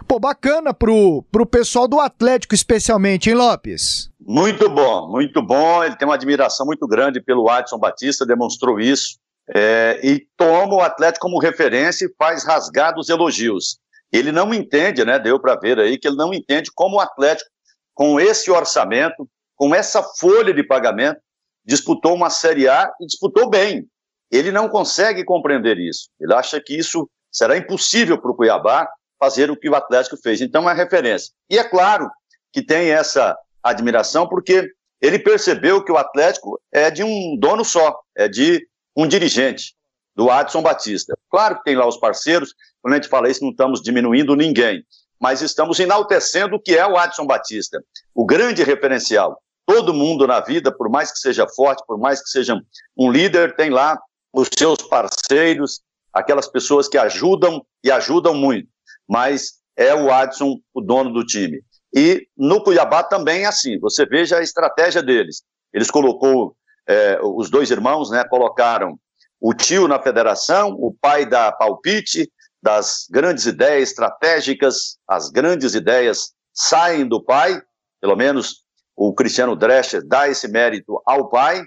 Pô, 0.08 0.18
bacana 0.18 0.74
pro, 0.74 1.22
pro 1.30 1.46
pessoal 1.46 1.86
do 1.86 2.00
Atlético, 2.00 2.52
especialmente, 2.52 3.30
hein, 3.30 3.36
Lopes? 3.36 4.07
Muito 4.30 4.68
bom, 4.68 5.08
muito 5.08 5.40
bom. 5.40 5.82
Ele 5.82 5.96
tem 5.96 6.06
uma 6.06 6.14
admiração 6.14 6.66
muito 6.66 6.86
grande 6.86 7.18
pelo 7.18 7.48
Adson 7.48 7.78
Batista, 7.78 8.26
demonstrou 8.26 8.78
isso. 8.78 9.18
É, 9.54 9.98
e 10.02 10.26
toma 10.36 10.74
o 10.74 10.82
Atlético 10.82 11.26
como 11.26 11.40
referência 11.40 12.04
e 12.04 12.14
faz 12.18 12.44
rasgados 12.44 13.08
elogios. 13.08 13.78
Ele 14.12 14.30
não 14.30 14.52
entende, 14.52 15.02
né? 15.02 15.18
Deu 15.18 15.40
para 15.40 15.56
ver 15.56 15.78
aí 15.78 15.96
que 15.96 16.06
ele 16.06 16.18
não 16.18 16.34
entende 16.34 16.70
como 16.74 16.96
o 16.96 17.00
Atlético, 17.00 17.48
com 17.94 18.20
esse 18.20 18.50
orçamento, 18.50 19.26
com 19.56 19.74
essa 19.74 20.02
folha 20.02 20.52
de 20.52 20.62
pagamento, 20.62 21.18
disputou 21.64 22.14
uma 22.14 22.28
Série 22.28 22.68
A 22.68 22.92
e 23.00 23.06
disputou 23.06 23.48
bem. 23.48 23.88
Ele 24.30 24.52
não 24.52 24.68
consegue 24.68 25.24
compreender 25.24 25.78
isso. 25.78 26.10
Ele 26.20 26.34
acha 26.34 26.60
que 26.60 26.76
isso 26.76 27.08
será 27.32 27.56
impossível 27.56 28.20
para 28.20 28.30
o 28.30 28.36
Cuiabá 28.36 28.86
fazer 29.18 29.50
o 29.50 29.56
que 29.56 29.70
o 29.70 29.74
Atlético 29.74 30.18
fez. 30.18 30.42
Então 30.42 30.68
é 30.68 30.74
referência. 30.74 31.32
E 31.48 31.58
é 31.58 31.64
claro 31.64 32.10
que 32.52 32.60
tem 32.60 32.90
essa 32.90 33.34
admiração, 33.70 34.28
porque 34.28 34.70
ele 35.00 35.18
percebeu 35.18 35.84
que 35.84 35.92
o 35.92 35.96
Atlético 35.96 36.60
é 36.72 36.90
de 36.90 37.02
um 37.02 37.36
dono 37.38 37.64
só, 37.64 37.98
é 38.16 38.28
de 38.28 38.66
um 38.96 39.06
dirigente, 39.06 39.74
do 40.14 40.30
Adson 40.30 40.62
Batista. 40.62 41.16
Claro 41.30 41.56
que 41.56 41.64
tem 41.64 41.76
lá 41.76 41.86
os 41.86 41.96
parceiros, 41.96 42.52
quando 42.82 42.94
a 42.94 42.96
gente 42.96 43.08
fala 43.08 43.30
isso, 43.30 43.44
não 43.44 43.50
estamos 43.50 43.80
diminuindo 43.80 44.34
ninguém, 44.34 44.82
mas 45.20 45.42
estamos 45.42 45.78
enaltecendo 45.78 46.56
o 46.56 46.60
que 46.60 46.76
é 46.76 46.86
o 46.86 46.96
Adson 46.96 47.26
Batista, 47.26 47.82
o 48.14 48.26
grande 48.26 48.62
referencial. 48.62 49.40
Todo 49.64 49.94
mundo 49.94 50.26
na 50.26 50.40
vida, 50.40 50.72
por 50.72 50.88
mais 50.88 51.12
que 51.12 51.18
seja 51.18 51.46
forte, 51.46 51.84
por 51.86 51.98
mais 51.98 52.22
que 52.22 52.30
seja 52.30 52.60
um 52.96 53.10
líder, 53.10 53.54
tem 53.54 53.70
lá 53.70 53.98
os 54.32 54.48
seus 54.56 54.78
parceiros, 54.82 55.82
aquelas 56.12 56.48
pessoas 56.48 56.88
que 56.88 56.98
ajudam 56.98 57.64
e 57.84 57.90
ajudam 57.90 58.34
muito, 58.34 58.68
mas 59.06 59.58
é 59.76 59.94
o 59.94 60.10
Adson 60.12 60.58
o 60.74 60.80
dono 60.80 61.12
do 61.12 61.24
time. 61.24 61.60
E 61.94 62.26
no 62.36 62.62
Cuiabá 62.62 63.02
também 63.02 63.44
é 63.44 63.46
assim. 63.46 63.78
Você 63.80 64.04
veja 64.04 64.38
a 64.38 64.42
estratégia 64.42 65.02
deles. 65.02 65.42
Eles 65.72 65.90
colocou 65.90 66.56
é, 66.86 67.18
os 67.22 67.50
dois 67.50 67.70
irmãos, 67.70 68.10
né? 68.10 68.24
Colocaram 68.24 68.98
o 69.40 69.54
tio 69.54 69.86
na 69.86 70.02
federação, 70.02 70.70
o 70.70 70.92
pai 70.92 71.24
da 71.24 71.52
palpite, 71.52 72.30
das 72.62 73.06
grandes 73.08 73.46
ideias 73.46 73.90
estratégicas, 73.90 74.98
as 75.06 75.30
grandes 75.30 75.74
ideias 75.74 76.32
saem 76.52 77.06
do 77.06 77.22
pai, 77.22 77.62
pelo 78.00 78.16
menos 78.16 78.64
o 78.96 79.14
Cristiano 79.14 79.54
Drescher 79.54 80.04
dá 80.04 80.28
esse 80.28 80.48
mérito 80.48 81.00
ao 81.06 81.28
pai, 81.28 81.62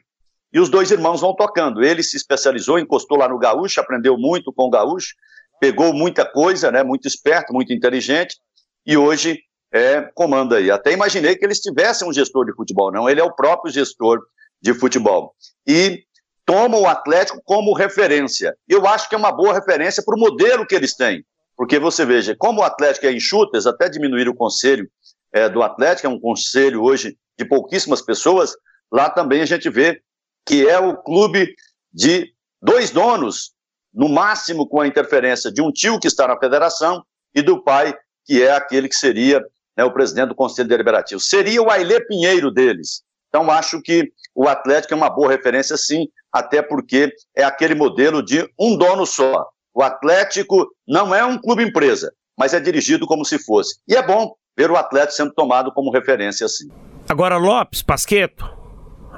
e 0.54 0.60
os 0.60 0.70
dois 0.70 0.92
irmãos 0.92 1.22
vão 1.22 1.34
tocando. 1.34 1.82
Ele 1.82 2.04
se 2.04 2.18
especializou, 2.18 2.78
encostou 2.78 3.18
lá 3.18 3.30
no 3.30 3.40
Gaúcho, 3.40 3.80
aprendeu 3.80 4.18
muito 4.18 4.52
com 4.52 4.64
o 4.64 4.70
Gaúcho, 4.70 5.16
pegou 5.62 5.94
muita 5.94 6.26
coisa, 6.26 6.72
né, 6.72 6.84
muito 6.84 7.08
esperto, 7.08 7.54
muito 7.54 7.72
inteligente, 7.72 8.36
e 8.86 8.98
hoje 8.98 9.40
é, 9.72 10.02
comanda 10.14 10.58
aí. 10.58 10.70
Até 10.70 10.92
imaginei 10.92 11.36
que 11.36 11.46
eles 11.46 11.60
tivessem 11.60 12.08
um 12.08 12.14
gestor 12.14 12.46
de 12.46 12.54
futebol, 12.54 12.92
não, 12.92 13.10
ele 13.10 13.22
é 13.22 13.24
o 13.24 13.34
próprio 13.34 13.72
gestor 13.72 14.20
de 14.62 14.74
futebol. 14.74 15.34
E 15.66 16.04
toma 16.46 16.78
o 16.78 16.88
Atlético 16.88 17.42
como 17.44 17.74
referência. 17.74 18.56
Eu 18.68 18.86
acho 18.86 19.08
que 19.08 19.16
é 19.16 19.18
uma 19.18 19.32
boa 19.32 19.54
referência 19.54 20.04
para 20.06 20.16
o 20.16 20.20
modelo 20.20 20.66
que 20.66 20.76
eles 20.76 20.96
têm. 20.96 21.24
Porque 21.56 21.80
você 21.80 22.06
veja, 22.06 22.36
como 22.36 22.62
o 22.62 22.64
Atlético 22.64 23.06
é 23.06 23.14
enxuto, 23.14 23.56
eles 23.56 23.68
até 23.68 23.88
diminuíram 23.88 24.32
o 24.32 24.36
conselho 24.36 24.90
é, 25.32 25.48
do 25.48 25.62
Atlético, 25.64 26.08
é 26.08 26.10
um 26.10 26.20
conselho 26.20 26.84
hoje 26.84 27.18
de 27.38 27.46
pouquíssimas 27.46 28.02
pessoas, 28.02 28.54
lá 28.92 29.10
também 29.10 29.42
a 29.42 29.46
gente 29.46 29.70
vê 29.70 30.02
que 30.46 30.68
é 30.68 30.80
o 30.80 30.98
clube 30.98 31.54
de 31.94 32.34
dois 32.62 32.92
donos, 32.92 33.54
no 33.94 34.10
máximo 34.10 34.68
com 34.68 34.82
a 34.82 34.88
interferência 34.88 35.52
de 35.52 35.62
um 35.62 35.72
tio 35.72 36.00
que 36.00 36.08
está 36.08 36.28
na 36.28 36.38
federação 36.38 37.04
e 37.34 37.42
do 37.42 37.62
pai, 37.64 37.94
que 38.26 38.42
é 38.42 38.52
aquele 38.52 38.88
que 38.88 38.96
seria 38.96 39.44
né, 39.78 39.84
o 39.84 39.94
presidente 39.94 40.30
do 40.30 40.36
Conselho 40.36 40.70
Deliberativo. 40.70 41.20
Seria 41.20 41.62
o 41.62 41.70
Ailê 41.70 42.00
Pinheiro 42.06 42.52
deles. 42.52 43.04
Então, 43.30 43.50
acho 43.50 43.82
que 43.82 44.12
o 44.36 44.48
Atlético 44.48 44.94
é 44.94 44.98
uma 44.98 45.10
boa 45.10 45.32
referência, 45.32 45.78
sim, 45.78 46.08
até 46.32 46.62
porque 46.62 47.14
é 47.36 47.44
aquele 47.44 47.74
modelo 47.74 48.24
de 48.24 48.48
um 48.60 48.78
dono 48.78 49.06
só. 49.06 49.48
O 49.74 49.82
Atlético 49.82 50.68
não 50.86 51.16
é 51.16 51.24
um 51.24 51.38
clube 51.38 51.64
empresa, 51.64 52.12
mas 52.38 52.54
é 52.54 52.60
dirigido 52.60 53.08
como 53.08 53.24
se 53.24 53.40
fosse. 53.40 53.76
E 53.88 53.96
é 53.96 54.06
bom, 54.06 54.34
ver 54.58 54.70
o 54.70 54.76
Atlético 54.76 55.14
sendo 55.14 55.34
tomado 55.34 55.72
como 55.74 55.92
referência 55.92 56.46
assim. 56.46 56.70
Agora, 57.08 57.38
Lopes, 57.38 57.82
Pasqueto, 57.82 58.61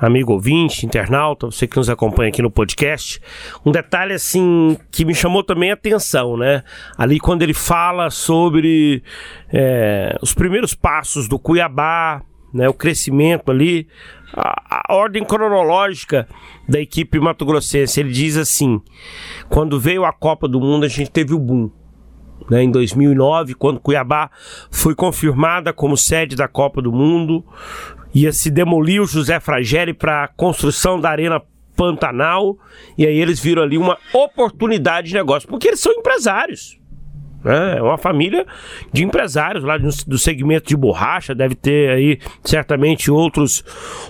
amigo 0.06 0.34
ouvinte, 0.34 0.86
internauta, 0.86 1.46
você 1.48 1.66
que 1.66 1.78
nos 1.78 1.90
acompanha 1.90 2.30
aqui 2.30 2.42
no 2.42 2.52
podcast, 2.52 3.22
um 3.66 3.72
detalhe 3.72 4.14
assim 4.14 4.78
que 4.92 5.06
me 5.06 5.16
chamou 5.16 5.44
também 5.44 5.72
a 5.72 5.76
atenção, 5.76 6.36
né? 6.36 6.64
Ali 6.98 7.20
quando 7.20 7.42
ele 7.42 7.54
fala 7.54 8.10
sobre 8.10 9.02
é, 9.52 10.18
os 10.22 10.34
primeiros 10.34 10.74
passos 10.76 11.28
do 11.28 11.40
Cuiabá, 11.40 12.22
né, 12.54 12.68
o 12.70 12.74
crescimento 12.74 13.50
ali, 13.50 13.88
a, 14.34 14.84
a, 14.92 14.94
ordem 14.94 15.24
cronológica 15.24 16.28
da 16.68 16.80
equipe 16.80 17.20
Mato 17.20 17.46
Grossense. 17.46 18.00
Ele 18.00 18.12
diz 18.12 18.38
assim: 18.38 18.82
quando 19.50 19.80
veio 19.80 20.04
a 20.06 20.12
Copa 20.12 20.48
do 20.48 20.60
Mundo, 20.60 20.86
a 20.86 20.90
gente 20.90 21.10
teve 21.10 21.34
o 21.34 21.40
boom. 21.40 21.72
Né, 22.50 22.62
em 22.62 22.70
2009, 22.70 23.54
quando 23.54 23.80
Cuiabá 23.80 24.30
foi 24.70 24.94
confirmada 24.94 25.72
como 25.72 25.96
sede 25.96 26.36
da 26.36 26.48
Copa 26.48 26.82
do 26.82 26.92
Mundo, 26.92 27.44
ia 28.14 28.32
se 28.32 28.50
demolir 28.50 29.02
o 29.02 29.08
José 29.08 29.40
Frageri 29.40 29.94
para 29.94 30.26
a 30.26 30.28
construção 30.28 31.00
da 31.00 31.10
Arena 31.10 31.42
Pantanal, 31.76 32.58
e 32.98 33.06
aí 33.06 33.18
eles 33.18 33.40
viram 33.40 33.64
ali 33.64 33.78
uma 33.78 33.98
oportunidade 34.14 35.08
de 35.08 35.14
negócio, 35.14 35.50
porque 35.50 35.68
eles 35.68 35.80
são 35.80 35.92
empresários. 35.92 36.80
Né? 37.44 37.78
É 37.78 37.82
uma 37.82 37.98
família 37.98 38.46
de 38.92 39.04
empresários 39.04 39.64
lá 39.64 39.78
do 39.78 40.18
segmento 40.18 40.68
de 40.68 40.78
borracha, 40.78 41.36
deve 41.36 41.56
ter 41.56 41.90
aí 41.90 42.20
certamente 42.44 43.12
outros, 43.12 43.64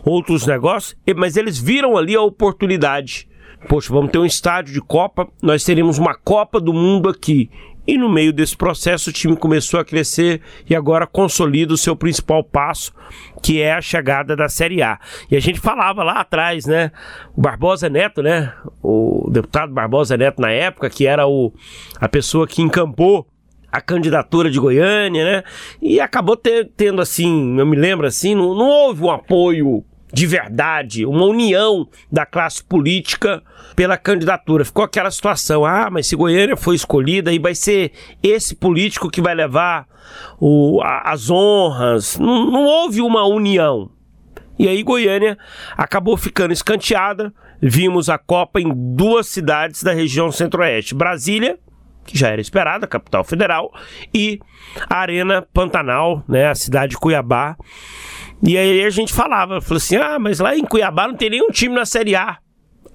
outros 0.06 0.46
negócios, 0.46 0.96
mas 1.16 1.36
eles 1.36 1.58
viram 1.58 1.98
ali 1.98 2.16
a 2.16 2.22
oportunidade. 2.22 3.28
Poxa, 3.68 3.94
vamos 3.94 4.12
ter 4.12 4.20
um 4.20 4.26
estádio 4.26 4.74
de 4.74 4.82
Copa, 4.82 5.28
nós 5.42 5.64
teremos 5.64 5.98
uma 5.98 6.14
Copa 6.14 6.60
do 6.60 6.74
Mundo 6.74 7.10
aqui. 7.10 7.50
E 7.86 7.98
no 7.98 8.10
meio 8.10 8.32
desse 8.32 8.56
processo 8.56 9.10
o 9.10 9.14
time 9.14 9.36
começou 9.36 9.80
a 9.80 9.86
crescer 9.86 10.42
e 10.70 10.76
agora 10.76 11.06
consolida 11.06 11.74
o 11.74 11.78
seu 11.78 11.96
principal 11.96 12.44
passo, 12.44 12.94
que 13.42 13.62
é 13.62 13.74
a 13.74 13.82
chegada 13.82 14.36
da 14.36 14.48
Série 14.48 14.82
A. 14.82 15.00
E 15.30 15.36
a 15.36 15.40
gente 15.40 15.60
falava 15.60 16.02
lá 16.04 16.22
atrás, 16.22 16.66
né? 16.66 16.92
O 17.36 17.42
Barbosa 17.42 17.90
Neto, 17.90 18.24
né? 18.24 18.54
O 18.82 19.30
deputado 19.30 19.74
Barbosa 19.74 20.16
Neto 20.16 20.42
na 20.42 20.52
época, 20.52 20.90
que 20.90 21.06
era 21.06 21.28
o, 21.28 21.54
a 22.00 22.08
pessoa 22.08 22.48
que 22.48 22.62
encampou 22.62 23.28
a 23.70 23.82
candidatura 23.82 24.50
de 24.50 24.60
Goiânia, 24.60 25.26
né? 25.26 25.44
E 25.82 26.00
acabou 26.00 26.38
ter, 26.38 26.72
tendo 26.78 27.02
assim, 27.02 27.60
eu 27.60 27.66
me 27.66 27.76
lembro 27.76 28.08
assim, 28.08 28.34
não, 28.36 28.54
não 28.54 28.70
houve 28.70 29.04
um 29.04 29.12
apoio 29.12 29.84
de 30.14 30.28
verdade, 30.28 31.08
uma 31.08 31.26
união 31.26 31.90
da 32.12 32.24
classe 32.24 32.64
política 32.64 33.42
pela 33.76 33.98
candidatura. 33.98 34.64
Ficou 34.64 34.86
aquela 34.86 35.10
situação: 35.10 35.66
ah, 35.66 35.90
mas 35.92 36.06
se 36.06 36.16
Goiânia 36.16 36.56
foi 36.56 36.76
escolhida, 36.76 37.32
aí 37.32 37.40
vai 37.40 37.56
ser 37.56 37.92
esse 38.22 38.56
político 38.56 39.10
que 39.10 39.22
vai 39.22 39.34
levar 39.34 39.88
o, 40.40 40.80
a, 40.84 41.12
as 41.12 41.32
honras. 41.32 42.20
Não, 42.20 42.46
não 42.46 42.64
houve 42.64 43.02
uma 43.02 43.26
união. 43.26 43.90
E 44.60 44.68
aí 44.68 44.84
Goiânia 44.84 45.36
acabou 45.76 46.16
ficando 46.16 46.54
escanteada. 46.54 47.34
Vimos 47.60 48.08
a 48.08 48.20
Copa 48.20 48.62
em 48.62 48.72
duas 48.96 49.28
cidades 49.28 49.82
da 49.82 49.94
região 49.94 50.32
centro-oeste: 50.32 50.94
Brasília, 50.94 51.58
que 52.06 52.16
já 52.16 52.30
era 52.30 52.40
esperada, 52.40 52.86
capital 52.86 53.24
federal, 53.24 53.74
e 54.14 54.40
a 54.88 54.98
Arena 54.98 55.42
Pantanal, 55.54 56.24
né, 56.28 56.50
a 56.50 56.56
cidade 56.56 56.92
de 56.92 56.98
Cuiabá. 57.00 57.58
E 58.46 58.58
aí 58.58 58.84
a 58.84 58.90
gente 58.90 59.14
falava, 59.14 59.62
falou 59.62 59.78
assim: 59.78 59.96
ah, 59.96 60.20
mas 60.20 60.40
lá 60.40 60.56
em 60.56 60.66
Cuiabá 60.66 61.08
não 61.08 61.16
tem 61.16 61.30
nenhum 61.30 61.50
time 61.50 61.74
na 61.74 61.86
Série 61.86 62.16
A. 62.16 62.38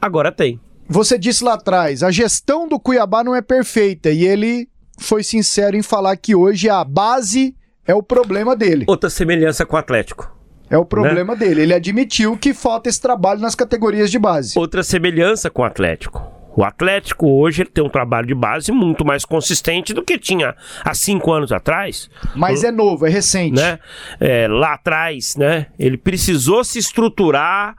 Agora 0.01 0.31
tem. 0.31 0.61
Você 0.87 1.19
disse 1.19 1.43
lá 1.43 1.55
atrás, 1.55 2.03
a 2.03 2.11
gestão 2.11 2.69
do 2.69 2.79
Cuiabá 2.79 3.25
não 3.25 3.35
é 3.35 3.43
perfeita 3.43 4.11
e 4.11 4.25
ele 4.25 4.69
foi 4.99 5.23
sincero 5.23 5.77
em 5.77 5.83
falar 5.83 6.17
que 6.17 6.35
hoje 6.35 6.69
a 6.69 6.85
base 6.85 7.55
é 7.87 7.95
o 7.95 8.03
problema 8.03 8.55
dele. 8.55 8.85
Outra 8.87 9.09
semelhança 9.09 9.65
com 9.65 9.77
o 9.77 9.79
Atlético. 9.79 10.35
É 10.71 10.77
o 10.77 10.85
problema 10.85 11.35
né? 11.35 11.41
dele. 11.41 11.63
Ele 11.63 11.75
admitiu 11.75 12.37
que 12.37 12.53
falta 12.53 12.89
esse 12.89 13.01
trabalho 13.01 13.41
nas 13.41 13.55
categorias 13.55 14.11
de 14.11 14.19
base. 14.19 14.59
Outra 14.59 14.83
semelhança 14.83 15.49
com 15.49 15.63
o 15.63 15.65
Atlético. 15.65 16.38
O 16.59 16.65
Atlético 16.65 17.29
hoje 17.29 17.63
ele 17.63 17.71
tem 17.71 17.85
um 17.85 17.89
trabalho 17.89 18.27
de 18.27 18.35
base 18.35 18.73
muito 18.73 19.05
mais 19.05 19.25
consistente 19.25 19.95
do 19.95 20.03
que 20.03 20.19
tinha 20.19 20.57
há 20.85 20.93
cinco 20.93 21.33
anos 21.33 21.53
atrás. 21.53 22.11
Mas 22.35 22.65
é 22.65 22.73
novo, 22.73 23.07
é 23.07 23.09
recente. 23.09 23.55
Né? 23.55 23.79
É, 24.19 24.49
lá 24.49 24.75
atrás, 24.75 25.37
né? 25.37 25.67
Ele 25.79 25.97
precisou 25.97 26.65
se 26.65 26.81
estruturar 26.81 27.77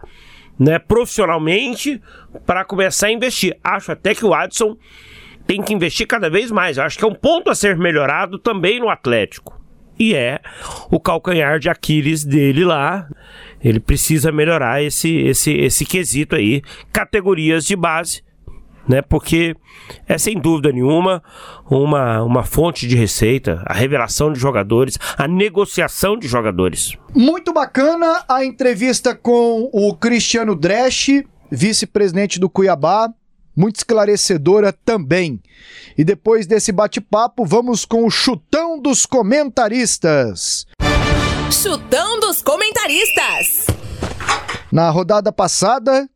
né, 0.58 0.80
profissionalmente 0.80 2.02
para 2.46 2.64
começar 2.64 3.08
a 3.08 3.12
investir. 3.12 3.60
Acho 3.62 3.92
até 3.92 4.16
que 4.16 4.24
o 4.24 4.34
Adson 4.34 4.78
tem 5.46 5.62
que 5.62 5.74
investir 5.74 6.08
cada 6.08 6.30
vez 6.30 6.50
mais. 6.50 6.80
Acho 6.80 6.98
que 6.98 7.04
é 7.04 7.08
um 7.10 7.16
ponto 7.16 7.50
a 7.50 7.56
ser 7.56 7.76
melhorado 7.76 8.40
também 8.40 8.80
no 8.80 8.88
Atlético. 8.88 9.60
E 10.00 10.16
é 10.16 10.40
o 10.90 11.02
calcanhar 11.02 11.60
de 11.60 11.68
Aquiles 11.68 12.24
dele 12.24 12.64
lá. 12.64 13.10
Ele 13.62 13.82
precisa 13.82 14.32
melhorar 14.32 14.82
esse, 14.82 15.18
esse, 15.18 15.52
esse 15.52 15.86
quesito 15.86 16.38
aí. 16.38 16.62
Categorias 16.94 17.66
de 17.66 17.76
base 17.76 18.29
né? 18.90 19.04
Porque 19.04 19.56
é 20.08 20.18
sem 20.18 20.40
dúvida 20.40 20.72
nenhuma 20.72 21.22
uma, 21.70 22.24
uma 22.24 22.44
fonte 22.44 22.88
de 22.88 22.96
receita, 22.96 23.62
a 23.66 23.74
revelação 23.74 24.34
de 24.34 24.40
jogadores, 24.40 24.98
a 25.16 25.28
negociação 25.28 26.18
de 26.18 26.28
jogadores. 26.28 26.98
Muito 27.14 27.54
bacana 27.54 28.26
a 28.28 28.44
entrevista 28.44 29.14
com 29.14 29.70
o 29.72 29.94
Cristiano 29.96 30.56
Dresch, 30.56 31.24
vice-presidente 31.52 32.40
do 32.40 32.50
Cuiabá. 32.50 33.10
Muito 33.56 33.76
esclarecedora 33.76 34.72
também. 34.72 35.42
E 35.98 36.04
depois 36.04 36.48
desse 36.48 36.72
bate-papo, 36.72 37.46
vamos 37.46 37.84
com 37.84 38.06
o 38.06 38.10
chutão 38.10 38.80
dos 38.80 39.06
comentaristas. 39.06 40.66
Chutão 41.52 42.20
dos 42.22 42.42
comentaristas. 42.42 43.68
Na 44.72 44.90
rodada 44.90 45.30
passada, 45.32 46.08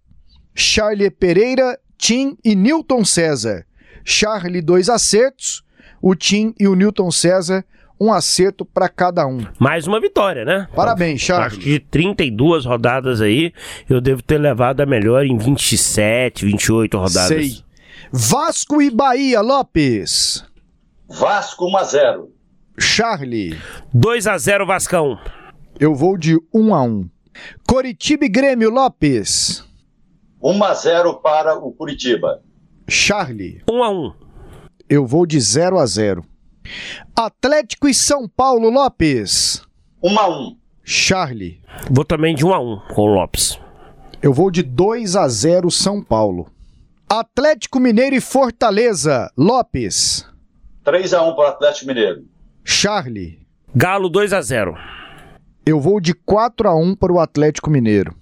Charlie 0.56 1.10
Pereira 1.10 1.78
Tim 2.04 2.38
e 2.44 2.54
Newton 2.54 3.06
César. 3.06 3.66
Charlie, 4.04 4.62
dois 4.62 4.90
acertos. 4.90 5.64
O 6.02 6.14
Tim 6.14 6.54
e 6.60 6.68
o 6.68 6.76
Newton 6.76 7.10
César, 7.10 7.64
um 7.98 8.12
acerto 8.12 8.66
para 8.66 8.90
cada 8.90 9.26
um. 9.26 9.48
Mais 9.58 9.88
uma 9.88 10.02
vitória, 10.02 10.44
né? 10.44 10.68
Parabéns, 10.76 11.22
Charlie. 11.22 11.48
Acho 11.48 11.60
que 11.60 11.70
de 11.70 11.80
32 11.80 12.66
rodadas 12.66 13.22
aí, 13.22 13.54
eu 13.90 14.02
devo 14.02 14.22
ter 14.22 14.38
levado 14.38 14.82
a 14.82 14.86
melhor 14.86 15.26
em 15.26 15.38
27, 15.38 16.46
28 16.46 16.98
rodadas. 16.98 17.28
Sei. 17.30 17.64
Vasco 18.12 18.82
e 18.82 18.92
Bahia, 18.92 19.40
Lopes. 19.40 20.44
Vasco 21.08 21.70
1 21.70 21.78
a 21.78 21.84
0. 21.86 22.32
Charlie. 22.78 23.58
2 23.94 24.28
a 24.28 24.38
0 24.38 24.66
Vascão. 24.66 25.18
Eu 25.80 25.96
vou 25.96 26.18
de 26.18 26.38
1 26.54 26.76
a 26.76 26.84
1. 26.84 27.10
Coritiba 27.66 28.26
e 28.26 28.30
Grêmio, 28.30 28.70
Lopes. 28.70 29.64
1 30.44 30.62
a 30.62 30.74
0 30.74 31.14
para 31.22 31.58
o 31.58 31.72
Curitiba. 31.72 32.42
Charlie. 32.86 33.62
1 33.72 33.84
a 33.84 33.90
1. 33.90 34.14
Eu 34.90 35.08
vou 35.08 35.26
de 35.26 35.40
0 35.40 35.80
a 35.80 35.86
0. 35.86 36.22
Atlético 37.16 37.88
e 37.88 37.94
São 37.94 38.28
Paulo 38.28 38.70
Lopes. 38.70 39.62
1 40.04 40.20
a 40.20 40.28
1. 40.28 40.58
Charlie. 40.84 41.62
Vou 41.90 42.04
também 42.04 42.36
de 42.36 42.46
1 42.46 42.54
a 42.54 42.60
1 42.60 42.82
com 42.94 43.02
o 43.04 43.14
Lopes. 43.14 43.58
Eu 44.22 44.34
vou 44.34 44.52
de 44.52 44.62
2 44.62 45.16
a 45.16 45.30
0 45.30 45.72
São 45.72 46.04
Paulo. 46.04 46.52
Atlético 47.08 47.80
Mineiro 47.80 48.16
e 48.16 48.20
Fortaleza 48.20 49.32
Lopes. 49.38 50.28
3 50.84 51.14
a 51.14 51.24
1 51.24 51.36
para 51.36 51.46
o 51.46 51.48
Atlético 51.48 51.88
Mineiro. 51.88 52.26
Charlie. 52.66 53.40
Galo 53.74 54.10
2 54.10 54.34
a 54.34 54.42
0. 54.42 54.76
Eu 55.66 55.80
vou 55.80 56.02
de 56.02 56.14
4 56.14 56.68
a 56.68 56.76
1 56.76 56.96
para 56.96 57.14
o 57.14 57.20
Atlético 57.20 57.70
Mineiro. 57.70 58.14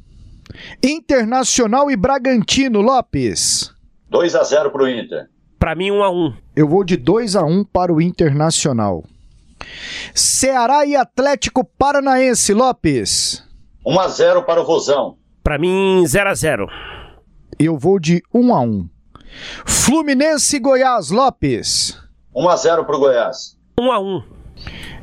Internacional 0.84 1.90
e 1.90 1.96
Bragantino, 1.96 2.82
Lopes. 2.82 3.74
2 4.10 4.36
a 4.36 4.44
0 4.44 4.72
para 4.72 4.84
o 4.84 4.90
Inter. 4.90 5.30
Para 5.58 5.76
mim, 5.76 5.92
1 5.92 6.04
a 6.04 6.10
1 6.10 6.34
Eu 6.56 6.68
vou 6.68 6.84
de 6.84 6.98
2 6.98 7.36
a 7.36 7.44
1 7.44 7.64
para 7.66 7.94
o 7.94 8.02
Internacional. 8.02 9.04
Ceará 10.14 10.86
e 10.86 10.96
Atlético 10.96 11.64
Paranaense, 11.64 12.54
Lopes. 12.54 13.44
1 13.86 14.00
a 14.00 14.08
0 14.08 14.44
para 14.44 14.62
o 14.62 14.66
Vozão. 14.66 15.18
Para 15.44 15.58
mim, 15.58 16.04
0 16.06 16.30
a 16.30 16.34
0 16.34 16.68
Eu 17.60 17.78
vou 17.78 18.00
de 18.00 18.22
1 18.34 18.56
a 18.56 18.62
1 18.62 18.90
Fluminense 19.66 20.58
e 20.58 20.60
Goiás, 20.60 21.10
Lopes. 21.10 21.98
1 22.36 22.50
a 22.50 22.56
0 22.56 22.86
para 22.86 22.96
o 22.96 23.00
Goiás. 23.00 23.58
1 23.80 23.92
a 23.92 24.00
1 24.00 24.24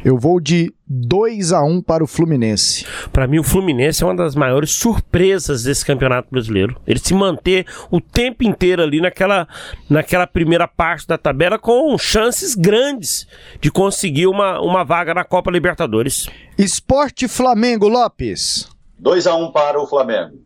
eu 0.05 0.17
vou 0.17 0.41
de 0.41 0.73
2 0.87 1.53
a 1.53 1.63
1 1.63 1.83
para 1.83 2.05
o 2.05 2.07
Fluminense. 2.07 2.87
Para 3.13 3.27
mim, 3.27 3.39
o 3.39 3.45
Fluminense 3.45 4.03
é 4.03 4.07
uma 4.07 4.15
das 4.15 4.35
maiores 4.35 4.71
surpresas 4.71 5.65
desse 5.65 5.85
campeonato 5.85 6.29
brasileiro. 6.31 6.81
Ele 6.87 6.99
se 6.99 7.13
manter 7.15 7.67
o 7.91 8.01
tempo 8.01 8.45
inteiro 8.45 8.83
ali 8.83 9.01
naquela, 9.01 9.47
naquela 9.89 10.27
primeira 10.27 10.69
parte 10.69 11.07
da 11.07 11.19
tabela 11.19 11.59
com 11.59 11.97
chances 11.99 12.55
grandes 12.55 13.27
de 13.61 13.71
conseguir 13.71 14.27
uma, 14.27 14.61
uma 14.61 14.85
vaga 14.85 15.13
na 15.13 15.25
Copa 15.25 15.51
Libertadores. 15.51 16.29
Esporte 16.57 17.27
Flamengo 17.27 17.89
Lopes. 17.89 18.69
2 18.99 19.27
a 19.27 19.35
1 19.35 19.53
para 19.53 19.81
o 19.81 19.87
Flamengo. 19.87 20.39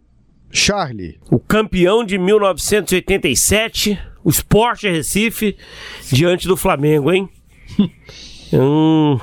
Charlie. 0.51 1.19
O 1.31 1.39
campeão 1.39 2.05
de 2.05 2.19
1987, 2.19 3.99
o 4.23 4.29
Esporte 4.29 4.89
Recife, 4.89 5.57
diante 6.11 6.47
do 6.47 6.57
Flamengo, 6.57 7.11
hein? 7.11 7.29
Um 8.59 9.19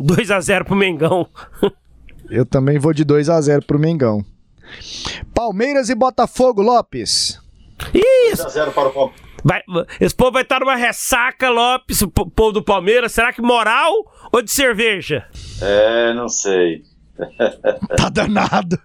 2 0.00 0.30
a 0.30 0.40
0 0.40 0.64
pro 0.64 0.74
Mengão. 0.76 1.28
Eu 2.30 2.46
também 2.46 2.78
vou 2.78 2.92
de 2.94 3.04
2 3.04 3.28
a 3.28 3.40
0 3.40 3.62
pro 3.66 3.78
Mengão. 3.78 4.24
Palmeiras 5.34 5.88
e 5.90 5.94
Botafogo, 5.94 6.62
Lopes. 6.62 7.38
Isso. 7.92 8.46
2x0 8.46 8.72
para 8.72 8.88
o 8.88 8.92
Palmeiras. 8.92 9.22
Vai, 9.44 9.60
esse 10.00 10.14
povo 10.14 10.30
vai 10.32 10.42
estar 10.42 10.60
numa 10.60 10.76
ressaca, 10.76 11.50
Lopes, 11.50 12.00
o 12.02 12.08
po- 12.08 12.30
povo 12.30 12.52
do 12.52 12.62
Palmeiras. 12.62 13.12
Será 13.12 13.32
que 13.32 13.42
moral 13.42 13.92
ou 14.32 14.40
de 14.40 14.50
cerveja? 14.52 15.26
É, 15.60 16.14
não 16.14 16.28
sei. 16.28 16.82
Tá 17.96 18.08
danado. 18.08 18.78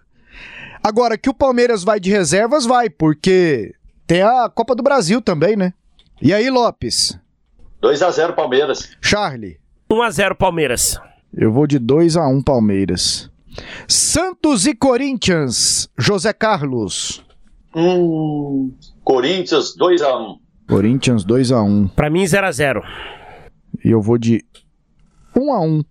Agora, 0.84 1.18
que 1.18 1.30
o 1.30 1.34
Palmeiras 1.34 1.84
vai 1.84 2.00
de 2.00 2.10
reservas, 2.12 2.66
vai, 2.66 2.90
porque 2.90 3.74
tem 4.06 4.22
a 4.24 4.50
Copa 4.54 4.76
do 4.76 4.84
Brasil 4.84 5.22
também, 5.22 5.56
né? 5.56 5.74
E 6.22 6.34
aí, 6.34 6.50
Lopes? 6.50 7.18
2x0 7.82 8.34
Palmeiras. 8.34 8.90
Charlie? 9.02 9.58
1 9.90 10.02
a 10.02 10.10
0 10.12 10.36
Palmeiras. 10.36 11.00
Eu 11.34 11.52
vou 11.52 11.66
de 11.66 11.80
2 11.80 12.18
a 12.18 12.28
1 12.28 12.42
Palmeiras. 12.42 13.30
Santos 13.88 14.68
e 14.68 14.76
Corinthians, 14.76 15.90
José 15.98 16.34
Carlos. 16.34 17.24
Hum, 17.76 18.72
Corinthians 19.04 19.76
2x1. 19.78 20.38
Corinthians 20.68 21.24
2 21.24 21.52
a 21.52 21.62
1 21.62 21.88
Pra 21.90 22.10
mim 22.10 22.26
0 22.28 22.48
a 22.48 22.52
0. 22.52 22.82
E 23.84 23.90
eu 23.90 24.02
vou 24.02 24.18
de 24.18 24.44
1 25.36 25.54
a 25.54 25.62
1 25.62 25.84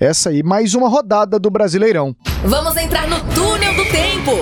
Essa 0.00 0.30
aí, 0.30 0.42
mais 0.42 0.74
uma 0.74 0.88
rodada 0.88 1.38
do 1.38 1.50
Brasileirão. 1.50 2.16
Vamos 2.44 2.76
entrar 2.76 3.08
no 3.08 3.20
túnel 3.34 3.74
do 3.74 3.84
tempo. 3.84 4.32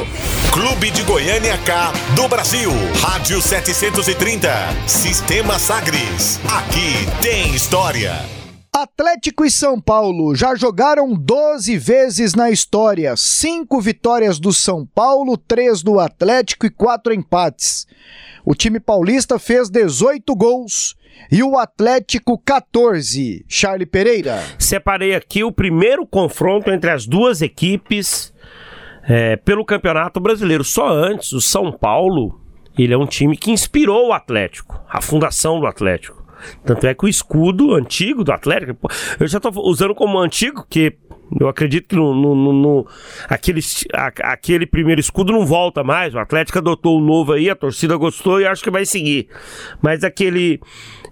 Clube 0.53 0.91
de 0.91 1.03
Goiânia 1.03 1.59
K 1.59 1.93
do 2.15 2.29
Brasil. 2.29 2.71
Rádio 3.03 3.41
730. 3.43 4.49
Sistema 4.87 5.59
Sagres. 5.59 6.41
Aqui 6.47 7.07
tem 7.21 7.55
história. 7.55 8.44
Atlético 8.77 9.45
e 9.45 9.51
São 9.53 9.81
Paulo 9.81 10.35
já 10.35 10.57
jogaram 10.57 11.15
12 11.15 11.79
vezes 11.79 12.35
na 12.35 12.51
história. 12.51 13.15
5 13.17 13.81
vitórias 13.81 14.41
do 14.41 14.53
São 14.53 14.85
Paulo, 14.85 15.37
3 15.37 15.81
do 15.81 16.01
Atlético 16.01 16.67
e 16.67 16.71
4 16.71 17.15
empates. 17.15 17.87
O 18.45 18.53
time 18.53 18.81
paulista 18.81 19.39
fez 19.39 19.71
18 19.71 20.35
gols 20.35 20.97
e 21.31 21.41
o 21.41 21.57
Atlético 21.57 22.37
14. 22.37 23.45
Charlie 23.49 23.87
Pereira. 23.87 24.43
Separei 24.59 25.15
aqui 25.15 25.45
o 25.45 25.53
primeiro 25.53 26.05
confronto 26.05 26.69
entre 26.73 26.91
as 26.91 27.07
duas 27.07 27.43
equipes 27.43 28.35
é, 29.05 29.37
pelo 29.37 29.65
Campeonato 29.65 30.19
Brasileiro. 30.19 30.65
Só 30.65 30.89
antes, 30.89 31.33
o 31.33 31.41
São 31.41 31.71
Paulo, 31.71 32.41
ele 32.77 32.93
é 32.93 32.99
um 32.99 33.07
time 33.07 33.37
que 33.37 33.53
inspirou 33.53 34.09
o 34.09 34.13
Atlético, 34.13 34.83
a 34.91 35.01
fundação 35.01 35.61
do 35.61 35.67
Atlético. 35.69 36.24
Tanto 36.65 36.87
é 36.87 36.95
que 36.95 37.05
o 37.05 37.09
escudo 37.09 37.75
antigo 37.75 38.25
do 38.25 38.33
Atlético, 38.33 38.89
eu 39.19 39.27
já 39.27 39.39
estou 39.39 39.53
usando 39.69 39.95
como 39.95 40.19
antigo, 40.19 40.63
porque 40.63 40.97
eu 41.41 41.49
acredito 41.49 41.89
que 41.89 41.97
no, 41.97 42.15
no- 42.15 42.35
no- 42.35 42.53
no- 42.53 42.87
aquele, 43.29 43.61
a- 43.93 44.13
aquele 44.33 44.67
primeiro 44.67 45.01
escudo 45.01 45.33
não 45.33 45.45
volta 45.47 45.83
mais. 45.83 46.15
O 46.15 46.19
Atlético 46.19 46.59
adotou 46.59 46.99
o 46.99 47.05
novo 47.05 47.33
aí, 47.33 47.49
a 47.51 47.57
torcida 47.57 47.97
gostou 47.97 48.41
e 48.41 48.47
acho 48.47 48.63
que 48.63 48.71
vai 48.71 48.85
seguir. 48.85 49.29
Mas 49.83 50.05
aquele 50.05 50.61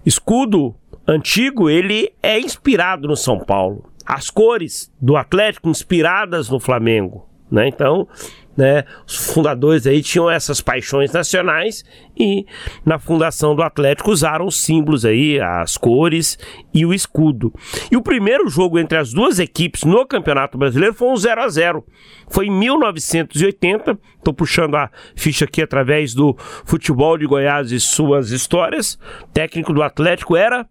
escudo 0.05 0.75
antigo, 1.07 1.69
ele 1.69 2.13
é 2.21 2.39
inspirado 2.39 3.07
no 3.07 3.15
São 3.15 3.39
Paulo. 3.39 3.85
As 4.05 4.29
cores 4.29 4.91
do 5.01 5.15
Atlético 5.15 5.69
inspiradas 5.69 6.49
no 6.49 6.59
Flamengo, 6.59 7.27
né? 7.51 7.67
Então, 7.67 8.07
né, 8.55 8.83
os 9.05 9.15
fundadores 9.33 9.87
aí 9.87 10.01
tinham 10.01 10.29
essas 10.29 10.61
paixões 10.61 11.11
nacionais 11.11 11.83
e 12.17 12.45
na 12.85 12.99
fundação 12.99 13.55
do 13.55 13.63
Atlético 13.63 14.11
usaram 14.11 14.45
os 14.45 14.61
símbolos 14.61 15.05
aí, 15.05 15.39
as 15.39 15.77
cores 15.77 16.37
e 16.73 16.85
o 16.85 16.93
escudo. 16.93 17.53
E 17.91 17.97
o 17.97 18.01
primeiro 18.01 18.47
jogo 18.47 18.77
entre 18.77 18.97
as 18.97 19.11
duas 19.11 19.39
equipes 19.39 19.83
no 19.83 20.05
Campeonato 20.05 20.57
Brasileiro 20.57 20.93
foi 20.93 21.07
um 21.07 21.17
0 21.17 21.41
a 21.41 21.47
0. 21.47 21.85
Foi 22.29 22.47
em 22.47 22.51
1980. 22.51 23.97
Tô 24.23 24.33
puxando 24.33 24.75
a 24.75 24.89
ficha 25.15 25.45
aqui 25.45 25.61
através 25.61 26.13
do 26.13 26.35
Futebol 26.65 27.17
de 27.17 27.25
Goiás 27.25 27.71
e 27.71 27.79
suas 27.79 28.31
histórias. 28.31 28.97
O 29.23 29.27
técnico 29.27 29.73
do 29.73 29.81
Atlético 29.81 30.35
era 30.35 30.67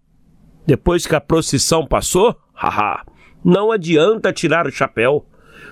depois 0.67 1.07
que 1.07 1.15
a 1.15 1.21
procissão 1.21 1.87
passou, 1.87 2.37
haha, 2.55 3.05
não 3.45 3.73
adianta 3.73 4.33
tirar 4.33 4.67
o 4.67 4.71
chapéu. 4.71 5.27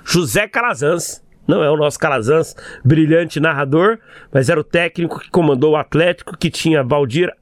José 0.05 0.49
Calazans, 0.49 1.23
não 1.47 1.63
é 1.63 1.71
o 1.71 1.77
nosso 1.77 1.99
Calazans, 1.99 2.55
brilhante 2.85 3.41
narrador, 3.41 3.99
mas 4.33 4.49
era 4.49 4.61
o 4.61 4.65
técnico 4.65 5.19
que 5.19 5.31
comandou 5.31 5.73
o 5.73 5.77
Atlético, 5.77 6.37
que 6.37 6.51
tinha 6.51 6.83
Valdir, 6.83 7.33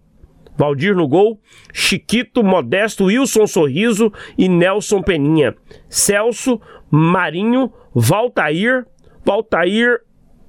Valdir 0.57 0.95
no 0.97 1.07
gol, 1.07 1.41
Chiquito, 1.73 2.43
Modesto, 2.43 3.05
Wilson 3.05 3.47
Sorriso 3.47 4.13
e 4.37 4.49
Nelson 4.49 5.03
Peninha. 5.03 5.55
Celso, 5.89 6.61
Marinho, 6.91 7.73
Valtair, 7.95 8.87
Valtair, 9.25 10.01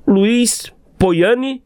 Luiz 0.08 0.74
Poiani, 0.98 1.64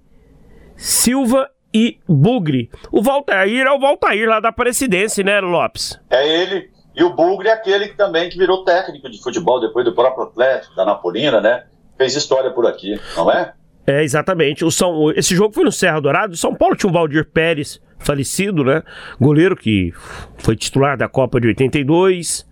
Silva 0.75 1.49
e 1.73 1.99
Bugre. 2.07 2.69
O 2.91 3.01
Valtair 3.01 3.65
é 3.65 3.71
o 3.71 3.79
Valtair 3.79 4.27
lá 4.27 4.39
da 4.39 4.51
Presidência, 4.51 5.23
né, 5.23 5.39
Lopes? 5.39 5.99
É 6.09 6.41
ele. 6.41 6.71
E 6.95 7.03
o 7.03 7.13
Bugre 7.15 7.47
é 7.47 7.53
aquele 7.53 7.87
que 7.87 7.97
também 7.97 8.29
que 8.29 8.37
virou 8.37 8.63
técnico 8.63 9.09
de 9.09 9.21
futebol 9.21 9.59
depois 9.59 9.83
do 9.83 9.95
próprio 9.95 10.25
Atlético, 10.25 10.75
da 10.75 10.85
Napolina, 10.85 11.41
né? 11.41 11.63
Fez 11.97 12.15
história 12.15 12.51
por 12.51 12.65
aqui, 12.65 12.99
não 13.15 13.31
é? 13.31 13.53
É, 13.85 14.03
exatamente. 14.03 14.63
O 14.63 14.71
São, 14.71 15.11
esse 15.11 15.35
jogo 15.35 15.53
foi 15.53 15.63
no 15.63 15.71
Serra 15.71 15.99
Dourado. 15.99 16.33
O 16.33 16.37
São 16.37 16.55
Paulo 16.55 16.75
tinha 16.75 16.89
o 16.89 16.93
Valdir 16.93 17.25
Pérez, 17.25 17.81
falecido, 17.99 18.63
né? 18.63 18.81
Goleiro 19.19 19.55
que 19.55 19.93
foi 20.37 20.55
titular 20.55 20.97
da 20.97 21.07
Copa 21.07 21.39
de 21.39 21.47
82, 21.47 22.47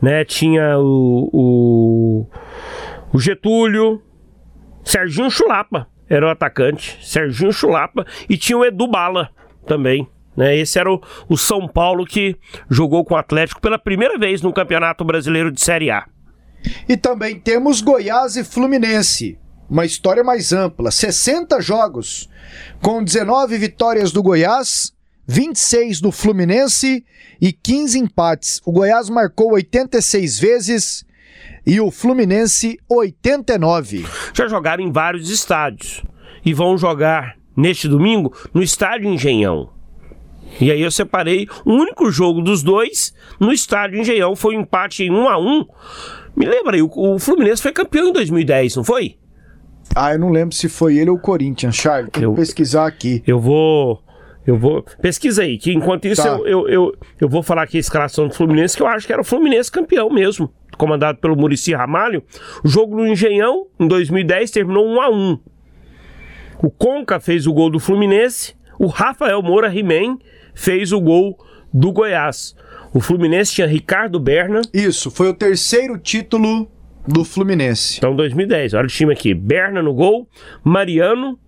né? 0.00 0.24
Tinha 0.24 0.78
o, 0.78 1.30
o, 1.32 2.26
o 3.12 3.18
Getúlio, 3.18 4.02
Serginho 4.84 5.30
Chulapa 5.30 5.88
era 6.08 6.26
o 6.26 6.30
atacante, 6.30 6.98
Serginho 7.02 7.52
Chulapa, 7.52 8.06
e 8.28 8.36
tinha 8.36 8.56
o 8.56 8.64
Edu 8.64 8.86
Bala 8.86 9.30
também. 9.66 10.08
Né? 10.36 10.56
Esse 10.56 10.78
era 10.78 10.92
o, 10.92 11.00
o 11.28 11.36
São 11.36 11.66
Paulo 11.66 12.04
que 12.04 12.36
jogou 12.70 13.04
com 13.04 13.14
o 13.14 13.16
Atlético 13.16 13.60
pela 13.60 13.78
primeira 13.78 14.18
vez 14.18 14.42
no 14.42 14.52
Campeonato 14.52 15.04
Brasileiro 15.04 15.50
de 15.50 15.60
Série 15.60 15.90
A. 15.90 16.06
E 16.88 16.96
também 16.96 17.38
temos 17.38 17.80
Goiás 17.80 18.36
e 18.36 18.44
Fluminense. 18.44 19.38
Uma 19.68 19.84
história 19.84 20.22
mais 20.22 20.52
ampla, 20.52 20.90
60 20.90 21.60
jogos, 21.60 22.28
com 22.80 23.02
19 23.02 23.58
vitórias 23.58 24.12
do 24.12 24.22
Goiás, 24.22 24.92
26 25.26 26.00
do 26.00 26.12
Fluminense 26.12 27.04
e 27.40 27.52
15 27.52 27.98
empates. 27.98 28.60
O 28.64 28.70
Goiás 28.70 29.10
marcou 29.10 29.52
86 29.52 30.38
vezes 30.38 31.06
e 31.66 31.80
o 31.80 31.90
Fluminense 31.90 32.78
89. 32.88 34.06
já 34.32 34.46
jogaram 34.46 34.84
em 34.84 34.92
vários 34.92 35.28
estádios 35.28 36.02
e 36.44 36.54
vão 36.54 36.78
jogar 36.78 37.36
neste 37.56 37.88
domingo 37.88 38.32
no 38.54 38.62
estádio 38.62 39.08
Engenhão. 39.08 39.70
E 40.60 40.70
aí 40.70 40.80
eu 40.80 40.90
separei 40.90 41.48
o 41.64 41.72
único 41.72 42.10
jogo 42.10 42.40
dos 42.40 42.62
dois 42.62 43.12
no 43.40 43.52
estádio 43.52 44.00
Engenhão 44.00 44.36
foi 44.36 44.56
um 44.56 44.60
empate 44.60 45.02
em 45.02 45.10
1 45.10 45.28
a 45.28 45.38
1. 45.38 45.66
Me 46.36 46.44
lembra 46.46 46.76
aí, 46.76 46.82
o, 46.82 46.90
o 46.94 47.18
Fluminense 47.18 47.62
foi 47.62 47.72
campeão 47.72 48.08
em 48.08 48.12
2010, 48.12 48.76
não 48.76 48.84
foi? 48.84 49.16
Ah, 49.94 50.12
eu 50.12 50.18
não 50.18 50.30
lembro 50.30 50.54
se 50.54 50.68
foi 50.68 50.96
ele 50.98 51.08
ou 51.10 51.16
o 51.16 51.20
Corinthians, 51.20 51.74
Charles. 51.76 52.10
Tem 52.12 52.24
Eu- 52.24 52.32
que 52.32 52.40
pesquisar 52.40 52.86
aqui. 52.86 53.22
Eu 53.26 53.40
vou 53.40 54.02
eu 54.46 54.56
vou 54.56 54.84
pesquisa 55.02 55.42
aí, 55.42 55.58
que 55.58 55.72
enquanto 55.72 56.04
isso 56.06 56.22
Tá. 56.22 56.28
eu, 56.28 56.46
eu, 56.46 56.68
eu, 56.68 56.94
eu 57.22 57.28
vou 57.28 57.42
falar 57.42 57.62
aqui 57.62 57.78
a 57.78 57.80
escalação 57.80 58.28
do 58.28 58.34
Fluminense, 58.34 58.76
que 58.76 58.82
eu 58.82 58.86
acho 58.86 59.04
que 59.06 59.12
era 59.12 59.20
o 59.20 59.24
Fluminense 59.24 59.72
campeão 59.72 60.08
mesmo, 60.08 60.52
comandado 60.78 61.18
pelo 61.18 61.34
Murici 61.34 61.74
Ramalho. 61.74 62.22
O 62.64 62.68
jogo 62.68 62.94
no 62.94 63.06
Engenhão, 63.08 63.66
em 63.80 63.88
2010, 63.88 64.52
terminou 64.52 64.86
1 64.86 65.00
a 65.00 65.10
1 65.10 65.38
O 66.62 66.70
Conca 66.70 67.18
fez 67.18 67.44
o 67.46 67.52
gol 67.52 67.70
do 67.70 67.80
Fluminense, 67.80 68.54
o 68.78 68.86
Rafael 68.86 69.42
Moura 69.42 69.66
He-Man 69.76 70.16
fez 70.54 70.92
o 70.92 71.00
gol 71.00 71.36
do 71.74 71.90
Goiás. 71.90 72.54
O 72.96 73.00
Fluminense 73.02 73.52
tinha 73.52 73.66
Ricardo 73.66 74.18
Berna, 74.18 74.62
Isso, 74.72 75.10
foi 75.10 75.28
o 75.28 75.34
terceiro 75.34 75.98
título 75.98 76.66
do 77.06 77.26
Fluminense. 77.26 77.98
então 77.98 78.16
2010, 78.16 78.72
olha 78.72 78.86
o 78.86 78.88
time 78.88 79.12
aqui: 79.12 79.34
Berna 79.34 79.82
no 79.82 79.92
gol, 79.92 80.26
Mariano, 80.64 81.38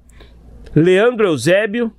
Leandro 0.77 1.27
Eusébio, 1.27 1.91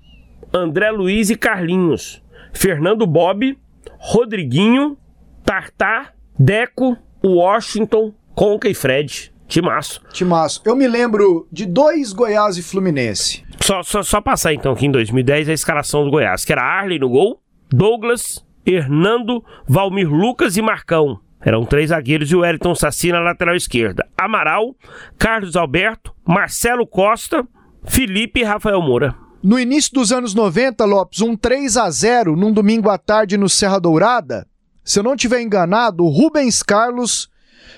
André 0.53 0.91
Luiz 0.91 1.31
e 1.31 1.35
Carlinhos, 1.35 2.21
Fernando 2.53 3.07
Bob, 3.07 3.57
Rodriguinho, 3.97 4.95
Tartar, 5.43 6.13
Deco, 6.37 6.95
Washington, 7.25 8.13
Conca 8.35 8.69
e 8.69 8.75
Fred. 8.75 9.33
Timaço. 9.47 9.99
Timaço. 10.13 10.61
Eu 10.63 10.75
me 10.75 10.87
lembro 10.87 11.47
de 11.51 11.65
dois 11.65 12.13
Goiás 12.13 12.55
e 12.55 12.61
Fluminense. 12.61 13.43
Só, 13.59 13.81
só, 13.81 14.03
só 14.03 14.21
passar 14.21 14.53
então 14.53 14.73
aqui 14.73 14.85
em 14.85 14.91
2010 14.91 15.49
a 15.49 15.53
escalação 15.53 16.05
do 16.05 16.11
Goiás, 16.11 16.45
que 16.45 16.51
era 16.51 16.61
Arley 16.61 16.99
no 16.99 17.09
gol, 17.09 17.41
Douglas, 17.67 18.47
Hernando, 18.65 19.43
Valmir 19.67 20.09
Lucas 20.09 20.57
e 20.57 20.61
Marcão. 20.61 21.19
Eram 21.41 21.65
três 21.65 21.89
zagueiros 21.89 22.29
e 22.31 22.35
o 22.35 22.41
Wellington 22.41 22.75
Saci 22.75 23.11
na 23.11 23.19
lateral 23.19 23.55
esquerda. 23.55 24.07
Amaral, 24.17 24.75
Carlos 25.17 25.55
Alberto, 25.55 26.13
Marcelo 26.27 26.85
Costa, 26.85 27.47
Felipe 27.85 28.41
e 28.41 28.43
Rafael 28.43 28.81
Moura. 28.81 29.15
No 29.41 29.57
início 29.57 29.93
dos 29.93 30.11
anos 30.11 30.33
90, 30.33 30.83
Lopes, 30.83 31.21
um 31.21 31.35
3 31.35 31.77
a 31.77 31.89
0 31.89 32.35
num 32.35 32.51
domingo 32.51 32.89
à 32.89 32.97
tarde 32.97 33.37
no 33.37 33.47
Serra 33.47 33.79
Dourada, 33.79 34.45
se 34.83 34.97
eu 34.97 35.03
não 35.03 35.15
tiver 35.15 35.41
enganado, 35.41 36.03
o 36.03 36.09
Rubens 36.09 36.63
Carlos 36.63 37.29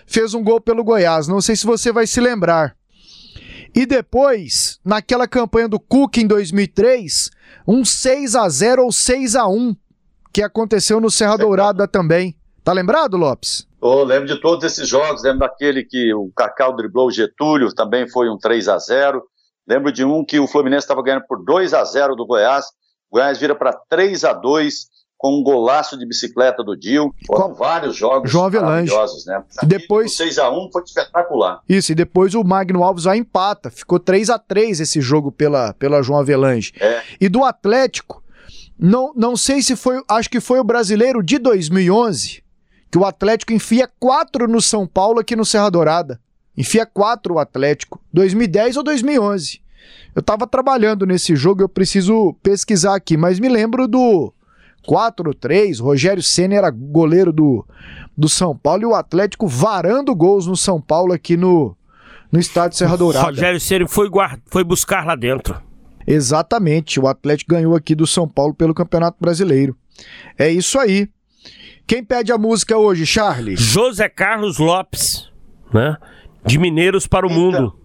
fez 0.05 0.33
um 0.33 0.41
gol 0.41 0.61
pelo 0.61 0.81
Goiás. 0.81 1.27
Não 1.27 1.41
sei 1.41 1.57
se 1.57 1.65
você 1.65 1.91
vai 1.91 2.07
se 2.07 2.21
lembrar. 2.21 2.73
E 3.75 3.85
depois, 3.85 4.79
naquela 4.83 5.27
campanha 5.27 5.67
do 5.67 5.79
Cook 5.79 6.17
em 6.17 6.25
2003, 6.25 7.29
um 7.67 7.83
6 7.83 8.35
a 8.35 8.47
0 8.47 8.85
ou 8.85 8.91
6 8.91 9.35
a 9.35 9.45
1 9.45 9.75
que 10.31 10.41
aconteceu 10.41 10.99
no 10.99 11.11
Serra 11.11 11.37
Dourada 11.37 11.87
também. 11.87 12.35
Tá 12.63 12.73
lembrado, 12.73 13.17
Lopes? 13.17 13.67
Oh, 13.79 14.03
lembro 14.03 14.27
de 14.27 14.39
todos 14.39 14.63
esses 14.63 14.87
jogos, 14.87 15.23
lembro 15.23 15.39
daquele 15.39 15.83
que 15.83 16.13
o 16.13 16.31
Cacau 16.35 16.75
driblou 16.75 17.07
o 17.07 17.11
Getúlio, 17.11 17.73
também 17.73 18.07
foi 18.07 18.29
um 18.29 18.37
3 18.37 18.67
a 18.67 18.77
0 18.77 19.23
Lembro 19.67 19.91
de 19.91 20.03
um 20.03 20.25
que 20.25 20.39
o 20.39 20.47
Fluminense 20.47 20.83
estava 20.83 21.03
ganhando 21.03 21.25
por 21.27 21.43
2 21.43 21.73
a 21.73 21.83
0 21.83 22.15
do 22.15 22.25
Goiás, 22.25 22.65
o 23.09 23.15
Goiás 23.15 23.37
vira 23.39 23.55
para 23.55 23.73
3 23.89 24.23
a 24.23 24.33
2 24.33 24.91
com 25.17 25.37
um 25.37 25.43
golaço 25.43 25.97
de 25.99 26.05
bicicleta 26.05 26.63
do 26.63 26.75
Dil. 26.75 27.13
Foram 27.27 27.53
vários 27.53 27.95
jogos 27.95 28.31
João 28.31 28.49
maravilhosos, 28.49 29.23
né? 29.27 29.43
E 29.61 29.65
depois 29.67 30.17
6 30.17 30.39
a 30.39 30.49
1 30.49 30.71
foi 30.71 30.81
espetacular. 30.81 31.61
Isso, 31.69 31.91
e 31.91 31.95
depois 31.95 32.33
o 32.33 32.43
Magno 32.43 32.83
Alves 32.83 33.03
vai 33.03 33.17
empata, 33.17 33.69
ficou 33.69 33.99
3 33.99 34.31
a 34.31 34.39
3 34.39 34.79
esse 34.79 34.99
jogo 34.99 35.31
pela, 35.31 35.73
pela 35.75 36.01
João 36.01 36.19
Avelange. 36.19 36.73
É. 36.79 37.03
E 37.19 37.29
do 37.29 37.43
Atlético, 37.43 38.23
não, 38.81 39.13
não 39.15 39.37
sei 39.37 39.61
se 39.61 39.75
foi, 39.75 40.01
acho 40.09 40.27
que 40.27 40.39
foi 40.39 40.59
o 40.59 40.63
brasileiro 40.63 41.21
de 41.21 41.37
2011, 41.37 42.43
que 42.89 42.97
o 42.97 43.05
Atlético 43.05 43.53
enfia 43.53 43.87
quatro 43.99 44.47
no 44.47 44.59
São 44.59 44.87
Paulo 44.87 45.19
aqui 45.19 45.35
no 45.35 45.45
Serra 45.45 45.69
Dourada. 45.69 46.19
Enfia 46.57 46.83
quatro 46.83 47.35
o 47.35 47.39
Atlético. 47.39 48.01
2010 48.11 48.77
ou 48.77 48.83
2011. 48.83 49.61
Eu 50.15 50.21
tava 50.23 50.47
trabalhando 50.47 51.05
nesse 51.05 51.35
jogo, 51.35 51.61
eu 51.61 51.69
preciso 51.69 52.33
pesquisar 52.41 52.95
aqui, 52.95 53.15
mas 53.15 53.39
me 53.39 53.47
lembro 53.47 53.87
do 53.87 54.33
4-3. 54.87 55.79
Rogério 55.79 56.23
Senna 56.23 56.55
era 56.55 56.71
goleiro 56.71 57.31
do, 57.31 57.63
do 58.17 58.27
São 58.27 58.57
Paulo 58.57 58.81
e 58.81 58.85
o 58.87 58.95
Atlético 58.95 59.47
varando 59.47 60.15
gols 60.15 60.47
no 60.47 60.57
São 60.57 60.81
Paulo 60.81 61.13
aqui 61.13 61.37
no, 61.37 61.77
no 62.31 62.39
estádio 62.39 62.79
Serra 62.79 62.97
Dourada. 62.97 63.27
Rogério 63.27 63.59
Senna 63.59 63.87
foi, 63.87 64.09
foi 64.47 64.63
buscar 64.63 65.05
lá 65.05 65.15
dentro. 65.15 65.61
Exatamente, 66.07 66.99
o 66.99 67.07
Atlético 67.07 67.51
ganhou 67.51 67.75
aqui 67.75 67.95
do 67.95 68.07
São 68.07 68.27
Paulo 68.27 68.53
pelo 68.53 68.73
Campeonato 68.73 69.17
Brasileiro. 69.19 69.75
É 70.37 70.49
isso 70.49 70.79
aí. 70.79 71.09
Quem 71.87 72.03
pede 72.03 72.31
a 72.31 72.37
música 72.37 72.77
hoje, 72.77 73.05
Charlie? 73.05 73.55
José 73.55 74.07
Carlos 74.07 74.57
Lopes, 74.57 75.29
né? 75.73 75.97
De 76.45 76.57
Mineiros 76.57 77.05
para 77.05 77.25
o 77.25 77.29
Então. 77.29 77.41
Mundo. 77.41 77.79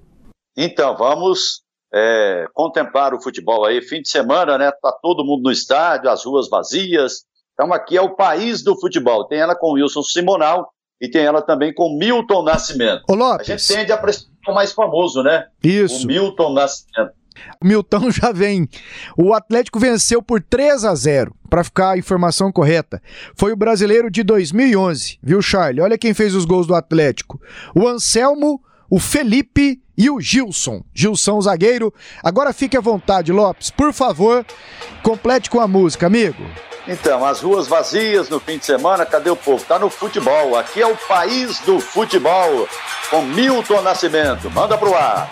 Então, 0.56 0.96
vamos 0.96 1.62
é, 1.92 2.46
contemplar 2.54 3.12
o 3.14 3.20
futebol 3.20 3.64
aí. 3.64 3.82
Fim 3.82 4.00
de 4.00 4.08
semana, 4.08 4.56
né? 4.56 4.70
Tá 4.70 4.92
todo 5.02 5.24
mundo 5.24 5.42
no 5.42 5.50
estádio, 5.50 6.10
as 6.10 6.24
ruas 6.24 6.48
vazias. 6.48 7.24
Então, 7.52 7.72
aqui 7.72 7.96
é 7.96 8.00
o 8.00 8.14
país 8.14 8.62
do 8.62 8.78
futebol. 8.78 9.26
Tem 9.26 9.38
ela 9.38 9.54
com 9.54 9.72
Wilson 9.72 10.02
Simonal 10.02 10.70
e 11.00 11.10
tem 11.10 11.24
ela 11.24 11.42
também 11.42 11.74
com 11.74 11.96
Milton 11.98 12.42
Nascimento. 12.42 13.02
Ô 13.08 13.12
A 13.12 13.16
Lopes, 13.16 13.46
gente 13.46 13.66
tende 13.66 13.92
a 13.92 13.96
prestar 13.98 14.28
o 14.48 14.54
mais 14.54 14.72
famoso, 14.72 15.22
né? 15.22 15.46
isso. 15.62 16.04
O 16.04 16.06
Milton 16.06 16.52
Nascimento. 16.52 17.12
Milton 17.62 18.10
já 18.12 18.32
vem. 18.32 18.68
O 19.16 19.32
Atlético 19.32 19.78
venceu 19.78 20.22
por 20.22 20.42
3 20.42 20.84
a 20.84 20.94
0, 20.94 21.34
para 21.48 21.64
ficar 21.64 21.90
a 21.90 21.98
informação 21.98 22.52
correta. 22.52 23.02
Foi 23.36 23.52
o 23.52 23.56
brasileiro 23.56 24.10
de 24.10 24.22
2011, 24.22 25.18
viu, 25.22 25.40
Charlie? 25.42 25.82
Olha 25.82 25.98
quem 25.98 26.14
fez 26.14 26.34
os 26.34 26.44
gols 26.44 26.66
do 26.66 26.74
Atlético: 26.74 27.40
o 27.74 27.86
Anselmo, 27.86 28.60
o 28.90 28.98
Felipe 28.98 29.80
e 29.96 30.10
o 30.10 30.20
Gilson. 30.20 30.82
Gilson, 30.94 31.40
zagueiro. 31.40 31.92
Agora 32.22 32.52
fique 32.52 32.76
à 32.76 32.80
vontade, 32.80 33.32
Lopes. 33.32 33.70
Por 33.70 33.92
favor, 33.92 34.44
complete 35.02 35.48
com 35.48 35.60
a 35.60 35.66
música, 35.66 36.06
amigo. 36.06 36.44
Então, 36.88 37.24
as 37.24 37.40
ruas 37.40 37.66
vazias 37.66 38.28
no 38.28 38.38
fim 38.38 38.58
de 38.58 38.64
semana, 38.64 39.04
cadê 39.04 39.28
o 39.28 39.34
povo? 39.34 39.64
Tá 39.64 39.78
no 39.78 39.90
futebol. 39.90 40.56
Aqui 40.56 40.80
é 40.80 40.86
o 40.86 40.96
país 40.96 41.58
do 41.60 41.80
futebol. 41.80 42.68
Com 43.10 43.22
Milton 43.22 43.82
Nascimento. 43.82 44.50
Manda 44.50 44.78
pro 44.78 44.94
ar. 44.94 45.28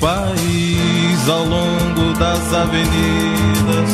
País, 0.00 1.28
ao 1.28 1.44
longo 1.44 2.18
das 2.18 2.54
avenidas, 2.54 3.90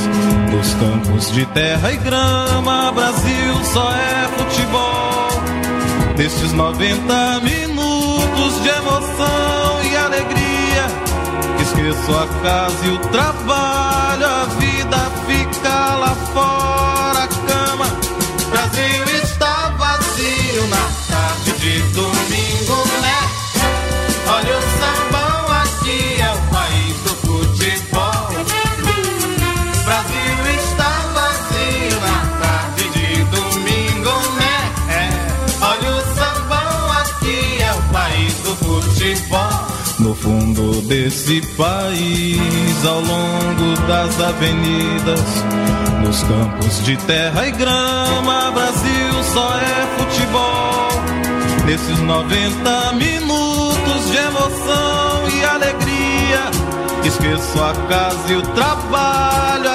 nos 0.53 0.75
campos 0.75 1.33
de 1.33 1.45
terra 1.47 1.93
e 1.93 1.97
grama, 1.97 2.93
Brasil 2.93 3.65
só 3.65 3.91
é 3.93 4.29
futebol. 4.39 5.29
Nestes 6.17 6.53
90 6.53 7.41
minutos 7.41 8.63
de 8.63 8.69
emoção 8.69 9.83
e 9.91 9.97
alegria, 9.97 10.87
esqueço 11.61 12.19
a 12.19 12.27
casa 12.41 12.87
e 12.87 12.91
o 12.91 12.99
trabalho, 13.09 14.27
a 14.27 14.45
vida 14.61 14.74
desse 40.95 41.41
país, 41.57 42.87
ao 42.87 43.01
longo 43.01 43.75
das 43.89 44.21
avenidas, 44.21 45.25
nos 46.05 46.23
campos 46.23 46.85
de 46.85 46.97
terra 46.99 47.49
e 47.49 47.51
grama, 47.51 48.53
Brasil 48.53 49.25
só 49.25 49.59
é 49.59 49.99
futebol. 49.99 50.89
Nesses 51.67 51.99
90 51.99 52.93
minutos 52.93 54.09
de 54.09 54.19
emoção 54.19 55.29
e 55.37 55.45
alegria, 55.45 56.51
esqueço 57.05 57.61
a 57.61 57.75
casa 57.89 58.33
e 58.33 58.37
o 58.37 58.43
trabalho, 58.55 59.74